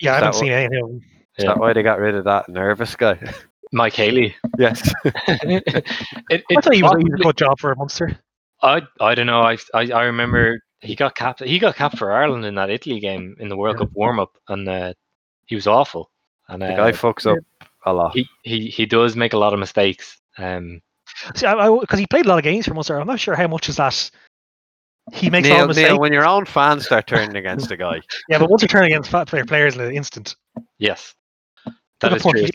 yeah, 0.00 0.12
I 0.14 0.16
Is 0.18 0.22
haven't 0.24 0.32
that 0.32 0.38
seen 0.38 0.52
any. 0.52 1.00
Of 1.40 1.44
them. 1.44 1.44
Is 1.44 1.44
Yeah. 1.44 1.54
that 1.54 1.60
why 1.60 1.72
they 1.72 1.82
got 1.82 1.98
rid 1.98 2.14
of 2.14 2.24
that 2.24 2.48
nervous 2.48 2.96
guy? 2.96 3.18
Mike 3.72 3.94
Haley. 3.94 4.34
yes. 4.58 4.92
it, 5.04 5.62
I 6.50 6.60
thought 6.60 6.74
he 6.74 6.82
was 6.82 6.92
possibly- 6.92 7.12
a 7.12 7.22
good 7.22 7.36
job 7.36 7.58
for 7.58 7.72
a 7.72 7.76
Munster. 7.76 8.18
I 8.62 8.82
I 9.00 9.14
don't 9.14 9.26
know. 9.26 9.40
I 9.42 9.56
I, 9.74 9.90
I 9.90 10.02
remember 10.04 10.60
he 10.80 10.94
got 10.94 11.14
capped. 11.14 11.42
He 11.42 11.58
got 11.58 11.76
capped 11.76 11.96
for 11.98 12.12
Ireland 12.12 12.44
in 12.44 12.54
that 12.56 12.68
Italy 12.70 13.00
game 13.00 13.36
in 13.38 13.48
the 13.48 13.56
World 13.56 13.76
Yeah. 13.76 13.86
Cup 13.86 13.92
warm 13.94 14.18
up, 14.20 14.36
and 14.48 14.68
uh, 14.68 14.92
he 15.46 15.54
was 15.54 15.66
awful. 15.66 16.10
And 16.48 16.60
The 16.62 16.72
uh, 16.74 16.76
guy 16.76 16.92
fucks 16.92 17.26
up 17.30 17.38
a 17.86 17.92
lot. 17.92 18.12
he, 18.14 18.26
he 18.42 18.66
he 18.68 18.84
does 18.86 19.16
make 19.16 19.32
a 19.32 19.38
lot 19.38 19.52
of 19.54 19.60
mistakes. 19.60 20.18
Um, 20.36 20.80
See, 21.34 21.46
because 21.46 21.98
he 21.98 22.06
played 22.06 22.26
a 22.26 22.28
lot 22.28 22.38
of 22.38 22.44
games 22.44 22.66
for 22.66 22.74
Munster. 22.74 22.98
I'm 23.00 23.06
not 23.06 23.20
sure 23.20 23.34
how 23.34 23.46
much 23.48 23.68
is 23.68 23.76
that. 23.76 24.10
He 25.12 25.28
makes 25.30 25.48
a 25.48 25.50
lot 25.50 25.56
Neil, 25.56 25.62
of 25.64 25.68
mistakes. 25.68 25.88
Neil, 25.90 25.98
when 26.00 26.12
your 26.12 26.26
own 26.26 26.44
fans 26.44 26.86
start 26.86 27.06
turning 27.06 27.36
against 27.36 27.70
a 27.70 27.76
guy, 27.76 28.00
Yeah, 28.28 28.38
but 28.38 28.48
once 28.50 28.62
you 28.62 28.68
turn 28.68 28.84
against 28.84 29.10
fat 29.10 29.26
player 29.28 29.44
players 29.44 29.74
in 29.74 29.80
an 29.80 29.92
instant, 29.94 30.36
yes, 30.78 31.14
Look 31.14 31.19
that 32.00 32.12
at 32.12 32.16
is 32.16 32.22
poor 32.22 32.34
true. 32.34 32.48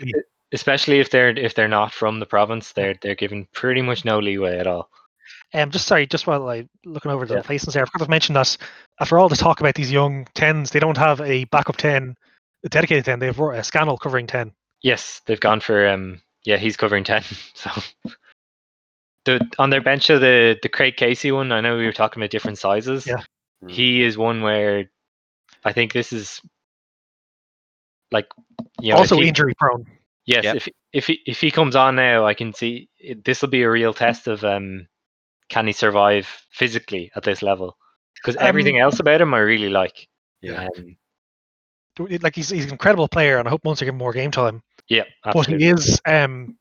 Especially 0.51 0.99
if 0.99 1.09
they're 1.09 1.29
if 1.29 1.55
they're 1.55 1.67
not 1.67 1.91
from 1.91 2.19
the 2.19 2.25
province, 2.25 2.71
they're 2.73 2.95
they're 3.01 3.15
given 3.15 3.47
pretty 3.53 3.81
much 3.81 4.05
no 4.05 4.19
leeway 4.19 4.57
at 4.57 4.67
all. 4.67 4.89
Um, 5.53 5.71
just 5.71 5.87
sorry, 5.87 6.05
just 6.05 6.27
while 6.27 6.47
I 6.49 6.67
looking 6.85 7.11
over 7.11 7.25
the 7.25 7.33
Yeah. 7.33 7.39
replacements 7.39 7.73
there, 7.73 7.83
I 7.83 7.87
forgot 7.87 8.05
to 8.05 8.11
mention 8.11 8.33
that 8.35 8.57
after 8.99 9.17
all 9.17 9.29
the 9.29 9.35
talk 9.35 9.59
about 9.59 9.75
these 9.75 9.91
young 9.91 10.27
tens, 10.35 10.69
they 10.71 10.79
don't 10.79 10.97
have 10.97 11.19
a 11.21 11.45
backup 11.45 11.77
ten, 11.77 12.15
a 12.63 12.69
dedicated 12.69 13.05
ten. 13.05 13.19
They 13.19 13.27
have 13.27 13.39
a 13.39 13.63
Scannell 13.63 13.97
covering 13.97 14.27
ten. 14.27 14.51
Yes, 14.81 15.21
they've 15.25 15.39
gone 15.39 15.61
for 15.61 15.87
um 15.87 16.21
yeah, 16.43 16.57
he's 16.57 16.77
covering 16.77 17.03
ten. 17.03 17.23
So 17.55 17.71
the 19.25 19.39
on 19.57 19.71
their 19.71 19.81
bench 19.81 20.09
of 20.11 20.21
the 20.21 20.57
the 20.61 20.69
Craig 20.69 20.97
Casey 20.97 21.31
one, 21.31 21.51
I 21.51 21.61
know 21.61 21.77
we 21.77 21.85
were 21.85 21.91
talking 21.91 22.21
about 22.21 22.29
different 22.29 22.59
sizes. 22.59 23.07
Yeah. 23.07 23.23
Mm. 23.63 23.71
He 23.71 24.03
is 24.03 24.17
one 24.17 24.41
where 24.41 24.89
I 25.63 25.73
think 25.73 25.93
this 25.93 26.13
is 26.13 26.41
like 28.11 28.27
you 28.79 28.91
know, 28.93 28.97
also 28.97 29.19
he- 29.19 29.27
injury 29.27 29.53
prone. 29.57 29.85
Yes, 30.25 30.43
Yep. 30.43 30.55
if 30.55 30.69
if 30.93 31.07
he 31.07 31.21
if 31.27 31.39
he 31.39 31.51
comes 31.51 31.75
on 31.75 31.95
now, 31.95 32.25
I 32.25 32.33
can 32.33 32.51
see 32.53 32.89
this 33.23 33.41
will 33.41 33.49
be 33.49 33.61
a 33.61 33.69
real 33.69 33.93
test 33.93 34.27
of 34.27 34.43
um 34.43 34.87
can 35.49 35.67
he 35.67 35.73
survive 35.73 36.27
physically 36.49 37.11
at 37.15 37.23
this 37.23 37.43
level? 37.43 37.77
Because 38.15 38.35
Um, 38.35 38.43
everything 38.47 38.79
else 38.79 38.99
about 38.99 39.21
him 39.21 39.33
I 39.35 39.39
really 39.39 39.69
like. 39.69 40.07
Yeah. 40.41 40.67
Um, 40.77 40.97
Like 41.99 42.35
he's 42.35 42.49
he's 42.49 42.65
an 42.65 42.71
incredible 42.71 43.07
player, 43.07 43.37
and 43.37 43.47
I 43.47 43.51
hope 43.51 43.63
Munster 43.63 43.85
give 43.85 43.93
him 43.93 43.99
more 43.99 44.13
game 44.13 44.31
time. 44.31 44.63
yeah, 44.87 45.03
absolutely. 45.25 45.53
But 45.53 45.61
he 45.61 45.69
is 45.69 46.01
um, 46.07 46.57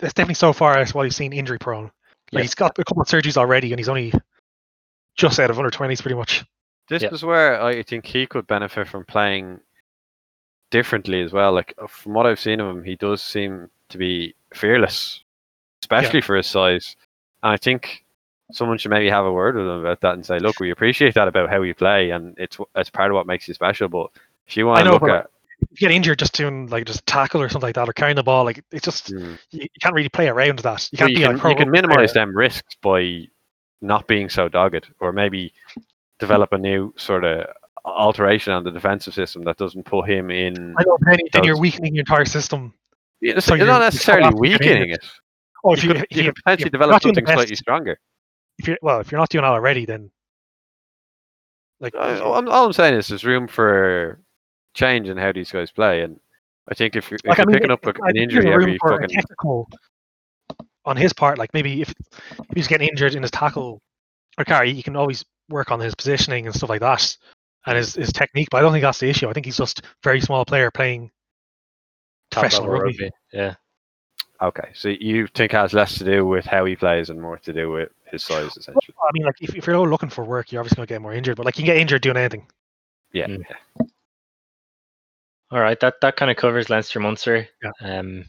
it's 0.00 0.12
definitely 0.14 0.34
so 0.34 0.52
far 0.52 0.78
as 0.78 0.92
what 0.94 1.04
he's 1.04 1.16
seen 1.16 1.32
injury 1.32 1.58
prone. 1.58 1.84
Like 2.32 2.42
Yes. 2.42 2.42
he's 2.42 2.54
got 2.54 2.78
a 2.78 2.84
couple 2.84 3.02
of 3.02 3.08
surgeries 3.08 3.36
already, 3.36 3.72
and 3.72 3.78
he's 3.78 3.88
only 3.88 4.12
just 5.16 5.38
out 5.38 5.50
of 5.50 5.58
under 5.58 5.70
twenties, 5.70 6.00
pretty 6.00 6.16
much. 6.16 6.44
This 6.88 7.02
Yeah. 7.02 7.10
is 7.12 7.22
where 7.24 7.62
I 7.62 7.82
think 7.82 8.04
he 8.06 8.26
could 8.26 8.46
benefit 8.48 8.88
from 8.88 9.04
playing 9.04 9.60
differently 10.70 11.22
as 11.22 11.32
well. 11.32 11.52
Like 11.52 11.74
uh, 11.82 11.86
from 11.86 12.14
what 12.14 12.26
I've 12.26 12.40
seen 12.40 12.60
of 12.60 12.68
him, 12.68 12.84
he 12.84 12.96
does 12.96 13.22
seem 13.22 13.68
to 13.90 13.98
be 13.98 14.34
fearless, 14.54 15.22
especially 15.82 16.20
for 16.20 16.36
his 16.36 16.46
size. 16.46 16.96
And 17.42 17.52
I 17.52 17.56
think 17.56 18.04
someone 18.52 18.78
should 18.78 18.90
maybe 18.90 19.08
have 19.10 19.24
a 19.24 19.32
word 19.32 19.54
with 19.56 19.64
him 19.64 19.70
about 19.80 20.00
that 20.00 20.14
and 20.14 20.24
say, 20.26 20.38
"Look, 20.38 20.60
we 20.60 20.70
appreciate 20.70 21.14
that 21.14 21.28
about 21.28 21.50
how 21.50 21.62
you 21.62 21.74
play, 21.74 22.10
and 22.10 22.34
it's 22.38 22.58
it's 22.76 22.90
part 22.90 23.10
of 23.10 23.14
what 23.14 23.26
makes 23.26 23.48
you 23.48 23.54
special. 23.54 23.88
But 23.88 24.10
if 24.46 24.56
you 24.56 24.66
want 24.66 24.84
to 24.84 24.92
look 24.92 25.02
at, 25.08 25.26
If 25.70 25.80
you 25.80 25.88
get 25.88 25.94
injured 25.94 26.18
just 26.18 26.32
doing 26.34 26.66
like 26.68 26.86
just 26.86 27.04
tackle 27.06 27.40
or 27.42 27.48
something 27.48 27.68
like 27.68 27.74
that, 27.74 27.88
or 27.88 27.92
carrying 27.92 28.16
the 28.16 28.22
ball, 28.22 28.44
like 28.44 28.64
it's 28.72 28.84
just 28.84 29.12
Mm. 29.12 29.38
you, 29.50 29.62
you 29.62 29.68
can't 29.80 29.94
really 29.94 30.08
play 30.08 30.28
around 30.28 30.58
that. 30.60 30.88
You 30.92 30.98
can't 30.98 31.10
you 31.10 31.16
be 31.18 31.22
can, 31.22 31.36
like 31.36 31.44
you 31.44 31.54
can 31.56 31.70
player. 31.70 31.70
minimize 31.70 32.12
them 32.12 32.36
risks 32.36 32.74
by 32.82 33.26
not 33.82 34.06
being 34.06 34.28
so 34.28 34.48
dogged, 34.48 34.88
or 35.00 35.12
maybe 35.12 35.52
develop 36.18 36.52
a 36.52 36.58
new 36.58 36.92
sort 36.96 37.24
of 37.24 37.46
alteration 37.84 38.52
on 38.52 38.64
the 38.64 38.70
defensive 38.70 39.14
system 39.14 39.42
that 39.44 39.56
doesn't 39.56 39.84
put 39.84 40.08
him 40.08 40.30
in. 40.30 40.74
I 40.78 40.84
then, 41.06 41.18
then 41.32 41.44
you're 41.44 41.58
weakening 41.58 41.94
your 41.94 42.02
entire 42.02 42.24
system. 42.24 42.74
Yeah, 43.20 43.38
so 43.38 43.54
you're- 43.54 43.66
not 43.66 43.80
you're 43.80 43.90
so 43.90 44.14
necessarily 44.16 44.34
weakening 44.38 44.90
it. 44.90 45.04
Oh, 45.64 45.70
You 45.70 45.76
if 45.76 45.84
you, 45.84 45.92
could, 45.92 45.96
if 46.10 46.16
you 46.16 46.22
you, 46.22 46.28
could 46.28 46.36
potentially 46.36 46.70
develop 46.70 46.92
not 46.92 47.02
something 47.02 47.26
slightly 47.26 47.54
stronger. 47.56 47.98
if 48.58 48.66
you're 48.68 48.78
well, 48.80 49.00
if 49.00 49.12
you're 49.12 49.20
not 49.20 49.28
doing 49.28 49.42
that 49.42 49.50
already, 49.50 49.84
then 49.84 50.10
like 51.80 51.94
uh, 51.94 51.98
I, 51.98 52.38
I'm, 52.38 52.48
all 52.48 52.66
I'm 52.66 52.72
saying 52.72 52.94
is 52.94 53.08
there's 53.08 53.24
room 53.24 53.46
for 53.46 54.20
change 54.74 55.08
in 55.08 55.16
how 55.16 55.32
these 55.32 55.50
guys 55.50 55.70
play, 55.70 56.02
and 56.02 56.18
I 56.70 56.74
think 56.74 56.96
if 56.96 57.10
you're, 57.10 57.18
if 57.24 57.28
like, 57.28 57.38
I 57.38 57.42
you're 57.42 57.46
mean, 57.48 57.54
picking 57.56 57.70
up 57.70 57.86
I 57.86 57.90
an 57.90 57.94
think 58.14 58.16
injury 58.16 58.44
room 58.46 58.54
every 58.54 58.78
fucking 58.78 59.08
technical 59.08 59.68
on 60.86 60.96
his 60.96 61.12
part. 61.12 61.36
Like 61.38 61.52
maybe 61.52 61.82
if, 61.82 61.90
if 61.90 62.46
he's 62.54 62.68
getting 62.68 62.88
injured 62.88 63.14
in 63.14 63.22
his 63.22 63.30
tackle 63.30 63.80
or 64.38 64.44
carry, 64.44 64.70
you 64.70 64.82
can 64.82 64.96
always 64.96 65.24
work 65.50 65.70
on 65.70 65.80
his 65.80 65.94
positioning 65.94 66.46
and 66.46 66.54
stuff 66.54 66.70
like 66.70 66.80
that, 66.80 67.16
and 67.66 67.76
his, 67.76 67.94
his 67.94 68.12
technique. 68.12 68.48
But 68.50 68.58
I 68.58 68.60
don't 68.62 68.72
think 68.72 68.82
that's 68.82 69.00
the 69.00 69.08
issue. 69.08 69.28
I 69.28 69.32
think 69.32 69.46
he's 69.46 69.56
just 69.56 69.80
a 69.80 69.82
very 70.02 70.20
small 70.20 70.44
player 70.44 70.70
playing 70.70 71.10
Top 72.30 72.42
professional 72.42 72.68
rugby. 72.68 72.86
rugby. 72.86 73.10
Yeah. 73.32 73.54
okay. 74.42 74.70
So 74.74 74.88
you 74.88 75.26
think 75.28 75.52
it 75.52 75.56
has 75.56 75.72
less 75.72 75.98
to 75.98 76.04
do 76.04 76.26
with 76.26 76.44
how 76.46 76.64
he 76.64 76.76
plays 76.76 77.10
and 77.10 77.20
more 77.20 77.38
to 77.38 77.52
do 77.52 77.70
with 77.70 77.90
his 78.06 78.22
size, 78.22 78.56
essentially. 78.56 78.94
I 79.02 79.10
mean, 79.12 79.24
like 79.24 79.36
if, 79.40 79.54
if 79.54 79.66
you're 79.66 79.88
looking 79.88 80.10
for 80.10 80.24
work, 80.24 80.52
you're 80.52 80.60
obviously 80.60 80.76
going 80.76 80.86
to 80.86 80.94
get 80.94 81.02
more 81.02 81.12
injured. 81.12 81.36
But 81.36 81.46
like 81.46 81.58
you 81.58 81.64
can 81.64 81.74
get 81.74 81.80
injured 81.80 82.02
doing 82.02 82.16
anything. 82.16 82.46
Yeah. 83.12 83.26
Mm. 83.26 83.44
yeah. 83.48 83.86
All 85.52 85.58
right, 85.58 85.78
that 85.80 86.00
that 86.00 86.16
kind 86.16 86.30
of 86.30 86.36
covers 86.36 86.70
Leinster 86.70 87.00
Munster. 87.00 87.48
Yeah. 87.60 87.98
Um, 87.98 88.26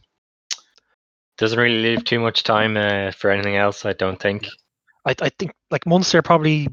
doesn't 1.37 1.59
really 1.59 1.81
leave 1.81 2.03
too 2.03 2.19
much 2.19 2.43
time 2.43 2.77
uh, 2.77 3.11
for 3.11 3.29
anything 3.29 3.55
else, 3.57 3.85
I 3.85 3.93
don't 3.93 4.19
think. 4.19 4.47
I, 5.05 5.15
I 5.21 5.29
think 5.29 5.53
like 5.69 5.85
Munster 5.85 6.21
probably 6.21 6.67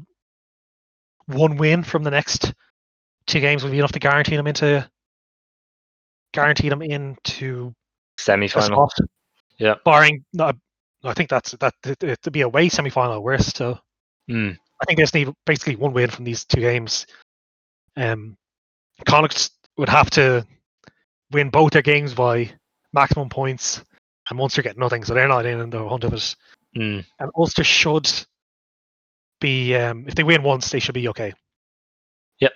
one 1.29 1.57
win 1.57 1.83
from 1.83 2.03
the 2.03 2.11
next 2.11 2.53
two 3.27 3.39
games 3.39 3.63
will 3.63 3.71
be 3.71 3.79
enough 3.79 3.91
to 3.91 3.99
guarantee 3.99 4.35
them 4.35 4.47
into 4.47 4.87
guarantee 6.33 6.69
them 6.69 6.81
into 6.81 7.73
Semi-final. 8.17 8.89
Yeah. 9.57 9.75
Barring 9.85 10.25
no, 10.33 10.51
I 11.03 11.13
think 11.13 11.29
that's 11.29 11.51
that 11.51 11.73
it, 11.85 12.21
to 12.21 12.31
be 12.31 12.41
a 12.41 12.45
away 12.45 12.69
semi 12.69 12.89
final 12.89 13.15
at 13.15 13.23
worst. 13.23 13.57
So 13.57 13.79
Mm. 14.29 14.51
I 14.51 14.85
think 14.85 14.97
they 14.97 15.03
just 15.03 15.15
need 15.15 15.33
basically 15.47 15.75
one 15.75 15.91
win 15.91 16.11
from 16.11 16.23
these 16.23 16.45
two 16.45 16.61
games. 16.61 17.07
Um 17.97 18.37
Connacht 19.05 19.49
would 19.77 19.89
have 19.89 20.09
to 20.11 20.45
win 21.31 21.49
both 21.49 21.71
their 21.71 21.81
games 21.81 22.13
by 22.13 22.51
maximum 22.93 23.29
points 23.29 23.83
and 24.29 24.37
Munster 24.37 24.61
get 24.61 24.77
nothing, 24.77 25.03
so 25.03 25.13
they're 25.13 25.27
not 25.27 25.45
in 25.45 25.69
the 25.69 25.87
hunt 25.87 26.03
of 26.03 26.13
it. 26.13 26.35
Mm. 26.77 27.03
And 27.19 27.31
Ulster 27.35 27.63
should 27.63 28.11
be 29.39 29.75
um 29.75 30.05
if 30.07 30.15
they 30.15 30.23
win 30.23 30.43
once 30.43 30.69
they 30.69 30.79
should 30.79 30.95
be 30.95 31.07
okay. 31.09 31.33
Yep. 32.39 32.53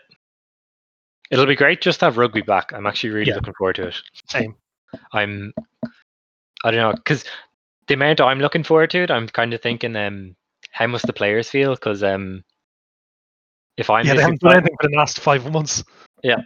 It'll 1.31 1.45
be 1.45 1.55
great 1.55 1.81
just 1.81 1.99
to 1.99 2.05
have 2.05 2.17
rugby 2.17 2.41
back. 2.41 2.73
I'm 2.73 2.85
actually 2.85 3.11
really 3.11 3.29
Yeah. 3.29 3.35
looking 3.35 3.53
forward 3.53 3.75
to 3.77 3.87
it. 3.87 3.95
Same. 4.29 4.55
I'm, 5.11 5.53
I 6.63 6.71
don't 6.71 6.79
know, 6.79 6.93
because 6.93 7.25
the 7.87 7.95
amount 7.95 8.21
I'm 8.21 8.39
looking 8.39 8.63
forward 8.63 8.91
to 8.91 9.03
it, 9.03 9.11
I'm 9.11 9.27
kind 9.27 9.53
of 9.53 9.61
thinking, 9.61 9.95
um, 9.95 10.35
how 10.71 10.87
must 10.87 11.07
the 11.07 11.13
players 11.13 11.49
feel? 11.49 11.73
Because 11.73 12.03
um, 12.03 12.43
if 13.77 13.89
I'm 13.89 14.05
yeah, 14.05 14.13
they 14.13 14.21
haven't 14.21 14.41
done 14.41 14.57
anything 14.57 14.75
for 14.79 14.89
the 14.89 14.95
last 14.95 15.19
five 15.19 15.49
months. 15.51 15.83
Yeah, 16.23 16.41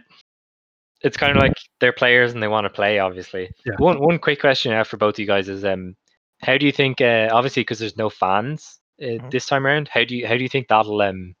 it's 1.02 1.16
kind 1.16 1.36
of 1.36 1.42
like 1.42 1.56
they're 1.80 1.92
players 1.92 2.32
and 2.32 2.42
they 2.42 2.48
want 2.48 2.64
to 2.64 2.70
play. 2.70 2.98
Obviously, 2.98 3.50
Yeah. 3.64 3.74
one 3.78 4.00
one 4.00 4.18
quick 4.18 4.40
question 4.40 4.72
out 4.72 4.86
for 4.86 4.96
both 4.96 5.14
of 5.14 5.18
you 5.18 5.26
guys 5.26 5.48
is, 5.48 5.64
um, 5.64 5.96
how 6.40 6.56
do 6.58 6.66
you 6.66 6.72
think? 6.72 7.00
Uh, 7.00 7.28
obviously, 7.30 7.62
because 7.62 7.78
there's 7.78 7.96
no 7.96 8.10
fans 8.10 8.77
uh, 9.02 9.04
Mhm. 9.06 9.30
this 9.30 9.46
time 9.46 9.66
around, 9.66 9.88
how 9.88 10.04
do 10.04 10.16
you 10.16 10.26
how 10.26 10.36
do 10.36 10.42
you 10.42 10.48
think 10.48 10.68
that'll 10.68 11.00
um 11.02 11.34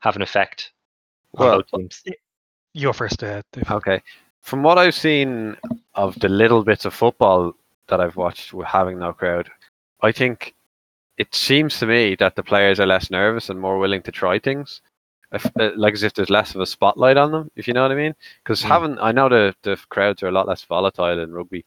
have 0.00 0.16
an 0.16 0.22
effect 0.22 0.72
Well, 1.32 1.58
both 1.58 1.70
teams? 1.70 2.02
You're 2.74 2.92
first 2.94 3.22
uh, 3.22 3.42
Dave. 3.52 3.70
Okay. 3.70 4.02
From 4.40 4.62
what 4.62 4.78
I've 4.78 4.94
seen 4.94 5.56
of 5.94 6.18
the 6.20 6.28
little 6.28 6.64
bits 6.64 6.84
of 6.84 6.94
football 6.94 7.54
that 7.88 8.00
I've 8.00 8.16
watched 8.16 8.52
with 8.54 8.66
having 8.66 8.98
no 8.98 9.12
crowd, 9.12 9.50
I 10.02 10.10
think 10.12 10.54
it 11.18 11.34
seems 11.34 11.78
to 11.78 11.86
me 11.86 12.14
that 12.16 12.34
the 12.36 12.42
players 12.42 12.80
are 12.80 12.86
less 12.86 13.10
nervous 13.10 13.50
and 13.50 13.60
more 13.60 13.78
willing 13.78 14.02
to 14.02 14.12
try 14.12 14.38
things. 14.38 14.80
If, 15.32 15.46
uh, 15.58 15.70
like 15.76 15.94
as 15.94 16.02
if 16.02 16.12
there's 16.14 16.30
less 16.30 16.54
of 16.54 16.60
a 16.60 16.66
spotlight 16.66 17.16
on 17.16 17.32
them, 17.32 17.50
if 17.56 17.66
you 17.68 17.74
know 17.74 17.82
what 17.82 17.92
I 17.92 17.94
mean. 17.94 18.14
Because 18.42 18.62
Mm. 18.62 18.68
having, 18.68 18.98
I 18.98 19.12
know 19.12 19.28
the 19.28 19.54
the 19.62 19.76
crowds 19.88 20.22
are 20.22 20.28
a 20.28 20.32
lot 20.32 20.46
less 20.48 20.64
volatile 20.64 21.18
in 21.18 21.32
rugby, 21.32 21.64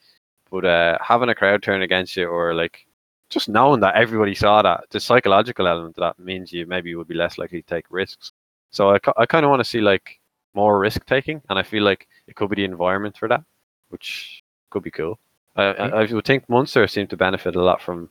but 0.52 0.66
uh, 0.66 0.98
having 1.02 1.30
a 1.30 1.36
crowd 1.36 1.64
turn 1.64 1.82
against 1.82 2.16
you 2.18 2.28
or 2.28 2.54
like 2.54 2.86
just 3.30 3.50
knowing 3.50 3.80
that 3.82 3.96
everybody 3.96 4.36
saw 4.36 4.62
that, 4.62 4.86
the 4.90 5.00
psychological 5.00 5.68
element 5.68 5.98
of 5.98 6.02
that 6.02 6.24
means 6.24 6.52
you 6.52 6.66
maybe 6.66 6.96
would 6.96 7.08
be 7.08 7.16
less 7.16 7.38
likely 7.38 7.62
to 7.62 7.68
take 7.68 7.86
risks. 7.90 8.32
So 8.72 8.92
I, 8.92 9.00
I 9.18 9.26
kind 9.26 9.46
of 9.46 9.50
want 9.50 9.62
to 9.62 9.70
see 9.70 9.82
like 9.82 10.20
more 10.54 10.80
risk 10.80 11.06
taking, 11.06 11.42
and 11.50 11.58
I 11.60 11.64
feel 11.64 11.84
like 11.84 12.08
it 12.28 12.36
could 12.36 12.50
be 12.50 12.58
the 12.58 12.66
environment 12.66 13.18
for 13.18 13.28
that, 13.28 13.44
which 13.90 14.44
could 14.70 14.84
be 14.84 14.92
cool. 14.92 15.20
I, 15.56 15.64
I, 15.64 15.88
I 15.88 16.14
would 16.14 16.26
think 16.26 16.48
Munster 16.50 16.88
seemed 16.88 17.10
to 17.12 17.18
benefit 17.18 17.56
a 17.56 17.62
lot 17.62 17.82
from 17.82 18.10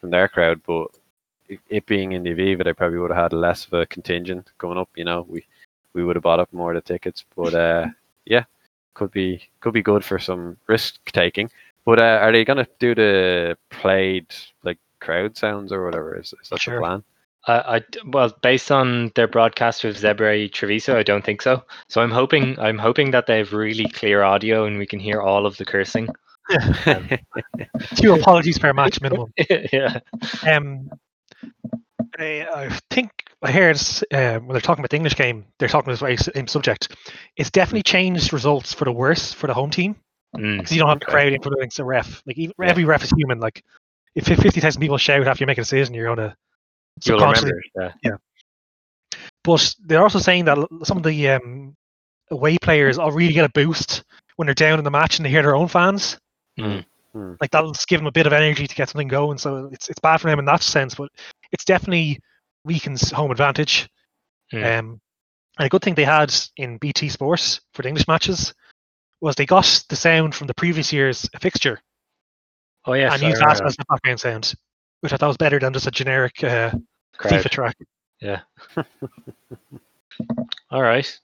from 0.00 0.10
their 0.10 0.28
crowd, 0.28 0.60
but 0.66 0.88
it, 1.48 1.60
it 1.68 1.86
being 1.86 2.12
in 2.12 2.22
the 2.22 2.34
Aviva, 2.34 2.64
they 2.64 2.72
probably 2.72 2.98
would 2.98 3.10
have 3.10 3.32
had 3.32 3.32
less 3.32 3.66
of 3.66 3.72
a 3.72 3.86
contingent 3.86 4.50
going 4.58 4.78
up. 4.78 4.90
You 4.94 5.04
know, 5.04 5.24
we 5.28 5.44
we 5.94 6.04
would 6.04 6.16
have 6.16 6.22
bought 6.22 6.40
up 6.40 6.52
more 6.52 6.74
of 6.74 6.82
the 6.82 6.92
tickets, 6.92 7.24
but 7.34 7.54
uh, 7.54 7.86
yeah, 8.26 8.44
could 8.94 9.10
be 9.10 9.48
could 9.60 9.74
be 9.74 9.82
good 9.82 10.04
for 10.04 10.18
some 10.18 10.56
risk 10.66 10.98
taking. 11.12 11.50
But 11.84 12.00
uh, 12.00 12.18
are 12.22 12.32
they 12.32 12.44
gonna 12.44 12.66
do 12.78 12.94
the 12.94 13.58
played 13.70 14.26
like 14.62 14.78
crowd 15.00 15.36
sounds 15.36 15.72
or 15.72 15.84
whatever? 15.84 16.18
Is, 16.18 16.32
is 16.42 16.48
that 16.48 16.60
Sure. 16.60 16.76
the 16.76 16.80
plan? 16.80 17.04
I, 17.46 17.76
I 17.76 17.80
well, 18.06 18.34
based 18.42 18.70
on 18.72 19.12
their 19.14 19.28
broadcast 19.28 19.84
with 19.84 20.00
Zebre 20.00 20.50
Treviso, 20.50 20.96
I 20.96 21.02
don't 21.02 21.24
think 21.24 21.42
so. 21.42 21.62
So 21.88 22.00
I'm 22.00 22.10
hoping 22.10 22.58
I'm 22.58 22.78
hoping 22.78 23.10
that 23.10 23.26
they 23.26 23.38
have 23.38 23.52
really 23.52 23.88
clear 23.88 24.22
audio 24.22 24.64
and 24.64 24.78
we 24.78 24.86
can 24.86 24.98
hear 24.98 25.20
all 25.20 25.46
of 25.46 25.56
the 25.56 25.64
cursing. 25.64 26.08
Two 27.96 28.14
apologies 28.14 28.58
per 28.58 28.72
match 28.72 29.00
minimum. 29.00 29.32
yeah. 29.72 30.00
Um, 30.46 30.90
I, 32.18 32.46
I 32.54 32.78
think 32.90 33.10
I 33.42 33.50
heard 33.50 33.76
uh, 34.12 34.38
when 34.38 34.48
they're 34.48 34.60
talking 34.60 34.82
about 34.82 34.90
the 34.90 34.96
English 34.96 35.16
game, 35.16 35.46
they're 35.58 35.68
talking 35.68 35.92
about 35.92 36.16
the 36.16 36.32
same 36.34 36.46
subject. 36.46 36.94
It's 37.36 37.50
definitely 37.50 37.82
changed 37.82 38.32
results 38.32 38.74
for 38.74 38.84
the 38.84 38.92
worse 38.92 39.32
for 39.32 39.46
the 39.46 39.54
home 39.54 39.70
team 39.70 39.96
Mm. 40.34 40.58
because 40.58 40.72
you 40.72 40.78
don't 40.80 40.88
have 40.88 41.00
the 41.00 41.06
Okay. 41.06 41.12
crowd 41.12 41.32
influencing 41.32 41.82
the 41.82 41.86
ref. 41.86 42.22
Like 42.26 42.38
even, 42.38 42.54
Yeah. 42.60 42.68
every 42.68 42.84
ref 42.84 43.04
is 43.04 43.12
human. 43.16 43.40
Like 43.40 43.62
if 44.14 44.26
fifty 44.26 44.60
thousand 44.60 44.80
people 44.80 44.98
shout 44.98 45.26
after 45.26 45.42
you 45.42 45.46
make 45.46 45.58
a 45.58 45.62
decision, 45.62 45.94
you're 45.94 46.14
gonna 46.14 46.36
You'll 47.04 47.18
remember. 47.18 47.60
Yeah. 48.02 48.16
But 49.42 49.74
they're 49.84 50.02
also 50.02 50.18
saying 50.18 50.46
that 50.46 50.58
some 50.84 50.96
of 50.96 51.02
the 51.02 51.28
um, 51.30 51.76
away 52.30 52.56
players 52.58 52.98
will 52.98 53.10
really 53.10 53.32
get 53.32 53.44
a 53.44 53.50
boost 53.50 54.04
when 54.36 54.46
they're 54.46 54.54
down 54.54 54.78
in 54.78 54.84
the 54.84 54.90
match 54.90 55.18
and 55.18 55.26
they 55.26 55.30
hear 55.30 55.42
their 55.42 55.56
own 55.56 55.68
fans. 55.68 56.18
Mm. 56.58 56.84
Like 57.40 57.50
that'll 57.50 57.72
just 57.72 57.88
give 57.88 58.00
them 58.00 58.06
a 58.06 58.12
bit 58.12 58.26
of 58.26 58.32
energy 58.32 58.66
to 58.66 58.74
get 58.74 58.88
something 58.88 59.08
going. 59.08 59.38
So 59.38 59.68
it's 59.72 59.88
it's 59.88 60.00
bad 60.00 60.20
for 60.20 60.28
them 60.28 60.38
in 60.38 60.44
that 60.46 60.62
sense, 60.62 60.94
but 60.94 61.10
it's 61.52 61.64
definitely 61.64 62.20
weakens 62.64 63.10
home 63.10 63.30
advantage. 63.30 63.88
Mm. 64.52 64.78
Um, 64.78 65.00
and 65.58 65.66
a 65.66 65.68
good 65.68 65.82
thing 65.82 65.94
they 65.94 66.04
had 66.04 66.34
in 66.56 66.78
BT 66.78 67.08
Sports 67.08 67.60
for 67.74 67.82
the 67.82 67.88
English 67.88 68.08
matches 68.08 68.54
was 69.24 69.34
they 69.36 69.46
got 69.46 69.84
the 69.88 69.96
sound 69.96 70.34
from 70.34 70.46
the 70.46 70.54
previous 70.54 70.92
year's 70.92 71.28
fixture 71.40 71.80
Oh 72.86 72.92
yeah, 72.92 73.14
and 73.14 73.22
I 73.24 73.28
used 73.28 73.40
that 73.40 73.64
as 73.64 73.76
the 73.76 73.84
background 73.88 74.20
sound, 74.20 74.54
which 75.00 75.12
I 75.12 75.16
thought 75.16 75.28
was 75.28 75.36
better 75.38 75.58
than 75.58 75.72
just 75.72 75.86
a 75.86 75.90
generic 75.90 76.44
uh, 76.44 76.70
crowd. 77.16 77.42
FIFA 77.42 77.48
track. 77.50 77.76
Yeah. 78.20 78.40
All 80.70 80.82
right. 80.82 81.20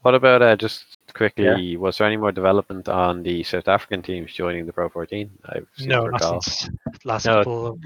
What 0.00 0.14
about 0.14 0.40
uh, 0.40 0.56
just 0.56 0.84
quickly? 1.12 1.76
Was 1.76 1.98
there 1.98 2.06
any 2.06 2.16
more 2.16 2.32
development 2.32 2.88
on 2.88 3.22
the 3.22 3.42
South 3.42 3.68
African 3.68 4.02
teams 4.02 4.32
joining 4.32 4.64
the 4.64 4.72
Pro 4.72 4.88
14? 4.88 5.30
I 5.46 5.58
seem 5.76 5.88
No, 5.88 6.06
to 6.06 6.10
not 6.12 6.42
since 6.44 6.70
last 7.04 7.26
No, 7.26 7.38
couple. 7.38 7.66
Of, 7.66 7.78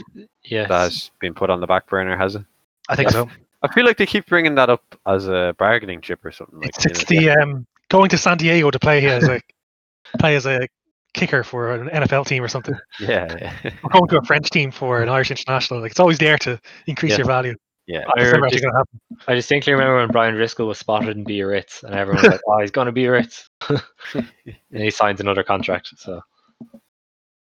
Yes. 0.45 0.69
that 0.69 0.79
has 0.83 1.11
been 1.19 1.35
put 1.35 1.51
on 1.51 1.61
the 1.61 1.67
back 1.67 1.89
burner, 1.89 2.17
has 2.17 2.37
it? 2.37 2.43
I 2.89 2.97
think 2.97 3.11
so. 3.11 3.29
I 3.63 3.73
feel 3.73 3.85
like 3.85 3.97
they 3.97 4.07
keep 4.07 4.27
bringing 4.27 4.55
that 4.55 4.71
up 4.71 4.85
as 5.07 5.27
a 5.29 5.55
bargaining 5.59 6.01
chip 6.01 6.25
or 6.25 6.31
something. 6.31 6.61
Like 6.61 6.69
It's, 6.77 6.85
you 6.85 6.91
it's 6.91 7.05
the 7.07 7.31
um, 7.31 7.67
going 7.91 8.09
to 8.11 8.19
San 8.19 8.39
Diego 8.39 8.71
to 8.71 8.79
play 8.79 9.01
here 9.01 9.11
as 9.15 9.29
a 9.29 9.41
play 10.19 10.37
as 10.37 10.47
a 10.47 10.67
kicker 11.13 11.43
for 11.45 11.73
an 11.73 11.89
NFL 11.89 12.27
team 12.27 12.43
or 12.43 12.49
something. 12.49 12.75
yeah, 13.01 13.27
yeah, 13.41 13.71
Or 13.83 13.91
going 13.91 14.09
to 14.09 14.19
a 14.19 14.25
French 14.25 14.49
team 14.51 14.71
for 14.71 15.03
an 15.03 15.09
Irish 15.09 15.31
international. 15.31 15.81
Like 15.81 15.91
it's 15.91 16.01
always 16.01 16.19
there 16.19 16.39
to 16.39 16.59
increase 16.87 17.13
Yeah. 17.13 17.19
your 17.19 17.27
value. 17.27 17.55
yeah. 17.87 18.05
I, 18.17 18.23
It's 18.23 18.33
never 18.33 18.49
just, 18.49 18.55
actually 18.55 18.61
going 18.61 18.73
to 18.73 18.79
happen. 18.79 19.01
I 19.29 19.35
distinctly 19.35 19.73
remember 19.73 19.97
when 19.99 20.09
Brian 20.09 20.35
Driscoll 20.35 20.69
was 20.69 20.79
spotted 20.79 21.17
in 21.17 21.25
Biarritz, 21.25 21.83
and 21.83 21.95
everyone 21.95 22.23
was 22.23 22.33
like, 22.33 22.41
"Oh, 22.47 22.61
he's 22.61 22.71
going 22.71 22.87
to 22.87 22.93
Biarritz," 22.93 23.49
and 24.15 24.83
he 24.83 24.91
signs 24.91 25.21
another 25.21 25.43
contract. 25.43 25.89
So 25.99 26.21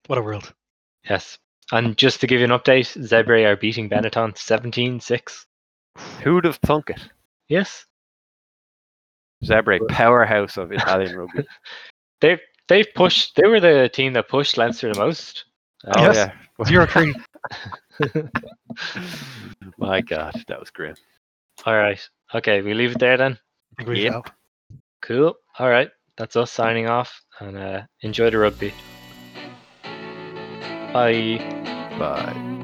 What 0.08 0.20
a 0.20 0.22
world! 0.22 0.54
yes. 1.10 1.38
And 1.72 1.98
just 1.98 2.22
to 2.22 2.28
give 2.28 2.40
you 2.40 2.46
an 2.46 2.52
update, 2.52 2.96
Zebre 3.02 3.44
are 3.48 3.56
beating 3.56 3.90
Benetton 3.90 4.36
17-6. 4.36 5.46
Who'd 6.22 6.46
have 6.46 6.58
thunk 6.58 6.92
it? 6.92 7.02
Yes. 7.48 7.86
Zebre, 9.46 9.80
powerhouse 9.90 10.58
of 10.58 10.72
Italian 10.72 11.16
rugby. 11.16 11.46
They've 12.22 12.40
they've 12.68 12.88
pushed. 12.96 13.36
They 13.36 13.48
were 13.48 13.60
the 13.60 13.90
team 13.90 14.14
that 14.14 14.30
pushed 14.30 14.58
Leinster 14.58 14.90
the 14.90 14.96
most. 14.96 15.46
Oh 15.86 16.02
Yes. 16.02 16.16
yeah. 16.16 16.32
Zero 16.66 16.86
three. 16.88 17.14
My 19.78 20.02
God, 20.02 20.36
that 20.48 20.60
was 20.60 20.70
grim. 20.72 20.96
All 21.66 21.76
right. 21.76 22.00
Okay, 22.34 22.62
we 22.62 22.74
leave 22.74 22.92
it 22.94 23.00
there 23.00 23.18
then. 23.18 23.38
I 23.78 23.84
Yep. 23.92 24.12
shall. 24.12 24.26
Cool. 25.02 25.36
All 25.60 25.70
right. 25.70 25.90
That's 26.18 26.36
us 26.38 26.52
signing 26.52 26.88
off 26.88 27.22
and 27.40 27.58
uh, 27.58 27.82
enjoy 28.02 28.30
the 28.30 28.38
rugby. 28.38 28.74
Bye. 30.94 31.38
Bye. 32.00 32.55